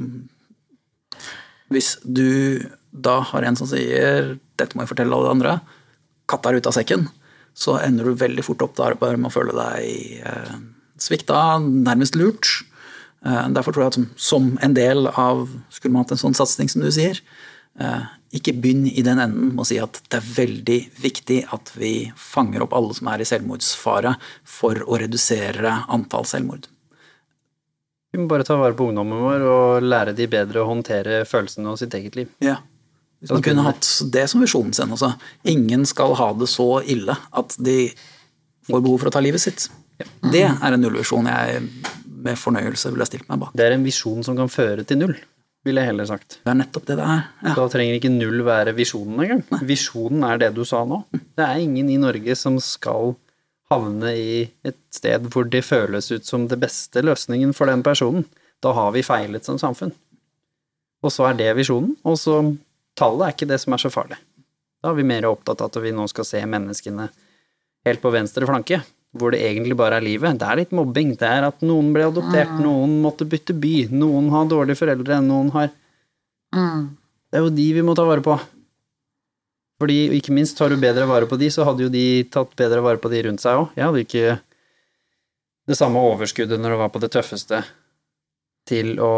hvis 1.74 1.96
du 2.02 2.66
da 2.90 3.20
har 3.30 3.46
en 3.46 3.58
som 3.60 3.70
sier 3.70 4.36
'dette 4.58 4.74
må 4.74 4.86
jeg 4.86 4.94
fortelle 4.94 5.14
alle 5.14 5.28
de 5.28 5.36
andre', 5.36 5.60
katta 6.30 6.52
er 6.52 6.60
ute 6.60 6.72
av 6.72 6.78
sekken, 6.78 7.08
så 7.56 7.78
ender 7.80 8.10
du 8.10 8.20
veldig 8.20 8.44
fort 8.46 8.64
opp 8.66 8.76
der 8.80 8.98
bare 9.00 9.20
med 9.20 9.30
å 9.30 9.36
føle 9.36 9.56
deg 9.56 10.26
eh, 10.28 10.56
svikta, 11.02 11.58
nærmest 11.62 12.18
lurt. 12.20 12.52
Eh, 13.26 13.48
derfor 13.56 13.76
tror 13.76 13.86
jeg 13.86 13.94
at 13.94 14.22
som, 14.22 14.52
en 14.62 14.76
del 14.76 15.08
av 15.08 15.48
skulle 15.70 15.96
man 15.96 16.06
hatt 16.06 16.16
en 16.18 16.24
sånn 16.26 16.38
satsing 16.38 16.72
som 16.72 16.84
du 16.84 16.92
sier, 16.94 17.22
eh, 17.80 18.06
ikke 18.36 18.58
begynn 18.60 18.86
i 18.92 19.04
den 19.06 19.22
enden 19.24 19.54
med 19.54 19.64
å 19.64 19.68
si 19.70 19.80
at 19.80 20.02
det 20.12 20.20
er 20.20 20.32
veldig 20.36 20.80
viktig 21.00 21.40
at 21.56 21.72
vi 21.80 22.12
fanger 22.20 22.66
opp 22.66 22.76
alle 22.76 22.96
som 22.98 23.08
er 23.14 23.24
i 23.24 23.30
selvmordsfare, 23.30 24.18
for 24.44 24.84
å 24.84 25.00
redusere 25.00 25.78
antall 25.88 26.28
selvmord. 26.28 26.68
Vi 28.12 28.22
må 28.22 28.30
bare 28.32 28.46
ta 28.48 28.56
vare 28.56 28.76
på 28.76 28.88
ungdommen 28.88 29.20
vår 29.20 29.42
og 29.44 29.84
lære 29.84 30.14
de 30.16 30.28
bedre 30.32 30.62
å 30.62 30.70
håndtere 30.70 31.24
følelsene 31.28 31.72
og 31.72 31.80
sitt 31.82 31.96
eget 31.98 32.16
liv. 32.16 32.30
Ja. 32.44 32.62
Hvis 33.22 33.32
man 33.32 33.46
kunne 33.46 33.66
hatt 33.66 33.88
det 34.14 34.26
som 34.30 34.44
visjonen 34.44 34.74
sin. 34.76 34.92
Altså. 34.92 35.14
Ingen 35.50 35.86
skal 35.90 36.14
ha 36.20 36.32
det 36.38 36.50
så 36.52 36.82
ille 36.84 37.16
at 37.16 37.56
de 37.64 37.78
får 38.68 38.82
behov 38.82 39.00
for 39.02 39.10
å 39.10 39.16
ta 39.16 39.24
livet 39.24 39.42
sitt. 39.42 39.70
Det 40.32 40.44
er 40.44 40.76
en 40.76 40.82
nullvisjon 40.82 41.30
jeg 41.32 41.62
med 42.26 42.40
fornøyelse 42.40 42.92
ville 42.92 43.08
stilt 43.08 43.30
meg 43.30 43.42
bak. 43.44 43.56
Det 43.58 43.66
er 43.66 43.76
en 43.76 43.86
visjon 43.86 44.26
som 44.26 44.38
kan 44.38 44.52
føre 44.52 44.86
til 44.88 45.00
null, 45.00 45.14
ville 45.66 45.82
jeg 45.84 45.92
heller 45.92 46.10
sagt. 46.10 46.40
Det 46.42 46.52
er 46.52 46.58
nettopp 46.60 46.88
det 46.90 46.98
det 47.00 47.10
er. 47.16 47.22
Ja. 47.46 47.54
Da 47.60 47.68
trenger 47.72 48.00
ikke 48.00 48.14
null 48.14 48.42
være 48.48 48.74
visjonen 48.78 49.22
engang. 49.26 49.44
Visjonen 49.68 50.26
er 50.28 50.42
det 50.42 50.52
du 50.58 50.64
sa 50.68 50.84
nå. 50.90 51.04
Det 51.14 51.46
er 51.46 51.62
ingen 51.62 51.92
i 51.94 52.00
Norge 52.02 52.38
som 52.40 52.58
skal 52.64 53.14
havne 53.72 54.14
i 54.14 54.42
et 54.66 54.82
sted 54.94 55.26
hvor 55.34 55.48
det 55.50 55.64
føles 55.66 56.12
ut 56.12 56.26
som 56.28 56.50
det 56.50 56.60
beste 56.62 57.02
løsningen 57.06 57.54
for 57.58 57.70
den 57.72 57.86
personen. 57.86 58.26
Da 58.64 58.74
har 58.78 58.92
vi 58.96 59.06
feilet 59.06 59.46
som 59.46 59.60
samfunn. 59.62 59.94
Og 61.06 61.14
så 61.14 61.28
er 61.30 61.38
det 61.38 61.52
visjonen, 61.58 61.94
og 62.06 62.18
så 62.18 62.40
tallet 62.98 63.28
er 63.28 63.36
ikke 63.36 63.50
det 63.52 63.60
som 63.62 63.76
er 63.76 63.82
så 63.82 63.92
farlig. 63.94 64.18
Da 64.84 64.92
er 64.92 65.00
vi 65.00 65.08
mer 65.08 65.28
opptatt 65.30 65.64
av 65.64 65.72
at 65.72 65.80
vi 65.84 65.94
nå 65.96 66.06
skal 66.12 66.28
se 66.28 66.42
menneskene 66.46 67.08
helt 67.86 68.02
på 68.02 68.12
venstre 68.14 68.48
flanke, 68.50 68.82
hvor 69.16 69.32
det 69.34 69.44
egentlig 69.46 69.78
bare 69.80 70.00
er 70.00 70.06
livet. 70.06 70.40
Det 70.42 70.48
er 70.48 70.62
litt 70.62 70.74
mobbing, 70.76 71.14
det 71.20 71.30
er 71.30 71.48
at 71.48 71.64
noen 71.66 71.94
ble 71.96 72.08
adoptert, 72.10 72.52
noen 72.62 73.00
måtte 73.04 73.28
bytte 73.30 73.56
by, 73.58 73.76
noen 73.94 74.30
har 74.34 74.50
dårlige 74.52 74.82
foreldre, 74.82 75.22
noen 75.24 75.52
har 75.56 75.72
det 76.56 77.40
er 77.40 77.44
jo 77.44 77.52
de 77.52 77.64
vi 77.76 77.84
må 77.84 77.96
ta 77.98 78.06
vare 78.08 78.24
på. 78.24 78.36
Fordi 79.82 79.98
ikke 80.16 80.32
minst 80.36 80.56
tar 80.56 80.72
du 80.72 80.80
bedre 80.80 81.08
vare 81.10 81.28
på 81.28 81.36
de, 81.40 81.50
så 81.52 81.66
hadde 81.68 81.84
jo 81.84 81.92
de 81.92 82.24
tatt 82.32 82.54
bedre 82.56 82.80
vare 82.86 83.02
på 83.02 83.12
de 83.12 83.26
rundt 83.26 83.44
seg 83.44 83.60
òg. 83.60 83.74
Jeg 83.76 83.84
hadde 83.90 84.04
ikke 84.06 84.38
det 85.68 85.76
samme 85.76 86.00
overskuddet 86.14 86.62
når 86.62 86.76
det 86.76 86.80
var 86.80 86.94
på 86.94 87.02
det 87.04 87.12
tøffeste 87.12 87.60
til 88.66 88.96
å 89.04 89.12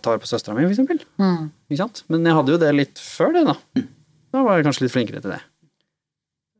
ta 0.00 0.14
vare 0.14 0.22
på 0.22 0.28
søstera 0.30 0.56
mi, 0.56 0.64
f.eks. 0.68 1.04
Mm. 1.20 1.50
Ikke 1.68 1.80
sant? 1.82 2.04
Men 2.12 2.24
jeg 2.24 2.36
hadde 2.38 2.54
jo 2.54 2.60
det 2.62 2.70
litt 2.74 3.02
før 3.02 3.34
det, 3.36 3.44
da. 3.50 3.82
Da 4.34 4.44
var 4.46 4.58
jeg 4.58 4.66
kanskje 4.66 4.86
litt 4.86 4.94
flinkere 4.94 5.20
til 5.24 5.34
det. 5.34 5.42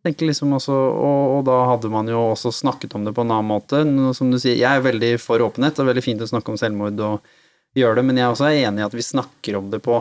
Liksom 0.04 0.52
også, 0.52 0.74
og, 0.74 1.22
og 1.38 1.46
da 1.48 1.56
hadde 1.70 1.88
man 1.92 2.10
jo 2.10 2.20
også 2.34 2.52
snakket 2.52 2.92
om 2.98 3.06
det 3.06 3.14
på 3.16 3.24
en 3.24 3.32
annen 3.32 3.48
måte. 3.48 3.80
Som 4.16 4.28
du 4.30 4.36
sier, 4.36 4.58
jeg 4.60 4.68
er 4.68 4.84
veldig 4.84 5.14
for 5.22 5.40
åpenhet, 5.40 5.78
det 5.78 5.82
er 5.82 5.90
veldig 5.94 6.04
fint 6.04 6.24
å 6.24 6.28
snakke 6.28 6.52
om 6.52 6.60
selvmord 6.60 7.00
og 7.00 7.32
gjøre 7.74 7.98
det, 7.98 8.04
men 8.06 8.20
jeg 8.20 8.26
er 8.26 8.34
også 8.36 8.52
enig 8.52 8.82
i 8.82 8.86
at 8.86 8.94
vi 8.94 9.06
snakker 9.06 9.58
om 9.58 9.72
det 9.72 9.80
på 9.82 9.98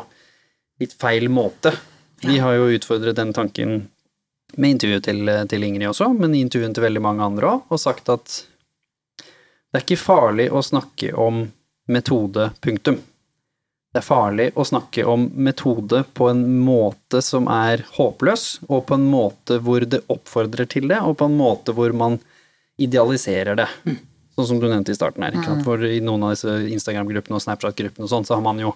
litt 0.84 0.94
feil 1.00 1.30
måte. 1.32 1.72
Vi 2.24 2.38
har 2.44 2.58
jo 2.58 2.72
utfordret 2.76 3.18
den 3.18 3.32
tanken 3.36 3.86
med 4.60 4.76
intervjuet 4.76 5.08
til, 5.08 5.32
til 5.50 5.66
Ingrid 5.66 5.90
også, 5.90 6.12
men 6.18 6.36
i 6.36 6.44
intervjuet 6.44 6.76
til 6.78 6.86
veldig 6.86 7.02
mange 7.04 7.26
andre 7.26 7.56
òg, 7.56 7.72
og 7.72 7.82
sagt 7.82 8.12
at 8.14 8.44
det 9.24 9.80
er 9.80 9.86
ikke 9.88 10.04
farlig 10.04 10.52
å 10.54 10.62
snakke 10.62 11.16
om 11.18 11.48
metode, 11.92 12.52
punktum. 12.64 13.02
Det 13.94 14.02
er 14.02 14.06
farlig 14.08 14.48
å 14.58 14.66
snakke 14.66 15.04
om 15.06 15.28
metode 15.46 16.00
på 16.18 16.30
en 16.32 16.42
måte 16.66 17.22
som 17.22 17.46
er 17.52 17.84
håpløs, 17.94 18.64
og 18.66 18.88
på 18.90 18.98
en 18.98 19.06
måte 19.06 19.60
hvor 19.62 19.86
det 19.86 20.02
oppfordrer 20.10 20.70
til 20.70 20.90
det, 20.90 20.98
og 21.06 21.20
på 21.20 21.28
en 21.30 21.38
måte 21.38 21.76
hvor 21.78 21.94
man 21.94 22.18
idealiserer 22.82 23.60
det. 23.60 23.70
Sånn 24.34 24.50
som 24.50 24.58
du 24.58 24.66
nevnte 24.66 24.96
i 24.96 24.98
starten 24.98 25.22
her, 25.22 25.38
sant? 25.46 25.62
hvor 25.68 25.84
i 25.86 26.00
noen 26.02 26.26
av 26.26 26.34
disse 26.34 26.56
Instagram-gruppene 26.74 27.38
og 27.38 27.46
Snapchat-gruppene 27.46 28.08
og 28.08 28.10
sånn, 28.10 28.26
så 28.26 28.40
har 28.40 28.42
man 28.42 28.64
jo 28.64 28.74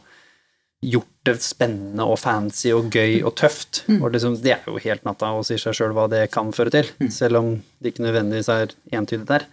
gjort 0.85 1.09
det 1.25 1.39
spennende 1.41 2.05
og 2.05 2.19
fancy 2.21 2.69
og 2.75 2.93
gøy 2.93 3.23
og 3.25 3.33
tøft. 3.41 3.81
Og 3.97 4.11
liksom, 4.13 4.37
det 4.43 4.53
er 4.53 4.69
jo 4.69 4.77
helt 4.83 5.01
natta 5.07 5.31
og 5.33 5.47
sier 5.47 5.61
seg 5.61 5.79
sjøl 5.79 5.97
hva 5.97 6.05
det 6.11 6.27
kan 6.29 6.53
føre 6.53 6.75
til, 6.77 6.91
selv 7.09 7.41
om 7.41 7.55
det 7.81 7.95
ikke 7.95 8.05
nødvendigvis 8.05 8.51
er 8.53 8.75
entydig 8.93 9.25
der. 9.33 9.47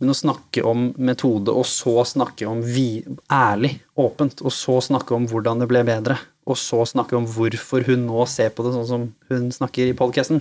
Men 0.00 0.12
å 0.12 0.16
snakke 0.16 0.62
om 0.64 0.90
metode, 0.96 1.52
og 1.52 1.66
så 1.68 2.00
snakke 2.08 2.46
om 2.48 2.62
vi, 2.64 3.02
ærlig, 3.32 3.74
åpent, 4.00 4.40
og 4.40 4.54
så 4.56 4.78
snakke 4.80 5.12
om 5.12 5.26
hvordan 5.28 5.60
det 5.60 5.68
ble 5.68 5.82
bedre, 5.84 6.16
og 6.48 6.56
så 6.56 6.80
snakke 6.88 7.18
om 7.18 7.26
hvorfor 7.28 7.84
hun 7.86 8.06
nå 8.08 8.24
ser 8.26 8.54
på 8.56 8.64
det 8.64 8.72
sånn 8.74 8.88
som 8.88 9.04
hun 9.28 9.50
snakker 9.52 9.90
i 9.90 9.96
podkasten, 9.98 10.40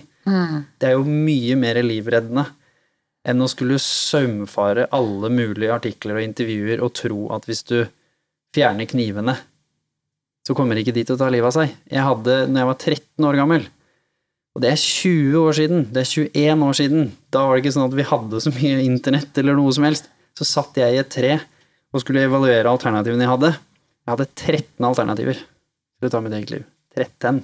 det 0.80 0.88
er 0.88 0.96
jo 0.96 1.04
mye 1.04 1.60
mer 1.60 1.82
livreddende 1.84 2.48
enn 3.28 3.44
å 3.44 3.50
skulle 3.52 3.78
saumfare 3.84 4.88
alle 4.96 5.30
mulige 5.34 5.76
artikler 5.76 6.18
og 6.18 6.24
intervjuer 6.24 6.80
og 6.86 6.94
tro 6.96 7.26
at 7.36 7.46
hvis 7.50 7.66
du 7.68 7.82
fjerner 8.56 8.88
knivene, 8.90 9.36
så 10.48 10.56
kommer 10.58 10.80
ikke 10.80 10.96
de 10.96 11.04
til 11.04 11.18
å 11.18 11.20
ta 11.20 11.28
livet 11.30 11.52
av 11.52 11.58
seg. 11.60 11.76
Jeg 11.92 12.06
hadde, 12.08 12.38
når 12.48 12.62
jeg 12.64 12.70
var 12.72 12.80
13 12.80 13.28
år 13.28 13.38
gammel, 13.42 13.68
og 14.60 14.64
det 14.66 14.74
er 14.74 14.82
20 14.84 15.36
år 15.40 15.54
siden, 15.56 15.86
det 15.96 16.02
er 16.02 16.10
21 16.36 16.64
år 16.68 16.74
siden, 16.76 17.04
da 17.32 17.46
var 17.48 17.56
det 17.56 17.62
ikke 17.64 17.72
sånn 17.78 17.86
at 17.86 17.94
vi 17.96 18.06
hadde 18.10 18.42
så 18.44 18.52
mye 18.52 18.82
internett 18.84 19.38
eller 19.40 19.56
noe 19.56 19.72
som 19.72 19.86
helst, 19.88 20.10
så 20.36 20.48
satt 20.50 20.76
jeg 20.82 20.98
i 20.98 21.00
et 21.00 21.12
tre 21.14 21.30
og 21.96 22.04
skulle 22.04 22.26
evaluere 22.28 22.68
alternativene 22.68 23.24
jeg 23.24 23.32
hadde. 23.32 23.54
Jeg 24.04 24.12
hadde 24.12 24.28
13 24.42 24.88
alternativer 24.90 25.40
til 25.40 26.10
å 26.10 26.12
ta 26.12 26.20
mitt 26.26 26.36
eget 26.36 26.52
liv. 26.52 26.66
13. 27.00 27.40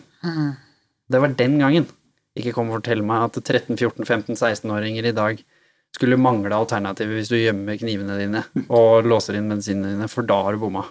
Det 1.07 1.21
var 1.23 1.37
den 1.39 1.55
gangen. 1.63 1.87
Ikke 2.35 2.51
kom 2.57 2.67
og 2.67 2.81
fortell 2.81 3.05
meg 3.07 3.29
at 3.29 3.39
13-, 3.39 3.79
14-, 3.79 4.03
15-, 4.03 4.35
16-åringer 4.35 5.07
i 5.07 5.15
dag 5.15 5.39
skulle 5.95 6.19
mangle 6.19 6.59
alternativer 6.59 7.15
hvis 7.15 7.31
du 7.31 7.37
gjemmer 7.39 7.79
knivene 7.79 8.19
dine 8.19 8.43
og 8.65 9.07
låser 9.07 9.39
inn 9.39 9.47
medisinene 9.47 9.93
dine, 9.95 10.11
for 10.11 10.27
da 10.27 10.41
har 10.49 10.59
du 10.59 10.65
bomma. 10.67 10.83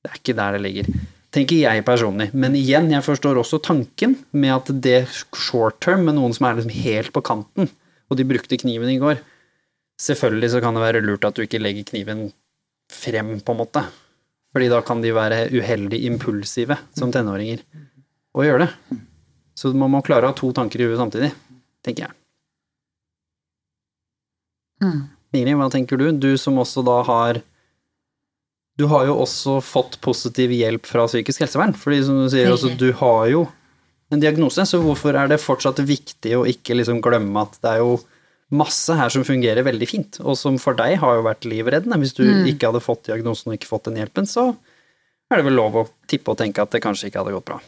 Det 0.00 0.14
er 0.14 0.20
ikke 0.22 0.38
der 0.40 0.56
det 0.56 0.64
ligger. 0.64 0.88
Tenker 1.34 1.60
jeg 1.60 1.84
personlig. 1.84 2.30
Men 2.32 2.56
igjen, 2.56 2.88
jeg 2.92 3.04
forstår 3.04 3.40
også 3.40 3.60
tanken 3.60 4.16
med 4.32 4.54
at 4.54 4.70
det 4.84 5.00
short 5.36 5.76
term 5.84 6.06
med 6.08 6.16
noen 6.16 6.32
som 6.36 6.48
er 6.48 6.56
liksom 6.56 6.72
helt 6.72 7.12
på 7.12 7.24
kanten, 7.26 7.68
og 8.08 8.16
de 8.16 8.26
brukte 8.28 8.58
kniven 8.60 8.88
i 8.94 9.00
går. 9.02 9.20
Selvfølgelig 10.00 10.54
så 10.54 10.62
kan 10.64 10.76
det 10.76 10.84
være 10.84 11.02
lurt 11.04 11.26
at 11.28 11.36
du 11.36 11.44
ikke 11.44 11.60
legger 11.60 11.84
kniven 11.90 12.28
frem, 12.88 13.36
på 13.44 13.52
en 13.52 13.60
måte. 13.60 13.82
Fordi 14.54 14.70
da 14.72 14.80
kan 14.80 15.02
de 15.04 15.12
være 15.12 15.42
uheldig 15.52 16.00
impulsive 16.08 16.78
som 16.96 17.12
tenåringer 17.12 17.60
og 18.32 18.46
gjøre 18.46 18.64
det. 18.64 18.70
Så 19.58 19.74
man 19.76 19.92
må 19.92 20.00
klare 20.06 20.24
å 20.24 20.32
ha 20.32 20.38
to 20.38 20.48
tanker 20.56 20.80
i 20.80 20.88
huet 20.88 21.00
samtidig, 21.00 21.32
tenker 21.84 22.06
jeg. 22.06 22.14
Ingrid, 25.34 25.58
hva 25.58 25.68
tenker 25.72 26.00
du? 26.00 26.08
Du 26.14 26.30
som 26.40 26.56
også 26.62 26.84
da 26.86 27.00
har 27.04 27.42
Du 28.78 28.86
har 28.92 29.08
jo 29.08 29.16
også 29.24 29.58
fått 29.64 29.98
positiv 30.04 30.52
hjelp 30.54 30.86
fra 30.86 31.08
psykisk 31.10 31.42
helsevern. 31.42 31.74
Fordi 31.74 32.02
som 32.06 32.20
du 32.22 32.28
sier, 32.30 32.50
altså, 32.52 32.70
du 32.78 32.92
har 33.00 33.24
jo 33.32 33.46
en 34.14 34.22
diagnose, 34.22 34.64
så 34.64 34.80
hvorfor 34.80 35.18
er 35.18 35.28
det 35.30 35.40
fortsatt 35.42 35.82
viktig 35.84 36.36
å 36.38 36.46
ikke 36.48 36.78
liksom 36.78 37.02
glemme 37.04 37.42
at 37.42 37.58
det 37.64 37.74
er 37.74 37.82
jo 37.82 37.98
masse 38.54 38.94
her 38.96 39.12
som 39.12 39.26
fungerer 39.28 39.66
veldig 39.66 39.88
fint, 39.88 40.18
og 40.24 40.38
som 40.40 40.56
for 40.62 40.76
deg 40.78 40.96
har 41.02 41.18
jo 41.18 41.24
vært 41.26 41.44
livreddende. 41.48 41.98
Hvis 42.00 42.16
du 42.16 42.24
ikke 42.48 42.70
hadde 42.70 42.84
fått 42.84 43.04
diagnosen 43.10 43.50
og 43.50 43.58
ikke 43.58 43.68
fått 43.68 43.90
den 43.90 43.98
hjelpen, 44.00 44.28
så 44.30 44.52
er 45.28 45.40
det 45.40 45.48
vel 45.50 45.58
lov 45.58 45.76
å 45.76 45.88
tippe 46.08 46.32
og 46.32 46.38
tenke 46.40 46.64
at 46.64 46.72
det 46.72 46.80
kanskje 46.84 47.10
ikke 47.10 47.20
hadde 47.20 47.34
gått 47.36 47.48
bra. 47.50 47.58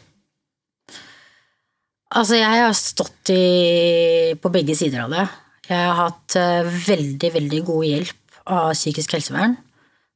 Altså, 2.11 2.35
jeg 2.39 2.63
har 2.65 2.73
stått 2.75 3.31
i, 3.31 4.33
på 4.41 4.51
begge 4.51 4.75
sider 4.75 5.05
av 5.05 5.13
det. 5.13 5.27
Jeg 5.69 5.85
har 5.85 5.99
hatt 5.99 6.35
eh, 6.39 6.71
veldig, 6.87 7.29
veldig 7.37 7.61
god 7.69 7.85
hjelp 7.87 8.39
av 8.51 8.73
psykisk 8.73 9.13
helsevern. 9.15 9.53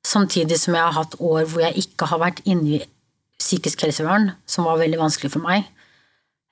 Samtidig 0.06 0.60
som 0.62 0.76
jeg 0.78 0.86
har 0.86 0.96
hatt 1.00 1.18
år 1.18 1.48
hvor 1.50 1.64
jeg 1.66 1.82
ikke 1.82 2.10
har 2.12 2.22
vært 2.22 2.44
inne 2.46 2.78
i 2.78 2.84
psykisk 3.42 3.84
helsevern, 3.86 4.32
som 4.48 4.68
var 4.68 4.80
veldig 4.80 5.00
vanskelig 5.02 5.32
for 5.34 5.44
meg. 5.44 5.66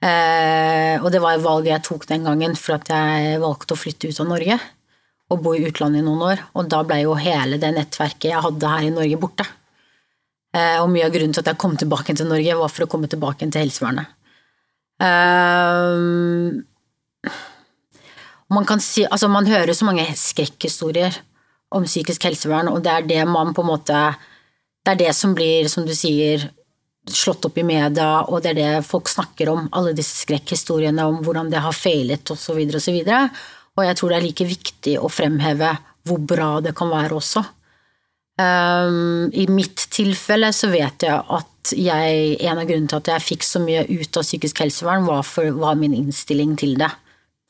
Eh, 0.03 0.99
og 0.99 1.11
det 1.13 1.21
var 1.23 1.37
et 1.37 1.45
valg 1.45 1.67
jeg 1.69 1.83
tok 1.85 2.07
den 2.09 2.25
gangen 2.27 2.57
for 2.59 2.75
at 2.75 2.89
jeg 2.91 3.39
valgte 3.39 3.75
å 3.75 3.79
flytte 3.79 4.09
ut 4.09 4.19
av 4.19 4.27
Norge 4.33 4.57
og 5.31 5.39
bo 5.45 5.53
i 5.55 5.63
utlandet 5.63 6.01
i 6.01 6.05
noen 6.05 6.25
år. 6.33 6.41
Og 6.57 6.67
da 6.71 6.81
ble 6.87 6.99
jo 7.05 7.13
hele 7.17 7.59
det 7.61 7.71
nettverket 7.77 8.31
jeg 8.33 8.43
hadde 8.43 8.73
her 8.73 8.87
i 8.89 8.91
Norge, 8.93 9.21
borte. 9.21 9.45
Eh, 10.53 10.77
og 10.81 10.91
mye 10.91 11.07
av 11.07 11.13
grunnen 11.13 11.33
til 11.33 11.45
at 11.45 11.53
jeg 11.53 11.61
kom 11.61 11.77
tilbake 11.79 12.15
til 12.17 12.29
Norge, 12.29 12.59
var 12.59 12.73
for 12.73 12.85
å 12.85 12.91
komme 12.91 13.09
tilbake 13.09 13.47
til 13.47 13.63
helsevernet. 13.63 14.07
Eh, 15.01 15.93
man 18.53 18.67
kan 18.69 18.83
si, 18.83 19.05
altså 19.07 19.31
man 19.31 19.49
hører 19.49 19.73
så 19.73 19.87
mange 19.87 20.05
skrekkhistorier 20.19 21.15
om 21.73 21.85
psykisk 21.87 22.27
helsevern, 22.29 22.71
og 22.71 22.83
det 22.85 22.91
er 22.93 23.07
det 23.09 23.23
man 23.29 23.53
på 23.55 23.63
en 23.65 23.73
måte 23.73 24.03
Det 24.83 24.91
er 24.91 24.99
det 24.99 25.13
som 25.15 25.31
blir, 25.31 25.69
som 25.71 25.85
du 25.87 25.93
sier, 25.95 26.41
slått 27.07 27.45
opp 27.47 27.57
i 27.57 27.63
media, 27.63 28.25
og 28.27 28.41
det 28.43 28.49
er 28.51 28.57
det 28.57 28.85
folk 28.87 29.07
snakker 29.07 29.47
om, 29.51 29.69
alle 29.71 29.93
disse 29.95 30.25
skrekkhistoriene 30.25 31.05
om 31.07 31.21
hvordan 31.23 31.49
det 31.51 31.61
har 31.63 31.71
feilet, 31.71 32.31
osv., 32.31 32.59
osv. 32.67 32.75
Og, 32.75 33.07
så 33.07 33.29
og 33.73 33.85
jeg 33.87 33.97
tror 33.97 34.11
det 34.11 34.17
er 34.17 34.25
like 34.27 34.47
viktig 34.47 34.95
å 34.99 35.11
fremheve 35.11 35.71
hvor 36.03 36.19
bra 36.19 36.49
det 36.63 36.75
kan 36.75 36.91
være 36.91 37.15
også. 37.15 37.43
Um, 38.39 39.29
I 39.31 39.45
mitt 39.51 39.85
tilfelle 39.93 40.49
så 40.55 40.67
vet 40.71 41.05
jeg 41.05 41.15
at 41.15 41.73
jeg, 41.77 42.37
en 42.43 42.59
av 42.59 42.67
grunnene 42.67 42.89
til 42.91 42.99
at 42.99 43.11
jeg 43.13 43.27
fikk 43.27 43.45
så 43.45 43.61
mye 43.63 43.85
ut 43.87 44.19
av 44.19 44.25
psykisk 44.25 44.63
helsevern, 44.65 45.05
var, 45.07 45.23
for, 45.27 45.47
var 45.55 45.77
min 45.79 45.95
innstilling 45.95 46.57
til 46.59 46.75
det 46.79 46.91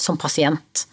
som 0.02 0.20
pasient. 0.20 0.86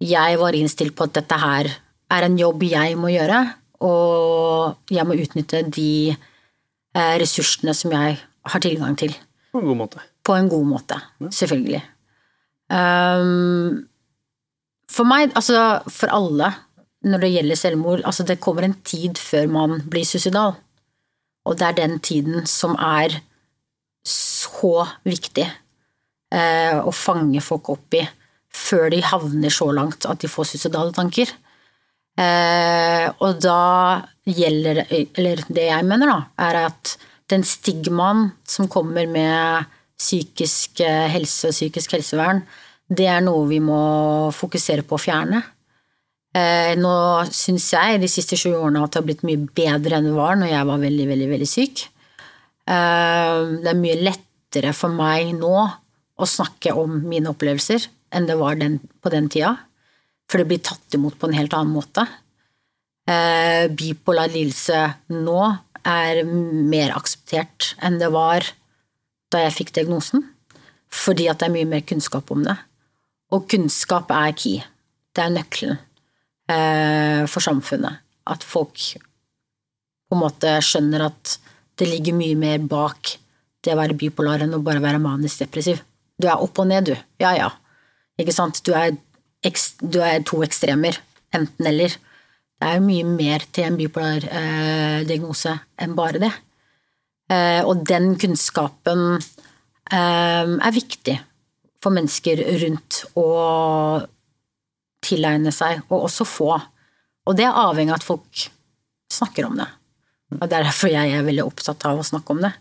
Jeg 0.00 0.38
var 0.40 0.56
innstilt 0.56 0.96
på 0.96 1.06
at 1.06 1.18
dette 1.20 1.38
her 1.38 1.70
er 2.10 2.26
en 2.26 2.38
jobb 2.38 2.64
jeg 2.66 2.98
må 2.98 3.12
gjøre, 3.12 3.40
og 3.86 4.92
jeg 4.92 5.06
må 5.08 5.16
utnytte 5.20 5.62
de 5.72 5.92
eh, 6.12 7.14
ressursene 7.22 7.74
som 7.76 7.94
jeg 7.94 8.18
har 8.20 8.64
tilgang 8.64 8.96
til. 8.98 9.14
På 9.52 9.60
en 9.62 9.70
god 9.70 9.78
måte. 9.78 10.02
På 10.26 10.36
en 10.36 10.50
god 10.50 10.66
måte, 10.68 10.98
selvfølgelig. 11.34 11.80
Um, 12.70 13.86
for 14.90 15.08
meg, 15.08 15.32
altså 15.34 15.80
for 15.90 16.12
alle, 16.14 16.52
når 17.06 17.24
det 17.24 17.32
gjelder 17.34 17.58
selvmord, 17.58 18.04
altså 18.04 18.26
det 18.26 18.40
kommer 18.42 18.66
en 18.66 18.76
tid 18.86 19.18
før 19.18 19.48
man 19.50 19.80
blir 19.90 20.06
suicidal. 20.06 20.54
Og 21.48 21.58
det 21.58 21.66
er 21.66 21.78
den 21.78 21.98
tiden 22.04 22.46
som 22.46 22.76
er 22.76 23.16
så 24.06 24.86
viktig 25.04 25.46
uh, 25.46 26.78
å 26.84 26.92
fange 26.94 27.42
folk 27.42 27.72
opp 27.72 27.96
i 27.98 28.04
før 28.50 28.90
de 28.92 29.00
havner 29.06 29.52
så 29.54 29.70
langt 29.74 30.06
at 30.10 30.22
de 30.22 30.30
får 30.30 30.52
suicidale 30.52 30.94
tanker. 30.94 31.30
Eh, 32.20 33.06
og 33.24 33.38
da 33.40 33.60
gjelder 34.28 34.82
Eller 34.90 35.40
det 35.48 35.70
jeg 35.70 35.86
mener, 35.88 36.10
da, 36.10 36.18
er 36.48 36.58
at 36.66 36.96
den 37.30 37.44
stigmaen 37.46 38.32
som 38.44 38.68
kommer 38.68 39.06
med 39.08 39.70
psykisk 40.00 40.82
helse 40.82 41.50
og 41.50 41.54
psykisk 41.54 41.94
helsevern, 41.94 42.42
det 42.90 43.06
er 43.06 43.22
noe 43.22 43.46
vi 43.46 43.60
må 43.62 43.80
fokusere 44.34 44.82
på 44.86 44.96
å 44.96 45.02
fjerne. 45.02 45.42
Eh, 46.30 46.76
nå 46.78 46.92
syns 47.34 47.72
jeg 47.74 47.98
de 48.02 48.08
siste 48.10 48.36
sju 48.38 48.52
årene 48.52 48.84
at 48.84 48.92
det 48.92 49.00
har 49.00 49.06
blitt 49.08 49.24
mye 49.26 49.48
bedre 49.50 49.98
enn 49.98 50.06
det 50.06 50.14
var 50.14 50.36
når 50.38 50.52
jeg 50.52 50.68
var 50.68 50.82
veldig, 50.84 51.06
veldig, 51.10 51.28
veldig 51.32 51.48
syk. 51.50 51.84
Eh, 52.70 53.38
det 53.64 53.72
er 53.72 53.80
mye 53.80 53.98
lettere 53.98 54.74
for 54.76 54.94
meg 54.94 55.32
nå 55.38 55.54
å 56.20 56.28
snakke 56.28 56.74
om 56.78 57.00
mine 57.10 57.32
opplevelser 57.32 57.88
enn 58.14 58.28
det 58.28 58.38
var 58.38 58.58
den, 58.60 58.78
på 59.02 59.10
den 59.10 59.26
tida. 59.32 59.56
For 60.30 60.38
det 60.38 60.46
blir 60.50 60.62
tatt 60.62 60.94
imot 60.94 61.18
på 61.18 61.28
en 61.28 61.34
helt 61.34 61.54
annen 61.56 61.74
måte. 61.74 62.06
Eh, 63.10 63.66
bipolar 63.74 64.30
lidelse 64.30 64.84
nå 65.10 65.40
er 65.80 66.22
mer 66.24 66.92
akseptert 66.94 67.72
enn 67.82 67.98
det 67.98 68.10
var 68.14 68.46
da 69.32 69.42
jeg 69.46 69.56
fikk 69.56 69.74
diagnosen. 69.74 70.22
Fordi 70.90 71.28
at 71.30 71.40
det 71.40 71.48
er 71.48 71.54
mye 71.54 71.68
mer 71.70 71.84
kunnskap 71.86 72.30
om 72.34 72.42
det. 72.46 72.56
Og 73.34 73.46
kunnskap 73.50 74.10
er 74.14 74.34
key. 74.38 74.58
Det 75.14 75.22
er 75.22 75.34
nøkkelen 75.34 75.78
eh, 76.50 77.26
for 77.30 77.42
samfunnet. 77.42 78.02
At 78.30 78.46
folk 78.46 78.78
på 80.10 80.18
en 80.18 80.22
måte 80.22 80.56
skjønner 80.66 81.06
at 81.06 81.36
det 81.78 81.88
ligger 81.88 82.18
mye 82.18 82.38
mer 82.38 82.62
bak 82.70 83.16
det 83.64 83.74
å 83.74 83.78
være 83.78 83.96
bipolar 83.98 84.42
enn 84.44 84.56
å 84.56 84.62
bare 84.64 84.82
være 84.82 85.02
manisk 85.02 85.44
depressiv. 85.44 85.80
Du 86.20 86.26
er 86.28 86.42
opp 86.42 86.58
og 86.60 86.68
ned, 86.68 86.90
du. 86.90 86.96
Ja 87.22 87.32
ja. 87.36 87.48
Ikke 88.20 88.34
sant? 88.36 88.60
Du 88.66 88.74
er, 88.76 88.92
du 89.42 90.00
er 90.04 90.22
to 90.26 90.42
ekstremer. 90.44 90.98
Enten 91.32 91.66
eller. 91.66 91.96
Det 92.60 92.68
er 92.68 92.76
jo 92.76 92.84
mye 92.84 93.08
mer 93.08 93.44
til 93.52 93.64
en 93.64 93.78
bipolar 93.78 94.26
eh, 94.28 95.00
diagnose 95.08 95.54
enn 95.80 95.96
bare 95.96 96.20
det. 96.20 96.32
Eh, 97.32 97.62
og 97.64 97.86
den 97.88 98.12
kunnskapen 98.20 99.16
eh, 99.16 100.44
er 100.44 100.76
viktig 100.76 101.16
for 101.80 101.94
mennesker 101.96 102.42
rundt 102.60 103.04
å 103.16 103.28
tilegne 105.00 105.52
seg, 105.54 105.80
og 105.88 106.10
også 106.10 106.26
få. 106.28 106.50
Og 107.24 107.36
det 107.38 107.46
er 107.48 107.56
avhengig 107.56 107.94
av 107.94 108.02
at 108.02 108.08
folk 108.10 108.48
snakker 109.10 109.48
om 109.48 109.56
det. 109.56 109.68
Og 110.36 110.44
det 110.44 110.58
er 110.58 110.66
derfor 110.68 110.92
jeg 110.92 111.14
er 111.14 111.24
veldig 111.26 111.46
opptatt 111.46 111.86
av 111.88 112.02
å 112.02 112.06
snakke 112.06 112.34
om 112.34 112.42
det. 112.44 112.52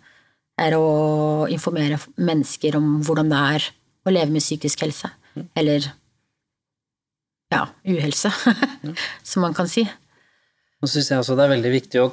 Er 0.60 0.76
å 0.80 1.48
informere 1.52 2.00
mennesker 2.16 2.78
om 2.80 3.02
hvordan 3.06 3.30
det 3.32 3.42
er 3.56 3.68
å 4.08 4.14
leve 4.16 4.32
med 4.34 4.44
psykisk 4.44 4.86
helse. 4.86 5.12
Eller 5.60 5.86
ja, 7.54 7.68
uhelse, 7.88 8.32
som 9.30 9.46
man 9.46 9.56
kan 9.58 9.70
si. 9.72 9.86
Nå 10.80 10.88
syns 10.88 11.12
jeg 11.12 11.22
også 11.22 11.38
det 11.38 11.46
er 11.46 11.56
veldig 11.56 11.72
viktig 11.74 12.04
å, 12.04 12.12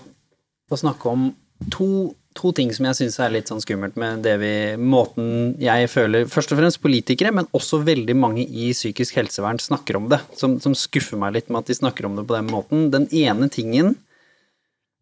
å 0.70 0.80
snakke 0.80 1.12
om 1.12 1.28
to 1.72 2.14
to 2.36 2.52
ting 2.56 2.72
som 2.74 2.86
jeg 2.88 2.98
syns 2.98 3.18
er 3.22 3.32
litt 3.34 3.50
sånn 3.50 3.62
skummelt 3.64 3.96
med 4.00 4.24
det 4.26 4.36
vi 4.42 4.52
Måten 4.76 5.54
jeg 5.62 5.88
føler 5.92 6.26
Først 6.30 6.52
og 6.52 6.60
fremst 6.60 6.82
politikere, 6.84 7.32
men 7.34 7.48
også 7.56 7.80
veldig 7.86 8.16
mange 8.18 8.44
i 8.44 8.70
psykisk 8.76 9.16
helsevern 9.20 9.60
snakker 9.62 9.98
om 9.98 10.10
det. 10.12 10.20
Som, 10.36 10.58
som 10.62 10.76
skuffer 10.76 11.20
meg 11.20 11.36
litt 11.36 11.48
med 11.50 11.64
at 11.64 11.70
de 11.70 11.78
snakker 11.78 12.08
om 12.08 12.18
det 12.18 12.26
på 12.28 12.36
den 12.36 12.50
måten. 12.52 12.88
Den 12.92 13.08
ene 13.14 13.48
tingen 13.52 13.94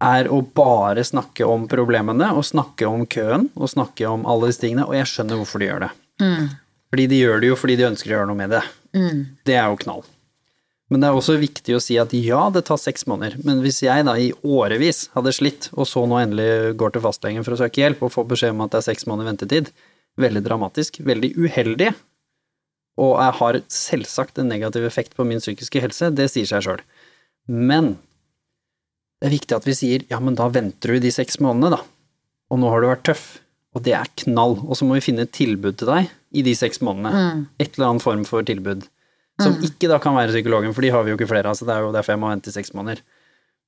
er 0.04 0.28
å 0.32 0.40
bare 0.42 1.04
snakke 1.06 1.46
om 1.48 1.66
problemene 1.70 2.30
og 2.36 2.44
snakke 2.46 2.88
om 2.88 3.06
køen 3.10 3.48
og 3.54 3.70
snakke 3.72 4.08
om 4.10 4.26
alle 4.28 4.50
disse 4.50 4.64
tingene, 4.64 4.86
og 4.86 4.96
jeg 4.98 5.08
skjønner 5.10 5.40
hvorfor 5.40 5.62
de 5.62 5.70
gjør 5.70 5.86
det. 5.86 5.92
Fordi 6.92 7.06
de 7.10 7.20
gjør 7.22 7.40
det 7.42 7.50
jo 7.50 7.58
fordi 7.58 7.78
de 7.80 7.86
ønsker 7.88 8.10
å 8.12 8.18
gjøre 8.18 8.30
noe 8.30 8.38
med 8.38 8.52
det. 8.54 8.64
Det 9.48 9.56
er 9.58 9.70
jo 9.70 9.80
knall. 9.80 10.04
Men 10.94 11.02
det 11.02 11.08
er 11.08 11.16
også 11.18 11.34
viktig 11.40 11.74
å 11.74 11.82
si 11.82 11.96
at 11.98 12.12
ja, 12.14 12.44
det 12.54 12.60
tar 12.68 12.78
seks 12.78 13.08
måneder, 13.10 13.40
men 13.42 13.58
hvis 13.64 13.80
jeg 13.82 14.06
da 14.06 14.12
i 14.14 14.28
årevis 14.46 15.08
hadde 15.16 15.32
slitt, 15.34 15.66
og 15.74 15.88
så 15.90 16.04
nå 16.06 16.20
endelig 16.20 16.76
går 16.78 16.94
til 16.94 17.02
fastlegen 17.02 17.42
for 17.42 17.56
å 17.56 17.58
søke 17.58 17.82
hjelp 17.82 18.04
og 18.06 18.12
får 18.14 18.28
beskjed 18.30 18.54
om 18.54 18.62
at 18.62 18.70
det 18.76 18.78
er 18.78 18.86
seks 18.92 19.08
måneder 19.10 19.32
ventetid, 19.32 19.72
veldig 20.22 20.44
dramatisk, 20.46 21.00
veldig 21.02 21.32
uheldig, 21.34 21.90
og 23.02 23.16
jeg 23.18 23.36
har 23.40 23.60
selvsagt 23.74 24.38
en 24.38 24.52
negativ 24.52 24.86
effekt 24.86 25.16
på 25.18 25.26
min 25.26 25.42
psykiske 25.42 25.82
helse, 25.82 26.12
det 26.14 26.28
sier 26.30 26.46
seg 26.46 26.62
sjøl. 26.62 26.82
Men 27.50 27.96
det 29.18 29.28
er 29.28 29.34
viktig 29.34 29.56
at 29.56 29.66
vi 29.66 29.74
sier 29.74 30.04
ja, 30.12 30.20
men 30.22 30.38
da 30.38 30.46
venter 30.52 30.94
du 30.94 31.02
de 31.02 31.10
seks 31.14 31.40
månedene, 31.42 31.80
da. 31.80 31.82
Og 32.54 32.60
nå 32.62 32.70
har 32.70 32.84
du 32.84 32.90
vært 32.92 33.06
tøff. 33.08 33.24
Og 33.74 33.82
det 33.82 33.96
er 33.98 34.10
knall. 34.22 34.60
Og 34.62 34.78
så 34.78 34.86
må 34.86 34.94
vi 34.94 35.02
finne 35.02 35.24
et 35.26 35.34
tilbud 35.34 35.80
til 35.80 35.90
deg 35.90 36.10
i 36.38 36.44
de 36.46 36.54
seks 36.54 36.78
månedene. 36.84 37.48
Et 37.58 37.72
eller 37.74 37.88
annet 37.88 38.04
form 38.04 38.22
for 38.28 38.46
tilbud. 38.46 38.86
Som 39.42 39.56
ikke 39.66 39.90
da 39.90 39.98
kan 40.02 40.14
være 40.14 40.30
psykologen, 40.30 40.74
for 40.76 40.84
de 40.84 40.92
har 40.94 41.02
vi 41.02 41.10
jo 41.10 41.18
ikke 41.18 41.30
flere 41.30 41.50
av, 41.50 41.58
så 41.58 41.66
det 41.66 41.74
er 41.74 41.82
jo 41.82 41.92
derfor 41.94 42.14
jeg 42.14 42.22
må 42.22 42.30
vente 42.30 42.52
i 42.52 42.54
seks 42.54 42.74
måneder. 42.76 43.02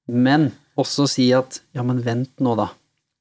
Men 0.07 0.53
også 0.79 1.09
si 1.11 1.27
at 1.35 1.61
ja, 1.75 1.83
men 1.87 2.05
vent 2.07 2.31
nå, 2.39 2.55
da. 2.59 2.71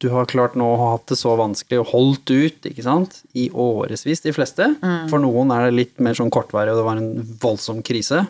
Du 0.04 0.10
har 0.12 0.28
klart 0.30 0.58
nå 0.60 0.68
å 0.68 0.78
ha 0.78 0.88
hatt 0.94 1.08
det 1.10 1.18
så 1.18 1.34
vanskelig 1.40 1.80
og 1.82 1.92
holdt 1.94 2.30
ut, 2.30 2.68
ikke 2.70 2.84
sant, 2.86 3.22
i 3.34 3.48
årevis, 3.50 4.22
de 4.22 4.34
fleste. 4.36 4.68
For 5.10 5.24
noen 5.24 5.54
er 5.56 5.66
det 5.70 5.78
litt 5.80 6.04
mer 6.04 6.18
sånn 6.18 6.34
kortvarig, 6.34 6.74
og 6.76 6.82
det 6.82 6.88
var 6.90 7.00
en 7.02 7.38
voldsom 7.42 7.80
krise. 7.86 8.26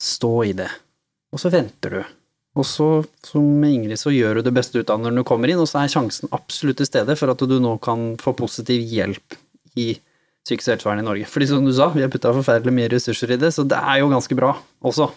Stå 0.00 0.32
i 0.46 0.54
det. 0.56 0.70
Og 1.34 1.42
så 1.42 1.50
venter 1.52 1.98
du. 1.98 2.14
Og 2.56 2.64
så, 2.64 2.88
som 3.26 3.64
Ingrid, 3.66 3.98
så 4.00 4.14
gjør 4.14 4.38
du 4.38 4.46
det 4.46 4.54
beste 4.56 4.80
ut 4.80 4.90
av 4.92 5.02
når 5.02 5.18
du 5.18 5.24
kommer 5.28 5.50
inn, 5.52 5.60
og 5.60 5.68
så 5.68 5.82
er 5.82 5.92
sjansen 5.92 6.30
absolutt 6.32 6.78
til 6.80 6.88
stede 6.88 7.16
for 7.18 7.34
at 7.34 7.42
du 7.42 7.58
nå 7.60 7.74
kan 7.84 8.14
få 8.22 8.32
positiv 8.38 8.80
hjelp 8.80 9.36
i 9.76 9.90
psykisk 10.46 10.72
helsevern 10.72 11.02
i 11.02 11.06
Norge. 11.06 11.26
Fordi 11.28 11.50
som 11.50 11.66
du 11.66 11.72
sa, 11.74 11.90
vi 11.94 12.04
har 12.04 12.12
putta 12.12 12.30
forferdelig 12.36 12.74
mye 12.76 12.90
ressurser 12.92 13.34
i 13.34 13.40
det, 13.40 13.50
så 13.54 13.66
det 13.66 13.78
er 13.82 14.00
jo 14.02 14.10
ganske 14.12 14.38
bra 14.38 14.54
også. 14.86 15.10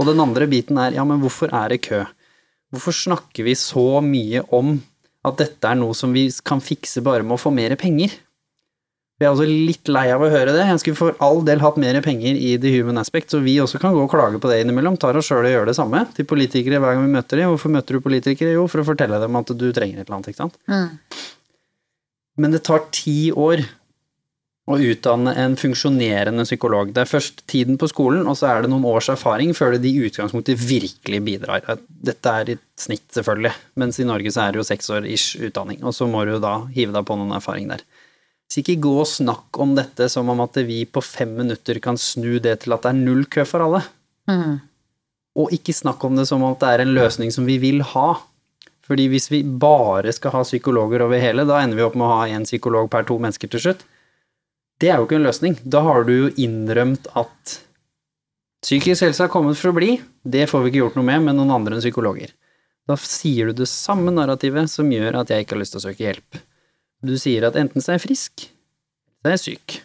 Og 0.00 0.08
den 0.08 0.22
andre 0.24 0.48
biten 0.50 0.80
er, 0.80 0.96
ja, 0.96 1.04
men 1.06 1.20
hvorfor 1.22 1.52
er 1.54 1.70
det 1.70 1.84
kø? 1.84 2.02
Hvorfor 2.74 2.96
snakker 2.96 3.46
vi 3.46 3.54
så 3.58 4.00
mye 4.02 4.42
om 4.54 4.78
at 5.24 5.38
dette 5.38 5.68
er 5.68 5.78
noe 5.78 5.94
som 5.96 6.12
vi 6.16 6.26
kan 6.44 6.62
fikse 6.64 7.04
bare 7.04 7.22
med 7.22 7.36
å 7.36 7.42
få 7.44 7.52
mer 7.54 7.76
penger? 7.80 8.16
Vi 9.14 9.22
er 9.22 9.30
også 9.30 9.46
litt 9.46 9.86
lei 9.94 10.08
av 10.10 10.24
å 10.26 10.30
høre 10.32 10.50
det. 10.56 10.64
Jeg 10.66 10.80
skulle 10.82 10.98
for 10.98 11.20
all 11.22 11.44
del 11.46 11.60
hatt 11.62 11.76
mer 11.78 12.00
penger 12.02 12.34
i 12.34 12.56
The 12.58 12.72
Human 12.74 12.98
Aspect, 12.98 13.30
så 13.30 13.38
vi 13.44 13.54
også 13.62 13.78
kan 13.78 13.94
gå 13.94 14.02
og 14.02 14.10
klage 14.10 14.40
på 14.42 14.50
det 14.50 14.58
innimellom. 14.64 14.96
Tar 14.98 15.14
oss 15.20 15.28
sjøl 15.30 15.46
og 15.46 15.52
gjør 15.52 15.70
det 15.70 15.76
samme 15.78 16.00
til 16.16 16.26
politikere 16.26 16.80
hver 16.82 16.96
gang 16.96 17.06
vi 17.06 17.14
møter 17.14 17.38
dem. 17.38 17.52
Hvorfor 17.52 17.70
møter 17.76 17.94
du 17.94 18.02
politikere? 18.02 18.56
Jo, 18.56 18.66
for 18.72 18.82
å 18.82 18.88
fortelle 18.88 19.20
dem 19.22 19.38
at 19.38 19.54
du 19.54 19.68
trenger 19.70 20.00
et 20.00 20.08
eller 20.08 20.18
annet, 20.18 20.32
ikke 20.32 20.42
sant. 20.42 20.58
Men 22.42 22.56
det 22.56 22.64
tar 22.66 22.82
ti 22.90 23.30
år 23.30 23.62
å 24.64 24.78
utdanne 24.80 25.34
en 25.36 25.58
funksjonerende 25.60 26.46
psykolog. 26.46 26.92
Det 26.96 27.02
er 27.02 27.10
først 27.10 27.42
tiden 27.50 27.76
på 27.80 27.88
skolen, 27.90 28.24
og 28.30 28.38
så 28.40 28.48
er 28.48 28.64
det 28.64 28.70
noen 28.72 28.86
års 28.88 29.10
erfaring 29.12 29.52
før 29.56 29.76
det 29.76 29.90
i 29.90 30.06
utgangspunktet 30.06 30.56
virkelig 30.56 31.20
bidrar. 31.26 31.66
Dette 31.84 32.32
er 32.32 32.54
i 32.54 32.56
snitt, 32.80 33.04
selvfølgelig, 33.12 33.52
mens 33.80 34.00
i 34.00 34.08
Norge 34.08 34.32
så 34.32 34.46
er 34.46 34.54
det 34.54 34.62
jo 34.62 34.66
seks 34.70 34.88
år 34.96 35.08
ish 35.10 35.36
utdanning, 35.36 35.82
og 35.84 35.92
så 35.96 36.08
må 36.08 36.24
du 36.24 36.38
da 36.40 36.62
hive 36.72 36.96
deg 36.96 37.04
på 37.04 37.18
noen 37.20 37.36
erfaring 37.36 37.68
der. 37.74 37.84
Så 38.48 38.62
ikke 38.62 38.80
gå 38.86 38.94
og 39.02 39.08
snakk 39.08 39.60
om 39.60 39.74
dette 39.76 40.08
som 40.12 40.28
om 40.32 40.40
at 40.44 40.56
vi 40.64 40.84
på 40.88 41.02
fem 41.04 41.32
minutter 41.36 41.80
kan 41.84 42.00
snu 42.00 42.38
det 42.40 42.62
til 42.64 42.76
at 42.76 42.84
det 42.84 42.92
er 42.92 43.00
null 43.04 43.24
kø 43.28 43.44
for 43.48 43.66
alle. 43.66 43.84
Og 45.34 45.52
ikke 45.52 45.74
snakk 45.76 46.04
om 46.06 46.16
det 46.16 46.28
som 46.30 46.44
om 46.46 46.54
det 46.56 46.70
er 46.70 46.84
en 46.84 46.94
løsning 46.96 47.32
som 47.34 47.48
vi 47.48 47.58
vil 47.60 47.82
ha. 47.94 48.14
Fordi 48.84 49.08
hvis 49.12 49.30
vi 49.32 49.42
bare 49.42 50.12
skal 50.12 50.36
ha 50.36 50.42
psykologer 50.44 51.02
over 51.04 51.20
hele, 51.20 51.44
da 51.48 51.60
ender 51.60 51.80
vi 51.80 51.84
opp 51.86 51.96
med 51.96 52.06
å 52.06 52.16
ha 52.20 52.28
én 52.28 52.44
psykolog 52.48 52.90
per 52.92 53.08
to 53.08 53.16
mennesker 53.20 53.50
til 53.50 53.64
slutt. 53.64 53.84
Det 54.84 54.90
er 54.92 54.98
jo 55.00 55.06
ikke 55.06 55.16
en 55.16 55.24
løsning. 55.24 55.54
Da 55.64 55.80
har 55.80 56.04
du 56.04 56.12
jo 56.12 56.32
innrømt 56.44 57.06
at 57.16 57.52
psykisk 58.64 59.06
helse 59.06 59.22
har 59.24 59.30
kommet 59.32 59.56
for 59.56 59.70
å 59.70 59.76
bli, 59.78 59.94
det 60.28 60.44
får 60.50 60.60
vi 60.60 60.72
ikke 60.72 60.82
gjort 60.82 60.98
noe 60.98 61.08
med 61.08 61.22
med 61.24 61.38
noen 61.38 61.54
andre 61.54 61.76
enn 61.76 61.80
psykologer. 61.80 62.34
Da 62.84 62.96
sier 63.00 63.48
du 63.48 63.62
det 63.62 63.68
samme 63.70 64.12
narrativet 64.12 64.68
som 64.68 64.90
gjør 64.92 65.22
at 65.22 65.32
jeg 65.32 65.44
ikke 65.44 65.56
har 65.56 65.62
lyst 65.62 65.72
til 65.72 65.80
å 65.80 65.84
søke 65.86 66.04
hjelp. 66.04 66.38
Du 67.00 67.14
sier 67.20 67.46
at 67.48 67.56
enten 67.60 67.80
så 67.80 67.94
er 67.94 67.98
jeg 67.98 68.04
frisk, 68.04 68.44
så 68.44 69.30
er 69.30 69.36
jeg 69.38 69.44
syk. 69.46 69.78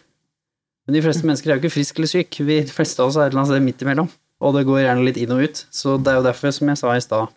Men 0.84 0.98
de 0.98 1.04
fleste 1.06 1.28
mennesker 1.28 1.48
er 1.48 1.56
jo 1.56 1.62
ikke 1.62 1.76
friske 1.78 2.00
eller 2.00 2.12
syke, 2.12 2.44
vi 2.44 2.60
de 2.60 2.76
fleste 2.76 3.00
av 3.00 3.08
oss 3.08 3.16
er 3.16 3.28
et 3.28 3.32
eller 3.32 3.44
annet 3.44 3.54
sted 3.54 3.66
midt 3.70 3.86
imellom. 3.86 4.12
Og 4.44 4.56
det 4.56 4.66
går 4.68 4.82
gjerne 4.82 5.08
litt 5.08 5.20
inn 5.20 5.32
og 5.32 5.44
ut. 5.44 5.64
Så 5.72 5.96
det 5.96 6.12
er 6.12 6.20
jo 6.20 6.28
derfor, 6.28 6.52
som 6.56 6.68
jeg 6.72 6.80
sa 6.80 6.92
i 6.92 7.02
stad, 7.04 7.32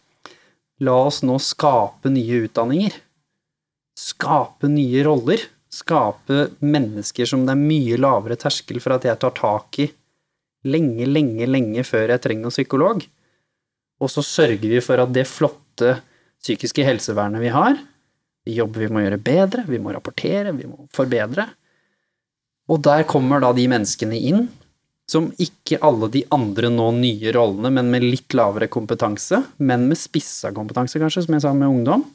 la 0.83 0.99
oss 1.07 1.23
nå 1.23 1.39
skape 1.39 2.11
nye 2.11 2.43
utdanninger. 2.43 2.99
Skape 3.99 4.67
nye 4.71 5.07
roller. 5.07 5.47
Skape 5.73 6.47
mennesker 6.61 7.27
som 7.29 7.47
det 7.47 7.55
er 7.55 7.61
mye 7.61 7.97
lavere 7.97 8.37
terskel 8.39 8.77
for 8.83 8.95
at 8.95 9.07
jeg 9.07 9.19
tar 9.21 9.33
tak 9.37 9.79
i 9.81 9.87
lenge, 10.69 11.07
lenge, 11.09 11.47
lenge 11.49 11.83
før 11.87 12.13
jeg 12.13 12.23
trenger 12.23 12.49
en 12.49 12.53
psykolog. 12.53 13.05
Og 14.03 14.11
så 14.11 14.23
sørger 14.25 14.69
vi 14.69 14.83
for 14.83 15.01
at 15.01 15.11
det 15.15 15.25
flotte 15.29 15.97
psykiske 16.43 16.85
helsevernet 16.85 17.41
vi 17.41 17.51
har, 17.53 17.77
de 18.43 18.57
jobber 18.57 18.83
vi 18.83 18.91
må 18.91 19.03
gjøre 19.05 19.21
bedre, 19.23 19.63
vi 19.67 19.79
må 19.79 19.93
rapportere, 19.95 20.51
vi 20.55 20.67
må 20.67 20.87
forbedre. 20.93 21.47
Og 22.71 22.81
der 22.83 23.05
kommer 23.07 23.43
da 23.43 23.53
de 23.55 23.65
menneskene 23.71 24.19
inn 24.19 24.45
som 25.09 25.29
ikke 25.41 25.81
alle 25.83 26.09
de 26.11 26.23
andre 26.31 26.69
nå 26.71 26.89
nye 26.95 27.31
rollene, 27.35 27.71
men 27.75 27.91
med 27.91 28.05
litt 28.05 28.35
lavere 28.35 28.69
kompetanse, 28.71 29.41
men 29.59 29.87
med 29.89 29.99
spissa 29.99 30.51
kompetanse, 30.55 30.99
kanskje, 30.99 31.25
som 31.25 31.35
jeg 31.35 31.43
sa 31.43 31.51
med 31.55 31.71
ungdom, 31.71 32.05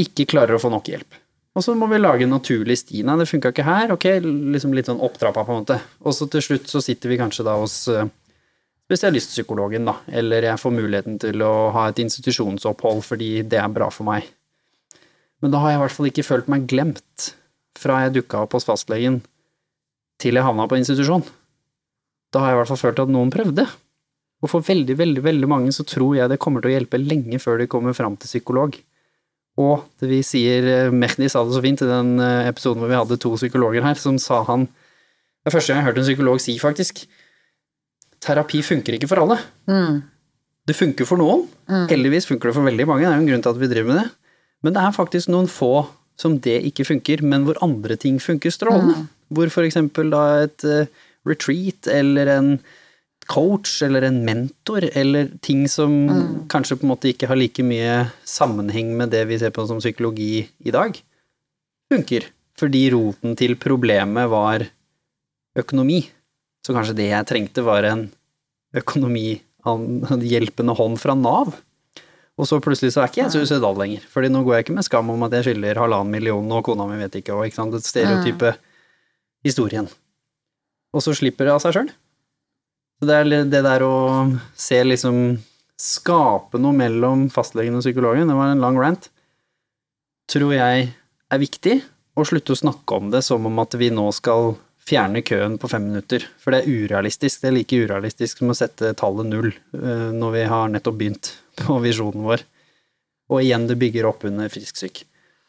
ikke 0.00 0.26
klarer 0.28 0.56
å 0.56 0.60
få 0.60 0.70
nok 0.72 0.90
hjelp. 0.92 1.20
Og 1.54 1.62
så 1.62 1.74
må 1.78 1.86
vi 1.86 2.00
lage 2.00 2.26
en 2.26 2.34
naturlig 2.34 2.80
sti. 2.80 3.04
Nei, 3.06 3.14
det 3.20 3.28
funka 3.30 3.52
ikke 3.54 3.66
her, 3.66 3.92
ok, 3.94 4.08
liksom 4.54 4.74
litt 4.74 4.88
sånn 4.90 5.02
opptrappa, 5.04 5.44
på 5.46 5.54
en 5.54 5.62
måte. 5.62 5.78
Og 6.02 6.16
så 6.16 6.26
til 6.30 6.42
slutt 6.42 6.70
så 6.70 6.82
sitter 6.82 7.12
vi 7.12 7.18
kanskje 7.20 7.46
da 7.46 7.54
hos 7.60 7.76
eh, 7.92 8.08
spesialistpsykologen, 8.88 9.86
da, 9.86 10.00
eller 10.20 10.48
jeg 10.50 10.60
får 10.60 10.74
muligheten 10.74 11.20
til 11.22 11.44
å 11.46 11.52
ha 11.76 11.86
et 11.88 12.00
institusjonsopphold 12.02 13.04
fordi 13.06 13.30
det 13.46 13.60
er 13.62 13.70
bra 13.72 13.86
for 13.94 14.08
meg. 14.08 14.26
Men 15.42 15.54
da 15.54 15.62
har 15.62 15.72
jeg 15.72 15.78
i 15.78 15.82
hvert 15.84 15.96
fall 15.98 16.10
ikke 16.10 16.26
følt 16.26 16.50
meg 16.50 16.66
glemt 16.70 17.30
fra 17.78 18.02
jeg 18.04 18.14
dukka 18.18 18.44
opp 18.44 18.54
hos 18.56 18.66
fastlegen 18.66 19.20
til 20.22 20.38
jeg 20.38 20.46
havna 20.46 20.66
på 20.70 20.78
institusjon. 20.78 21.24
Da 22.34 22.42
har 22.42 22.52
jeg 22.52 22.58
i 22.58 22.60
hvert 22.62 22.72
fall 22.72 22.82
følt 22.82 23.02
at 23.02 23.12
noen 23.12 23.32
prøvde. 23.34 23.66
Og 24.44 24.50
for 24.50 24.64
veldig, 24.64 24.96
veldig, 24.98 25.22
veldig 25.24 25.48
mange 25.48 25.72
så 25.74 25.86
tror 25.86 26.18
jeg 26.18 26.30
det 26.32 26.40
kommer 26.42 26.64
til 26.64 26.72
å 26.72 26.74
hjelpe 26.74 27.00
lenge 27.00 27.38
før 27.42 27.62
de 27.62 27.70
kommer 27.70 27.96
fram 27.96 28.18
til 28.18 28.30
psykolog. 28.30 28.76
Og 29.60 29.84
det 30.02 30.08
vi 30.10 30.22
sier, 30.26 30.66
eh, 30.66 30.94
Mehdi 30.94 31.28
sa 31.30 31.44
det 31.46 31.54
så 31.54 31.62
fint 31.62 31.82
i 31.84 31.90
den 31.90 32.16
eh, 32.22 32.48
episoden 32.50 32.82
hvor 32.82 32.90
vi 32.90 32.98
hadde 32.98 33.20
to 33.22 33.34
psykologer 33.36 33.86
her, 33.86 33.94
som 34.00 34.18
sa 34.18 34.42
han 34.48 34.66
Det 34.66 35.50
er 35.52 35.54
første 35.54 35.70
gang 35.70 35.78
jeg 35.78 35.84
har 35.84 35.92
hørt 35.92 36.00
en 36.00 36.08
psykolog 36.08 36.40
si, 36.40 36.56
faktisk. 36.58 37.04
Terapi 38.24 38.62
funker 38.64 38.96
ikke 38.96 39.10
for 39.10 39.20
alle. 39.20 39.36
Det 40.64 40.74
funker 40.74 41.04
for 41.04 41.20
noen. 41.20 41.44
Heldigvis 41.90 42.26
funker 42.30 42.48
det 42.48 42.56
for 42.56 42.64
veldig 42.64 42.86
mange, 42.88 43.04
det 43.04 43.10
er 43.10 43.18
jo 43.18 43.24
en 43.26 43.28
grunn 43.28 43.44
til 43.44 43.52
at 43.52 43.60
vi 43.60 43.68
driver 43.68 43.90
med 43.90 44.00
det. 44.00 44.06
Men 44.64 44.72
det 44.72 44.80
er 44.80 44.96
faktisk 44.96 45.28
noen 45.28 45.50
få 45.52 45.74
som 46.16 46.38
det 46.40 46.62
ikke 46.70 46.86
funker, 46.88 47.20
men 47.26 47.44
hvor 47.44 47.58
andre 47.64 47.98
ting 48.00 48.16
funker 48.22 48.52
strålende. 48.54 49.04
Hvor 49.34 49.50
for 49.52 49.66
eksempel 49.66 50.08
da 50.14 50.22
et 50.46 50.64
eh, 50.64 50.88
retreat 51.28 51.90
eller 51.90 52.30
en 52.38 52.50
coach 53.30 53.82
eller 53.86 54.06
en 54.06 54.20
mentor 54.26 54.86
eller 54.92 55.30
ting 55.44 55.66
som 55.70 55.92
kanskje 56.52 56.78
på 56.80 56.86
en 56.86 56.92
måte 56.92 57.10
ikke 57.10 57.28
har 57.30 57.38
like 57.40 57.64
mye 57.66 58.04
sammenheng 58.28 58.94
med 58.98 59.12
det 59.14 59.24
vi 59.30 59.38
ser 59.40 59.54
på 59.54 59.66
som 59.68 59.82
psykologi 59.82 60.44
i 60.44 60.74
dag, 60.74 60.96
funker. 61.92 62.28
Fordi 62.58 62.84
roten 62.94 63.34
til 63.38 63.56
problemet 63.58 64.30
var 64.30 64.66
økonomi. 65.58 66.04
Så 66.64 66.74
kanskje 66.76 66.96
det 67.00 67.10
jeg 67.10 67.28
trengte 67.28 67.64
var 67.66 67.86
en 67.88 68.06
økonomi, 68.74 69.40
hjelpende 69.64 70.76
hånd 70.76 71.00
fra 71.00 71.16
Nav. 71.18 71.54
Og 72.34 72.48
så 72.50 72.58
plutselig 72.62 72.94
så 72.94 73.02
er 73.02 73.10
ikke 73.10 73.20
jeg 73.22 73.34
suicidal 73.34 73.76
lenger, 73.78 74.02
Fordi 74.10 74.28
nå 74.32 74.42
går 74.42 74.56
jeg 74.56 74.64
ikke 74.64 74.74
med 74.74 74.86
skam 74.86 75.10
om 75.12 75.22
at 75.22 75.36
jeg 75.36 75.46
skylder 75.48 75.78
halvannen 75.78 76.10
million 76.10 76.50
og 76.50 76.64
kona 76.66 76.86
mi 76.90 76.98
vet 76.98 77.20
ikke, 77.20 77.34
og 77.34 77.46
ikke 77.46 77.60
sant, 77.60 77.74
det 77.76 77.86
stereotype 77.86 78.56
historien. 79.46 79.86
Og 80.94 81.02
så 81.02 81.14
slipper 81.14 81.46
det 81.46 81.54
av 81.54 81.62
seg 81.62 81.76
sjøl. 81.76 81.92
Så 83.00 83.08
det 83.08 83.16
er 83.18 83.48
det 83.50 83.64
der 83.66 83.84
å 83.86 83.96
se 84.56 84.78
liksom 84.84 85.18
Skape 85.84 86.60
noe 86.62 86.70
mellom 86.78 87.24
fastlegen 87.34 87.74
og 87.74 87.82
psykologen, 87.82 88.28
det 88.30 88.36
var 88.38 88.52
en 88.52 88.60
lang 88.62 88.76
rant, 88.78 89.08
tror 90.30 90.52
jeg 90.54 90.84
er 91.34 91.40
viktig. 91.42 91.80
Og 92.14 92.28
slutte 92.30 92.54
å 92.54 92.60
snakke 92.60 92.94
om 92.94 93.08
det 93.10 93.24
som 93.26 93.42
om 93.48 93.58
at 93.58 93.74
vi 93.74 93.88
nå 93.90 94.04
skal 94.14 94.54
fjerne 94.86 95.24
køen 95.26 95.56
på 95.58 95.70
fem 95.72 95.88
minutter. 95.88 96.26
For 96.38 96.54
det 96.54 96.62
er 96.62 96.84
urealistisk. 96.84 97.42
Det 97.42 97.50
er 97.50 97.56
like 97.56 97.80
urealistisk 97.86 98.38
som 98.38 98.52
å 98.52 98.56
sette 98.58 98.92
tallet 99.00 99.26
null 99.30 99.50
eh, 99.50 100.10
når 100.14 100.36
vi 100.36 100.44
har 100.52 100.70
nettopp 100.70 101.00
begynt 101.00 101.32
på 101.58 101.80
visjonen 101.82 102.26
vår. 102.28 102.44
Og 103.32 103.40
igjen, 103.42 103.66
det 103.66 103.80
bygger 103.80 104.06
opp 104.10 104.26
under 104.28 104.52
frisk-syk. 104.52 105.02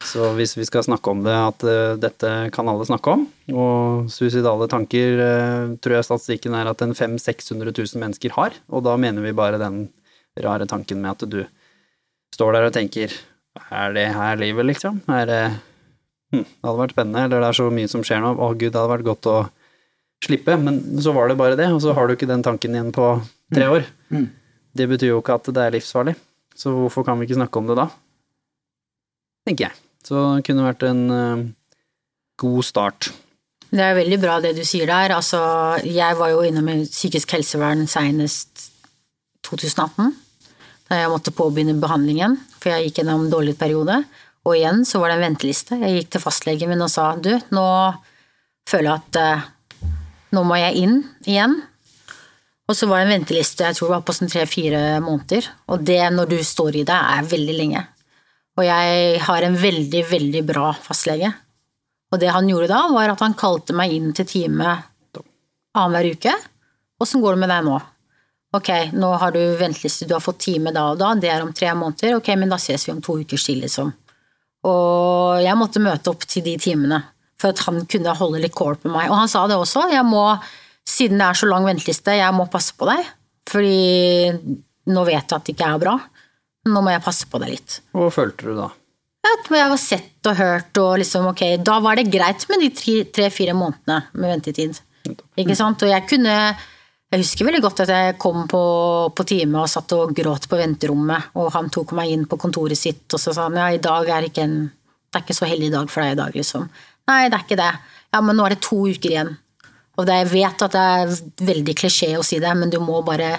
Så 0.05 0.29
hvis 0.37 0.53
vi 0.57 0.65
skal 0.67 0.85
snakke 0.85 1.11
om 1.11 1.23
det, 1.25 1.33
at 1.33 1.65
uh, 1.65 1.97
dette 1.99 2.31
kan 2.53 2.69
alle 2.69 2.85
snakke 2.87 3.15
om, 3.15 3.25
og 3.53 4.09
suicidale 4.13 4.67
tanker 4.71 5.21
uh, 5.21 5.75
tror 5.81 5.97
jeg 5.97 6.07
statistikken 6.07 6.57
er 6.57 6.69
at 6.69 6.83
en 6.85 6.93
500 6.93 7.23
600 7.23 7.73
000 7.73 8.01
mennesker 8.03 8.35
har, 8.37 8.57
og 8.69 8.85
da 8.85 8.95
mener 9.01 9.25
vi 9.25 9.35
bare 9.35 9.61
den 9.61 9.87
rare 10.45 10.67
tanken 10.69 11.01
med 11.01 11.15
at 11.15 11.29
du 11.31 11.41
står 12.35 12.57
der 12.57 12.67
og 12.67 12.75
tenker 12.75 13.13
er 13.71 13.93
det 13.95 14.09
her 14.11 14.35
livet, 14.39 14.67
liksom? 14.67 14.99
Er 15.07 15.25
det 15.29 15.43
hm, 16.33 16.43
Det 16.43 16.67
hadde 16.67 16.81
vært 16.81 16.95
spennende, 16.95 17.27
eller 17.27 17.43
det 17.43 17.49
er 17.49 17.59
så 17.59 17.69
mye 17.71 17.91
som 17.91 18.03
skjer 18.05 18.23
nå, 18.23 18.33
å 18.35 18.49
gud, 18.53 18.71
det 18.73 18.79
hadde 18.79 18.91
vært 18.91 19.07
godt 19.07 19.29
å 19.31 19.37
slippe, 20.25 20.57
men 20.59 20.81
så 21.03 21.13
var 21.15 21.29
det 21.29 21.37
bare 21.39 21.57
det, 21.59 21.69
og 21.71 21.81
så 21.83 21.93
har 21.95 22.07
du 22.07 22.15
ikke 22.15 22.29
den 22.29 22.43
tanken 22.45 22.75
igjen 22.75 22.91
på 22.95 23.13
tre 23.53 23.69
år. 23.71 23.87
Mm. 24.11 24.27
Det 24.75 24.89
betyr 24.91 25.13
jo 25.13 25.21
ikke 25.21 25.37
at 25.39 25.49
det 25.55 25.63
er 25.63 25.75
livsfarlig, 25.77 26.15
så 26.55 26.73
hvorfor 26.75 27.07
kan 27.07 27.19
vi 27.19 27.27
ikke 27.27 27.39
snakke 27.39 27.61
om 27.61 27.71
det 27.71 27.79
da? 27.79 27.87
Tenker 29.47 29.69
jeg. 29.69 29.81
Så 30.05 30.25
det 30.37 30.45
kunne 30.47 30.67
vært 30.67 30.85
en 30.85 31.05
eh, 31.11 31.45
god 32.41 32.67
start. 32.67 33.09
Det 33.75 33.81
er 33.81 33.97
veldig 33.97 34.19
bra 34.21 34.37
det 34.43 34.53
du 34.57 34.63
sier 34.67 34.87
der. 34.87 35.15
Altså, 35.15 35.39
jeg 35.83 36.19
var 36.19 36.31
jo 36.31 36.43
innom 36.45 36.69
psykisk 36.85 37.33
helsevern 37.35 37.87
senest 37.91 38.69
2018, 39.45 40.13
da 40.89 41.01
jeg 41.01 41.11
måtte 41.11 41.33
påbegynne 41.35 41.77
behandlingen, 41.81 42.37
for 42.59 42.71
jeg 42.71 42.87
gikk 42.87 43.01
gjennom 43.01 43.25
en 43.25 43.33
dårlig 43.33 43.57
periode. 43.59 43.99
Og 44.45 44.57
igjen 44.59 44.83
så 44.85 45.01
var 45.01 45.11
det 45.11 45.19
en 45.19 45.25
venteliste. 45.25 45.77
Jeg 45.81 45.99
gikk 45.99 46.13
til 46.15 46.23
fastlegen 46.23 46.69
min 46.71 46.85
og 46.85 46.91
sa 46.93 47.13
du, 47.17 47.33
nå 47.53 47.67
føler 48.69 48.91
jeg 48.91 49.01
at 49.01 49.19
eh, 49.21 49.47
nå 50.37 50.43
må 50.45 50.59
jeg 50.61 50.85
inn 50.85 50.99
igjen. 51.25 51.57
Og 52.65 52.77
så 52.77 52.87
var 52.89 53.01
det 53.01 53.09
en 53.09 53.15
venteliste 53.19 53.65
jeg 53.65 53.77
tror 53.77 53.89
det 53.89 53.95
var 53.97 54.05
på 54.05 54.15
sånn 54.17 54.31
tre-fire 54.31 54.83
måneder. 55.05 55.49
Og 55.73 55.83
det, 55.85 56.01
når 56.13 56.31
du 56.31 56.39
står 56.45 56.81
i 56.81 56.85
det, 56.87 56.97
er 56.97 57.29
veldig 57.33 57.57
lenge. 57.57 57.83
Og 58.55 58.63
jeg 58.63 59.19
har 59.25 59.43
en 59.43 59.57
veldig, 59.59 60.03
veldig 60.09 60.43
bra 60.47 60.69
fastlege. 60.79 61.31
Og 62.13 62.21
det 62.21 62.31
han 62.31 62.47
gjorde 62.47 62.69
da, 62.71 62.85
var 62.93 63.11
at 63.11 63.23
han 63.23 63.35
kalte 63.37 63.75
meg 63.75 63.91
inn 63.95 64.13
til 64.15 64.27
time 64.29 64.77
annenhver 65.75 66.15
uke. 66.15 66.35
Åssen 67.03 67.23
går 67.23 67.35
det 67.35 67.43
med 67.43 67.51
deg 67.51 67.65
nå? 67.67 67.79
Ok, 68.55 68.69
nå 68.95 69.09
har 69.19 69.33
du 69.35 69.41
venteliste, 69.59 70.07
du 70.07 70.13
har 70.15 70.23
fått 70.23 70.45
time 70.45 70.71
da 70.71 70.85
og 70.93 70.99
da, 71.01 71.11
det 71.19 71.27
er 71.33 71.43
om 71.43 71.51
tre 71.51 71.73
måneder. 71.75 72.15
Ok, 72.21 72.29
men 72.39 72.51
da 72.51 72.59
ses 72.61 72.87
vi 72.87 72.93
om 72.93 73.01
to 73.03 73.17
ukers 73.19 73.43
tid, 73.49 73.59
liksom. 73.65 73.91
Og 74.65 75.41
jeg 75.43 75.59
måtte 75.59 75.83
møte 75.83 76.13
opp 76.13 76.23
til 76.29 76.45
de 76.45 76.55
timene 76.61 77.01
for 77.41 77.51
at 77.51 77.65
han 77.67 77.83
kunne 77.91 78.15
holde 78.15 78.39
litt 78.45 78.55
kål 78.55 78.79
på 78.79 78.93
meg. 78.93 79.09
Og 79.11 79.19
han 79.19 79.31
sa 79.31 79.43
det 79.51 79.57
også, 79.59 79.89
jeg 79.91 80.07
må, 80.07 80.23
siden 80.87 81.19
det 81.19 81.27
er 81.27 81.41
så 81.41 81.49
lang 81.51 81.67
venteliste, 81.67 82.15
jeg 82.15 82.37
må 82.37 82.47
passe 82.51 82.77
på 82.79 82.87
deg. 82.87 83.03
Fordi 83.51 84.55
nå 84.95 85.03
vet 85.05 85.19
jeg 85.19 85.35
at 85.35 85.43
det 85.43 85.57
ikke 85.57 85.71
er 85.73 85.83
bra. 85.83 85.97
Nå 86.65 86.81
må 86.81 86.93
jeg 86.93 87.03
passe 87.05 87.27
på 87.29 87.39
deg 87.41 87.55
litt. 87.55 87.79
Hva 87.93 88.09
følte 88.13 88.49
du 88.49 88.57
da? 88.57 88.69
At 89.25 89.49
jeg 89.49 89.71
var 89.71 89.81
sett 89.81 90.29
og 90.29 90.37
hørt, 90.37 90.77
og 90.81 90.99
liksom, 91.01 91.27
ok, 91.31 91.43
da 91.65 91.79
var 91.81 91.97
det 91.97 92.11
greit 92.13 92.45
med 92.49 92.61
de 92.61 93.01
tre-fire 93.09 93.55
månedene 93.57 94.03
med 94.13 94.33
ventetid. 94.35 94.79
Ikke 95.37 95.57
sant? 95.57 95.83
Og 95.85 95.91
jeg 95.91 96.07
kunne 96.09 96.37
Jeg 97.13 97.21
husker 97.21 97.45
veldig 97.45 97.61
godt 97.61 97.83
at 97.83 97.91
jeg 97.93 98.15
kom 98.19 98.47
på, 98.49 98.61
på 99.15 99.23
time 99.29 99.61
og 99.61 99.69
satt 99.69 99.93
og 99.93 100.09
gråt 100.17 100.47
på 100.49 100.57
venterommet, 100.57 101.29
og 101.37 101.51
han 101.53 101.69
tok 101.71 101.93
meg 101.95 102.09
inn 102.11 102.25
på 102.27 102.39
kontoret 102.41 102.75
sitt, 102.79 103.05
og 103.13 103.21
så 103.21 103.31
sa 103.31 103.45
han 103.45 103.59
ja, 103.61 103.67
i 103.71 103.79
dag 103.79 104.09
er 104.09 104.25
ikke 104.27 104.43
en 104.43 104.55
Det 104.65 105.19
er 105.19 105.23
ikke 105.23 105.37
så 105.37 105.47
heldig 105.47 105.69
dag 105.71 105.91
for 105.93 106.01
deg 106.03 106.15
i 106.15 106.19
dag, 106.19 106.33
liksom. 106.35 106.65
Nei, 107.07 107.19
det 107.29 107.37
er 107.37 107.43
ikke 107.45 107.59
det. 107.61 107.69
Ja, 108.11 108.19
men 108.25 108.35
nå 108.35 108.47
er 108.47 108.55
det 108.55 108.63
to 108.65 108.81
uker 108.89 109.13
igjen. 109.13 109.29
Og 109.95 110.09
jeg 110.11 110.27
vet 110.33 110.65
at 110.65 110.73
det 110.75 110.81
er 110.81 111.13
veldig 111.53 111.75
klisjé 111.77 112.09
å 112.19 112.25
si 112.25 112.41
det, 112.43 112.51
men 112.57 112.73
du 112.73 112.81
må 112.83 112.99
bare 113.05 113.29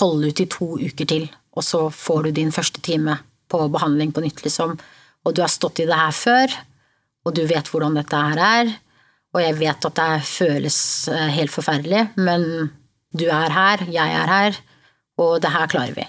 holde 0.00 0.30
ut 0.30 0.40
i 0.40 0.46
to 0.48 0.70
uker 0.78 1.10
til, 1.10 1.26
og 1.58 1.64
så 1.66 1.80
får 1.90 2.28
du 2.28 2.30
din 2.38 2.52
første 2.54 2.80
time 2.84 3.18
på 3.50 3.64
behandling 3.72 4.12
på 4.14 4.22
nytt, 4.24 4.42
liksom. 4.44 4.76
Og 5.26 5.34
du 5.34 5.42
har 5.42 5.50
stått 5.50 5.80
i 5.82 5.88
det 5.88 5.96
her 5.98 6.14
før, 6.14 6.54
og 7.26 7.34
du 7.36 7.42
vet 7.50 7.68
hvordan 7.72 7.98
dette 7.98 8.20
her 8.30 8.38
er. 8.44 8.70
Og 9.34 9.42
jeg 9.42 9.58
vet 9.58 9.88
at 9.90 9.98
det 9.98 10.22
føles 10.28 10.78
eh, 11.12 11.28
helt 11.36 11.52
forferdelig, 11.52 12.06
men 12.16 12.70
du 13.12 13.26
er 13.32 13.52
her, 13.52 13.82
jeg 13.92 14.14
er 14.22 14.30
her, 14.30 14.56
og 15.18 15.38
det 15.42 15.50
her 15.52 15.68
klarer 15.68 15.96
vi. 15.98 16.06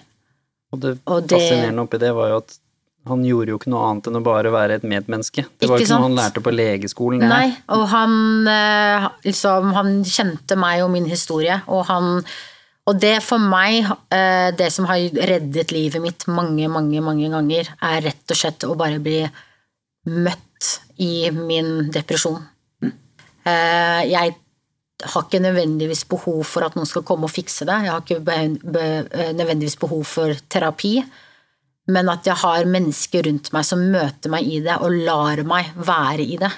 Og 0.71 0.81
det, 0.83 0.97
Og 1.09 1.23
det- 1.27 1.39
fascinerende 1.39 1.83
oppi 1.87 1.97
det 1.99 2.13
var 2.15 2.29
jo 2.29 2.41
at 2.43 2.57
han 3.09 3.23
gjorde 3.25 3.49
jo 3.53 3.57
ikke 3.57 3.71
noe 3.71 3.87
annet 3.89 4.07
enn 4.09 4.19
å 4.19 4.23
bare 4.23 4.51
være 4.53 4.75
et 4.77 4.83
medmenneske. 4.85 5.45
Det 5.57 5.69
var 5.69 5.79
Ikke 5.79 5.87
ikke 5.87 5.97
noe 5.97 6.07
han 6.09 6.17
lærte 6.19 6.43
på 6.45 6.51
legeskolen. 6.53 7.23
Nei, 7.31 7.47
og 7.73 7.87
han 7.89 8.47
eh, 8.51 9.07
liksom 9.25 9.71
Han 9.73 9.91
kjente 10.05 10.57
meg 10.59 10.83
og 10.83 10.91
min 10.93 11.07
historie, 11.09 11.61
og 11.67 11.87
han 11.89 12.21
Og 12.87 12.97
det 12.97 13.19
for 13.21 13.41
meg, 13.41 13.85
eh, 14.11 14.49
det 14.55 14.71
som 14.73 14.85
har 14.89 14.97
reddet 15.29 15.71
livet 15.71 16.01
mitt 16.01 16.25
mange, 16.27 16.67
mange, 16.71 17.01
mange 17.01 17.29
ganger, 17.29 17.69
er 17.81 18.01
rett 18.01 18.31
og 18.31 18.37
slett 18.37 18.65
å 18.65 18.77
bare 18.77 18.99
bli 19.03 19.21
møtt 20.09 20.79
i 20.97 21.29
min 21.31 21.89
depresjon. 21.91 22.41
Eh, 23.45 24.03
Jeg 24.09 24.35
har 25.13 25.23
ikke 25.23 25.39
nødvendigvis 25.39 26.03
behov 26.09 26.43
for 26.43 26.65
at 26.65 26.75
noen 26.75 26.87
skal 26.87 27.05
komme 27.07 27.23
og 27.29 27.31
fikse 27.31 27.65
det. 27.65 27.77
Jeg 27.85 27.91
har 27.93 28.01
ikke 28.01 28.19
eh, 28.35 29.33
nødvendigvis 29.33 29.79
behov 29.79 30.03
for 30.03 30.33
terapi. 30.49 31.03
Men 31.89 32.09
at 32.09 32.25
jeg 32.27 32.35
har 32.35 32.67
mennesker 32.69 33.23
rundt 33.25 33.51
meg 33.55 33.65
som 33.65 33.79
møter 33.91 34.29
meg 34.29 34.45
i 34.45 34.59
det 34.65 34.75
og 34.83 34.97
lar 35.07 35.41
meg 35.47 35.71
være 35.75 36.25
i 36.25 36.37
det. 36.41 36.51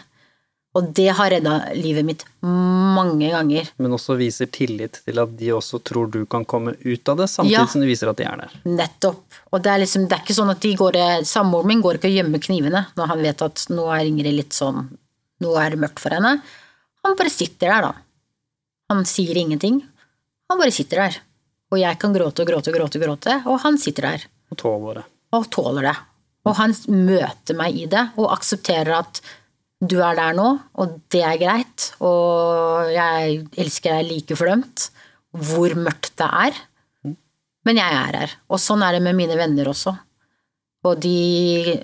Og 0.74 0.86
det 0.96 1.10
har 1.18 1.30
redda 1.34 1.74
livet 1.76 2.06
mitt 2.08 2.22
mange 2.42 3.28
ganger. 3.34 3.68
Men 3.82 3.92
også 3.98 4.16
viser 4.16 4.48
tillit 4.48 5.02
til 5.04 5.20
at 5.20 5.34
de 5.36 5.50
også 5.52 5.82
tror 5.84 6.08
du 6.14 6.22
kan 6.32 6.46
komme 6.48 6.78
ut 6.80 7.10
av 7.12 7.18
det, 7.20 7.28
samtidig 7.28 7.58
Ja. 7.58 7.66
som 7.68 7.82
de 7.84 7.88
viser 7.90 8.08
at 8.10 8.16
de 8.22 8.24
er 8.24 8.38
der. 8.40 8.54
Nettopp. 8.64 9.20
Og 9.52 9.62
det 9.62 9.68
er 9.74 9.80
liksom, 9.84 10.08
det 10.08 10.16
er 10.16 10.24
ikke 10.24 10.38
sånn 10.38 10.50
at 10.54 10.62
de 10.64 10.72
går 10.80 10.96
Samboeren 11.28 11.68
min 11.68 11.82
går 11.84 12.00
ikke 12.00 12.08
og 12.08 12.16
gjemmer 12.16 12.40
knivene 12.40 12.86
når 12.96 13.08
han 13.12 13.22
vet 13.22 13.42
at 13.42 13.66
nå 13.70 13.90
er 13.92 14.06
Ingrid 14.08 14.34
litt 14.38 14.54
sånn 14.56 14.88
Nå 15.42 15.56
er 15.58 15.72
det 15.74 15.80
mørkt 15.82 16.00
for 16.00 16.14
henne. 16.14 16.36
Han 17.04 17.16
bare 17.18 17.30
sitter 17.34 17.68
der, 17.68 17.82
da. 17.82 17.94
Han 18.94 19.04
sier 19.10 19.36
ingenting. 19.36 19.82
Han 20.52 20.60
bare 20.62 20.72
sitter 20.72 20.98
der. 21.02 21.16
Og 21.74 21.80
jeg 21.80 21.98
kan 21.98 22.14
gråte 22.14 22.44
og 22.44 22.48
gråte 22.48 22.70
og 22.70 22.76
gråte, 22.78 23.00
gråte, 23.02 23.36
og 23.50 23.60
han 23.64 23.78
sitter 23.82 24.02
der. 24.06 24.26
Og 24.52 24.58
tåler 24.62 25.00
det. 25.02 25.04
og 25.34 25.50
tåler 25.50 25.82
det. 25.90 25.96
Og 26.46 26.56
han 26.58 26.76
møter 26.94 27.56
meg 27.58 27.76
i 27.76 27.86
det 27.88 28.12
og 28.18 28.32
aksepterer 28.36 29.00
at 29.00 29.22
du 29.82 29.98
er 29.98 30.18
der 30.18 30.36
nå, 30.38 30.48
og 30.78 31.00
det 31.14 31.24
er 31.26 31.40
greit, 31.42 31.88
og 32.06 32.92
jeg 32.94 33.40
elsker 33.58 33.98
deg 33.98 34.12
like 34.12 34.38
fordømt, 34.38 34.90
hvor 35.32 35.74
mørkt 35.80 36.14
det 36.22 36.28
er. 36.28 36.60
Men 37.66 37.78
jeg 37.78 37.98
er 37.98 38.18
her. 38.20 38.36
Og 38.50 38.62
sånn 38.62 38.84
er 38.86 38.98
det 38.98 39.04
med 39.06 39.18
mine 39.18 39.38
venner 39.38 39.70
også. 39.72 39.94
Og 40.86 40.98
de 41.02 41.18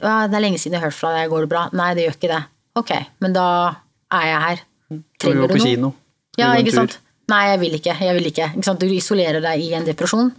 ja, 0.01 0.27
'Det 0.27 0.37
er 0.37 0.41
lenge 0.41 0.57
siden 0.57 0.73
jeg 0.73 0.81
har 0.81 0.89
hørt 0.89 0.97
fra 0.99 1.13
deg, 1.13 1.29
går 1.29 1.45
det 1.45 1.49
bra?' 1.49 1.69
Nei, 1.73 1.93
det 1.93 2.05
gjør 2.05 2.17
ikke 2.17 2.33
det. 2.33 2.43
Ok, 2.75 2.91
men 3.21 3.33
da 3.33 3.75
er 4.11 4.25
jeg 4.25 4.41
her. 4.41 4.57
Skal 4.87 4.97
vi 4.97 5.03
Trenger 5.19 5.41
gå 5.41 5.47
du 5.47 5.53
på 5.53 5.65
kino? 5.65 5.91
Skal 6.33 6.41
Ja, 6.43 6.53
ikke 6.57 6.73
sant. 6.73 6.99
Nei, 7.27 7.43
jeg 7.49 7.59
vil 7.59 7.73
ikke. 7.75 7.97
Jeg 7.99 8.15
vil 8.15 8.25
ikke. 8.25 8.51
ikke 8.55 8.63
sant? 8.63 8.79
Du 8.79 8.85
isolerer 8.87 9.41
deg 9.41 9.61
i 9.61 9.73
en 9.73 9.85
depresjon. 9.85 10.31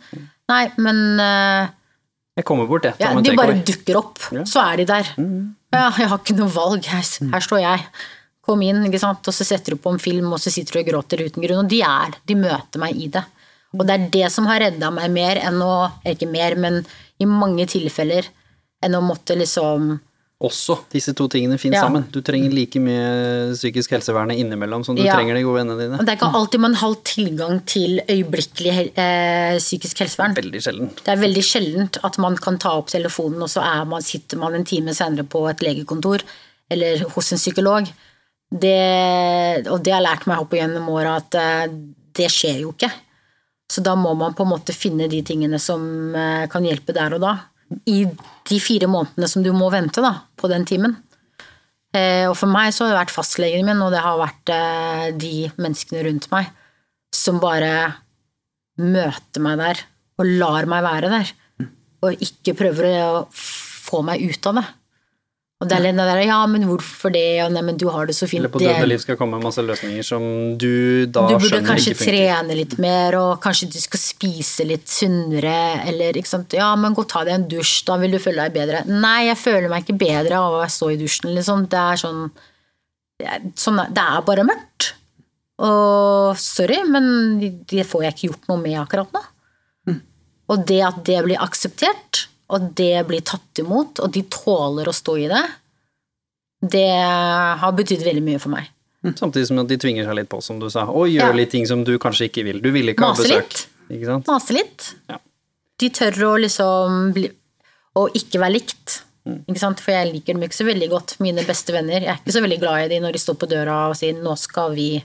Nei, 0.48 0.64
men 0.78 1.20
eh, 1.20 1.68
Jeg 2.38 2.46
kommer 2.46 2.68
bort, 2.70 2.86
jeg. 2.86 2.94
Ja, 3.02 3.10
de 3.18 3.32
bare 3.34 3.56
dukker 3.66 3.98
opp, 3.98 4.20
Ja. 4.32 4.44
så 4.46 4.62
er 4.62 4.76
de 4.78 4.84
der. 4.86 5.08
Ja, 5.74 5.88
jeg 5.98 6.08
har 6.08 6.18
ikke 6.22 6.36
noe 6.38 6.48
valg, 6.54 6.84
her, 6.86 7.02
her 7.34 7.42
står 7.44 7.60
jeg. 7.64 7.82
Kom 8.46 8.62
inn, 8.64 8.84
ikke 8.86 9.00
sant, 9.02 9.26
og 9.28 9.34
så 9.34 9.44
setter 9.44 9.74
du 9.74 9.80
på 9.82 9.90
en 9.92 9.98
film, 10.00 10.30
og 10.32 10.38
så 10.40 10.52
sitter 10.54 10.78
du 10.78 10.80
og 10.80 10.86
gråter 10.92 11.24
uten 11.26 11.42
grunn. 11.44 11.64
Og 11.66 11.68
de 11.68 11.82
er 11.84 12.14
de 12.30 12.36
møter 12.38 12.80
meg 12.80 12.96
i 12.96 13.08
det. 13.12 13.24
Og 13.76 13.82
det 13.84 13.94
er 13.98 14.06
det 14.14 14.28
som 14.32 14.46
har 14.48 14.62
redda 14.62 14.88
meg 14.94 15.10
mer 15.12 15.36
enn 15.44 15.58
å 15.60 15.90
Ikke 16.08 16.30
mer, 16.30 16.54
men 16.56 16.78
i 17.20 17.26
mange 17.28 17.66
tilfeller 17.68 18.24
enn 18.82 18.94
å 18.94 19.02
måtte 19.04 19.36
liksom 19.36 19.98
Også 20.38 20.76
disse 20.92 21.10
to 21.18 21.24
tingene 21.26 21.56
finnes 21.58 21.80
Ja. 21.80 21.86
sammen. 21.88 22.04
Du 22.14 22.20
trenger 22.22 22.52
like 22.54 22.78
mye 22.78 23.50
psykisk 23.56 23.90
helsevern 23.90 24.30
innimellom 24.30 24.84
som 24.86 24.94
du 24.94 25.02
Ja. 25.02 25.16
trenger 25.16 25.34
de 25.34 25.42
gode 25.42 25.58
vennene 25.64 25.78
dine. 25.80 25.98
Det 25.98 26.08
er 26.12 26.16
ikke 26.16 26.32
alltid 26.32 26.60
man 26.60 26.74
har 26.74 26.94
tilgang 27.02 27.64
til 27.66 28.00
øyeblikkelig 28.06 28.72
hel- 28.72 28.92
eh, 28.96 29.58
psykisk 29.58 29.98
helsevern. 29.98 30.36
Veldig 30.36 30.62
sjeldent. 30.62 31.02
Det 31.02 31.08
er 31.08 31.16
veldig 31.16 31.42
sjeldent 31.42 31.98
at 32.04 32.18
man 32.18 32.36
kan 32.36 32.56
ta 32.56 32.70
opp 32.78 32.86
telefonen, 32.86 33.42
og 33.42 33.48
så 33.48 33.84
man, 33.84 34.00
sitter 34.00 34.36
man 34.38 34.54
en 34.54 34.64
time 34.64 34.94
senere 34.94 35.24
på 35.26 35.48
et 35.50 35.58
legekontor 35.58 36.20
eller 36.70 36.98
hos 37.00 37.32
en 37.32 37.38
psykolog. 37.38 37.88
Det, 38.52 39.66
og 39.66 39.82
det 39.82 39.92
har 39.92 40.02
lært 40.02 40.26
meg 40.26 40.38
opp 40.38 40.50
igjennom 40.52 40.88
åra 40.88 41.16
at 41.16 41.34
eh, 41.34 41.66
det 42.14 42.30
skjer 42.30 42.60
jo 42.60 42.72
ikke. 42.72 42.92
Så 43.70 43.82
da 43.82 43.96
må 43.96 44.16
man 44.16 44.34
på 44.34 44.46
en 44.46 44.52
måte 44.52 44.72
finne 44.72 45.08
de 45.10 45.20
tingene 45.22 45.58
som 45.60 46.14
eh, 46.14 46.46
kan 46.46 46.62
hjelpe 46.64 46.94
der 46.94 47.12
og 47.14 47.20
da. 47.20 47.34
I 47.88 47.98
de 48.48 48.58
fire 48.62 48.88
månedene 48.88 49.28
som 49.28 49.42
du 49.44 49.50
må 49.52 49.68
vente 49.72 50.00
da, 50.04 50.14
på 50.40 50.48
den 50.48 50.64
timen. 50.68 50.96
Eh, 51.96 52.24
Og 52.28 52.36
for 52.36 52.48
meg 52.52 52.72
så 52.72 52.84
har 52.86 52.94
det 52.94 53.00
vært 53.02 53.14
fastlegen 53.14 53.66
min, 53.68 53.82
og 53.84 53.92
det 53.92 54.00
har 54.04 54.18
vært 54.20 54.52
eh, 54.54 55.04
de 55.16 55.50
menneskene 55.60 56.04
rundt 56.06 56.30
meg 56.32 56.48
som 57.14 57.40
bare 57.40 57.72
møter 58.78 59.42
meg 59.42 59.58
der 59.60 59.80
og 60.18 60.26
lar 60.40 60.66
meg 60.70 60.84
være 60.84 61.12
der. 61.12 61.30
Og 62.04 62.20
ikke 62.22 62.54
prøver 62.58 62.88
å 63.02 63.22
få 63.34 64.02
meg 64.06 64.22
ut 64.22 64.48
av 64.50 64.60
det. 64.60 64.66
Og 65.58 65.66
det 65.66 65.74
er 65.74 65.82
litt 65.82 65.96
det 65.98 66.04
der, 66.06 66.20
ja, 66.22 66.36
men 66.46 66.62
hvorfor 66.68 67.10
det, 67.10 67.42
og 67.42 67.50
nei, 67.50 67.64
men 67.66 67.78
du 67.80 67.88
har 67.90 68.06
det 68.06 68.14
så 68.14 68.28
fint. 68.30 68.44
Eller 68.44 68.52
på 68.54 68.60
det- 68.62 68.76
døde 68.76 68.86
liv 68.86 69.00
skal 69.02 69.16
komme 69.18 69.40
masse 69.42 69.58
løsninger 69.58 70.04
som 70.06 70.56
du 70.56 71.06
da 71.06 71.24
skjønner 71.26 71.34
ikke 71.34 71.40
du 71.40 71.48
burde 71.48 71.66
kanskje 71.66 71.94
trene 71.98 72.54
litt 72.54 72.78
mer, 72.78 73.16
og 73.18 73.40
kanskje 73.42 73.72
du 73.72 73.78
skal 73.80 73.98
spise 73.98 74.64
litt 74.64 74.86
sunnere, 74.86 75.82
eller 75.84 76.12
ikke 76.12 76.30
sant. 76.30 76.52
Ja, 76.52 76.76
men 76.76 76.94
gå 76.94 77.00
og 77.02 77.08
ta 77.08 77.24
deg 77.24 77.34
en 77.34 77.48
dusj, 77.48 77.84
da 77.86 77.96
vil 77.96 78.12
du 78.12 78.18
føle 78.22 78.46
deg 78.46 78.54
bedre. 78.54 78.86
Nei, 78.86 79.26
jeg 79.26 79.36
føler 79.36 79.68
meg 79.68 79.84
ikke 79.84 79.98
bedre 79.98 80.38
av 80.38 80.52
å 80.60 80.62
stå 80.70 80.92
i 80.94 80.96
dusjen, 80.96 81.34
liksom. 81.34 81.68
Det 81.68 81.78
er 81.78 81.96
sånn 82.06 82.30
Det 83.18 83.26
er, 83.26 83.40
sånn, 83.56 83.82
det 83.92 83.98
er 83.98 84.22
bare 84.22 84.44
mørkt. 84.46 84.92
Og 85.58 86.36
sorry, 86.38 86.84
men 86.86 87.64
det 87.66 87.84
får 87.84 88.04
jeg 88.04 88.14
ikke 88.14 88.28
gjort 88.30 88.48
noe 88.48 88.58
med 88.62 88.78
akkurat 88.78 89.10
nå. 89.12 89.24
Og 90.48 90.64
det 90.64 90.80
at 90.86 91.02
det 91.04 91.24
blir 91.24 91.36
akseptert, 91.36 92.27
og 92.48 92.74
det 92.74 93.06
blir 93.08 93.20
tatt 93.20 93.60
imot, 93.62 94.00
og 94.00 94.12
de 94.14 94.22
tåler 94.22 94.88
å 94.88 94.94
stå 94.96 95.16
i 95.18 95.28
det, 95.28 95.44
det 96.74 96.86
har 97.60 97.72
betydd 97.76 98.02
veldig 98.06 98.22
mye 98.24 98.40
for 98.42 98.50
meg. 98.56 98.66
Samtidig 99.14 99.46
som 99.46 99.60
at 99.62 99.68
de 99.70 99.76
tvinger 99.78 100.04
seg 100.08 100.16
litt 100.18 100.28
på, 100.32 100.40
som 100.42 100.58
du 100.58 100.66
sa, 100.70 100.86
og 100.90 101.06
gjør 101.06 101.30
Ja. 101.30 101.32
litt 101.32 101.50
ting 101.50 101.66
som 101.66 101.84
du 101.84 101.98
kanskje 101.98 102.26
ikke 102.28 102.44
vil. 102.44 102.60
Du 102.60 102.70
vil 102.74 102.88
ikke 102.88 103.04
ha 103.04 103.12
Mase 103.14 103.22
besøk. 103.22 103.66
litt. 103.90 104.26
Mase 104.26 104.52
litt. 104.56 104.94
Ja. 105.08 105.18
De 105.78 105.88
tør 105.90 106.12
å 106.34 106.38
liksom 106.40 107.12
bli 107.14 107.30
Å 107.96 108.06
ikke 108.14 108.38
være 108.38 108.52
likt. 108.52 109.02
Mm. 109.26 109.44
Ikke 109.48 109.58
sant? 109.58 109.80
For 109.80 109.90
jeg 109.90 110.12
liker 110.12 110.34
dem 110.34 110.42
ikke 110.42 110.54
så 110.54 110.64
veldig 110.66 110.88
godt, 110.90 111.16
mine 111.18 111.42
beste 111.42 111.72
venner. 111.72 111.98
Jeg 112.00 112.06
er 112.12 112.18
ikke 112.22 112.34
så 112.36 112.42
veldig 112.44 112.58
glad 112.60 112.84
i 112.84 112.88
dem 112.88 113.02
når 113.02 113.12
de 113.12 113.18
står 113.18 113.34
på 113.34 113.48
døra 113.48 113.88
og 113.90 113.96
sier 113.96 114.12
'nå 114.14 114.36
skal 114.38 114.72
vi 114.74 115.02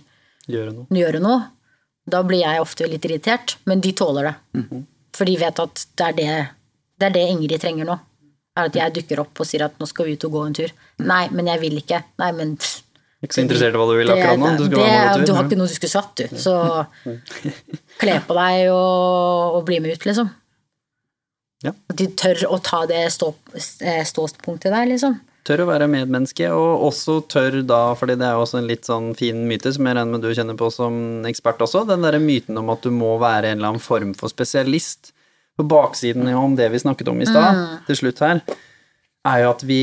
Gjøre 0.47 0.73
noe. 0.75 0.85
gjøre 0.91 1.19
noe'. 1.19 1.47
Da 2.07 2.21
blir 2.21 2.41
jeg 2.43 2.59
ofte 2.61 2.87
litt 2.87 3.01
irritert, 3.05 3.55
men 3.65 3.79
de 3.81 3.91
tåler 3.93 4.23
det. 4.23 4.35
Mhm. 4.61 4.85
For 5.13 5.25
de 5.25 5.35
vet 5.37 5.59
at 5.59 5.85
det 5.95 6.05
er 6.07 6.13
det, 6.13 6.49
det 7.03 7.09
er 7.09 7.15
det 7.17 7.27
Ingrid 7.33 7.61
trenger 7.63 7.89
nå. 7.89 7.99
Er 8.53 8.69
at 8.69 8.75
jeg 8.77 8.93
dukker 8.99 9.23
opp 9.23 9.39
og 9.41 9.49
sier 9.49 9.65
at 9.65 9.77
'nå 9.79 9.87
skal 9.89 10.05
vi 10.07 10.15
ut 10.15 10.25
og 10.29 10.33
gå 10.37 10.41
en 10.47 10.53
tur'. 10.57 10.73
Nei, 11.01 11.27
men 11.33 11.47
jeg 11.49 11.59
vil 11.59 11.77
ikke. 11.81 12.03
Nei, 12.21 12.31
men 12.31 12.57
Ikke 13.23 13.37
så 13.37 13.41
interessert 13.43 13.73
i 13.73 13.79
hva 13.79 13.87
du 13.87 13.95
vil 13.97 14.11
akkurat 14.11 14.39
nå. 14.39 14.51
Du 14.57 14.63
det- 14.67 14.77
gå 14.77 15.25
Du 15.25 15.33
har 15.33 15.43
ikke 15.47 15.57
noe 15.57 15.67
du 15.67 15.73
skulle 15.73 15.89
satt, 15.89 16.15
du. 16.15 16.27
Så 16.35 16.53
kle 18.01 18.19
på 18.27 18.35
deg 18.35 18.69
og, 18.69 19.55
og 19.57 19.65
bli 19.65 19.79
med 19.79 19.95
ut, 19.95 20.05
liksom. 20.05 20.29
Ja. 21.63 21.71
At 21.89 21.95
de 21.95 22.07
tør 22.19 22.43
å 22.51 22.59
ta 22.61 22.85
det 22.85 23.05
stå, 23.15 23.33
eh, 23.81 24.03
ståstpunktet 24.03 24.69
der, 24.75 24.85
liksom. 24.91 25.19
Tør 25.47 25.63
å 25.63 25.67
være 25.67 25.89
medmenneske, 25.91 26.47
og 26.55 26.83
også 26.89 27.17
tør 27.31 27.61
da, 27.67 27.95
fordi 27.99 28.15
det 28.19 28.27
er 28.27 28.35
jo 28.37 28.43
også 28.43 28.59
en 28.59 28.67
litt 28.67 28.87
sånn 28.87 29.09
fin 29.15 29.41
myte 29.47 29.71
som 29.75 29.87
jeg 29.87 29.95
regner 29.97 30.11
med 30.11 30.21
du 30.23 30.29
kjenner 30.35 30.59
på 30.59 30.69
som 30.71 31.23
ekspert 31.27 31.63
også, 31.63 31.85
den 31.87 32.03
derre 32.05 32.19
myten 32.23 32.59
om 32.59 32.69
at 32.71 32.83
du 32.83 32.91
må 32.91 33.17
være 33.19 33.51
en 33.51 33.57
eller 33.57 33.73
annen 33.73 33.83
form 33.83 34.13
for 34.15 34.31
spesialist. 34.31 35.11
På 35.57 35.65
baksiden 35.69 36.27
om 36.33 36.55
det 36.57 36.71
vi 36.73 36.81
snakket 36.81 37.11
om 37.11 37.21
i 37.21 37.29
stad, 37.29 37.59
til 37.87 37.99
slutt 37.99 38.23
her, 38.25 38.41
er 39.29 39.43
jo 39.43 39.51
at 39.53 39.63
vi 39.67 39.81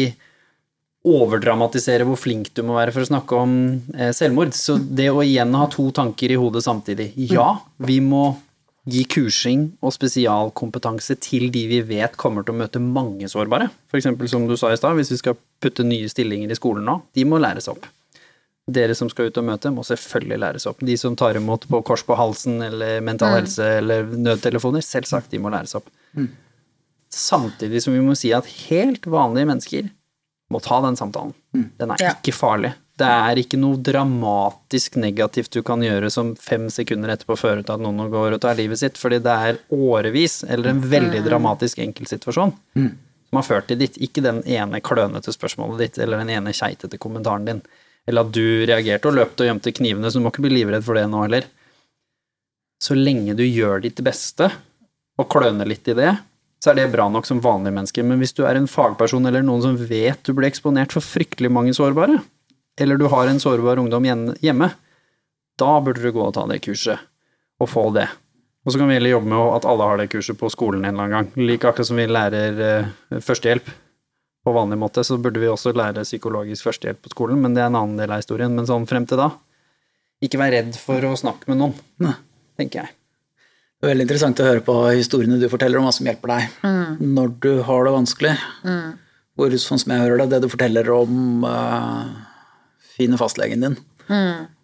overdramatiserer 1.06 2.04
hvor 2.04 2.18
flink 2.20 2.50
du 2.56 2.62
må 2.66 2.76
være 2.76 2.92
for 2.92 3.04
å 3.04 3.08
snakke 3.08 3.38
om 3.38 3.54
eh, 3.96 4.10
selvmord. 4.16 4.52
Så 4.56 4.76
det 4.76 5.08
å 5.12 5.22
igjen 5.24 5.54
ha 5.56 5.66
to 5.72 5.86
tanker 5.96 6.32
i 6.32 6.38
hodet 6.40 6.64
samtidig. 6.66 7.12
Ja, 7.30 7.54
vi 7.80 8.00
må 8.04 8.34
gi 8.90 9.04
kursing 9.08 9.66
og 9.84 9.94
spesialkompetanse 9.94 11.16
til 11.22 11.50
de 11.54 11.66
vi 11.70 11.80
vet 11.86 12.16
kommer 12.20 12.44
til 12.44 12.56
å 12.56 12.60
møte 12.62 12.82
mange 12.82 13.28
sårbare. 13.30 13.70
F.eks. 13.92 14.10
som 14.32 14.46
du 14.48 14.56
sa 14.58 14.72
i 14.72 14.80
stad, 14.80 14.96
hvis 14.98 15.12
vi 15.14 15.20
skal 15.20 15.38
putte 15.62 15.86
nye 15.86 16.08
stillinger 16.10 16.52
i 16.52 16.58
skolen 16.58 16.86
nå, 16.88 17.00
de 17.16 17.26
må 17.28 17.40
læres 17.40 17.68
opp. 17.72 17.86
Dere 18.70 18.94
som 18.94 19.08
skal 19.10 19.30
ut 19.30 19.38
og 19.40 19.46
møte, 19.48 19.70
må 19.74 19.82
selvfølgelig 19.86 20.38
læres 20.42 20.66
opp. 20.70 20.80
De 20.86 20.96
som 21.00 21.16
tar 21.18 21.38
imot 21.40 21.66
på 21.70 21.80
kors 21.86 22.02
på 22.06 22.16
halsen 22.18 22.60
eller 22.62 23.00
Mental 23.04 23.34
Helse 23.38 23.66
eller 23.80 24.04
nødtelefoner, 24.04 24.84
selvsagt, 24.84 25.30
de 25.32 25.40
må 25.42 25.50
læres 25.52 25.74
opp. 25.78 25.88
Samtidig 27.10 27.82
som 27.82 27.94
vi 27.96 28.02
må 28.04 28.14
si 28.18 28.30
at 28.36 28.46
helt 28.68 29.06
vanlige 29.10 29.48
mennesker 29.50 29.88
må 30.50 30.60
ta 30.62 30.78
den 30.84 30.96
samtalen. 30.98 31.34
Den 31.54 31.90
er 31.90 31.96
Ja. 32.00 32.12
ikke 32.14 32.34
farlig. 32.34 32.72
Det 33.00 33.06
er 33.08 33.38
ikke 33.40 33.56
noe 33.58 33.76
dramatisk 33.80 34.96
negativt 34.96 35.50
du 35.50 35.62
kan 35.62 35.80
gjøre 35.80 36.10
som 36.12 36.34
fem 36.36 36.68
sekunder 36.68 37.08
etterpå 37.08 37.36
fører 37.38 37.64
til 37.64 37.72
at 37.72 37.80
noen 37.80 38.10
går 38.10 38.34
og 38.34 38.40
tar 38.42 38.54
livet 38.56 38.78
sitt, 38.78 38.98
fordi 38.98 39.22
det 39.24 39.32
er 39.32 39.58
årevis, 39.72 40.44
eller 40.44 40.68
en 40.70 40.82
veldig 40.82 41.24
dramatisk 41.24 41.78
enkeltsituasjon, 41.78 42.52
som 42.76 43.38
har 43.38 43.42
ført 43.42 43.68
til 43.68 43.78
ditt. 43.78 43.96
Ikke 43.96 44.22
den 44.22 44.42
ene 44.44 44.80
klønete 44.82 45.32
spørsmålet 45.32 45.78
ditt, 45.78 45.98
eller 45.98 46.18
den 46.18 46.28
ene 46.28 46.52
keitete 46.52 46.98
kommentaren 46.98 47.46
din. 47.46 47.62
Eller 48.08 48.26
at 48.26 48.32
du 48.34 48.64
reagerte 48.68 49.10
og 49.10 49.16
løpte 49.18 49.44
og 49.44 49.50
gjemte 49.50 49.74
knivene, 49.76 50.10
så 50.10 50.18
du 50.18 50.24
må 50.24 50.32
ikke 50.32 50.44
bli 50.46 50.54
livredd 50.60 50.86
for 50.86 50.98
det 50.98 51.06
nå 51.10 51.22
heller. 51.24 51.46
Så 52.80 52.96
lenge 52.96 53.36
du 53.36 53.44
gjør 53.44 53.82
ditt 53.84 54.00
beste, 54.04 54.48
og 55.20 55.28
kløner 55.28 55.68
litt 55.68 55.88
i 55.90 55.96
det, 55.96 56.14
så 56.60 56.72
er 56.72 56.80
det 56.80 56.90
bra 56.92 57.06
nok 57.12 57.28
som 57.28 57.40
vanlig 57.44 57.72
menneske. 57.76 58.04
Men 58.04 58.20
hvis 58.20 58.34
du 58.36 58.44
er 58.48 58.56
en 58.56 58.68
fagperson 58.68 59.28
eller 59.28 59.44
noen 59.44 59.64
som 59.64 59.76
vet 59.76 60.20
du 60.24 60.32
blir 60.36 60.48
eksponert 60.48 60.94
for 60.96 61.04
fryktelig 61.04 61.52
mange 61.52 61.74
sårbare, 61.76 62.18
eller 62.80 63.00
du 63.00 63.06
har 63.12 63.28
en 63.28 63.40
sårbar 63.40 63.80
ungdom 63.80 64.06
hjemme, 64.40 64.70
da 65.60 65.70
burde 65.84 66.00
du 66.00 66.12
gå 66.12 66.24
og 66.24 66.34
ta 66.36 66.46
det 66.48 66.62
kurset, 66.64 67.00
og 67.60 67.68
få 67.68 67.90
det. 67.96 68.08
Og 68.64 68.72
så 68.72 68.80
kan 68.80 68.90
vi 68.90 68.96
heller 68.96 69.14
jobbe 69.14 69.32
med 69.32 69.54
at 69.56 69.66
alle 69.68 69.86
har 69.88 70.00
det 70.00 70.10
kurset 70.12 70.36
på 70.40 70.50
skolen 70.52 70.84
en 70.84 70.92
eller 70.92 71.06
annen 71.06 71.16
gang. 71.16 71.46
Like 71.48 71.68
akkurat 71.68 71.88
som 71.88 72.00
vi 72.00 72.08
lærer 72.08 72.60
eh, 72.64 73.20
førstehjelp 73.24 73.70
på 74.44 74.54
vanlig 74.56 74.78
måte, 74.80 75.04
så 75.04 75.18
burde 75.20 75.40
vi 75.42 75.50
også 75.50 75.74
lære 75.76 76.06
psykologisk 76.06 76.68
førstehjelp 76.68 77.02
på 77.04 77.12
skolen, 77.12 77.42
men 77.42 77.56
det 77.56 77.64
er 77.64 77.68
en 77.68 77.76
annen 77.80 78.00
del 78.00 78.12
av 78.12 78.22
historien. 78.22 78.54
Men 78.56 78.68
sånn 78.68 78.88
frem 78.88 79.06
til 79.08 79.20
da, 79.20 79.28
ikke 80.24 80.40
vær 80.40 80.54
redd 80.54 80.78
for 80.80 81.04
å 81.08 81.16
snakke 81.18 81.50
med 81.50 81.60
noen, 81.60 81.76
Nei. 82.04 82.16
tenker 82.60 82.84
jeg. 82.84 82.96
Det 83.80 83.88
er 83.88 83.94
veldig 83.94 84.04
interessant 84.04 84.40
å 84.42 84.48
høre 84.48 84.64
på 84.64 84.74
historiene 84.92 85.38
du 85.40 85.46
forteller 85.48 85.80
om 85.80 85.86
hva 85.88 85.92
som 85.96 86.04
hjelper 86.04 86.34
deg 86.34 86.64
når 87.00 87.30
du 87.40 87.52
har 87.64 87.86
det 87.86 87.92
vanskelig. 87.94 88.34
Hvor, 89.40 89.54
sånn 89.62 89.80
som 89.80 89.94
jeg 89.94 90.02
hører 90.02 90.20
det, 90.20 90.26
det 90.34 90.40
du 90.44 90.50
forteller 90.52 90.90
om 90.92 91.46
uh, 91.48 92.10
fine 92.98 93.16
fastlegen 93.16 93.64
din, 93.64 93.78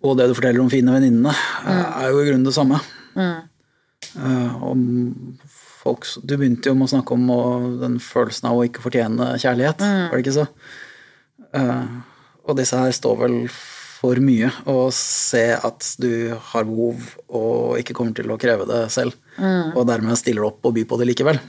og 0.05 0.19
det 0.19 0.27
du 0.29 0.35
forteller 0.37 0.61
om 0.61 0.69
fine 0.69 0.93
venninnene, 0.93 1.33
uh, 1.33 2.03
er 2.03 2.11
jo 2.13 2.21
i 2.21 2.27
grunnen 2.29 2.45
det 2.45 2.53
samme. 2.59 2.83
Uh, 3.17 4.53
om 4.69 4.85
folk, 5.87 6.11
du 6.27 6.35
begynte 6.37 6.69
jo 6.71 6.77
med 6.77 6.91
å 6.91 6.93
snakke 6.97 7.17
om 7.17 7.31
den 7.81 7.97
følelsen 8.03 8.51
av 8.51 8.59
å 8.59 8.67
ikke 8.67 8.85
fortjene 8.85 9.33
kjærlighet, 9.39 9.81
var 9.87 10.13
det 10.19 10.27
ikke 10.27 10.37
så? 10.43 10.47
Eh, 11.57 11.97
og 12.47 12.59
disse 12.61 12.79
her 12.79 12.93
står 12.95 13.19
vel 13.25 13.41
for 13.97 14.21
mye, 14.23 14.51
å 14.69 14.91
se 14.93 15.49
at 15.57 15.87
du 15.99 16.31
har 16.53 16.67
behov 16.69 17.07
og 17.33 17.79
ikke 17.81 17.95
kommer 17.97 18.13
til 18.15 18.29
å 18.31 18.37
kreve 18.39 18.67
det 18.69 18.83
selv, 18.93 19.17
og 19.75 19.87
dermed 19.89 20.19
stiller 20.21 20.45
opp 20.51 20.67
og 20.69 20.75
byr 20.77 20.85
på 20.91 20.99
det 21.01 21.09
likevel. 21.09 21.41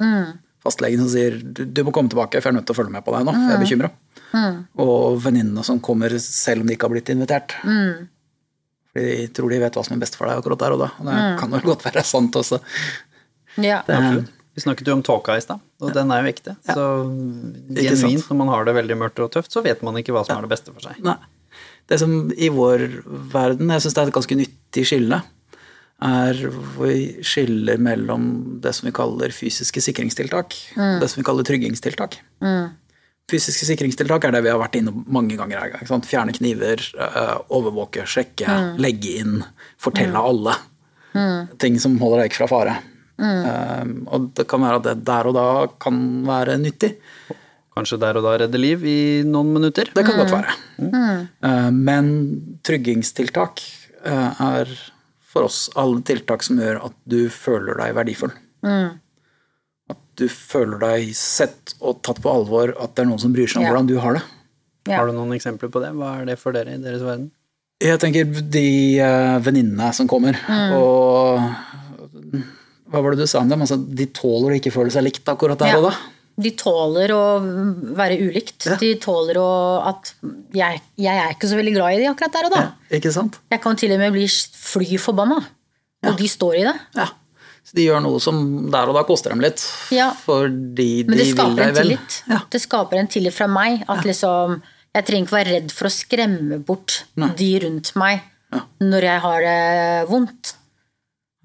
Fastlegen 0.63 1.03
som 1.03 1.11
sier 1.11 1.35
du, 1.43 1.65
du 1.69 1.81
må 1.85 1.91
komme 1.93 2.09
tilbake, 2.09 2.39
for 2.41 2.49
jeg 2.49 2.55
er 2.55 2.57
nødt 2.57 2.65
til 2.67 2.73
å 2.73 2.79
følge 2.79 2.95
med 2.95 3.03
på 3.05 3.13
deg 3.13 3.27
nå, 3.27 3.33
for 3.35 3.43
jeg 3.51 3.57
er 3.59 3.61
bekymra. 3.61 3.89
Og 4.83 5.19
venninnene 5.23 5.63
som 5.67 5.77
kommer 5.83 6.15
selv 6.23 6.63
om 6.63 6.67
de 6.71 6.75
ikke 6.75 6.87
har 6.89 6.95
blitt 6.95 7.11
invitert. 7.13 7.53
Fordi 8.95 9.11
de 9.19 9.27
tror 9.37 9.53
de 9.53 9.59
vet 9.61 9.77
hva 9.77 9.83
som 9.85 9.93
er 9.93 10.01
best 10.01 10.17
for 10.17 10.25
deg 10.31 10.39
akkurat 10.41 10.63
der 10.63 10.73
og 10.73 10.81
da. 10.81 10.89
Og 10.97 11.05
det 11.11 11.19
kan 11.43 11.53
vel 11.53 11.67
godt 11.69 11.85
være 11.85 12.03
sant 12.07 12.39
også. 12.41 12.57
Ja. 13.63 13.81
Absolutt. 13.87 14.33
Vi 14.57 14.61
snakket 14.63 14.87
jo 14.89 14.93
om 14.97 15.03
tåka 15.05 15.35
i 15.37 15.41
stad, 15.43 15.59
og 15.85 15.91
den 15.93 16.09
er 16.11 16.23
jo 16.23 16.29
ekte. 16.31 16.55
Så 16.65 16.83
genuint, 17.77 18.23
når 18.29 18.37
man 18.39 18.49
har 18.49 18.65
det 18.65 18.73
veldig 18.73 18.95
mørkt 18.97 19.19
og 19.21 19.29
tøft, 19.35 19.51
så 19.53 19.61
vet 19.61 19.83
man 19.85 19.99
ikke 19.99 20.15
hva 20.15 20.23
som 20.25 20.39
er 20.39 20.47
det 20.47 20.49
beste 20.55 20.73
for 20.73 20.81
seg. 20.81 20.97
Nei. 21.05 21.13
Det 21.87 21.99
som 22.01 22.15
i 22.33 22.49
vår 22.51 22.87
verden, 23.31 23.69
jeg 23.69 23.83
syns 23.85 23.93
det 23.93 24.01
er 24.01 24.09
et 24.09 24.15
ganske 24.17 24.37
nyttig 24.39 24.85
skille, 24.89 25.19
er 26.07 26.41
hvor 26.49 26.89
vi 26.89 27.21
skiller 27.25 27.77
mellom 27.81 28.25
det 28.61 28.73
som 28.77 28.89
vi 28.89 28.95
kaller 28.97 29.29
fysiske 29.33 29.81
sikringstiltak, 29.81 30.57
og 30.77 30.99
det 31.05 31.09
som 31.13 31.21
vi 31.21 31.27
kaller 31.29 31.45
tryggingstiltak. 31.47 32.17
Fysiske 33.29 33.65
sikringstiltak 33.69 34.23
er 34.25 34.31
det 34.37 34.43
vi 34.45 34.51
har 34.53 34.59
vært 34.61 34.77
inne 34.79 34.93
mange 35.05 35.37
ganger. 35.37 35.59
her, 35.59 35.77
Ikke 35.77 35.89
sant? 35.93 36.05
Fjerne 36.09 36.33
kniver, 36.33 36.81
overvåke, 37.53 38.05
sjekke, 38.09 38.59
legge 38.81 39.17
inn, 39.21 39.41
fortelle 39.77 40.17
alle. 40.17 40.57
Ting 41.61 41.77
som 41.81 41.97
holder 42.01 42.23
deg 42.25 42.31
ikke 42.31 42.43
fra 42.47 42.51
fare. 42.57 42.77
Eh, 43.17 43.83
og 44.13 44.29
det 44.37 44.45
kan 44.49 44.61
være 44.61 44.79
at 44.81 44.83
det 44.91 44.95
der 45.07 45.29
og 45.31 45.33
da 45.37 45.45
kan 45.81 45.97
være 46.27 46.57
nyttig. 46.61 46.93
Kanskje 47.77 47.99
der 48.01 48.17
og 48.17 48.23
da 48.25 48.35
redde 48.41 48.57
liv 48.61 48.83
i 48.89 48.99
noen 49.25 49.51
minutter. 49.53 49.89
Det 49.93 50.03
kan 50.05 50.17
godt 50.17 50.33
være. 50.33 50.53
Eh, 50.81 51.69
Men 51.73 52.07
tryggingstiltak 52.65 53.61
eh, 54.05 54.41
er 54.41 54.71
for 55.27 55.45
oss 55.49 55.67
alle 55.77 56.01
tiltak 56.07 56.41
som 56.45 56.57
gjør 56.61 56.79
at 56.87 56.95
du 57.05 57.27
føler 57.29 57.77
deg 57.77 57.93
verdifull. 57.97 58.33
At 59.87 59.99
du 60.17 60.25
føler 60.31 60.79
deg 60.81 61.11
sett 61.15 61.75
og 61.79 62.01
tatt 62.05 62.21
på 62.23 62.31
alvor, 62.31 62.73
at 62.81 62.95
det 62.95 63.03
er 63.05 63.09
noen 63.11 63.21
som 63.21 63.33
bryr 63.35 63.47
seg 63.47 63.61
om 63.61 63.67
Ja. 63.67 63.71
hvordan 63.73 63.87
du 63.91 63.97
har 64.01 64.17
det. 64.17 64.23
Ja. 64.87 64.97
Har 65.01 65.07
du 65.07 65.13
noen 65.17 65.33
eksempler 65.35 65.69
på 65.69 65.81
det? 65.83 65.91
Hva 65.93 66.21
er 66.21 66.25
det 66.31 66.37
for 66.39 66.55
dere 66.55 66.73
i 66.73 66.81
deres 66.81 67.03
verden? 67.03 67.29
Jeg 67.83 67.99
tenker 68.01 68.25
de 68.25 68.65
uh, 69.03 69.37
venninnene 69.45 69.91
som 69.93 70.07
kommer, 70.09 70.33
og 70.73 71.43
hva 72.91 73.01
var 73.03 73.11
det 73.15 73.19
du 73.25 73.27
sa 73.27 73.39
om 73.43 73.49
dem? 73.49 73.61
Altså, 73.65 73.77
de 73.77 74.05
tåler 74.15 74.53
å 74.53 74.59
ikke 74.59 74.71
føle 74.73 74.91
seg 74.93 75.03
likt 75.07 75.25
akkurat 75.33 75.59
der 75.59 75.67
Ja. 75.73 75.77
og 75.81 75.89
da. 75.91 75.95
De 76.39 76.51
tåler 76.53 77.09
å 77.15 77.21
være 77.97 78.19
ulikt. 78.21 78.67
De 78.79 78.91
tåler 79.01 79.39
å 79.41 79.47
at 79.89 80.11
jeg, 80.53 80.81
jeg 81.01 81.17
er 81.17 81.31
ikke 81.33 81.49
så 81.49 81.57
veldig 81.57 81.73
glad 81.73 81.95
i 81.95 82.01
de 82.03 82.09
akkurat 82.11 82.31
der 82.35 82.45
og 82.45 82.51
da. 82.53 82.63
Ikke 82.93 83.11
sant? 83.11 83.39
Jeg 83.49 83.61
kan 83.63 83.75
til 83.75 83.91
og 83.95 83.97
med 84.03 84.13
bli 84.13 84.27
fly 84.29 84.99
forbanna. 85.01 85.39
Og 86.05 86.15
de 86.19 86.27
står 86.29 86.59
i 86.59 86.65
det. 86.67 86.75
Ja. 86.95 87.07
Så 87.67 87.73
de 87.75 87.87
gjør 87.87 88.03
noe 88.05 88.19
som 88.23 88.37
der 88.71 88.87
og 88.87 88.93
da 88.95 89.01
koster 89.03 89.33
dem 89.33 89.41
litt, 89.43 89.59
Ja. 89.91 90.11
fordi 90.13 91.03
de 91.03 91.09
Men 91.09 91.17
det 91.17 91.25
vil 91.33 91.55
deg 91.57 91.67
en 91.67 91.75
vel. 91.75 91.97
Ja. 92.29 92.39
Det 92.53 92.61
skaper 92.61 92.99
en 93.01 93.07
tillit 93.07 93.33
fra 93.33 93.47
meg. 93.47 93.83
At 93.89 94.05
liksom 94.05 94.61
Jeg 94.95 95.05
trenger 95.05 95.25
ikke 95.27 95.37
være 95.37 95.51
redd 95.57 95.71
for 95.71 95.85
å 95.89 95.91
skremme 95.91 96.63
bort 96.65 97.03
Nei. 97.17 97.27
de 97.35 97.59
rundt 97.65 97.95
meg 97.95 98.21
når 98.81 99.01
jeg 99.03 99.19
har 99.21 99.41
det 99.41 100.09
vondt. 100.09 100.53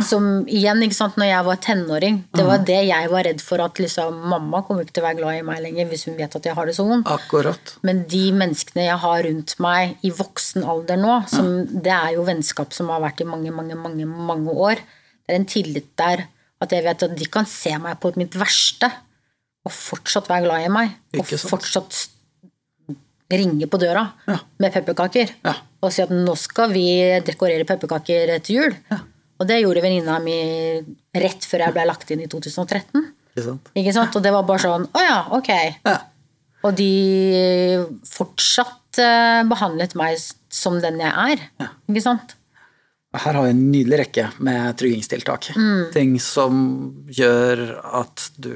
Som 0.07 0.27
igjen, 0.51 0.83
ikke 0.85 0.97
sant, 0.97 1.17
når 1.21 1.29
jeg 1.31 1.45
var 1.47 1.59
tenåring, 1.65 2.17
det 2.37 2.45
var 2.49 2.63
det 2.67 2.79
jeg 2.89 3.11
var 3.13 3.25
redd 3.29 3.41
for 3.45 3.63
at 3.65 3.79
liksom 3.83 4.19
Mamma 4.33 4.63
kommer 4.67 4.85
ikke 4.87 4.97
til 4.99 5.05
å 5.05 5.07
være 5.09 5.19
glad 5.21 5.39
i 5.39 5.45
meg 5.47 5.63
lenger 5.65 5.89
hvis 5.91 6.05
hun 6.09 6.17
vet 6.19 6.35
at 6.39 6.49
jeg 6.49 6.57
har 6.59 6.67
det 6.69 6.75
så 6.77 6.87
vondt. 6.89 7.11
Akkurat. 7.13 7.75
Men 7.87 8.05
de 8.11 8.23
menneskene 8.37 8.87
jeg 8.89 8.99
har 9.05 9.23
rundt 9.29 9.55
meg 9.63 9.97
i 10.07 10.11
voksen 10.15 10.65
alder 10.65 11.01
nå, 11.01 11.19
som, 11.31 11.51
det 11.85 11.93
er 11.95 12.15
jo 12.17 12.27
vennskap 12.29 12.75
som 12.77 12.91
har 12.95 13.03
vært 13.05 13.23
i 13.25 13.29
mange, 13.29 13.53
mange, 13.55 13.79
mange, 13.79 14.07
mange 14.07 14.55
år. 14.55 14.83
Det 15.27 15.35
er 15.37 15.41
en 15.41 15.49
tillit 15.49 15.91
der 16.01 16.27
at 16.63 16.73
jeg 16.75 16.85
vet 16.87 17.03
at 17.09 17.17
de 17.19 17.27
kan 17.27 17.47
se 17.51 17.73
meg 17.83 17.99
på 18.03 18.13
mitt 18.21 18.35
verste 18.39 18.91
og 19.67 19.71
fortsatt 19.75 20.29
være 20.31 20.47
glad 20.49 20.67
i 20.67 20.73
meg. 20.75 20.97
Og 21.19 21.27
fortsatt 21.39 22.09
ringe 23.33 23.67
på 23.71 23.79
døra 23.81 24.13
Ja. 24.29 24.39
med 24.61 24.73
pepperkaker. 24.75 25.31
Ja. 25.45 25.55
Og 25.83 25.93
si 25.93 26.03
at 26.03 26.11
nå 26.13 26.35
skal 26.37 26.71
vi 26.75 26.85
dekorere 27.25 27.65
pepperkaker 27.67 28.39
til 28.45 28.57
jul. 28.59 28.75
Og 29.43 29.49
det 29.51 29.59
gjorde 29.65 29.83
venninna 29.83 30.21
mi 30.23 30.37
rett 31.19 31.45
før 31.51 31.65
jeg 31.67 31.75
ble 31.75 31.85
lagt 31.89 32.11
inn 32.15 32.23
i 32.23 32.29
2013. 32.31 33.03
Ikke 33.33 33.45
sant? 33.49 33.71
Ikke 33.81 33.95
sant? 33.97 34.17
Og 34.19 34.23
det 34.25 34.31
var 34.35 34.45
bare 34.47 34.61
sånn 34.63 34.85
Å 34.93 35.03
ja, 35.03 35.19
ok. 35.35 35.51
Ja. 35.89 35.97
Og 36.63 36.77
de 36.79 36.91
fortsatt 38.07 39.01
eh, 39.03 39.43
behandlet 39.51 39.97
meg 39.99 40.19
som 40.53 40.79
den 40.83 41.01
jeg 41.03 41.11
er. 41.35 41.43
Ikke 41.91 42.05
sant? 42.05 42.37
Her 43.13 43.37
har 43.37 43.45
vi 43.45 43.53
en 43.53 43.65
nydelig 43.73 43.99
rekke 44.07 44.29
med 44.47 44.77
tryggingstiltak. 44.81 45.51
Mm. 45.59 45.81
Ting 45.93 46.13
som 46.23 46.61
gjør 47.13 47.65
at 48.03 48.29
du 48.41 48.53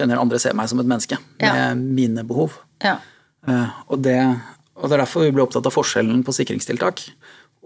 kjenner 0.00 0.20
andre 0.20 0.40
ser 0.42 0.56
meg 0.56 0.68
som 0.72 0.80
et 0.82 0.88
menneske 0.88 1.16
Ja. 1.40 1.52
med 1.54 1.84
mine 2.00 2.24
behov. 2.28 2.58
Ja. 2.84 2.98
Eh, 3.46 3.68
Og 3.88 4.02
det, 4.02 4.18
og 4.76 4.88
det 4.88 4.96
er 4.98 5.04
derfor 5.04 5.24
vi 5.24 5.30
ble 5.36 5.44
opptatt 5.46 5.66
av 5.68 5.72
forskjellen 5.76 6.24
på 6.24 6.32
sikringstiltak 6.36 7.00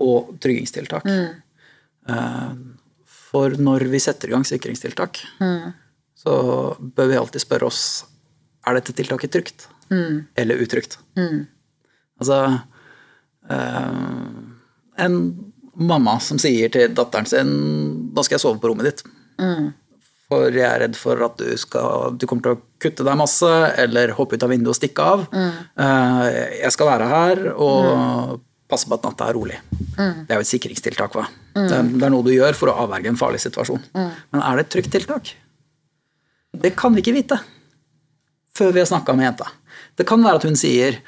og 0.04 0.34
tryggingstiltak. 0.42 1.04
Mm. 1.06 1.42
Eh, 2.08 2.52
For 3.34 3.50
når 3.58 3.88
vi 3.90 3.98
setter 3.98 4.28
i 4.28 4.34
gang 4.34 4.44
sikringstiltak, 4.46 5.18
Mm. 5.40 5.72
så 6.14 6.76
bør 6.80 7.08
vi 7.10 7.16
alltid 7.18 7.40
spørre 7.42 7.66
oss 7.66 8.04
er 8.66 8.74
dette 8.74 8.92
tiltaket 8.94 9.30
trygt 9.32 9.66
Mm. 9.90 10.26
eller 10.36 10.56
utrygt. 10.62 10.98
Altså 12.20 12.60
eh, 13.50 15.02
En 15.04 15.52
mamma 15.76 16.18
som 16.22 16.38
sier 16.38 16.70
til 16.70 16.92
datteren 16.94 17.26
sin 17.26 17.50
nå 18.14 18.22
skal 18.24 18.36
jeg 18.36 18.44
sove 18.44 18.60
på 18.62 18.68
rommet 18.70 18.84
ditt. 18.86 19.02
For 20.28 20.48
jeg 20.54 20.64
er 20.64 20.80
redd 20.86 20.96
for 20.96 21.20
at 21.26 21.36
du, 21.36 21.50
skal, 21.60 22.14
du 22.16 22.26
kommer 22.26 22.42
til 22.46 22.54
å 22.54 22.60
kutte 22.80 23.04
deg 23.04 23.18
masse, 23.18 23.50
eller 23.76 24.14
hoppe 24.16 24.38
ut 24.38 24.42
av 24.46 24.48
vinduet 24.54 24.72
og 24.72 24.78
stikke 24.78 25.02
av. 25.04 25.26
Eh, 25.34 26.60
jeg 26.62 26.72
skal 26.72 26.86
være 26.88 27.08
her 27.10 27.42
og 27.54 28.40
passe 28.70 28.88
på 28.88 28.94
at 28.96 29.02
natta 29.04 29.28
er 29.28 29.34
rolig. 29.36 29.58
Det 29.98 30.30
er 30.30 30.38
jo 30.40 30.46
et 30.46 30.52
sikringstiltak, 30.54 31.12
hva. 31.18 31.26
Det, 31.54 31.70
er, 31.70 31.86
det 31.86 32.02
er 32.02 32.12
noe 32.12 32.26
du 32.26 32.32
gjør 32.34 32.56
for 32.58 32.72
å 32.72 32.76
avverge 32.84 33.12
en 33.12 33.18
farlig 33.18 33.40
situasjon. 33.44 33.82
Men 33.94 34.40
er 34.42 34.58
det 34.58 34.66
et 34.66 34.72
trygt 34.74 34.92
tiltak? 34.94 35.34
Det 36.64 36.74
kan 36.78 36.94
vi 36.94 37.02
ikke 37.02 37.14
vite 37.16 37.40
før 38.54 38.70
vi 38.74 38.82
har 38.82 38.86
snakka 38.86 39.14
med 39.18 39.26
jenta. 39.26 39.48
Det 39.98 40.06
kan 40.06 40.22
være 40.22 40.38
at 40.38 40.44
hun 40.46 40.58
sier 40.58 41.00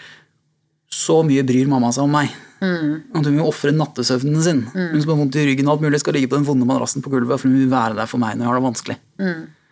så 0.91 1.21
mye 1.27 1.45
bryr 1.47 1.69
mamma 1.71 1.93
seg 1.95 2.07
om 2.07 2.15
meg. 2.15 2.33
At 2.63 3.27
hun 3.27 3.37
vil 3.37 3.45
ofre 3.47 3.71
nattesøvnen 3.75 4.43
sin. 4.43 4.63
Hun 4.73 5.03
som 5.03 5.13
har 5.13 5.21
vondt 5.21 5.39
i 5.39 5.45
ryggen 5.47 5.69
og 5.69 5.77
alt 5.77 5.85
mulig, 5.85 6.01
skal 6.03 6.17
ligge 6.17 6.31
på 6.33 6.39
den 6.39 6.47
vonde 6.49 6.67
madrassen 6.67 7.05
på 7.05 7.13
gulvet, 7.13 7.39
for 7.43 7.51
hun 7.51 7.59
vil 7.59 7.71
være 7.71 7.99
der 7.99 8.11
for 8.11 8.23
meg 8.23 8.35
når 8.39 8.47
jeg 8.47 8.51
har 8.51 8.59
det 8.59 8.67
vanskelig. 8.67 8.97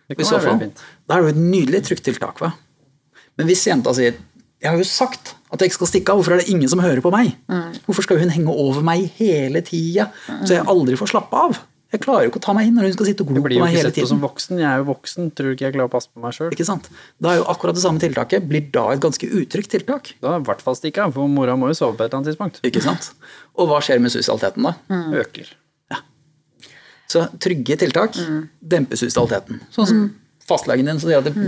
Det 0.05 0.15
I 0.15 0.19
kan 0.19 0.29
så 0.29 0.37
være 0.37 0.45
fall, 0.45 0.61
fint. 0.67 0.83
da 1.07 1.15
er 1.15 1.23
det 1.23 1.27
jo 1.27 1.33
et 1.33 1.41
nydelig 1.55 1.81
trygt 1.87 2.05
tiltak. 2.07 2.43
Va? 2.43 2.51
Men 3.39 3.49
hvis 3.49 3.65
jenta 3.67 3.95
sier 3.97 4.19
jeg 4.63 4.71
har 4.71 4.79
jo 4.79 4.87
sagt 4.87 5.33
at 5.55 5.63
jeg 5.63 5.71
ikke 5.71 5.79
skal 5.81 5.91
stikke 5.93 6.13
av, 6.13 6.19
hvorfor 6.19 6.35
er 6.35 6.43
det 6.43 6.51
ingen 6.53 6.71
som 6.71 6.83
hører 6.83 7.01
på 7.03 7.13
meg? 7.13 7.35
Hvorfor 7.87 8.05
skal 8.05 8.19
hun 8.21 8.33
henge 8.33 8.51
over 8.51 8.83
meg 8.85 9.07
hele 9.17 9.63
tida, 9.65 10.11
så 10.43 10.59
jeg 10.59 10.67
aldri 10.69 10.99
får 10.99 11.15
slappe 11.15 11.47
av? 11.47 11.63
Jeg 11.93 12.01
klarer 12.03 12.25
jo 12.25 12.31
ikke 12.31 12.39
å 12.41 12.43
ta 12.43 12.53
meg 12.57 12.67
inn 12.67 12.75
når 12.75 12.89
hun 12.89 12.93
skal 12.95 13.07
sitte 13.07 13.23
og 13.23 13.29
glo 13.29 13.41
på 13.45 13.47
meg 13.47 13.53
hele 13.53 13.61
tiden. 13.61 13.69
Jeg 13.71 13.71
blir 13.71 13.85
jo 13.85 13.87
ikke 13.87 13.95
sett 13.95 14.03
på 14.03 14.09
som 14.09 14.23
voksen. 14.25 14.57
Jeg 14.59 14.67
er 14.67 14.81
jo 14.81 14.85
voksen. 14.89 15.27
Tror 15.37 15.51
ikke 15.53 15.63
jeg 15.63 15.75
klarer 15.75 15.87
å 15.87 15.93
passe 15.93 16.09
på 16.11 16.23
meg 16.23 16.35
sjøl? 16.35 16.49
Ikke 16.51 16.65
sant? 16.67 16.89
Da 17.23 17.31
er 17.31 17.37
jo 17.39 17.45
akkurat 17.53 17.77
det 17.77 17.83
samme 17.85 18.01
tiltaket 18.03 18.47
blir 18.49 18.65
da 18.73 18.83
et 18.91 19.03
ganske 19.05 19.29
utrygt 19.39 19.71
tiltak. 19.71 20.09
Da 20.19 20.33
er 20.33 20.41
i 20.41 20.47
hvert 20.49 20.63
fall 20.65 20.75
stikke 20.75 21.05
av, 21.05 21.13
for 21.15 21.31
mora 21.31 21.55
må 21.59 21.69
jo 21.71 21.77
sove 21.77 21.95
på 21.95 22.03
et 22.03 22.09
eller 22.09 22.19
annet 22.19 22.33
tidspunkt. 22.33 22.59
Ikke 22.67 22.83
sant? 22.83 23.13
Og 23.55 23.69
hva 23.69 23.79
skjer 23.85 24.01
med 24.03 24.11
suicidaliteten 24.11 24.67
da? 24.67 24.73
Øker. 25.21 25.53
Ja. 25.93 26.01
Så 27.15 27.23
trygge 27.45 27.79
tiltak 27.85 28.19
demper 28.59 28.99
suicidaliteten. 28.99 29.63
Sånn 29.77 29.91
som 29.93 30.03
fastlegen 30.49 30.89
din 30.89 30.99
som 30.99 31.13
sier 31.13 31.23
at 31.23 31.29
det, 31.29 31.47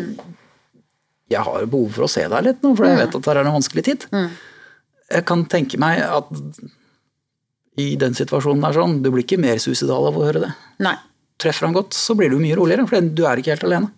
jeg 1.30 1.44
har 1.44 1.66
behov 1.68 1.90
for 1.96 2.06
å 2.08 2.10
se 2.12 2.24
deg 2.28 2.44
litt 2.46 2.62
nå, 2.64 2.76
for 2.78 2.88
jeg 2.88 2.98
vet 3.02 3.16
at 3.16 3.22
det 3.26 3.34
er 3.34 3.42
en 3.44 3.56
vanskelig 3.58 3.84
tid. 3.84 4.06
Jeg 5.12 5.26
kan 5.28 5.46
tenke 5.52 5.80
meg 5.80 6.02
at 6.04 6.30
i 7.78 7.96
den 8.00 8.16
situasjonen 8.18 8.64
der 8.66 8.74
sånn, 8.80 9.02
du 9.04 9.12
blir 9.14 9.24
ikke 9.26 9.40
mer 9.40 9.60
suicidal 9.62 10.08
av 10.10 10.16
å 10.18 10.24
høre 10.26 10.42
det. 10.48 10.54
Nei. 10.84 10.96
Treffer 11.38 11.68
han 11.68 11.76
godt, 11.76 11.94
så 11.94 12.16
blir 12.18 12.32
du 12.34 12.40
mye 12.42 12.56
roligere, 12.58 12.88
for 12.90 13.02
du 13.02 13.22
er 13.30 13.38
ikke 13.42 13.54
helt 13.54 13.68
alene. 13.68 13.92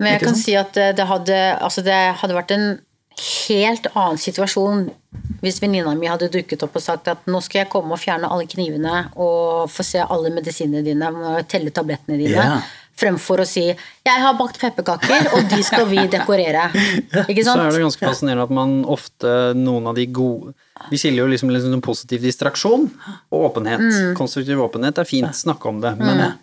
Men 0.00 0.14
jeg 0.14 0.22
kan 0.24 0.34
si 0.38 0.54
at 0.56 0.72
det- 0.72 0.96
det 0.96 1.06
hadde, 1.06 1.58
altså 1.60 1.84
det 1.84 2.16
hadde 2.16 2.34
vært 2.34 2.50
en 2.56 2.80
helt 3.12 3.86
annen 3.94 4.16
situasjon 4.16 4.90
hvis 5.42 5.60
venninna 5.60 5.94
mi 5.98 6.06
hadde 6.06 6.30
dukket 6.32 6.62
opp 6.64 6.76
og 6.76 6.82
sagt 6.82 7.08
at 7.08 7.26
nå 7.26 7.42
skal 7.42 7.60
jeg 7.64 7.70
komme 7.70 7.92
og 7.92 7.98
fjerne 8.00 8.30
alle 8.30 8.46
knivene 8.46 9.10
og 9.16 9.68
få 9.68 9.84
se 9.84 9.98
alle 9.98 10.30
medisinene 10.30 10.82
dine, 10.82 11.10
og 11.12 11.46
telle 11.48 11.70
tablettene 11.70 12.16
dine. 12.16 12.30
Ja. 12.40 12.60
Fremfor 12.96 13.40
å 13.40 13.46
si 13.46 13.64
'jeg 13.72 14.20
har 14.20 14.34
bakt 14.38 14.60
pepperkaker, 14.60 15.32
og 15.34 15.48
de 15.48 15.62
skal 15.62 15.86
vi 15.86 15.96
dekorere'. 16.12 16.68
Ikke 17.30 17.42
Så 17.44 17.56
er 17.56 17.70
det 17.72 17.80
ganske 17.80 18.04
fascinerende 18.06 18.44
at 18.44 18.50
man 18.50 18.84
ofte, 18.84 19.54
noen 19.56 19.86
av 19.86 19.94
de 19.94 20.06
gode 20.06 20.54
Vi 20.90 20.98
skiller 20.98 21.22
jo 21.24 21.28
liksom 21.30 21.48
liksom 21.50 21.80
positiv 21.80 22.20
distraksjon 22.22 22.90
og 23.32 23.52
åpenhet. 23.54 23.80
Mm. 23.80 24.14
Konstruktiv 24.18 24.58
åpenhet 24.58 24.98
er 24.98 25.04
fint, 25.04 25.30
snakke 25.32 25.68
om 25.68 25.80
det. 25.80 25.96
Men 25.98 26.34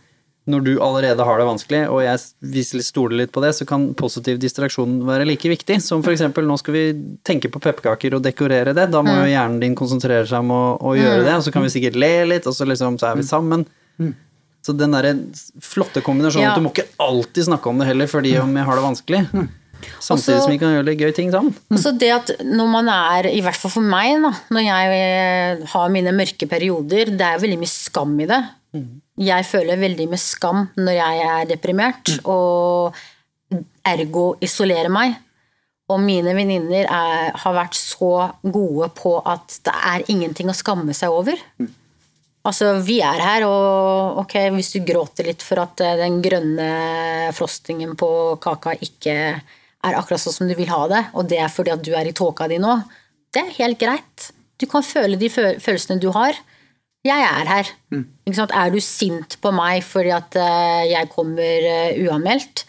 når 0.49 0.63
du 0.63 0.79
allerede 0.81 1.23
har 1.25 1.37
det 1.37 1.45
vanskelig, 1.45 1.81
og 1.91 2.01
jeg 2.01 2.81
stoler 2.81 3.17
litt 3.17 3.31
på 3.31 3.41
det, 3.43 3.51
så 3.53 3.67
kan 3.67 3.93
positiv 3.93 4.39
distraksjon 4.39 5.03
være 5.05 5.27
like 5.27 5.49
viktig. 5.51 5.81
Som 5.81 6.01
eksempel, 6.01 6.47
nå 6.47 6.57
skal 6.57 6.73
vi 6.73 6.83
tenke 7.27 7.51
på 7.51 7.59
pepperkaker 7.61 8.15
og 8.15 8.23
dekorere 8.23 8.73
det. 8.73 8.89
Da 8.89 9.01
må 9.03 9.13
Mm. 9.13 9.19
jo 9.25 9.29
hjernen 9.35 9.59
din 9.59 9.75
konsentrere 9.75 10.25
seg 10.25 10.39
om 10.39 10.49
å, 10.49 10.77
å 10.81 10.95
gjøre 10.97 11.25
det, 11.25 11.35
og 11.35 11.43
så 11.43 11.51
kan 11.51 11.61
vi 11.63 11.69
sikkert 11.69 11.95
le 11.99 12.25
litt, 12.25 12.47
og 12.47 12.53
så 12.53 12.65
liksom 12.65 12.97
så 12.97 13.11
er 13.11 13.15
vi 13.17 13.23
sammen. 13.23 13.65
Så 14.65 14.75
den 14.77 14.91
derre 14.91 15.13
flotte 15.63 16.01
kombinasjonen 16.03 16.43
Ja. 16.43 16.51
at 16.51 16.59
du 16.59 16.65
må 16.65 16.71
ikke 16.73 16.87
alltid 16.99 17.45
snakke 17.47 17.67
om 17.71 17.77
det 17.79 17.87
heller 17.87 18.07
fordi 18.11 18.37
om 18.41 18.55
jeg 18.55 18.65
har 18.65 18.75
det 18.75 18.83
vanskelig. 18.83 19.21
Samtidig 20.03 20.35
Også- 20.35 20.43
som 20.43 20.51
vi 20.51 20.57
kan 20.59 20.73
gjøre 20.75 20.85
litt 20.89 20.99
gøy 20.99 21.13
ting 21.15 21.31
sammen. 21.31 21.55
Så 21.79 21.93
det 21.97 22.09
at 22.11 22.31
når 22.43 22.67
man 22.67 22.89
er, 22.89 23.29
i 23.31 23.39
hvert 23.41 23.55
fall 23.55 23.71
for 23.71 23.81
meg, 23.81 24.21
da, 24.21 24.31
når 24.51 24.65
jeg 24.65 24.97
eh, 24.99 25.65
har 25.71 25.89
mine 25.89 26.11
mørke 26.11 26.49
perioder, 26.51 27.05
det 27.15 27.21
er 27.21 27.39
veldig 27.39 27.59
mye 27.61 27.71
skam 27.71 28.19
i 28.19 28.25
det. 28.25 28.41
Jeg 29.17 29.45
føler 29.45 29.79
veldig 29.79 30.09
mye 30.11 30.19
skam 30.19 30.67
når 30.77 30.93
jeg 30.99 31.23
er 31.29 31.45
deprimert, 31.55 32.19
og 32.25 32.93
ergo 33.85 34.35
isolerer 34.43 34.91
meg. 34.91 35.15
Og 35.89 35.99
mine 36.03 36.35
venninner 36.37 36.83
er- 36.85 37.31
har 37.35 37.53
vært 37.55 37.73
så 37.73 38.31
gode 38.43 38.89
på 38.93 39.21
at 39.25 39.59
det 39.63 39.73
er 39.73 40.03
ingenting 40.11 40.47
å 40.51 40.53
skamme 40.53 40.93
seg 40.93 41.09
over. 41.09 41.33
Altså, 42.47 42.69
vi 42.85 42.99
er 43.03 43.19
her, 43.19 43.43
og 43.45 44.21
ok, 44.23 44.35
hvis 44.55 44.71
du 44.77 44.79
gråter 44.87 45.27
litt 45.27 45.43
for 45.43 45.59
at 45.61 45.81
eh, 45.83 45.97
den 45.99 46.21
grønne 46.23 46.69
frostingen 47.35 47.97
på 47.99 48.07
kaka 48.41 48.77
ikke 48.79 49.15
er 49.19 49.95
akkurat 49.99 50.21
sånn 50.23 50.35
som 50.37 50.47
du 50.49 50.55
vil 50.57 50.69
ha 50.71 50.85
det, 50.91 51.01
og 51.19 51.27
det 51.31 51.39
er 51.43 51.51
fordi 51.51 51.73
at 51.75 51.83
du 51.85 51.91
er 51.95 52.07
i 52.09 52.15
tåka 52.15 52.47
di 52.51 52.57
nå, 52.63 52.77
det 53.35 53.43
er 53.43 53.57
helt 53.59 53.79
greit. 53.81 54.29
Du 54.59 54.65
kan 54.71 54.83
føle 54.83 55.19
de 55.19 55.29
fø- 55.31 55.59
følelsene 55.61 55.99
du 56.03 56.09
har. 56.15 56.35
Jeg 57.05 57.23
er 57.23 57.47
her. 57.47 57.67
Ikke 58.27 58.35
sant? 58.41 58.51
Er 58.55 58.71
du 58.73 58.79
sint 58.83 59.37
på 59.43 59.51
meg 59.55 59.83
fordi 59.87 60.11
at 60.15 60.35
eh, 60.39 60.87
jeg 60.95 61.11
kommer 61.13 61.67
eh, 61.69 61.99
uanmeldt? 62.07 62.65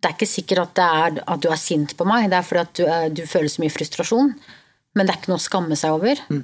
Det 0.00 0.10
er 0.10 0.16
ikke 0.18 0.28
sikkert 0.28 0.60
at, 0.66 0.74
det 0.76 0.84
er, 0.84 1.22
at 1.32 1.40
du 1.40 1.48
er 1.48 1.60
sint 1.60 1.94
på 1.96 2.04
meg, 2.08 2.26
det 2.32 2.36
er 2.40 2.44
fordi 2.44 2.60
at 2.64 2.74
du, 2.76 3.22
du 3.22 3.28
føler 3.30 3.48
så 3.52 3.62
mye 3.62 3.72
frustrasjon. 3.72 4.34
Men 4.94 5.06
det 5.08 5.14
er 5.14 5.20
ikke 5.22 5.32
noe 5.32 5.40
å 5.40 5.46
skamme 5.46 5.78
seg 5.80 5.94
over. 5.96 6.20
Eh, 6.28 6.42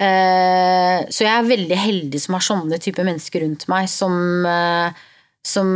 så 0.00 1.24
jeg 1.26 1.32
er 1.34 1.48
veldig 1.48 1.76
heldig 1.76 2.20
som 2.22 2.36
har 2.38 2.44
sånne 2.46 2.78
type 2.80 3.04
mennesker 3.04 3.44
rundt 3.44 3.66
meg 3.68 3.88
som, 3.92 4.14
eh, 4.48 5.02
som 5.44 5.68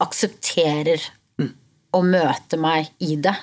aksepterer 0.00 1.04
å 1.96 2.00
møte 2.04 2.58
meg 2.60 2.88
i 3.04 3.16
det. 3.20 3.34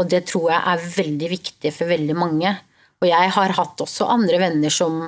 Og 0.00 0.08
det 0.12 0.26
tror 0.30 0.50
jeg 0.52 0.72
er 0.72 0.88
veldig 0.96 1.28
viktig 1.32 1.72
for 1.72 1.88
veldig 1.88 2.16
mange. 2.16 2.52
Og 3.00 3.08
jeg 3.08 3.32
har 3.36 3.54
hatt 3.58 3.84
også 3.84 4.08
andre 4.12 4.40
venner 4.40 4.72
som 4.72 5.06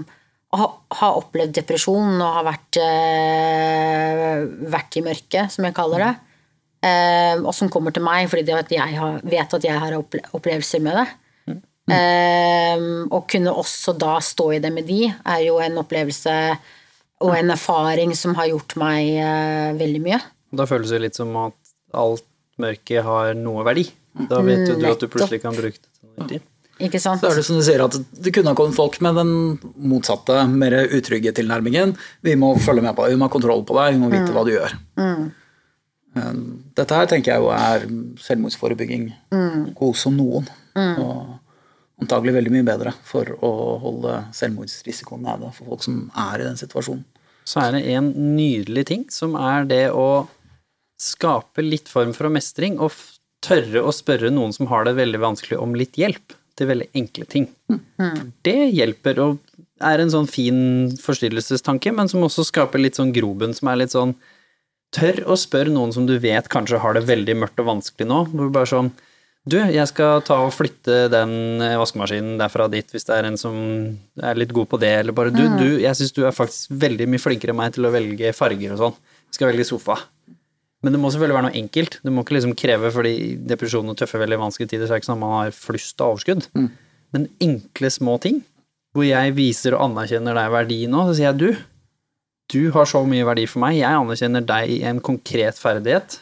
har, 0.56 1.12
opplevd 1.12 1.58
depresjon 1.60 2.20
og 2.22 2.36
har 2.38 2.46
vært, 2.46 2.78
eh, 2.80 4.44
vært 4.72 4.96
i 4.96 5.04
mørket, 5.04 5.52
som 5.52 5.64
jeg 5.64 5.76
kaller 5.76 6.04
det. 6.04 6.14
Eh, 6.88 7.36
og 7.42 7.52
som 7.54 7.68
kommer 7.68 7.92
til 7.92 8.04
meg 8.06 8.28
fordi 8.30 8.44
det 8.46 8.54
at 8.54 8.70
jeg 8.70 8.96
har, 8.96 9.20
vet 9.24 9.54
at 9.54 9.64
jeg 9.64 9.78
har 9.78 9.96
opplevelser 9.98 10.80
med 10.80 11.00
det. 11.00 11.08
Eh, 11.92 12.82
og 13.08 13.28
kunne 13.30 13.54
også 13.54 13.94
da 13.98 14.18
stå 14.24 14.50
i 14.56 14.60
det 14.62 14.72
med 14.74 14.88
de, 14.88 15.06
er 15.08 15.44
jo 15.46 15.58
en 15.64 15.80
opplevelse 15.80 16.34
og 17.24 17.32
en 17.34 17.54
erfaring 17.54 18.12
som 18.16 18.36
har 18.38 18.50
gjort 18.50 18.76
meg 18.78 19.14
eh, 19.18 19.70
veldig 19.78 20.02
mye. 20.04 20.20
Da 20.54 20.68
føles 20.68 20.92
det 20.94 21.02
litt 21.02 21.18
som 21.18 21.34
at 21.40 21.56
alt 21.96 22.26
mørket 22.58 23.04
har 23.06 23.34
noe 23.38 23.64
verdi. 23.66 23.88
Da 24.28 24.40
vet 24.42 24.66
jo 24.66 24.78
du 24.78 24.86
at 24.88 25.02
du 25.02 25.10
plutselig 25.10 25.42
kan 25.42 25.56
bruke 25.56 25.78
det 25.78 25.88
til 25.88 26.08
noe 26.08 26.22
nyttig. 26.22 26.40
Ikke 26.78 27.00
sant? 27.02 27.18
Så 27.18 27.32
er 27.32 27.40
det 27.40 27.42
som 27.46 27.58
du 27.58 27.64
sier 27.66 27.82
at 27.82 27.96
det 27.98 28.30
kunne 28.34 28.52
ha 28.52 28.58
kommet 28.58 28.78
folk 28.78 29.00
med 29.02 29.16
den 29.18 29.32
motsatte, 29.90 30.44
mer 30.46 30.76
utrygge 30.94 31.32
tilnærmingen. 31.34 31.96
Vi 32.22 32.36
må 32.38 32.52
følge 32.62 32.84
med 32.84 32.94
på 32.94 33.02
deg, 33.02 33.16
vi 33.16 33.18
må 33.18 33.26
ha 33.26 33.34
kontroll 33.34 33.64
på 33.66 33.74
deg, 33.80 33.96
vi 33.96 34.02
må 34.02 34.10
vite 34.12 34.30
hva 34.34 34.44
du 34.46 34.52
gjør. 34.54 34.76
Mm. 35.00 35.24
Dette 36.78 37.00
her 37.00 37.10
tenker 37.10 37.34
jeg 37.34 37.42
jo 37.42 37.50
er 37.54 37.88
selvmordsforebygging 38.22 39.10
god 39.78 39.98
som 39.98 40.14
noen. 40.18 40.46
Og 40.78 41.34
antagelig 42.02 42.34
veldig 42.38 42.54
mye 42.54 42.66
bedre 42.66 42.94
for 43.06 43.30
å 43.44 43.52
holde 43.82 44.16
selvmordsrisikoen 44.36 45.24
nede 45.26 45.52
for 45.56 45.72
folk 45.72 45.86
som 45.86 46.02
er 46.14 46.42
i 46.42 46.48
den 46.48 46.58
situasjonen. 46.60 47.04
Så 47.48 47.62
er 47.62 47.74
det 47.74 47.84
en 47.96 48.10
nydelig 48.36 48.84
ting, 48.90 49.06
som 49.10 49.36
er 49.40 49.64
det 49.68 49.86
å 49.96 50.28
skape 51.00 51.64
litt 51.64 51.88
form 51.88 52.12
for 52.16 52.28
mestring, 52.32 52.76
og 52.82 52.92
tørre 53.44 53.84
å 53.86 53.94
spørre 53.94 54.32
noen 54.34 54.52
som 54.52 54.68
har 54.70 54.84
det 54.84 54.98
veldig 54.98 55.20
vanskelig, 55.22 55.60
om 55.62 55.76
litt 55.78 55.96
hjelp 55.98 56.34
til 56.58 56.68
veldig 56.68 56.88
enkle 56.98 57.28
ting. 57.30 57.46
Det 58.44 58.58
hjelper, 58.74 59.20
og 59.22 59.38
er 59.78 60.02
en 60.02 60.10
sånn 60.12 60.28
fin 60.28 60.60
forstyrrelsestanke, 61.00 61.94
men 61.94 62.10
som 62.10 62.26
også 62.26 62.44
skaper 62.50 62.82
litt 62.82 62.98
sånn 62.98 63.14
grobunn, 63.14 63.54
som 63.56 63.70
er 63.72 63.84
litt 63.84 63.96
sånn 63.96 64.16
Tør 64.88 65.18
å 65.28 65.34
spørre 65.36 65.68
noen 65.68 65.90
som 65.92 66.06
du 66.08 66.14
vet 66.16 66.46
kanskje 66.48 66.78
har 66.80 66.94
det 66.96 67.02
veldig 67.04 67.34
mørkt 67.36 67.58
og 67.60 67.66
vanskelig 67.68 68.06
nå, 68.08 68.22
hvor 68.30 68.48
du 68.48 68.54
bare 68.54 68.70
sånn 68.70 68.86
Du, 69.48 69.56
jeg 69.56 69.88
skal 69.88 70.20
ta 70.26 70.36
og 70.44 70.52
flytte 70.52 71.06
den 71.12 71.62
eh, 71.64 71.76
vaskemaskinen 71.80 72.36
derfra 72.40 72.66
dit 72.68 72.90
hvis 72.92 73.06
det 73.08 73.14
er 73.16 73.28
en 73.30 73.38
som 73.40 73.54
er 74.20 74.36
litt 74.36 74.52
god 74.52 74.68
på 74.68 74.80
det, 74.82 74.90
eller 75.00 75.16
bare 75.16 75.32
du, 75.32 75.44
du, 75.56 75.78
jeg 75.80 75.96
syns 75.96 76.12
du 76.16 76.24
er 76.28 76.36
faktisk 76.36 76.74
veldig 76.84 77.06
mye 77.08 77.22
flinkere 77.22 77.54
enn 77.54 77.60
meg 77.62 77.76
til 77.76 77.88
å 77.88 77.92
velge 77.94 78.34
farger 78.36 78.74
og 78.74 78.82
sånn. 78.82 78.98
Jeg 79.30 79.38
skal 79.38 79.52
velge 79.52 79.68
sofa. 79.68 79.96
Men 80.84 80.94
det 80.94 81.00
må 81.02 81.10
selvfølgelig 81.10 81.36
være 81.38 81.46
noe 81.48 81.58
enkelt. 81.58 81.96
Det 82.04 82.12
må 82.14 82.22
ikke 82.22 82.36
liksom 82.36 82.54
kreve, 82.58 82.92
fordi 82.94 83.14
depresjon 83.50 83.90
og 83.90 83.96
tøffe, 83.98 84.20
veldig 84.20 84.38
vanskelige 84.44 84.74
tider, 84.74 84.86
så 84.86 84.94
er 84.94 84.98
det 84.98 85.02
ikke 85.02 85.10
sånn 85.10 85.18
at 85.18 85.24
man 85.24 85.34
har 85.38 85.56
flust 85.56 86.04
og 86.04 86.12
overskudd. 86.12 86.46
Men 87.16 87.26
enkle, 87.42 87.90
små 87.90 88.14
ting, 88.22 88.42
hvor 88.94 89.06
jeg 89.08 89.34
viser 89.36 89.74
og 89.74 89.88
anerkjenner 89.88 90.38
deg 90.38 90.54
verdi 90.54 90.78
nå, 90.90 91.02
så 91.08 91.16
sier 91.16 91.30
jeg 91.30 91.40
du, 91.40 91.48
du 92.48 92.62
har 92.76 92.88
så 92.88 93.02
mye 93.08 93.26
verdi 93.28 93.48
for 93.50 93.64
meg, 93.64 93.80
jeg 93.80 94.00
anerkjenner 94.04 94.44
deg 94.48 94.74
i 94.76 94.80
en 94.88 95.02
konkret 95.04 95.58
ferdighet, 95.60 96.20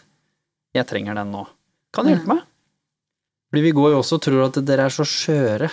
jeg 0.77 0.89
trenger 0.89 1.19
den 1.19 1.35
nå. 1.35 1.45
Kan 1.95 2.07
du 2.07 2.15
hjelpe 2.15 2.33
meg? 2.33 2.47
Fordi 3.51 3.63
vi 3.63 3.75
går 3.77 3.95
jo 3.95 4.03
også 4.03 4.19
og 4.19 4.25
tror 4.27 4.45
at 4.49 4.61
dere 4.67 4.89
er 4.89 4.95
så 4.95 5.07
skjøre 5.07 5.71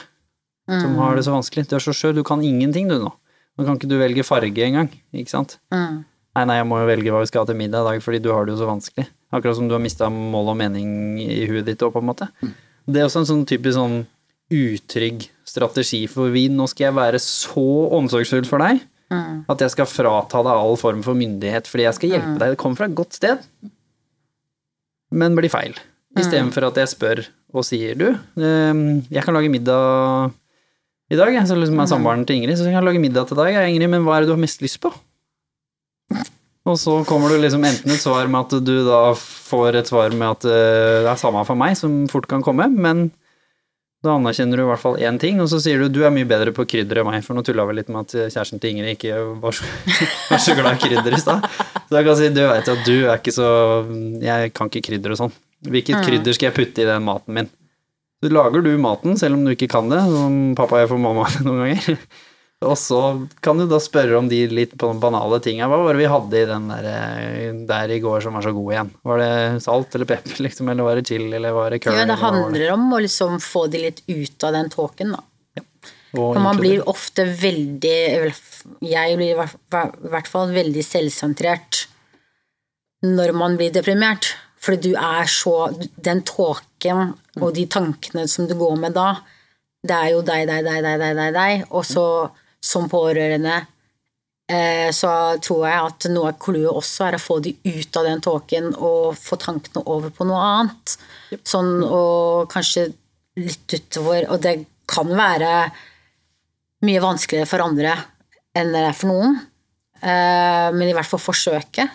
som 0.69 0.95
har 1.01 1.17
det 1.17 1.25
så 1.25 1.33
vanskelig. 1.33 1.67
Du 1.67 1.75
er 1.75 1.83
så 1.83 1.93
skjør, 1.95 2.15
du 2.19 2.23
kan 2.27 2.43
ingenting 2.45 2.87
du 2.87 2.95
nå. 3.01 3.11
Nå 3.57 3.65
kan 3.65 3.77
ikke 3.77 3.89
du 3.91 3.97
velge 3.99 4.23
farge 4.25 4.63
engang, 4.65 4.89
ikke 5.13 5.33
sant? 5.33 5.57
Mm. 5.73 6.03
Nei, 6.33 6.45
nei, 6.49 6.55
jeg 6.57 6.67
må 6.69 6.79
jo 6.81 6.87
velge 6.89 7.11
hva 7.13 7.19
vi 7.21 7.29
skal 7.29 7.43
ha 7.43 7.49
til 7.51 7.59
middag 7.59 7.83
i 7.83 7.89
dag, 7.91 8.05
fordi 8.05 8.21
du 8.23 8.31
har 8.33 8.47
det 8.47 8.55
jo 8.55 8.61
så 8.63 8.69
vanskelig. 8.69 9.05
Akkurat 9.33 9.59
som 9.59 9.67
du 9.69 9.75
har 9.75 9.83
mista 9.83 10.07
mål 10.09 10.53
og 10.53 10.57
mening 10.57 11.19
i 11.21 11.43
huet 11.49 11.67
ditt 11.67 11.83
òg, 11.85 11.91
på 11.93 12.01
en 12.01 12.09
måte. 12.09 12.29
Det 12.87 13.01
er 13.01 13.05
også 13.05 13.21
en 13.21 13.29
sånn 13.29 13.45
typisk 13.49 13.77
sånn 13.77 13.99
utrygg 14.53 15.27
strategi, 15.47 16.01
for 16.09 16.33
vi, 16.33 16.47
nå 16.49 16.65
skal 16.71 16.87
jeg 16.87 16.97
være 16.97 17.21
så 17.21 17.67
omsorgsfull 17.99 18.49
for 18.49 18.63
deg 18.63 18.81
at 19.13 19.61
jeg 19.61 19.69
skal 19.75 19.85
frata 19.85 20.39
deg 20.41 20.57
all 20.57 20.77
form 20.79 21.03
for 21.05 21.13
myndighet, 21.17 21.67
fordi 21.69 21.85
jeg 21.85 21.97
skal 21.99 22.13
hjelpe 22.15 22.37
deg. 22.41 22.53
Det 22.55 22.59
kommer 22.61 22.79
fra 22.79 22.87
et 22.89 22.95
godt 22.97 23.13
sted, 23.13 23.43
men 25.13 25.37
blir 25.37 25.53
feil. 25.53 25.77
Istedenfor 26.19 26.67
at 26.69 26.77
jeg 26.77 26.91
spør 26.91 27.23
og 27.53 27.65
sier 27.65 27.97
du, 27.97 28.07
eh, 28.13 28.83
jeg 29.13 29.25
kan 29.25 29.33
lage 29.33 29.49
middag 29.53 30.33
i 31.13 31.17
dag, 31.17 31.35
så 31.45 31.57
liksom 31.57 31.81
er 31.81 31.89
samboeren 31.89 32.25
til 32.25 32.39
Ingrid, 32.39 32.57
så 32.57 32.65
jeg 32.65 32.75
kan 32.75 32.85
lage 32.85 33.01
middag 33.01 33.27
til 33.29 33.37
deg, 33.37 33.57
Ingrid, 33.69 33.89
men 33.91 34.05
hva 34.05 34.17
er 34.17 34.23
det 34.23 34.31
du 34.31 34.35
har 34.35 34.41
mest 34.41 34.63
lyst 34.63 34.79
på? 34.81 34.93
Og 36.63 36.77
så 36.79 37.01
kommer 37.03 37.29
du 37.33 37.41
liksom 37.43 37.65
enten 37.67 37.91
et 37.91 37.99
svar 38.01 38.29
med 38.31 38.45
at 38.45 38.63
du 38.63 38.75
da 38.87 39.01
får 39.17 39.81
et 39.81 39.89
svar 39.89 40.13
med 40.15 40.29
at 40.29 40.47
eh, 40.47 41.01
det 41.03 41.11
er 41.11 41.19
samme 41.19 41.43
for 41.45 41.59
meg, 41.59 41.75
som 41.77 42.05
fort 42.11 42.29
kan 42.31 42.45
komme, 42.45 42.69
men 42.71 43.09
da 44.03 44.17
anerkjenner 44.17 44.59
du 44.59 44.65
i 44.65 44.67
hvert 44.67 44.81
fall 44.81 44.97
én 44.99 45.17
ting, 45.19 45.39
og 45.43 45.47
så 45.51 45.61
sier 45.63 45.79
du 45.79 45.91
du 45.91 46.01
er 46.03 46.11
mye 46.11 46.27
bedre 46.27 46.51
på 46.55 46.65
krydder 46.67 47.01
enn 47.01 47.07
meg, 47.07 47.21
for 47.23 47.35
nå 47.35 47.43
tulla 47.45 47.65
vi 47.69 47.77
litt 47.77 47.91
med 47.91 48.07
at 48.07 48.33
kjæresten 48.33 48.59
til 48.63 48.73
Ingrid 48.73 48.97
ikke 48.97 49.19
var 49.43 49.55
så, 49.55 49.67
var 50.31 50.43
så 50.43 50.55
glad 50.59 50.75
i 50.75 50.81
krydder 50.87 51.15
i 51.15 51.21
stad. 51.23 51.47
Så 51.87 51.99
jeg 51.99 52.07
kan 52.07 52.19
si 52.19 52.31
du 52.35 52.43
veit 52.47 52.73
at 52.73 52.85
du 52.87 52.95
er 52.97 53.15
ikke 53.15 53.35
så 53.35 53.47
Jeg 54.23 54.51
kan 54.55 54.71
ikke 54.71 54.87
krydder 54.89 55.15
og 55.15 55.21
sånn. 55.23 55.35
Hvilket 55.63 56.03
krydder 56.05 56.35
skal 56.35 56.49
jeg 56.49 56.57
putte 56.57 56.83
i 56.83 56.87
den 56.87 57.05
maten 57.05 57.37
min? 57.37 57.49
Så 58.23 58.29
lager 58.31 58.63
du 58.63 58.71
maten, 58.79 59.17
selv 59.19 59.35
om 59.35 59.43
du 59.43 59.51
ikke 59.51 59.71
kan 59.71 59.89
det, 59.91 59.99
som 60.07 60.53
pappa 60.55 60.79
gjør 60.79 60.93
for 60.93 61.03
mamma 61.03 61.27
noen 61.47 61.65
ganger. 61.65 61.97
Og 62.63 62.77
så 62.79 62.99
kan 63.43 63.59
du 63.59 63.65
da 63.67 63.79
spørre 63.83 64.15
om 64.15 64.29
de 64.31 64.45
litt 64.47 64.75
banale 64.79 65.39
tinga. 65.43 65.67
Hva 65.67 65.81
var 65.81 65.95
det 65.95 66.03
vi 66.03 66.11
hadde 66.11 66.39
i 66.39 66.45
den 66.47 66.69
der, 66.71 66.87
eh, 66.87 67.57
der 67.67 67.91
i 67.91 67.99
går 68.03 68.23
som 68.23 68.37
var 68.37 68.45
så 68.45 68.53
god 68.55 68.71
igjen? 68.71 68.91
Var 69.09 69.19
det 69.19 69.63
salt 69.65 69.97
eller 69.97 70.09
pepper, 70.09 70.37
liksom, 70.45 70.71
eller 70.71 70.87
var 70.87 70.99
det 70.99 71.05
chili, 71.09 71.27
eller 71.35 71.55
var 71.57 71.75
det 71.75 71.81
curry? 71.83 71.99
Ja, 71.99 72.07
det 72.07 72.19
handler 72.21 72.59
det? 72.59 72.71
om 72.71 72.87
å 72.95 73.01
liksom 73.03 73.39
få 73.43 73.65
de 73.67 73.83
litt 73.89 73.99
ut 74.07 74.47
av 74.47 74.55
den 74.55 74.71
tåken, 74.71 75.15
da. 75.17 75.23
Ja. 75.59 75.65
For 76.13 76.39
man 76.39 76.59
blir 76.61 76.83
ofte 76.89 77.25
veldig 77.25 78.31
Jeg 78.85 79.15
blir 79.17 79.33
i 79.33 79.37
hvert 80.13 80.29
fall 80.29 80.53
veldig 80.53 80.83
selvsentrert 80.85 81.87
når 83.03 83.33
man 83.35 83.57
blir 83.59 83.73
deprimert. 83.75 84.29
Fordi 84.63 84.93
du 84.93 84.95
er 84.95 85.27
så 85.27 85.73
Den 85.75 86.23
tåken 86.27 87.13
og 87.41 87.53
de 87.55 87.65
tankene 87.67 88.27
som 88.31 88.47
du 88.47 88.55
går 88.59 88.77
med 88.79 88.95
da, 88.95 89.09
det 89.83 89.95
er 89.95 90.09
jo 90.13 90.23
deg, 90.23 90.47
deg, 90.47 90.63
deg, 90.63 90.79
deg, 90.85 90.99
deg, 91.01 91.15
deg, 91.19 91.31
deg. 91.35 91.63
Og 91.75 91.83
så 91.87 92.05
som 92.63 92.87
pårørende 92.91 93.57
eh, 94.47 94.89
så 94.95 95.11
tror 95.43 95.65
jeg 95.67 95.87
at 95.89 96.07
noe 96.13 96.31
av 96.31 96.37
clouet 96.39 96.71
også 96.71 97.09
er 97.09 97.17
å 97.17 97.23
få 97.23 97.39
de 97.43 97.51
ut 97.65 97.99
av 97.99 98.07
den 98.07 98.23
tåken 98.23 98.71
og 98.77 99.17
få 99.19 99.39
tankene 99.41 99.83
over 99.83 100.13
på 100.15 100.27
noe 100.29 100.43
annet. 100.53 100.95
Sånn 101.43 101.81
og 101.83 102.47
kanskje 102.53 102.91
litt 103.41 103.73
utover 103.73 104.27
Og 104.29 104.43
det 104.43 104.51
kan 104.85 105.09
være 105.09 105.53
mye 106.85 107.01
vanskeligere 107.01 107.49
for 107.49 107.63
andre 107.65 107.95
enn 108.53 108.69
det 108.75 108.83
er 108.85 108.95
for 108.95 109.09
noen. 109.09 109.39
Eh, 110.03 110.69
men 110.75 110.87
i 110.87 110.93
hvert 110.95 111.09
fall 111.09 111.23
forsøke. 111.23 111.87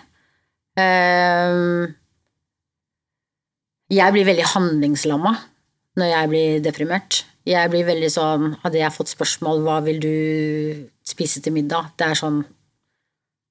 Jeg 3.89 4.13
blir 4.13 4.27
veldig 4.27 4.45
handlingslamma 4.51 5.33
når 5.99 6.11
jeg 6.11 6.29
blir 6.31 6.59
deprimert. 6.63 7.23
Jeg 7.49 7.71
blir 7.71 7.87
veldig 7.87 8.09
sånn 8.13 8.51
Hadde 8.61 8.81
jeg 8.81 8.93
fått 8.93 9.09
spørsmål 9.13 9.63
hva 9.65 9.79
vil 9.85 10.01
du 10.03 10.15
spise 11.07 11.41
til 11.41 11.55
middag, 11.55 11.93
det 11.97 12.09
er 12.11 12.19
sånn 12.19 12.43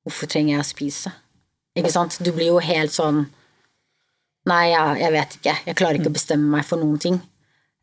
Hvorfor 0.07 0.31
trenger 0.31 0.55
jeg 0.55 0.63
å 0.63 0.69
spise? 0.69 1.13
Ikke 1.79 1.91
sant? 1.91 2.21
Du 2.23 2.31
blir 2.37 2.53
jo 2.53 2.61
helt 2.63 2.95
sånn 2.95 3.25
Nei, 4.49 4.71
jeg, 4.71 5.01
jeg 5.03 5.13
vet 5.13 5.35
ikke. 5.37 5.55
Jeg 5.67 5.77
klarer 5.77 5.99
ikke 5.99 6.13
å 6.13 6.15
bestemme 6.15 6.49
meg 6.55 6.65
for 6.65 6.81
noen 6.81 7.01
ting. 7.03 7.19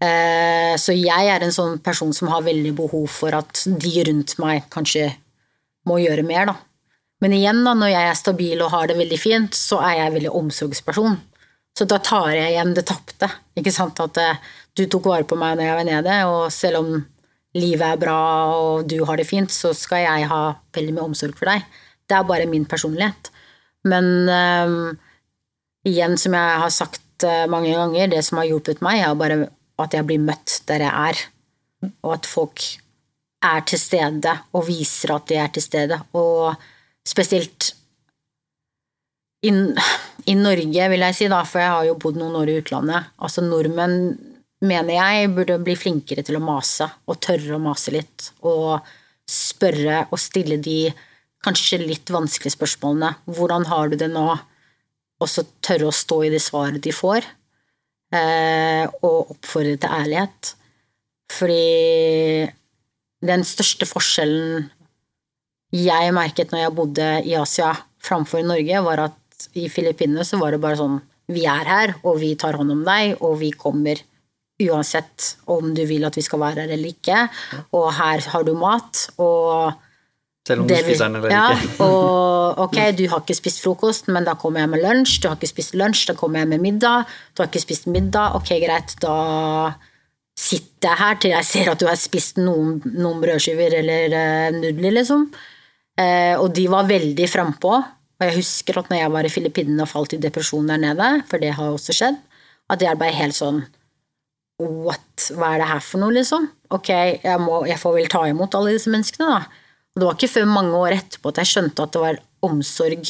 Eh, 0.02 0.74
så 0.82 0.96
jeg 0.96 1.28
er 1.30 1.44
en 1.46 1.54
sånn 1.54 1.76
person 1.84 2.10
som 2.16 2.32
har 2.32 2.42
veldig 2.48 2.72
behov 2.80 3.06
for 3.12 3.36
at 3.38 3.62
de 3.70 3.92
rundt 4.08 4.34
meg 4.42 4.66
kanskje 4.74 5.12
må 5.86 6.00
gjøre 6.02 6.26
mer, 6.26 6.50
da. 6.50 6.56
Men 7.22 7.36
igjen, 7.38 7.62
da, 7.68 7.76
når 7.78 7.92
jeg 7.94 8.10
er 8.10 8.18
stabil 8.18 8.64
og 8.66 8.74
har 8.74 8.90
det 8.90 8.98
veldig 8.98 9.20
fint, 9.22 9.54
så 9.54 9.78
er 9.86 10.00
jeg 10.00 10.16
veldig 10.18 10.34
omsorgsperson. 10.42 11.20
Så 11.76 11.88
da 11.90 12.00
tar 12.00 12.32
jeg 12.32 12.54
igjen 12.54 12.74
det 12.76 12.86
tapte. 12.88 13.30
Ikke 13.60 13.74
sant? 13.76 14.00
At 14.00 14.20
eh, 14.22 14.40
du 14.78 14.86
tok 14.88 15.10
vare 15.12 15.28
på 15.28 15.38
meg 15.40 15.58
når 15.58 15.68
jeg 15.68 15.80
var 15.80 15.88
nede, 15.90 16.20
og 16.32 16.44
selv 16.54 16.82
om 16.82 16.94
livet 17.56 17.88
er 17.88 18.00
bra 18.00 18.20
og 18.60 18.88
du 18.92 18.98
har 19.08 19.20
det 19.20 19.28
fint, 19.28 19.52
så 19.52 19.72
skal 19.76 20.04
jeg 20.04 20.30
ha 20.32 20.42
veldig 20.76 20.96
mye 20.96 21.10
omsorg 21.10 21.36
for 21.40 21.52
deg. 21.52 21.66
Det 22.06 22.18
er 22.18 22.28
bare 22.28 22.48
min 22.52 22.68
personlighet. 22.70 23.32
Men 23.88 24.08
um, 24.30 24.96
igjen, 25.88 26.18
som 26.20 26.36
jeg 26.36 26.64
har 26.64 26.74
sagt 26.74 27.26
eh, 27.28 27.46
mange 27.52 27.76
ganger, 27.76 28.12
det 28.12 28.24
som 28.26 28.42
har 28.42 28.50
hjulpet 28.50 28.84
meg, 28.86 29.04
er 29.04 29.20
bare 29.20 29.40
at 29.82 29.96
jeg 29.96 30.08
blir 30.08 30.24
møtt 30.24 30.62
der 30.70 30.86
jeg 30.86 31.12
er. 31.12 31.24
Og 32.04 32.16
at 32.16 32.28
folk 32.30 32.64
er 33.46 33.66
til 33.68 33.80
stede 33.82 34.32
og 34.56 34.68
viser 34.68 35.16
at 35.16 35.28
de 35.30 35.40
er 35.40 35.52
til 35.54 35.66
stede. 35.66 36.00
Og 36.18 36.56
spesielt 37.06 37.74
i, 39.46 40.36
Norge, 40.38 40.88
vil 40.92 41.06
jeg 41.08 41.18
si, 41.18 41.28
da, 41.32 41.42
for 41.48 41.62
jeg 41.62 41.74
har 41.74 41.88
jo 41.88 41.98
bodd 42.02 42.20
noen 42.20 42.38
år 42.40 42.52
i 42.52 42.58
utlandet. 42.62 43.12
Altså 43.22 43.44
nordmenn, 43.46 44.16
mener 44.66 44.98
jeg, 44.98 45.32
burde 45.36 45.60
bli 45.62 45.76
flinkere 45.78 46.24
til 46.26 46.40
å 46.40 46.44
mase, 46.44 46.88
og 47.06 47.20
tørre 47.24 47.58
å 47.58 47.62
mase 47.62 47.94
litt. 47.94 48.32
Og 48.48 48.80
spørre 49.30 50.06
og 50.12 50.22
stille 50.22 50.58
de 50.62 50.90
kanskje 51.46 51.82
litt 51.84 52.10
vanskelige 52.14 52.56
spørsmålene. 52.56 53.14
Hvordan 53.30 53.68
har 53.70 53.90
du 53.92 53.98
det 54.02 54.10
nå? 54.14 54.28
Og 55.22 55.32
så 55.32 55.46
tørre 55.64 55.90
å 55.90 55.96
stå 55.96 56.24
i 56.26 56.32
det 56.34 56.42
svaret 56.44 56.82
de 56.84 56.94
får. 56.96 57.26
Eh, 58.16 58.86
og 59.06 59.36
oppfordre 59.36 59.78
til 59.82 59.98
ærlighet. 60.00 60.54
Fordi 61.36 62.48
den 63.26 63.46
største 63.48 63.88
forskjellen 63.90 64.70
jeg 65.76 66.14
merket 66.16 66.54
når 66.54 66.62
jeg 66.62 66.76
bodde 66.78 67.08
i 67.26 67.34
Asia 67.40 67.74
framfor 68.06 68.42
i 68.42 68.48
Norge, 68.48 68.82
var 68.86 69.02
at 69.08 69.25
i 69.58 69.70
Filippinene 69.72 70.26
så 70.28 70.40
var 70.42 70.56
det 70.56 70.62
bare 70.64 70.80
sånn 70.80 71.00
Vi 71.32 71.46
er 71.50 71.66
her, 71.66 71.96
og 72.06 72.20
vi 72.22 72.36
tar 72.38 72.58
hånd 72.60 72.70
om 72.70 72.84
deg, 72.86 73.16
og 73.26 73.40
vi 73.40 73.50
kommer 73.58 73.98
uansett 74.62 75.36
om 75.52 75.74
du 75.76 75.82
vil 75.90 76.06
at 76.08 76.16
vi 76.16 76.24
skal 76.24 76.40
være 76.44 76.64
her 76.64 76.76
eller 76.76 76.92
ikke. 76.94 77.26
Og 77.76 77.90
her 77.98 78.22
har 78.32 78.46
du 78.46 78.54
mat, 78.60 79.08
og 79.18 79.74
Selv 80.46 80.62
om 80.62 80.68
du 80.70 80.76
spiser 80.78 81.08
den 81.08 81.18
eller 81.18 81.34
ja, 81.34 81.48
ikke. 81.58 81.88
Og 81.88 82.62
ok, 82.68 82.78
du 82.94 83.08
har 83.10 83.24
ikke 83.24 83.38
spist 83.38 83.64
frokost, 83.64 84.12
men 84.14 84.28
da 84.28 84.36
kommer 84.38 84.62
jeg 84.62 84.72
med 84.76 84.84
lunsj. 84.86 85.18
Du 85.24 85.28
har 85.32 85.40
ikke 85.40 85.50
spist 85.50 85.74
lunsj, 85.74 86.06
da 86.12 86.16
kommer 86.20 86.44
jeg 86.44 86.52
med 86.54 86.62
middag. 86.62 87.10
Du 87.34 87.42
har 87.42 87.50
ikke 87.50 87.66
spist 87.66 87.90
middag, 87.90 88.38
ok, 88.38 88.54
greit, 88.62 88.96
da 89.02 89.18
sitter 90.36 90.92
jeg 90.92 91.00
her 91.00 91.20
til 91.20 91.32
jeg 91.32 91.48
ser 91.48 91.72
at 91.72 91.82
du 91.82 91.88
har 91.88 91.98
spist 91.98 92.40
noen, 92.44 92.78
noen 92.94 93.22
brødskiver 93.24 93.80
eller 93.82 94.14
uh, 94.14 94.56
nudler, 94.56 94.98
liksom. 95.00 95.30
Uh, 95.96 96.36
og 96.44 96.50
de 96.54 96.68
var 96.70 96.88
veldig 96.90 97.28
frampå. 97.32 97.80
Og 98.16 98.28
jeg 98.28 98.38
husker 98.38 98.80
at 98.80 98.92
når 98.92 99.02
jeg 99.02 99.14
var 99.16 99.28
i 99.28 99.32
Filippinene 99.34 99.84
og 99.84 99.92
falt 99.92 100.16
i 100.16 100.22
depresjon 100.24 100.70
der 100.72 100.80
nede, 100.82 101.10
for 101.30 101.42
det 101.42 101.56
har 101.58 101.74
også 101.74 101.96
skjedd, 101.96 102.22
at 102.72 102.82
jeg 102.82 103.00
ble 103.00 103.12
helt 103.14 103.38
sånn 103.38 103.66
What? 104.56 105.26
Hva 105.36 105.50
er 105.52 105.60
det 105.60 105.68
her 105.68 105.82
for 105.84 106.00
noe, 106.00 106.14
liksom? 106.16 106.46
Ok, 106.72 106.88
jeg, 106.88 107.40
må, 107.44 107.66
jeg 107.68 107.76
får 107.82 107.96
vel 107.98 108.06
ta 108.12 108.22
imot 108.30 108.56
alle 108.56 108.72
disse 108.78 108.92
menneskene, 108.92 109.28
da. 109.28 109.66
Og 109.96 110.00
det 110.00 110.08
var 110.08 110.16
ikke 110.16 110.32
før 110.32 110.48
mange 110.48 110.80
år 110.80 110.96
etterpå 110.96 111.32
at 111.32 111.42
jeg 111.42 111.50
skjønte 111.52 111.84
at 111.84 111.92
det 111.92 112.04
var 112.04 112.22
omsorg 112.46 113.10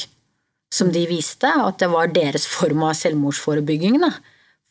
som 0.73 0.89
de 0.93 1.03
viste, 1.09 1.49
at 1.49 1.79
det 1.81 1.89
var 1.91 2.11
deres 2.13 2.47
form 2.49 2.83
av 2.87 2.95
selvmordsforebygging. 2.99 3.99
Da. 4.01 4.11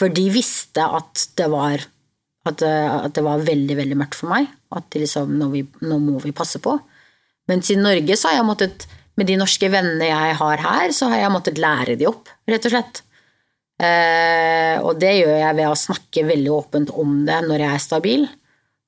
For 0.00 0.12
de 0.12 0.26
visste 0.34 0.82
at 0.82 1.24
det 1.38 1.46
var, 1.52 1.86
at 2.46 2.58
det, 2.60 2.72
at 2.72 3.14
det 3.16 3.24
var 3.24 3.46
veldig, 3.46 3.78
veldig 3.78 3.98
mørkt 4.02 4.18
for 4.18 4.34
meg. 4.34 4.50
At 4.74 4.98
liksom, 4.98 5.32
nå, 5.40 5.50
vi, 5.54 5.64
nå 5.86 6.00
må 6.02 6.18
vi 6.22 6.34
passe 6.36 6.60
på. 6.62 6.76
Mens 7.50 7.70
i 7.70 7.78
Norge 7.78 8.18
så 8.18 8.30
har 8.30 8.40
jeg 8.40 8.48
måttet, 8.48 8.86
med 9.18 9.28
de 9.30 9.36
norske 9.38 9.68
vennene 9.70 10.08
jeg 10.10 10.38
har 10.40 10.62
her, 10.64 10.94
så 10.94 11.10
har 11.12 11.22
jeg 11.22 11.34
måttet 11.34 11.60
lære 11.62 11.98
de 11.98 12.08
opp, 12.10 12.30
rett 12.50 12.66
og 12.66 12.74
slett. 12.74 13.02
Eh, 13.82 14.78
og 14.82 14.98
det 15.02 15.12
gjør 15.18 15.36
jeg 15.38 15.58
ved 15.58 15.68
å 15.68 15.78
snakke 15.78 16.26
veldig 16.28 16.50
åpent 16.54 16.94
om 17.02 17.20
det 17.26 17.40
når 17.46 17.64
jeg 17.64 17.74
er 17.74 17.84
stabil. 17.84 18.26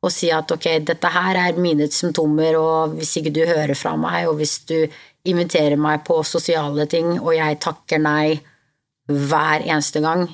Og 0.07 0.13
si 0.13 0.31
at 0.35 0.51
ok, 0.53 0.67
dette 0.87 1.11
her 1.11 1.39
er 1.41 1.61
mine 1.63 1.89
symptomer, 1.91 2.59
og 2.61 2.97
hvis 2.99 3.17
ikke 3.21 3.35
du 3.35 3.43
hører 3.47 3.75
fra 3.79 3.97
meg, 3.99 4.27
og 4.31 4.39
hvis 4.41 4.59
du 4.69 4.77
inviterer 5.27 5.79
meg 5.81 6.05
på 6.07 6.21
sosiale 6.27 6.87
ting, 6.91 7.17
og 7.19 7.33
jeg 7.35 7.59
takker 7.63 8.03
nei 8.03 8.37
hver 9.07 9.65
eneste 9.65 10.03
gang, 10.05 10.27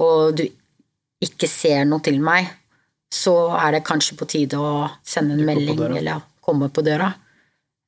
og 0.00 0.38
du 0.38 0.46
ikke 1.20 1.50
ser 1.50 1.84
noe 1.86 2.02
til 2.02 2.18
meg, 2.24 2.48
så 3.10 3.50
er 3.58 3.76
det 3.76 3.86
kanskje 3.86 4.16
på 4.18 4.28
tide 4.30 4.58
å 4.58 4.86
sende 5.06 5.34
en 5.36 5.46
melding 5.46 5.80
eller 5.98 6.22
komme 6.42 6.70
på 6.72 6.82
døra. 6.86 7.10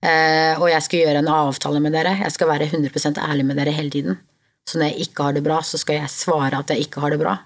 Eh, 0.03 0.59
og 0.59 0.67
jeg 0.67 0.83
skal 0.83 1.05
gjøre 1.05 1.23
en 1.23 1.31
avtale 1.31 1.81
med 1.83 1.95
dere. 1.95 2.17
Jeg 2.25 2.35
skal 2.35 2.51
være 2.51 2.69
100% 2.73 3.21
ærlig 3.23 3.47
med 3.47 3.59
dere 3.61 3.75
hele 3.77 3.93
tiden. 3.95 4.19
Så 4.67 4.79
når 4.79 4.91
jeg 4.91 5.07
ikke 5.07 5.27
har 5.27 5.37
det 5.37 5.45
bra, 5.47 5.61
så 5.63 5.79
skal 5.79 6.01
jeg 6.01 6.11
svare 6.11 6.59
at 6.59 6.71
jeg 6.71 6.87
ikke 6.87 7.03
har 7.03 7.15
det 7.15 7.21
bra. 7.23 7.37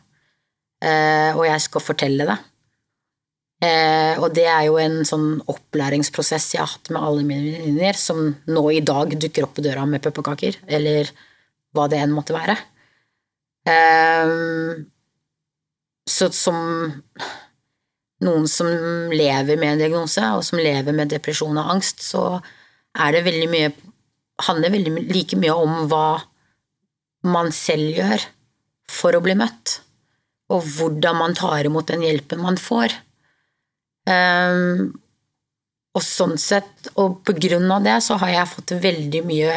Eh, 0.84 1.36
og 1.36 1.44
jeg 1.48 1.64
skal 1.64 1.84
fortelle 1.84 2.28
det. 2.28 2.38
Eh, 3.64 4.16
og 4.20 4.32
det 4.36 4.44
er 4.52 4.66
jo 4.68 4.76
en 4.80 4.98
sånn 5.08 5.28
opplæringsprosess 5.48 6.50
jeg 6.54 6.60
har 6.62 6.72
hatt 6.74 6.90
med 6.92 7.00
alle 7.00 7.24
mine 7.28 7.54
venninner, 7.56 7.96
som 7.96 8.28
nå 8.48 8.64
i 8.72 8.82
dag 8.84 9.16
dukker 9.16 9.46
opp 9.46 9.56
på 9.56 9.64
døra 9.64 9.86
med 9.88 10.04
pepperkaker, 10.04 10.60
eller 10.68 11.08
hva 11.76 11.88
det 11.92 12.00
enn 12.00 12.12
måtte 12.16 12.36
være. 12.36 12.56
Så 16.06 16.28
som 16.36 16.58
noen 18.24 18.46
som 18.48 18.68
lever 19.12 19.58
med 19.60 19.74
en 19.74 19.82
diagnose, 19.84 20.22
og 20.36 20.44
som 20.46 20.60
lever 20.62 20.94
med 20.96 21.10
depresjon 21.12 21.58
og 21.60 21.74
angst, 21.74 22.00
så 22.06 22.38
er 22.96 23.12
det 23.12 23.26
veldig 23.26 23.50
mye 23.52 23.74
handler 24.44 24.72
veldig 24.74 25.06
like 25.12 25.38
mye 25.40 25.54
om 25.56 25.86
hva 25.90 26.06
man 27.26 27.50
selv 27.54 27.96
gjør 27.96 28.26
for 28.92 29.16
å 29.16 29.22
bli 29.24 29.34
møtt, 29.38 29.80
og 30.52 30.66
hvordan 30.76 31.18
man 31.18 31.34
tar 31.34 31.66
imot 31.66 31.88
den 31.90 32.04
hjelpen 32.06 32.44
man 32.44 32.60
får. 32.60 32.94
Um, 34.06 34.92
og 35.96 36.04
sånn 36.04 36.36
sett, 36.38 36.92
og 37.00 37.22
på 37.26 37.34
grunn 37.40 37.66
av 37.72 37.86
det, 37.86 37.96
så 38.04 38.18
har 38.20 38.34
jeg 38.34 38.52
fått 38.52 38.76
veldig 38.84 39.22
mye 39.26 39.56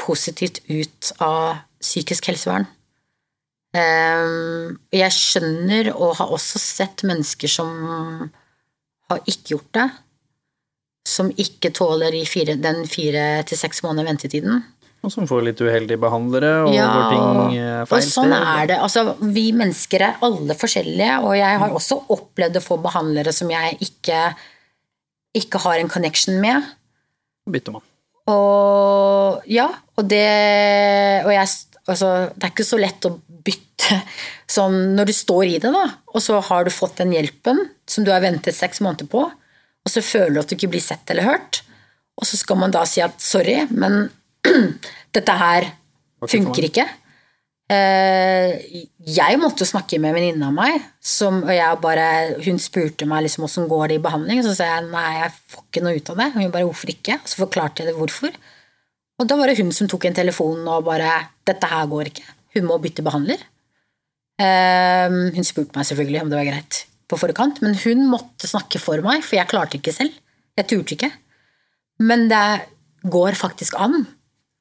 positivt 0.00 0.62
ut 0.70 1.10
av 1.22 1.58
psykisk 1.82 2.30
helsevern. 2.30 2.68
Ehm, 3.74 4.76
jeg 4.94 5.14
skjønner 5.14 5.90
og 5.96 6.14
har 6.20 6.30
også 6.34 6.60
sett 6.62 7.02
mennesker 7.06 7.50
som 7.50 7.72
har 9.10 9.22
ikke 9.26 9.56
gjort 9.56 9.72
det, 9.74 9.88
som 11.08 11.32
ikke 11.34 11.72
tåler 11.74 12.14
i 12.16 12.22
fire, 12.28 12.54
den 12.56 12.84
fire 12.88 13.42
til 13.48 13.60
seks 13.60 13.82
måneder 13.84 14.12
ventetiden. 14.12 14.62
Og 15.04 15.12
som 15.12 15.26
får 15.28 15.42
litt 15.44 15.60
uheldige 15.60 16.00
behandlere, 16.00 16.52
og 16.64 16.70
hvor 16.72 17.10
ting 17.12 17.58
feil 17.90 17.98
og 17.98 18.06
sånn 18.08 18.32
er 18.38 18.70
det. 18.70 18.78
Altså, 18.80 19.02
vi 19.20 19.50
mennesker 19.52 20.06
er 20.06 20.22
alle 20.24 20.56
forskjellige, 20.56 21.18
og 21.26 21.34
jeg 21.36 21.60
har 21.60 21.74
også 21.76 21.98
opplevd 22.14 22.56
å 22.56 22.64
få 22.64 22.78
behandlere 22.86 23.34
som 23.36 23.50
jeg 23.52 23.76
ikke, 23.84 24.22
ikke 25.36 25.60
har 25.66 25.82
en 25.82 25.92
connection 25.92 26.40
med. 26.40 26.70
Bytter 27.52 27.76
man. 27.76 27.84
Og 28.32 29.44
ja, 29.52 29.66
og 30.00 30.06
det 30.08 30.24
Og 31.26 31.32
jeg 31.34 31.48
altså, 31.84 32.30
det 32.32 32.46
er 32.46 32.52
ikke 32.54 32.64
så 32.64 32.78
lett 32.80 33.04
å 33.04 33.12
bytte 33.44 34.00
sånn 34.50 34.94
når 34.96 35.10
du 35.10 35.14
står 35.16 35.44
i 35.50 35.58
det, 35.62 35.70
da, 35.74 35.84
og 36.14 36.22
så 36.24 36.40
har 36.48 36.64
du 36.64 36.72
fått 36.72 36.98
den 37.02 37.12
hjelpen 37.14 37.60
som 37.90 38.06
du 38.06 38.12
har 38.14 38.24
ventet 38.24 38.56
seks 38.56 38.80
måneder 38.84 39.10
på, 39.12 39.26
og 39.84 39.92
så 39.92 40.00
føler 40.04 40.36
du 40.36 40.42
at 40.42 40.50
du 40.50 40.56
ikke 40.56 40.72
blir 40.72 40.84
sett 40.84 41.10
eller 41.12 41.28
hørt, 41.28 41.62
og 42.16 42.28
så 42.28 42.38
skal 42.40 42.60
man 42.60 42.72
da 42.72 42.84
si 42.88 43.02
at 43.04 43.18
sorry, 43.20 43.64
men 43.70 44.06
dette 45.16 45.38
her 45.40 45.70
funker 46.30 46.68
ikke. 46.70 46.86
Eh, 47.72 48.84
Jeg 49.04 49.38
måtte 49.40 49.64
jo 49.64 49.68
snakke 49.68 49.98
med 50.00 50.12
en 50.12 50.16
venninne 50.18 50.48
av 50.48 50.54
meg, 50.56 50.82
som, 51.00 51.42
og 51.44 51.52
jeg 51.52 51.80
bare, 51.82 52.06
hun 52.44 52.60
spurte 52.62 53.08
meg 53.08 53.24
liksom 53.26 53.46
hvordan 53.46 53.70
går 53.70 53.86
det 53.90 53.98
i 53.98 54.04
behandling, 54.04 54.40
og 54.42 54.48
så 54.48 54.54
sa 54.58 54.68
jeg 54.70 54.88
nei, 54.90 55.06
jeg 55.18 55.32
får 55.52 55.64
ikke 55.66 55.84
noe 55.84 55.96
ut 55.98 56.12
av 56.12 56.20
det. 56.20 56.28
Og 56.30 56.40
hun 56.40 56.54
bare 56.54 56.68
hvorfor 56.68 56.92
ikke? 56.94 57.18
Og 57.20 57.32
så 57.32 57.40
forklarte 57.42 57.82
jeg 57.82 57.90
det 57.90 57.96
hvorfor. 57.98 58.36
Og 59.20 59.28
da 59.30 59.38
var 59.38 59.50
det 59.50 59.58
hun 59.60 59.72
som 59.74 59.88
tok 59.90 60.08
en 60.08 60.16
telefon 60.16 60.64
og 60.66 60.86
bare 60.88 61.10
dette 61.46 61.68
her 61.70 61.86
går 61.90 62.10
ikke, 62.10 62.24
hun 62.54 62.66
må 62.68 62.78
bytte 62.82 63.02
behandler. 63.06 63.40
Eh, 64.40 65.08
Hun 65.36 65.46
spurte 65.46 65.76
meg 65.78 65.86
selvfølgelig 65.86 66.22
om 66.24 66.30
det 66.32 66.38
var 66.40 66.48
greit 66.50 66.80
på 67.10 67.18
forkant, 67.20 67.60
men 67.62 67.76
hun 67.84 68.06
måtte 68.10 68.48
snakke 68.50 68.80
for 68.82 69.02
meg, 69.04 69.22
for 69.22 69.36
jeg 69.38 69.50
klarte 69.50 69.78
ikke 69.78 69.92
selv. 69.94 70.14
Jeg 70.58 70.66
turte 70.70 70.96
ikke. 70.96 71.10
Men 72.02 72.28
det 72.30 72.44
går 73.10 73.36
faktisk 73.38 73.76
an 73.78 74.00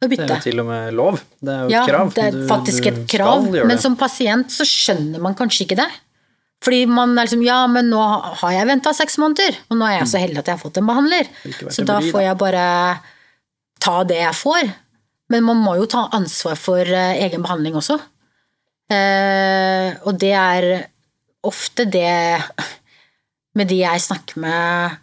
å 0.03 0.09
bytte. 0.11 0.27
Det 0.27 0.35
er 0.35 0.41
jo 0.41 0.45
til 0.51 0.59
og 0.61 0.67
med 0.67 0.93
lov. 0.97 1.21
Det 1.39 1.53
er 1.53 1.61
jo 1.63 1.69
et 1.69 1.73
Ja, 1.77 1.83
krav. 1.87 2.13
det 2.13 2.25
er 2.27 2.39
faktisk 2.49 2.83
du 2.83 2.89
et 2.91 3.07
krav, 3.13 3.47
men 3.65 3.79
som 3.79 3.95
pasient 3.97 4.51
så 4.53 4.65
skjønner 4.67 5.21
man 5.23 5.33
kanskje 5.39 5.65
ikke 5.65 5.79
det. 5.79 5.89
Fordi 6.63 6.85
man 6.87 7.17
er 7.17 7.25
liksom 7.25 7.43
Ja, 7.43 7.65
men 7.67 7.89
nå 7.91 7.99
har 8.39 8.51
jeg 8.51 8.67
venta 8.67 8.93
seks 8.95 9.17
måneder, 9.19 9.57
og 9.71 9.77
nå 9.79 9.85
er 9.87 9.97
jeg 9.99 10.07
så 10.13 10.19
heldig 10.21 10.37
at 10.39 10.45
jeg 10.51 10.55
har 10.57 10.61
fått 10.63 10.77
en 10.79 10.87
behandler. 10.87 11.27
Så 11.71 11.83
da 11.87 11.97
får 11.99 12.21
jeg 12.23 12.37
bare 12.39 12.67
ta 13.83 14.03
det 14.03 14.19
jeg 14.21 14.33
får. 14.39 14.73
Men 15.33 15.47
man 15.47 15.61
må 15.65 15.75
jo 15.79 15.89
ta 15.89 16.05
ansvar 16.13 16.59
for 16.61 16.85
eh, 16.85 17.17
egen 17.25 17.41
behandling 17.41 17.77
også. 17.79 17.97
Eh, 18.93 19.89
og 20.05 20.17
det 20.21 20.33
er 20.37 20.69
ofte 21.43 21.87
det 21.89 22.37
med 23.57 23.69
de 23.69 23.79
jeg 23.81 24.03
snakker 24.03 24.41
med 24.43 24.97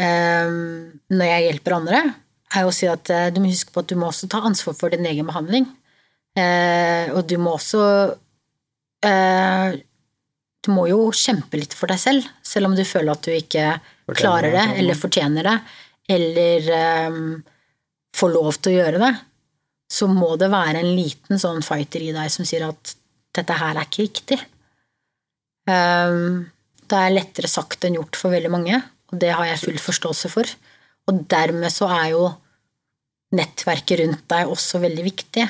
eh, 0.00 0.54
når 1.12 1.30
jeg 1.30 1.46
hjelper 1.48 1.76
andre, 1.78 2.02
er 2.54 2.66
å 2.66 2.74
si 2.74 2.86
at 2.88 3.10
du 3.34 3.40
må 3.42 3.50
huske 3.50 3.74
på 3.74 3.82
at 3.82 3.90
du 3.90 3.96
må 3.98 4.08
også 4.08 4.28
ta 4.30 4.40
ansvar 4.46 4.76
for 4.78 4.94
din 4.94 5.06
egen 5.10 5.26
behandling. 5.28 5.66
Eh, 6.38 7.10
og 7.14 7.26
du 7.30 7.36
må 7.40 7.58
også 7.60 7.82
Du 10.64 10.70
må 10.72 10.86
jo 10.88 11.10
kjempe 11.12 11.58
litt 11.60 11.74
for 11.76 11.92
deg 11.92 11.98
selv, 12.00 12.28
selv 12.40 12.70
om 12.70 12.74
du 12.74 12.80
føler 12.88 13.12
at 13.12 13.26
du 13.26 13.34
ikke 13.34 13.66
Fortjener 13.76 14.16
klarer 14.16 14.54
det, 14.54 14.62
eller 14.80 14.96
fortjener 14.96 15.44
det, 15.44 15.56
eller 16.14 16.70
får 18.16 18.32
lov 18.32 18.56
til 18.56 18.72
å 18.72 18.78
gjøre 18.78 19.02
det. 19.02 19.10
Så 19.94 20.08
må 20.10 20.32
det 20.40 20.50
være 20.50 20.80
en 20.82 20.94
liten 20.96 21.38
sånn 21.40 21.62
fighter 21.62 22.02
i 22.02 22.12
deg 22.14 22.32
som 22.32 22.46
sier 22.48 22.66
at 22.66 22.94
dette 23.34 23.58
her 23.58 23.78
er 23.78 23.86
ikke 23.86 24.06
riktig. 24.06 24.40
Eh, 25.70 26.16
det 26.84 27.00
er 27.00 27.14
lettere 27.14 27.50
sagt 27.50 27.86
enn 27.86 27.98
gjort 27.98 28.18
for 28.18 28.34
veldig 28.34 28.52
mange, 28.52 28.80
og 29.12 29.20
det 29.22 29.32
har 29.32 29.48
jeg 29.48 29.62
full 29.62 29.80
forståelse 29.80 30.30
for. 30.32 30.54
Og 31.10 31.26
dermed 31.30 31.72
så 31.72 31.88
er 31.92 32.08
jo 32.14 32.24
nettverket 33.34 34.00
rundt 34.00 34.24
deg 34.30 34.50
også 34.50 34.80
veldig 34.82 35.04
viktig. 35.06 35.44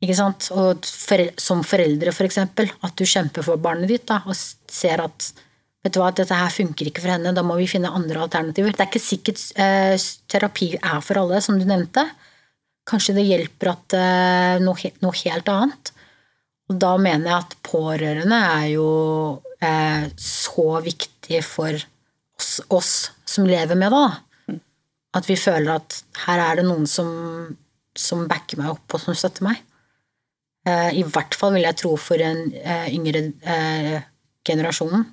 Ikke 0.00 0.16
sant? 0.16 0.48
Og 0.56 0.86
for, 0.86 1.22
som 1.40 1.62
foreldre, 1.66 2.12
for 2.16 2.28
eksempel, 2.28 2.70
at 2.86 2.96
du 2.96 3.04
kjemper 3.08 3.44
for 3.44 3.60
barnet 3.60 3.90
ditt 3.90 4.06
da, 4.08 4.22
og 4.24 4.36
ser 4.36 5.02
at 5.04 5.30
vet 5.84 5.94
du 5.96 6.00
hva, 6.00 6.10
dette 6.12 6.36
her 6.36 6.52
funker 6.52 6.88
ikke 6.88 7.02
for 7.04 7.12
henne, 7.14 7.32
da 7.36 7.44
må 7.44 7.56
vi 7.58 7.68
finne 7.68 7.92
andre 7.92 8.22
alternativer. 8.24 8.72
Det 8.76 8.84
er 8.84 8.90
ikke 8.90 9.02
sikkert 9.02 9.44
eh, 9.60 9.96
terapi 10.30 10.74
er 10.76 11.04
for 11.04 11.20
alle, 11.20 11.40
som 11.44 11.60
du 11.60 11.66
nevnte. 11.68 12.04
Kanskje 12.88 13.16
det 13.18 13.26
hjelper 13.28 13.72
at 13.74 13.96
eh, 13.98 14.56
noe, 14.64 14.92
noe 15.04 15.18
helt 15.24 15.50
annet. 15.52 15.92
Og 16.70 16.78
da 16.80 16.94
mener 17.02 17.28
jeg 17.28 17.36
at 17.36 17.56
pårørende 17.66 18.40
er 18.56 18.66
jo 18.72 18.90
eh, 19.62 20.06
så 20.16 20.68
viktig 20.84 21.42
for 21.46 21.74
oss, 21.74 22.60
oss 22.70 22.92
som 23.28 23.48
lever 23.48 23.78
med 23.78 23.94
det. 23.94 24.58
At 25.18 25.26
vi 25.26 25.34
føler 25.38 25.74
at 25.74 25.98
her 26.26 26.42
er 26.44 26.60
det 26.60 26.68
noen 26.68 26.86
som, 26.86 27.10
som 27.98 28.28
backer 28.30 28.60
meg 28.60 28.70
opp 28.76 28.94
og 28.94 29.02
som 29.02 29.16
støtter 29.18 29.48
meg. 29.48 29.58
Eh, 30.68 31.00
I 31.00 31.04
hvert 31.08 31.34
fall 31.38 31.54
vil 31.56 31.66
jeg 31.66 31.78
tro 31.80 31.96
for 31.98 32.20
den 32.20 32.50
eh, 32.60 32.90
yngre 32.94 33.24
eh, 33.42 33.96
generasjonen. 34.46 35.06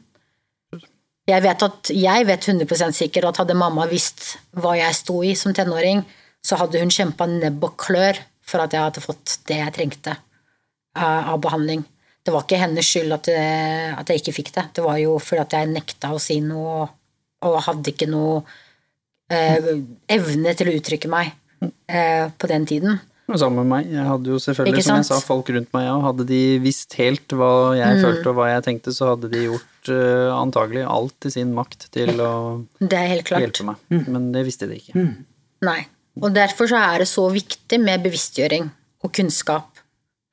Jeg 1.27 1.43
vet 1.43 1.63
at 1.65 1.89
jeg 1.91 2.27
vet 2.27 2.45
100% 2.53 2.95
sikkert 2.95 3.31
at 3.31 3.41
hadde 3.41 3.57
mamma 3.57 3.87
visst 3.89 4.37
hva 4.55 4.77
jeg 4.79 4.95
sto 4.95 5.19
i 5.27 5.33
som 5.35 5.55
tenåring, 5.55 6.05
så 6.47 6.57
hadde 6.61 6.79
hun 6.79 6.93
kjempa 6.93 7.27
nebb 7.27 7.63
og 7.67 7.75
klør 7.83 8.19
for 8.47 8.63
at 8.63 8.71
jeg 8.75 8.85
hadde 8.85 9.03
fått 9.03 9.37
det 9.49 9.57
jeg 9.59 9.73
trengte 9.75 10.13
eh, 10.15 11.27
av 11.33 11.41
behandling. 11.43 11.81
Det 12.23 12.33
var 12.35 12.43
ikke 12.45 12.59
hennes 12.61 12.87
skyld 12.87 13.15
at, 13.15 13.27
det, 13.27 13.41
at 13.99 14.09
jeg 14.11 14.21
ikke 14.21 14.35
fikk 14.41 14.53
det. 14.55 14.63
Det 14.75 14.83
var 14.85 14.97
jo 14.99 15.17
fordi 15.23 15.43
at 15.43 15.55
jeg 15.57 15.69
nekta 15.73 16.13
å 16.15 16.19
si 16.23 16.39
noe 16.43 16.85
og 17.47 17.59
hadde 17.67 17.91
ikke 17.93 18.07
noe 18.09 18.39
eh, 19.31 19.67
evne 20.11 20.55
til 20.57 20.71
å 20.71 20.75
uttrykke 20.79 21.11
meg 21.11 21.33
eh, 21.91 22.27
på 22.39 22.49
den 22.51 22.65
tiden. 22.69 22.97
Sammen 23.27 23.65
med 23.65 23.67
meg. 23.73 23.89
Jeg 23.91 24.05
hadde 24.07 24.31
jo 24.31 24.37
selvfølgelig, 24.39 24.83
som 24.87 25.01
jeg 25.01 25.07
sa, 25.09 25.17
folk 25.19 25.49
rundt 25.51 25.73
meg 25.75 25.89
òg. 25.91 26.03
Hadde 26.05 26.25
de 26.29 26.39
visst 26.63 26.95
helt 26.99 27.33
hva 27.35 27.49
jeg 27.75 27.97
Mm. 27.97 28.03
følte 28.05 28.29
og 28.31 28.37
hva 28.39 28.45
jeg 28.53 28.63
tenkte, 28.69 28.93
så 28.95 29.09
hadde 29.11 29.27
de 29.33 29.41
gjort 29.49 29.91
eh, 29.91 30.29
antagelig 30.31 30.85
alt 30.87 31.27
i 31.27 31.31
sin 31.35 31.51
makt 31.55 31.89
til 31.91 32.13
å 32.23 32.31
Det 32.79 32.95
er 32.95 33.11
helt 33.11 33.27
klart. 33.27 33.43
hjelpe 33.43 33.65
meg. 33.67 34.07
Men 34.07 34.31
det 34.31 34.45
visste 34.47 34.69
de 34.71 34.79
ikke. 34.79 35.03
Nei. 35.67 35.81
Og 36.23 36.33
derfor 36.33 36.69
så 36.69 36.79
er 36.81 37.03
det 37.03 37.09
så 37.09 37.27
viktig 37.29 37.79
med 37.81 38.03
bevisstgjøring 38.05 38.69
og 39.05 39.13
kunnskap 39.13 39.83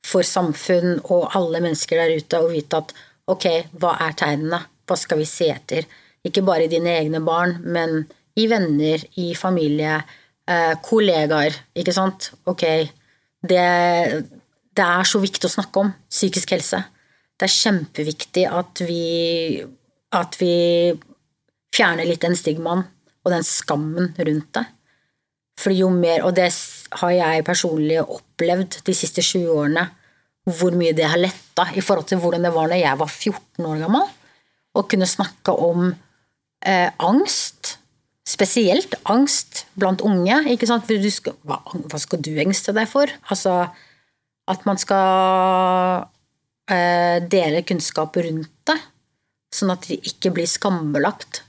for 0.04 0.26
samfunn 0.26 0.98
og 1.02 1.34
alle 1.36 1.60
mennesker 1.64 2.00
der 2.00 2.16
ute 2.20 2.40
å 2.40 2.50
vite 2.52 2.80
at 2.80 2.94
ok, 3.30 3.46
hva 3.80 3.94
er 4.04 4.16
tegnene? 4.18 4.60
Hva 4.84 4.96
skal 5.00 5.20
vi 5.20 5.28
se 5.28 5.48
etter? 5.52 5.86
Ikke 6.24 6.44
bare 6.44 6.66
i 6.66 6.72
dine 6.72 6.92
egne 7.00 7.20
barn, 7.24 7.56
men 7.64 8.04
i 8.36 8.46
venner, 8.50 9.00
i 9.20 9.32
familie, 9.36 10.00
eh, 10.48 10.74
kollegaer, 10.84 11.56
ikke 11.76 11.94
sant? 11.96 12.32
Ok, 12.50 12.64
det, 13.44 13.64
det 14.76 14.84
er 14.84 15.08
så 15.08 15.20
viktig 15.22 15.48
å 15.48 15.54
snakke 15.56 15.84
om 15.84 15.92
psykisk 16.10 16.56
helse. 16.56 16.82
Det 17.34 17.48
er 17.48 17.56
kjempeviktig 17.56 18.44
at 18.48 18.84
vi, 18.86 19.64
at 20.14 20.36
vi 20.40 20.54
fjerner 21.74 22.08
litt 22.08 22.22
den 22.24 22.36
stigmaen 22.38 22.84
og 23.24 23.32
den 23.32 23.46
skammen 23.46 24.12
rundt 24.18 24.52
det. 24.56 24.64
For 25.60 25.74
jo 25.74 25.90
mer, 25.92 26.24
og 26.26 26.34
det 26.36 26.48
har 27.00 27.12
jeg 27.14 27.44
personlig 27.46 28.00
opplevd 28.02 28.80
de 28.86 28.94
siste 28.96 29.22
20 29.22 29.52
årene, 29.54 29.84
hvor 30.44 30.74
mye 30.76 30.94
det 30.96 31.06
har 31.08 31.20
letta 31.20 31.68
i 31.72 31.82
forhold 31.84 32.10
til 32.10 32.20
hvordan 32.20 32.44
det 32.44 32.52
var 32.52 32.68
når 32.68 32.82
jeg 32.82 33.00
var 33.00 33.12
14 33.12 33.68
år 33.70 33.80
gammel. 33.86 34.10
Å 34.74 34.82
kunne 34.90 35.08
snakke 35.08 35.54
om 35.54 35.86
eh, 36.66 36.90
angst, 36.98 37.76
spesielt 38.26 38.96
angst 39.08 39.64
blant 39.78 40.02
unge. 40.04 40.42
Ikke 40.52 40.68
sant? 40.68 40.90
Skal, 41.14 41.38
hva, 41.46 41.60
hva 41.62 42.00
skal 42.02 42.20
du 42.24 42.34
engste 42.42 42.74
deg 42.76 42.90
for? 42.90 43.08
Altså, 43.30 43.62
at 44.50 44.66
man 44.68 44.80
skal 44.80 46.04
eh, 46.68 47.22
dele 47.30 47.64
kunnskap 47.64 48.18
rundt 48.20 48.52
det, 48.68 48.78
sånn 49.54 49.72
at 49.72 49.88
det 49.88 50.02
ikke 50.10 50.34
blir 50.34 50.50
skambelagt. 50.50 51.44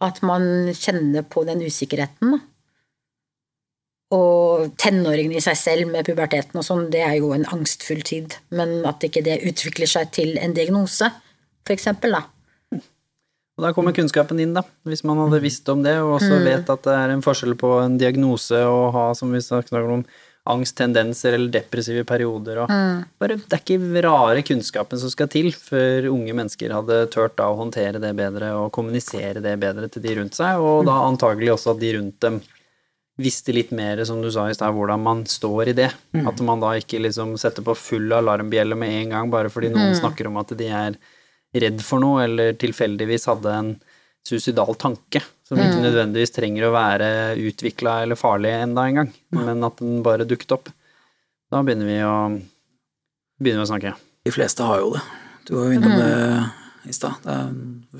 At 0.00 0.22
man 0.24 0.72
kjenner 0.72 1.26
på 1.28 1.44
den 1.44 1.60
usikkerheten. 1.66 2.32
Da. 2.32 2.49
Og 4.10 4.72
tenåringen 4.76 5.36
i 5.38 5.40
seg 5.44 5.56
selv 5.56 5.90
med 5.92 6.04
puberteten 6.08 6.58
og 6.58 6.64
sånn, 6.66 6.88
det 6.90 7.02
er 7.06 7.18
jo 7.20 7.30
en 7.36 7.46
angstfull 7.54 8.02
tid. 8.02 8.34
Men 8.50 8.80
at 8.88 9.04
ikke 9.06 9.22
det 9.22 9.42
utvikler 9.46 9.86
seg 9.86 10.10
til 10.16 10.36
en 10.42 10.54
diagnose, 10.56 11.12
for 11.66 11.76
eksempel, 11.76 12.16
da. 12.18 12.24
Og 13.60 13.66
da 13.66 13.74
kommer 13.76 13.92
kunnskapen 13.92 14.40
inn, 14.40 14.54
da. 14.56 14.62
Hvis 14.88 15.04
man 15.04 15.18
hadde 15.20 15.42
visst 15.44 15.68
om 15.68 15.82
det, 15.84 15.98
og 16.00 16.14
Mm. 16.14 16.16
også 16.16 16.44
vet 16.44 16.70
at 16.70 16.82
det 16.82 16.96
er 16.96 17.10
en 17.10 17.22
forskjell 17.22 17.54
på 17.60 17.84
en 17.84 17.98
diagnose 17.98 18.56
og 18.64 18.92
ha, 18.94 19.12
som 19.14 19.30
vi 19.30 19.38
snakker 19.38 19.90
om, 19.92 20.04
angsttendenser 20.50 21.34
eller 21.36 21.50
depressive 21.52 22.02
perioder 22.04 22.62
og 22.62 22.70
Mm. 22.70 23.04
bare, 23.20 23.36
Det 23.36 23.52
er 23.52 23.58
ikke 23.78 24.02
rare 24.02 24.42
kunnskapen 24.42 24.98
som 24.98 25.10
skal 25.10 25.28
til 25.28 25.52
før 25.52 26.08
unge 26.10 26.32
mennesker 26.32 26.72
hadde 26.72 27.10
turt 27.10 27.36
da 27.36 27.44
å 27.44 27.56
håndtere 27.58 28.00
det 28.00 28.16
bedre 28.16 28.50
og 28.56 28.72
kommunisere 28.72 29.42
det 29.42 29.60
bedre 29.60 29.88
til 29.88 30.02
de 30.02 30.14
rundt 30.16 30.34
seg, 30.34 30.58
og 30.58 30.86
da 30.86 30.92
antagelig 31.06 31.52
også 31.52 31.72
at 31.72 31.80
de 31.80 31.98
rundt 31.98 32.18
dem 32.20 32.40
visste 33.20 33.52
litt 33.54 33.70
mer, 33.76 34.00
som 34.08 34.22
du 34.22 34.30
sa 34.32 34.46
i 34.48 34.56
stad, 34.56 34.74
hvordan 34.74 35.02
man 35.04 35.22
står 35.28 35.72
i 35.72 35.76
det. 35.76 35.90
At 36.26 36.40
man 36.46 36.62
da 36.62 36.74
ikke 36.78 37.02
liksom 37.04 37.36
setter 37.40 37.64
på 37.66 37.76
full 37.78 38.12
alarmbjelle 38.16 38.78
med 38.78 38.94
en 39.02 39.16
gang 39.16 39.32
bare 39.32 39.52
fordi 39.52 39.72
noen 39.74 39.94
snakker 39.98 40.30
om 40.30 40.40
at 40.40 40.54
de 40.58 40.68
er 40.68 40.98
redd 41.60 41.80
for 41.82 42.02
noe, 42.02 42.24
eller 42.24 42.54
tilfeldigvis 42.58 43.26
hadde 43.30 43.54
en 43.54 43.70
suicidal 44.26 44.76
tanke, 44.78 45.22
som 45.48 45.58
ikke 45.58 45.80
nødvendigvis 45.82 46.34
trenger 46.36 46.68
å 46.68 46.74
være 46.74 47.08
utvikla 47.40 48.02
eller 48.04 48.18
farlig 48.20 48.52
enda 48.54 48.84
en 48.86 49.00
gang, 49.00 49.10
men 49.34 49.64
at 49.66 49.80
den 49.80 50.02
bare 50.06 50.28
dukket 50.28 50.54
opp. 50.54 50.70
Da 51.50 51.64
begynner 51.66 51.88
vi 51.88 51.98
å, 52.06 52.16
begynner 53.40 53.64
vi 53.64 53.66
å 53.66 53.70
snakke. 53.72 53.94
De 54.28 54.34
fleste 54.34 54.66
har 54.68 54.82
jo 54.82 54.92
det. 54.94 55.02
Du 55.48 55.56
var 55.56 55.66
jo 55.66 55.78
innom 55.78 55.96
det 55.98 56.12
i 56.86 56.94
stad. 56.94 57.16
Det 57.24 57.34
er 57.34 57.48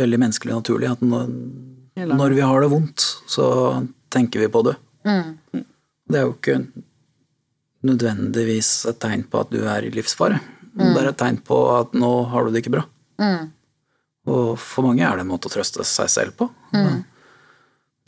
veldig 0.04 0.20
menneskelig 0.22 0.54
og 0.54 0.62
naturlig 0.62 0.90
at 0.92 1.02
når, 1.02 1.32
når 2.12 2.36
vi 2.36 2.44
har 2.46 2.62
det 2.62 2.70
vondt, 2.70 3.06
så 3.26 3.48
tenker 4.12 4.44
vi 4.44 4.52
på 4.52 4.62
det. 4.68 4.76
Det 5.04 6.18
er 6.18 6.24
jo 6.26 6.34
ikke 6.34 6.58
nødvendigvis 7.86 8.72
et 8.90 8.98
tegn 9.00 9.22
på 9.30 9.40
at 9.40 9.52
du 9.52 9.62
er 9.64 9.86
i 9.86 9.92
livsfare. 9.94 10.40
Det 10.76 10.90
er 11.00 11.10
et 11.10 11.20
tegn 11.20 11.38
på 11.44 11.56
at 11.74 11.94
nå 11.96 12.10
har 12.30 12.44
du 12.44 12.52
det 12.52 12.62
ikke 12.64 12.76
bra. 12.76 12.84
Og 14.30 14.58
for 14.60 14.86
mange 14.86 15.02
er 15.06 15.16
det 15.16 15.24
en 15.24 15.32
måte 15.32 15.48
å 15.48 15.54
trøste 15.54 15.84
seg 15.88 16.10
selv 16.12 16.36
på. 16.38 16.50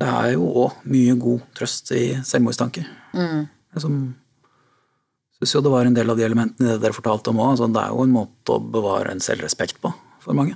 Det 0.03 0.09
er 0.09 0.33
jo 0.35 0.49
òg 0.65 0.83
mye 0.91 1.15
god 1.21 1.41
trøst 1.57 1.93
i 1.95 2.05
selvmordstanker. 2.27 2.85
Jeg 3.15 3.85
syns 3.85 5.55
jo 5.57 5.63
det 5.65 5.73
var 5.73 5.89
en 5.89 5.97
del 5.97 6.11
av 6.13 6.19
de 6.19 6.27
elementene 6.27 6.69
i 6.69 6.73
det 6.75 6.81
dere 6.83 6.97
fortalte 6.97 7.33
om 7.33 7.41
òg. 7.43 7.55
Altså, 7.55 7.69
det 7.73 7.83
er 7.83 7.93
jo 7.95 8.07
en 8.07 8.15
måte 8.15 8.57
å 8.57 8.63
bevare 8.77 9.15
en 9.15 9.23
selvrespekt 9.23 9.81
på 9.83 9.93
for 10.23 10.39
mange. 10.39 10.55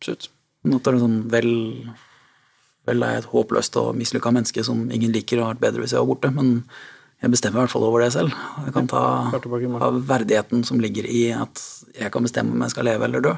Absolutt. 0.00 0.28
At 0.66 0.82
det 0.82 0.92
er 0.92 1.00
sånn 1.02 1.20
vel 1.32 1.50
Vel 2.88 3.04
er 3.04 3.16
jeg 3.16 3.22
et 3.22 3.30
håpløst 3.30 3.76
og 3.78 3.92
mislykka 3.98 4.32
menneske 4.34 4.64
som 4.66 4.88
ingen 4.90 5.12
liker 5.14 5.38
og 5.38 5.46
har 5.46 5.54
vært 5.54 5.64
bedre 5.68 5.84
hvis 5.84 5.94
jeg 5.94 6.02
var 6.02 6.10
borte, 6.10 6.32
men 6.34 6.50
jeg 7.22 7.30
bestemmer 7.30 7.60
i 7.60 7.62
hvert 7.62 7.74
fall 7.76 7.86
over 7.86 8.02
det 8.02 8.10
selv. 8.16 8.34
Jeg 8.66 8.74
kan 8.74 8.88
ta, 8.90 9.02
ta 9.30 9.90
verdigheten 10.10 10.64
som 10.66 10.82
ligger 10.82 11.06
i 11.06 11.28
at 11.36 11.62
jeg 11.94 12.10
kan 12.10 12.26
bestemme 12.26 12.56
om 12.56 12.64
jeg 12.66 12.74
skal 12.74 12.88
leve 12.90 13.06
eller 13.06 13.22
dø. 13.22 13.36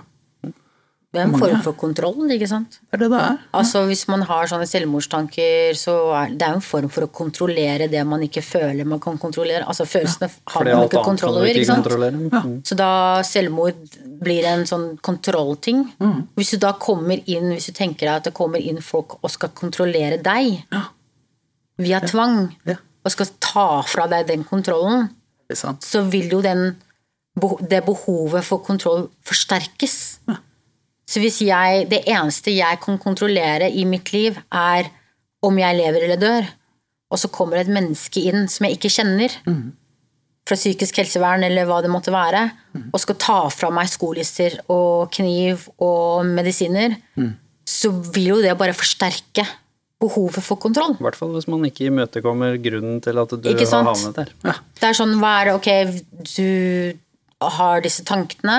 Det 1.15 1.21
er 1.23 1.29
en 1.29 1.39
form 1.39 1.61
for 1.63 1.77
kontroll, 1.79 2.25
ikke 2.35 2.49
sant? 2.51 2.81
Det 2.91 2.97
er 2.99 3.03
det 3.05 3.11
det 3.13 3.21
er. 3.23 3.37
Altså 3.55 3.85
Hvis 3.87 4.03
man 4.11 4.23
har 4.27 4.49
sånne 4.51 4.67
selvmordstanker, 4.67 5.77
så 5.79 5.95
er 6.19 6.33
det 6.35 6.43
er 6.49 6.57
en 6.59 6.65
form 6.65 6.89
for 6.91 7.07
å 7.07 7.11
kontrollere 7.15 7.87
det 7.93 8.03
man 8.07 8.21
ikke 8.27 8.43
føler 8.43 8.85
man 8.85 8.99
kan 9.01 9.17
kontrollere. 9.23 9.63
Altså 9.71 9.87
Følelsene 9.87 10.29
har 10.51 10.65
man 10.65 10.89
ikke 10.89 11.05
kontroll 11.07 11.39
over. 11.39 11.47
ikke 11.53 11.69
sant? 11.71 11.87
kontrollere. 11.87 12.43
Mm. 12.45 12.57
Så 12.67 12.75
da 12.77 12.91
selvmord 13.23 13.79
blir 14.25 14.45
en 14.51 14.67
sånn 14.67 14.89
kontrollting. 15.05 15.85
Mm. 16.03 16.25
Hvis 16.35 16.51
du 16.57 16.59
da 16.67 16.73
kommer 16.83 17.23
inn, 17.31 17.53
hvis 17.55 17.71
du 17.71 17.73
tenker 17.79 18.09
deg 18.09 18.15
at 18.17 18.25
det 18.31 18.35
kommer 18.35 18.59
inn 18.59 18.83
folk 18.83 19.19
og 19.23 19.31
skal 19.31 19.55
kontrollere 19.55 20.19
deg 20.23 20.65
via 21.79 22.01
tvang, 22.01 22.51
Ja. 22.67 22.77
og 23.05 23.11
skal 23.13 23.27
ta 23.41 23.83
fra 23.83 24.07
deg 24.09 24.27
den 24.27 24.45
kontrollen, 24.45 25.11
så 25.53 26.03
vil 26.11 26.31
jo 26.31 26.41
den, 26.43 26.77
det 27.69 27.85
behovet 27.85 28.45
for 28.45 28.59
kontroll 28.65 29.09
forsterkes. 29.27 30.14
Så 31.09 31.21
hvis 31.21 31.43
jeg, 31.45 31.87
det 31.91 32.03
eneste 32.09 32.55
jeg 32.55 32.81
kan 32.83 32.99
kontrollere 33.03 33.69
i 33.71 33.85
mitt 33.89 34.13
liv, 34.15 34.39
er 34.51 34.89
om 35.45 35.59
jeg 35.61 35.77
lever 35.77 36.07
eller 36.07 36.21
dør, 36.21 36.53
og 37.13 37.21
så 37.21 37.29
kommer 37.31 37.61
et 37.61 37.71
menneske 37.71 38.23
inn 38.31 38.47
som 38.51 38.65
jeg 38.67 38.79
ikke 38.79 38.91
kjenner, 38.91 39.35
fra 40.45 40.57
psykisk 40.59 40.99
helsevern 41.01 41.45
eller 41.47 41.65
hva 41.69 41.79
det 41.85 41.91
måtte 41.93 42.13
være, 42.13 42.47
og 42.91 43.01
skal 43.01 43.17
ta 43.21 43.37
fra 43.53 43.71
meg 43.73 43.89
skolister 43.93 44.57
og 44.73 45.13
kniv 45.15 45.69
og 45.85 46.25
medisiner, 46.29 46.97
så 47.65 47.93
vil 48.13 48.33
jo 48.35 48.41
det 48.45 48.57
bare 48.61 48.77
forsterke 48.77 49.45
behovet 50.05 50.43
for 50.45 50.61
kontroll. 50.61 50.97
I 50.99 51.05
hvert 51.07 51.17
fall 51.17 51.33
hvis 51.37 51.47
man 51.49 51.65
ikke 51.69 51.87
imøtekommer 51.89 52.59
grunnen 52.61 52.99
til 53.05 53.21
at 53.21 53.31
du 53.37 53.49
har 53.49 53.87
havnet 53.89 54.19
der. 54.19 54.33
Det 54.81 54.89
er 54.91 54.97
sånn, 54.99 55.15
hva 55.21 55.31
er 55.41 55.53
det, 55.53 55.55
ok, 55.61 55.71
du 56.35 57.49
har 57.55 57.85
disse 57.85 58.05
tankene, 58.09 58.59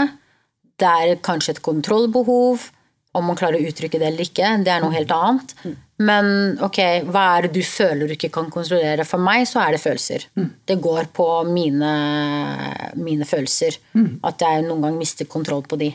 det 0.82 0.92
er 0.92 1.20
kanskje 1.24 1.56
et 1.56 1.64
kontrollbehov, 1.66 2.70
om 3.16 3.30
man 3.30 3.38
klarer 3.40 3.62
å 3.62 3.70
uttrykke 3.70 4.00
det 4.02 4.10
eller 4.10 4.28
ikke, 4.28 4.48
det 4.66 4.72
er 4.74 4.82
noe 4.84 4.96
helt 4.96 5.12
annet. 5.16 5.54
Men 6.04 6.58
ok, 6.64 6.80
hva 7.08 7.22
er 7.38 7.46
det 7.46 7.54
du 7.56 7.62
føler 7.64 8.10
du 8.10 8.16
ikke 8.18 8.32
kan 8.36 8.50
kontrollere? 8.52 9.06
For 9.08 9.22
meg 9.24 9.46
så 9.48 9.62
er 9.64 9.76
det 9.76 9.84
følelser. 9.84 10.26
Det 10.36 10.76
går 10.84 11.08
på 11.16 11.28
mine, 11.48 11.92
mine 13.00 13.28
følelser. 13.28 13.78
At 14.28 14.44
jeg 14.44 14.66
noen 14.68 14.84
gang 14.84 14.98
mister 15.00 15.30
kontroll 15.32 15.64
på 15.64 15.80
de. 15.80 15.94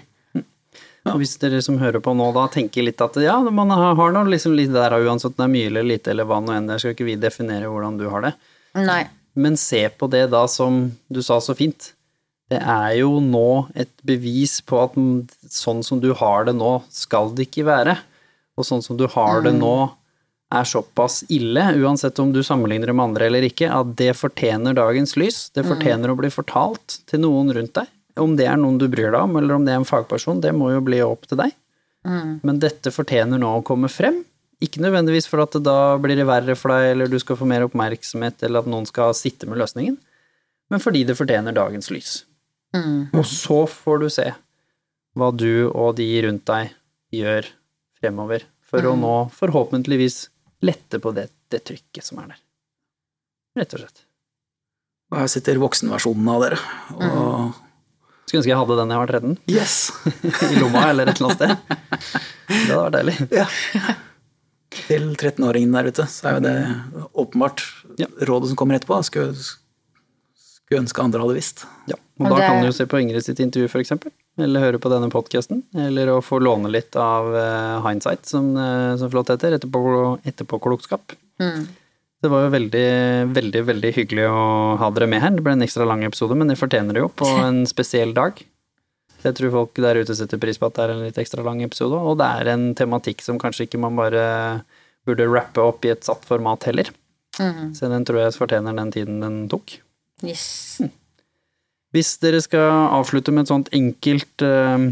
Ja. 1.01 1.15
hvis 1.16 1.39
dere 1.40 1.62
som 1.65 1.78
hører 1.81 2.02
på 2.05 2.12
nå 2.12 2.27
da 2.36 2.43
tenker 2.52 2.85
litt 2.85 3.01
at 3.01 3.15
ja, 3.24 3.39
man 3.40 3.70
har 3.73 3.97
noe 3.97 4.11
nå 4.12 4.27
liksom 4.35 4.52
litt 4.52 4.69
der 4.74 4.93
uansett 5.01 5.32
det 5.39 5.47
er 5.47 5.52
mye 5.55 5.70
eller 5.70 5.86
lite 5.89 6.12
eller 6.12 6.27
hva 6.28 6.43
nå 6.44 6.52
enn, 6.52 6.69
der 6.69 6.82
skal 6.82 6.93
ikke 6.93 7.07
vi 7.09 7.15
definere 7.16 7.70
hvordan 7.73 7.97
du 7.97 8.05
har 8.12 8.27
det. 8.27 8.35
Nei. 8.77 9.07
Men 9.40 9.57
se 9.57 9.81
på 9.97 10.11
det 10.12 10.27
da 10.35 10.43
som 10.51 10.82
du 11.09 11.23
sa 11.24 11.39
så 11.40 11.57
fint. 11.57 11.94
Det 12.51 12.59
er 12.59 12.97
jo 12.98 13.20
nå 13.22 13.70
et 13.78 13.93
bevis 14.06 14.59
på 14.66 14.81
at 14.82 14.97
mm, 14.98 15.28
sånn 15.55 15.85
som 15.86 16.01
du 16.02 16.10
har 16.18 16.48
det 16.48 16.56
nå, 16.59 16.81
skal 16.90 17.31
det 17.36 17.47
ikke 17.47 17.68
være. 17.68 17.94
Og 18.59 18.66
sånn 18.66 18.82
som 18.85 18.98
du 18.98 19.06
har 19.12 19.44
det 19.47 19.55
nå, 19.56 19.74
er 20.51 20.66
såpass 20.66 21.20
ille, 21.31 21.62
uansett 21.78 22.18
om 22.18 22.32
du 22.35 22.40
sammenligner 22.43 22.90
det 22.90 22.97
med 22.98 23.12
andre 23.12 23.28
eller 23.31 23.44
ikke, 23.47 23.68
at 23.70 23.93
det 24.01 24.16
fortjener 24.18 24.74
dagens 24.74 25.14
lys. 25.20 25.44
Det 25.55 25.62
fortjener 25.62 26.10
å 26.10 26.16
bli 26.18 26.31
fortalt 26.35 26.98
til 27.06 27.22
noen 27.22 27.52
rundt 27.55 27.77
deg. 27.78 27.93
Om 28.18 28.35
det 28.36 28.48
er 28.51 28.59
noen 28.59 28.81
du 28.81 28.89
bryr 28.90 29.12
deg 29.14 29.20
om, 29.22 29.36
eller 29.39 29.55
om 29.55 29.66
det 29.66 29.77
er 29.77 29.78
en 29.78 29.86
fagperson, 29.86 30.43
det 30.43 30.51
må 30.56 30.72
jo 30.72 30.82
bli 30.82 30.98
opp 31.06 31.28
til 31.31 31.39
deg. 31.39 31.55
Mm. 32.02 32.40
Men 32.43 32.59
dette 32.59 32.90
fortjener 32.90 33.39
nå 33.39 33.52
å 33.60 33.64
komme 33.66 33.89
frem. 33.93 34.24
Ikke 34.60 34.82
nødvendigvis 34.82 35.31
for 35.31 35.44
at 35.44 35.55
det 35.55 35.62
da 35.68 35.94
blir 36.02 36.18
det 36.18 36.27
verre 36.28 36.56
for 36.59 36.74
deg, 36.74 36.97
eller 36.97 37.09
du 37.09 37.20
skal 37.22 37.39
få 37.39 37.47
mer 37.48 37.68
oppmerksomhet, 37.68 38.43
eller 38.43 38.64
at 38.64 38.72
noen 38.74 38.90
skal 38.90 39.14
sitte 39.16 39.47
med 39.48 39.62
løsningen, 39.62 39.94
men 40.70 40.82
fordi 40.82 41.06
det 41.06 41.16
fortjener 41.18 41.55
dagens 41.55 41.89
lys. 41.94 42.10
Mm. 42.76 43.09
Og 43.16 43.24
så 43.26 43.62
får 43.70 44.02
du 44.05 44.09
se 44.12 44.26
hva 45.18 45.30
du 45.34 45.66
og 45.70 45.97
de 45.98 46.06
rundt 46.26 46.44
deg 46.47 46.70
gjør 47.14 47.48
fremover, 47.98 48.44
for 48.62 48.86
å 48.86 48.92
nå 48.97 49.14
forhåpentligvis 49.34 50.20
lette 50.62 51.01
på 51.02 51.10
det, 51.16 51.26
det 51.51 51.64
trykket 51.66 52.06
som 52.06 52.20
er 52.22 52.30
der. 52.34 52.42
Rett 53.59 53.74
og 53.74 53.82
slett. 53.82 54.05
Og 55.10 55.18
her 55.18 55.32
sitter 55.32 55.59
voksenversjonen 55.59 56.28
av 56.30 56.44
dere. 56.44 56.59
Og 56.94 57.59
Skulle 58.30 58.44
ønske 58.44 58.52
jeg 58.52 58.60
hadde 58.60 58.76
den 58.78 58.92
jeg 58.94 59.01
var 59.02 59.10
13, 59.10 59.32
yes! 59.51 59.74
i 60.52 60.60
lomma 60.60 60.84
eller 60.92 61.10
et 61.10 61.18
eller 61.18 61.32
annet 61.32 61.40
sted. 61.40 61.80
Det 62.47 62.60
hadde 62.60 62.84
vært 62.84 62.97
deilig. 63.01 63.16
Ja. 63.34 63.48
Til 64.70 65.09
13-åringen 65.18 65.74
der 65.74 65.88
ute, 65.90 66.06
så 66.06 66.28
er 66.30 66.36
jo 66.38 66.44
det 66.47 66.55
åpenbart 67.24 67.64
Ja. 67.98 68.06
rådet 68.28 68.52
som 68.52 68.60
kommer 68.60 68.78
etterpå. 68.78 69.01
Skulle, 69.09 69.34
skulle 70.70 70.84
ønske 70.84 71.02
andre 71.02 71.20
hadde 71.24 71.34
visst. 71.34 71.64
Ja, 71.90 71.97
og 71.98 72.28
da 72.30 72.36
det- 72.36 72.47
kan 72.47 72.60
du 72.62 72.66
jo 72.68 72.72
se 72.72 72.86
på 72.86 73.01
Ingrid 73.01 73.24
sitt 73.24 73.40
intervju, 73.40 73.68
eksempel. 73.80 74.12
Eller 74.38 74.60
høre 74.60 74.78
på 74.78 74.88
denne 74.88 75.10
podkasten. 75.10 75.64
Eller 75.74 76.06
å 76.06 76.22
få 76.22 76.40
låne 76.40 76.70
litt 76.70 76.94
av 76.94 77.34
eh, 77.34 77.82
hindsight, 77.82 78.24
som, 78.24 78.56
uh, 78.56 78.97
som 78.97 79.10
flott 79.10 79.28
heter. 79.28 79.59
Etterpå, 79.59 80.20
etterpåklokskap. 80.24 81.12
Mm. 81.40 81.66
Det 82.22 82.28
var 82.30 82.44
jo 82.44 82.51
veldig, 82.51 83.32
veldig, 83.34 83.64
veldig 83.64 83.92
hyggelig 83.97 84.28
å 84.28 84.76
ha 84.78 84.90
dere 84.90 85.09
med 85.09 85.20
her. 85.20 85.30
Det 85.30 85.42
ble 85.42 85.52
en 85.52 85.62
ekstra 85.62 85.86
lang 85.86 86.05
episode, 86.05 86.36
men 86.36 86.48
det 86.48 86.59
fortjener 86.60 86.94
det 86.94 87.01
jo 87.01 87.09
på 87.09 87.26
en 87.48 87.66
spesiell 87.66 88.14
dag. 88.14 88.40
Jeg 89.24 89.34
tror 89.34 89.51
folk 89.51 89.74
der 89.74 89.97
ute 89.97 90.14
setter 90.14 90.38
pris 90.38 90.56
på 90.56 90.66
at 90.70 90.74
det 90.74 90.84
er 90.84 90.94
en 90.94 91.05
litt 91.05 91.18
ekstra 91.18 91.42
lang 91.44 91.60
episode, 91.62 91.92
og 91.92 92.16
det 92.18 92.28
er 92.40 92.55
en 92.55 92.74
tematikk 92.74 93.20
som 93.20 93.38
kanskje 93.38 93.66
ikke 93.66 93.80
man 93.80 93.97
bare 93.97 94.62
burde 95.05 95.26
rappe 95.28 95.60
opp 95.60 95.84
i 95.84 95.90
et 95.90 96.05
satt 96.05 96.24
format 96.24 96.62
heller. 96.64 96.88
Mm. 97.40 97.74
Så 97.74 97.90
den 97.90 98.05
tror 98.05 98.22
jeg 98.22 98.38
fortjener 98.38 98.76
den 98.76 98.92
tiden 98.92 99.20
den 99.20 99.48
tok. 99.48 99.80
Yes. 100.26 100.80
Hvis 101.94 102.16
dere 102.22 102.40
skal 102.44 102.90
avslutte 102.94 103.32
med 103.34 103.47
et 103.47 103.52
sånt 103.52 103.70
enkelt 103.74 104.44
eh, 104.47 104.90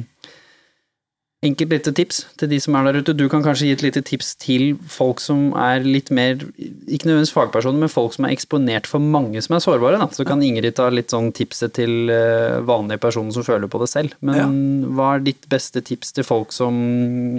Enkelt 1.39 1.71
lite 1.71 1.93
tips 1.95 2.25
til 2.35 2.49
de 2.51 2.57
som 2.59 2.75
er 2.75 2.89
der 2.89 2.97
ute. 2.99 3.13
Du 3.15 3.29
kan 3.31 3.45
kanskje 3.45 3.69
gi 3.69 3.75
et 3.77 3.83
lite 3.85 4.01
tips 4.03 4.33
til 4.43 4.73
folk 4.91 5.21
som 5.23 5.53
er 5.55 5.85
litt 5.87 6.09
mer 6.11 6.35
Ikke 6.35 7.07
nødvendigvis 7.07 7.31
fagpersoner, 7.31 7.79
men 7.79 7.93
folk 7.93 8.17
som 8.17 8.27
er 8.27 8.33
eksponert 8.35 8.89
for 8.91 8.99
mange 8.99 9.39
som 9.45 9.55
er 9.55 9.63
sårbare. 9.63 10.01
Da. 10.03 10.09
Så 10.11 10.27
kan 10.27 10.43
Ingrid 10.43 10.75
ta 10.75 10.89
litt 10.91 11.15
sånn 11.15 11.31
tipset 11.39 11.77
til 11.79 12.11
eh, 12.11 12.59
vanlige 12.67 13.05
personer 13.05 13.37
som 13.37 13.47
føler 13.47 13.71
på 13.71 13.79
det 13.85 13.91
selv. 13.93 14.17
Men 14.19 14.89
hva 14.99 15.13
er 15.15 15.23
ditt 15.29 15.47
beste 15.53 15.85
tips 15.87 16.11
til 16.17 16.27
folk 16.27 16.51
som 16.57 16.75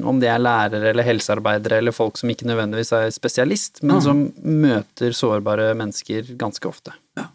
Om 0.07 0.24
det 0.24 0.32
er 0.32 0.40
lærere 0.40 0.94
eller 0.94 1.03
helsearbeidere 1.03 1.82
eller 1.84 1.91
folk 1.91 2.16
som 2.22 2.32
ikke 2.32 2.48
nødvendigvis 2.48 2.94
er 2.95 3.11
spesialist, 3.11 3.84
men 3.84 3.99
som 3.99 4.24
møter 4.40 5.11
sårbare 5.11 5.74
mennesker 5.76 6.38
ganske 6.40 6.72
ofte? 6.72 6.95
Um, 7.20 7.28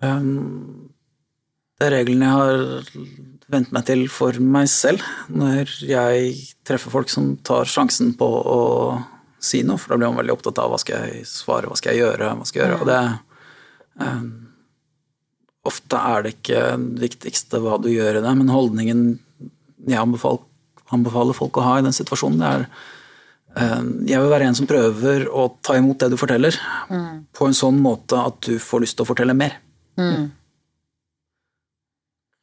det 0.00 1.86
er 1.86 1.94
reglene 1.94 2.28
jeg 2.28 2.36
har 2.40 2.58
vent 3.50 3.72
meg 3.74 3.86
til 3.88 4.04
for 4.12 4.36
meg 4.40 4.68
selv 4.70 5.02
når 5.32 5.72
jeg 5.88 6.34
treffer 6.66 6.92
folk 6.92 7.10
som 7.12 7.34
tar 7.46 7.68
sjansen 7.68 8.14
på 8.18 8.28
å 8.28 8.60
si 9.40 9.62
noe, 9.64 9.80
for 9.80 9.92
da 9.92 9.98
blir 9.98 10.10
man 10.12 10.20
veldig 10.20 10.36
opptatt 10.36 10.60
av 10.60 10.70
hva 10.72 10.78
skal 10.80 11.08
jeg 11.08 11.24
svare, 11.28 11.70
hva 11.70 11.78
skal 11.78 11.96
jeg 11.96 12.04
gjøre, 12.04 12.34
hva 12.36 12.46
skal 12.48 12.60
jeg 12.60 12.68
gjøre, 12.68 12.80
og 12.80 12.90
det 12.90 14.04
um, 14.06 14.30
Ofte 15.70 15.98
er 16.00 16.22
det 16.24 16.30
ikke 16.38 16.60
det 16.96 17.02
viktigste 17.02 17.58
hva 17.60 17.74
du 17.84 17.90
gjør 17.92 18.16
i 18.16 18.22
det, 18.24 18.30
men 18.32 18.48
holdningen 18.48 19.00
jeg 19.84 20.00
anbefaler, 20.00 20.40
anbefaler 20.96 21.36
folk 21.36 21.58
å 21.60 21.64
ha 21.66 21.74
i 21.76 21.84
den 21.84 21.96
situasjonen, 21.96 22.40
det 22.40 22.52
er 22.52 23.74
um, 23.76 23.90
jeg 24.08 24.22
vil 24.22 24.32
være 24.32 24.48
en 24.48 24.56
som 24.56 24.68
prøver 24.70 25.26
å 25.28 25.50
ta 25.60 25.76
imot 25.76 26.00
det 26.00 26.12
du 26.14 26.16
forteller, 26.20 26.56
på 27.36 27.48
en 27.48 27.56
sånn 27.56 27.80
måte 27.84 28.20
at 28.20 28.40
du 28.48 28.56
får 28.60 28.86
lyst 28.86 28.96
til 28.96 29.04
å 29.04 29.10
fortelle 29.10 29.36
mer. 29.36 29.58
Mm. 30.00 30.28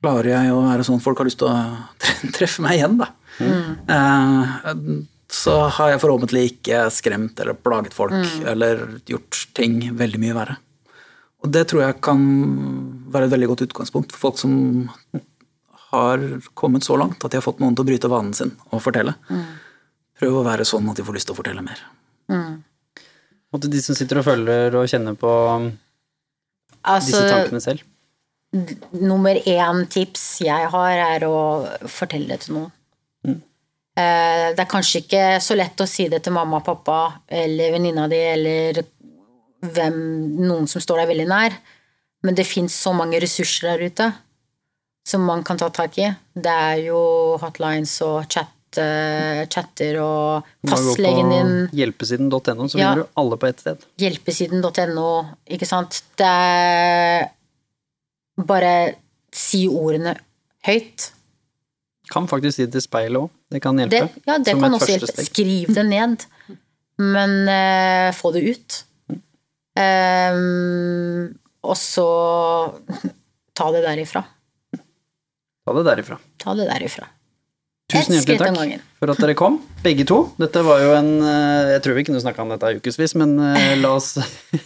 klarer 0.03 0.29
jeg 0.29 0.53
å 0.53 0.61
være 0.61 0.85
sånn 0.87 1.01
folk 1.03 1.19
har 1.19 1.27
lyst 1.27 1.39
til 1.41 1.49
å 1.49 1.55
treffe 2.37 2.63
meg 2.63 2.77
igjen, 2.77 2.99
da. 3.01 3.11
Mm. 3.37 5.07
så 5.29 5.57
har 5.75 5.91
jeg 5.91 6.01
forhåpentlig 6.01 6.43
ikke 6.51 6.85
skremt 6.93 7.39
eller 7.43 7.57
plaget 7.59 7.93
folk 7.93 8.15
eller 8.47 8.85
gjort 9.09 9.43
ting 9.57 9.81
veldig 9.97 10.21
mye 10.23 10.37
verre. 10.37 10.55
Og 11.45 11.51
det 11.53 11.67
tror 11.69 11.83
jeg 11.83 11.99
kan 12.01 12.21
være 13.13 13.27
et 13.27 13.33
veldig 13.35 13.49
godt 13.51 13.65
utgangspunkt 13.67 14.13
for 14.15 14.29
folk 14.29 14.39
som 14.41 14.53
har 15.91 16.23
kommet 16.57 16.83
så 16.83 16.97
langt 16.99 17.23
at 17.23 17.31
de 17.31 17.39
har 17.39 17.45
fått 17.45 17.61
noen 17.63 17.75
til 17.77 17.85
å 17.85 17.89
bryte 17.89 18.09
vanen 18.11 18.33
sin 18.35 18.55
og 18.71 18.81
fortelle. 18.83 19.13
Prøv 20.17 20.39
å 20.39 20.47
være 20.47 20.65
sånn 20.67 20.87
at 20.89 20.97
de 20.97 21.05
får 21.05 21.19
lyst 21.19 21.29
til 21.29 21.37
å 21.37 21.39
fortelle 21.39 21.63
mer. 21.65 21.83
Og 23.53 23.61
til 23.63 23.71
de 23.71 23.81
som 23.83 23.95
sitter 23.95 24.19
og 24.19 24.27
følger 24.27 24.75
og 24.75 24.89
kjenner 24.91 25.15
på 25.19 25.31
disse 26.83 27.17
Altså, 27.17 27.23
tankene 27.29 27.61
selv. 27.61 27.85
nummer 28.91 29.35
én 29.35 29.85
tips 29.91 30.41
jeg 30.45 30.69
har, 30.73 30.91
er 31.17 31.25
å 31.27 31.37
fortelle 31.91 32.27
det 32.31 32.45
til 32.45 32.57
noen. 32.57 32.71
Mm. 33.27 33.41
Det 33.97 34.61
er 34.63 34.69
kanskje 34.69 35.01
ikke 35.03 35.23
så 35.43 35.57
lett 35.57 35.81
å 35.81 35.89
si 35.89 36.07
det 36.07 36.21
til 36.23 36.35
mamma 36.35 36.61
og 36.61 36.65
pappa 36.65 36.99
eller 37.27 37.73
venninna 37.73 38.05
di 38.07 38.19
eller 38.21 38.79
hvem, 39.65 39.97
noen 40.45 40.67
som 40.69 40.81
står 40.83 41.01
deg 41.01 41.11
veldig 41.11 41.27
nær, 41.27 41.57
men 42.23 42.37
det 42.37 42.47
fins 42.47 42.75
så 42.77 42.93
mange 42.95 43.19
ressurser 43.21 43.73
der 43.73 43.89
ute 43.89 44.11
som 45.07 45.23
man 45.23 45.43
kan 45.47 45.59
ta 45.59 45.69
tak 45.71 45.97
i. 46.01 46.09
Det 46.35 46.51
er 46.51 46.83
jo 46.89 46.99
hotlines 47.41 47.93
og 48.05 48.27
chat, 48.27 48.49
eh, 48.49 48.56
chatter 48.75 49.99
og 50.03 50.43
fastlegen 50.67 51.29
din 51.31 51.51
hjelpesiden.no, 51.71 52.67
så 52.67 52.77
Ja. 52.77 52.91
finner 52.93 53.03
du 53.03 53.07
alle 53.15 53.37
på 53.37 53.47
ett 53.47 53.59
sted. 53.59 53.77
hjelpesiden.no, 53.97 55.25
ikke 55.49 55.65
sant. 55.65 56.01
Det 56.17 56.25
er 56.27 57.29
Bare 58.37 58.95
si 59.33 59.67
ordene 59.67 60.15
høyt. 60.67 61.11
Kan 62.11 62.27
faktisk 62.27 62.55
si 62.55 62.65
det 62.65 62.71
til 62.73 62.81
speilet 62.81 63.17
òg. 63.17 63.29
Det 63.49 63.61
kan 63.63 63.75
hjelpe. 63.77 63.89
Det, 64.13 64.21
ja, 64.27 64.37
det 64.37 64.53
kan 64.59 64.73
også 64.77 64.91
hjelpe. 64.91 65.07
steg. 65.07 65.25
Skriv 65.25 65.73
det 65.73 65.85
ned, 65.89 66.25
men 66.99 67.49
uh, 67.49 68.13
få 68.13 68.31
det 68.35 68.43
ut. 68.45 68.83
Um, 69.77 71.33
og 71.63 71.75
så 71.77 72.07
ta 73.57 73.71
det 73.73 73.81
derifra. 73.85 74.21
Ta 75.65 75.73
det 75.73 75.83
derifra. 75.89 76.17
Ta 76.37 76.53
det 76.55 76.67
derifra. 76.69 77.07
Tusen 77.87 78.17
hjertelig 78.17 78.41
takk 78.41 78.81
for 78.99 79.11
at 79.13 79.19
dere 79.23 79.33
kom, 79.39 79.61
begge 79.79 80.03
to. 80.09 80.17
Dette 80.35 80.59
var 80.67 80.81
jo 80.83 80.89
en 80.97 81.21
eh, 81.23 81.69
Jeg 81.77 81.83
tror 81.85 81.95
vi 81.95 82.03
kunne 82.09 82.19
snakka 82.19 82.43
om 82.43 82.49
dette 82.51 82.71
i 82.73 82.81
ukevis, 82.81 83.13
men 83.15 83.37
eh, 83.39 83.77
la 83.79 83.93
oss 83.95 84.17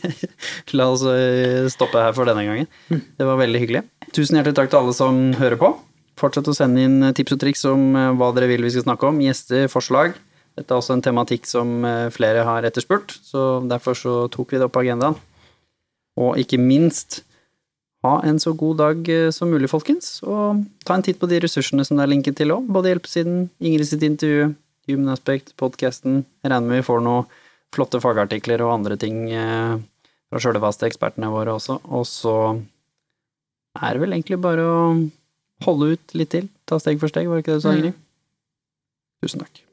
La 0.80 0.88
oss 0.89 1.03
eh, 1.06 1.68
stoppe 1.69 2.02
her 2.02 2.15
for 2.18 2.26
denne 2.26 2.48
gangen. 2.48 2.72
Det 2.89 3.27
var 3.27 3.38
veldig 3.38 3.61
hyggelig. 3.61 3.84
Tusen 4.10 4.39
hjertelig 4.39 4.57
takk 4.57 4.73
til 4.73 4.81
alle 4.81 4.98
som 4.98 5.22
hører 5.38 5.60
på. 5.61 5.69
Fortsett 6.18 6.49
å 6.49 6.57
sende 6.57 6.81
inn 6.81 7.11
tips 7.14 7.38
og 7.38 7.43
triks 7.43 7.61
om 7.69 7.93
hva 8.18 8.31
dere 8.34 8.49
vil 8.49 8.65
vi 8.65 8.73
skal 8.73 8.88
snakke 8.88 9.11
om, 9.11 9.22
gjester, 9.22 9.69
forslag. 9.69 10.18
Dette 10.57 10.73
er 10.73 10.81
også 10.81 10.98
en 10.98 11.06
tematikk 11.06 11.45
som 11.49 11.85
flere 12.14 12.41
har 12.45 12.65
etterspurt, 12.68 13.14
så 13.26 13.61
derfor 13.69 13.98
så 13.98 14.15
tok 14.34 14.53
vi 14.53 14.60
det 14.60 14.65
opp 14.65 14.73
på 14.76 14.84
agendaen. 14.84 15.15
Og 16.18 16.41
ikke 16.41 16.60
minst 16.61 17.22
ha 18.05 18.15
en 18.25 18.39
så 18.41 18.53
god 18.57 18.79
dag 18.81 19.09
eh, 19.13 19.29
som 19.35 19.51
mulig, 19.51 19.69
folkens. 19.69 20.19
Og 20.25 20.63
ta 20.87 20.97
en 20.97 21.05
titt 21.05 21.19
på 21.21 21.29
de 21.29 21.41
ressursene 21.43 21.85
som 21.85 21.99
det 21.99 22.07
er 22.07 22.13
linket 22.15 22.39
til 22.39 22.53
òg. 22.55 22.67
Både 22.73 22.93
Hjelpesiden, 22.93 23.45
Ingrid 23.61 23.89
sitt 23.89 24.05
intervju, 24.05 24.51
Human 24.89 25.13
Aspect, 25.13 25.53
podkasten. 25.61 26.23
Regner 26.45 26.67
med 26.67 26.81
vi 26.81 26.87
får 26.89 27.05
noen 27.05 27.29
flotte 27.71 28.01
fagartikler 28.03 28.63
og 28.65 28.73
andre 28.79 28.97
ting 28.99 29.23
eh, 29.31 29.77
fra 30.31 30.43
sjølvaste 30.43 30.89
ekspertene 30.89 31.31
våre 31.31 31.55
også. 31.59 31.79
Og 31.93 32.07
så 32.09 32.35
er 33.79 33.93
det 33.93 34.03
vel 34.03 34.17
egentlig 34.17 34.41
bare 34.43 34.65
å 34.65 34.79
holde 35.67 35.93
ut 35.93 36.15
litt 36.17 36.33
til. 36.33 36.49
Ta 36.65 36.81
steg 36.81 36.99
for 37.01 37.11
steg, 37.11 37.29
var 37.29 37.39
det 37.39 37.45
ikke 37.45 37.57
det 37.57 37.61
du 37.61 37.67
sa, 37.67 37.75
Ingrid? 37.77 37.99
Tusen 39.21 39.45
takk. 39.45 39.67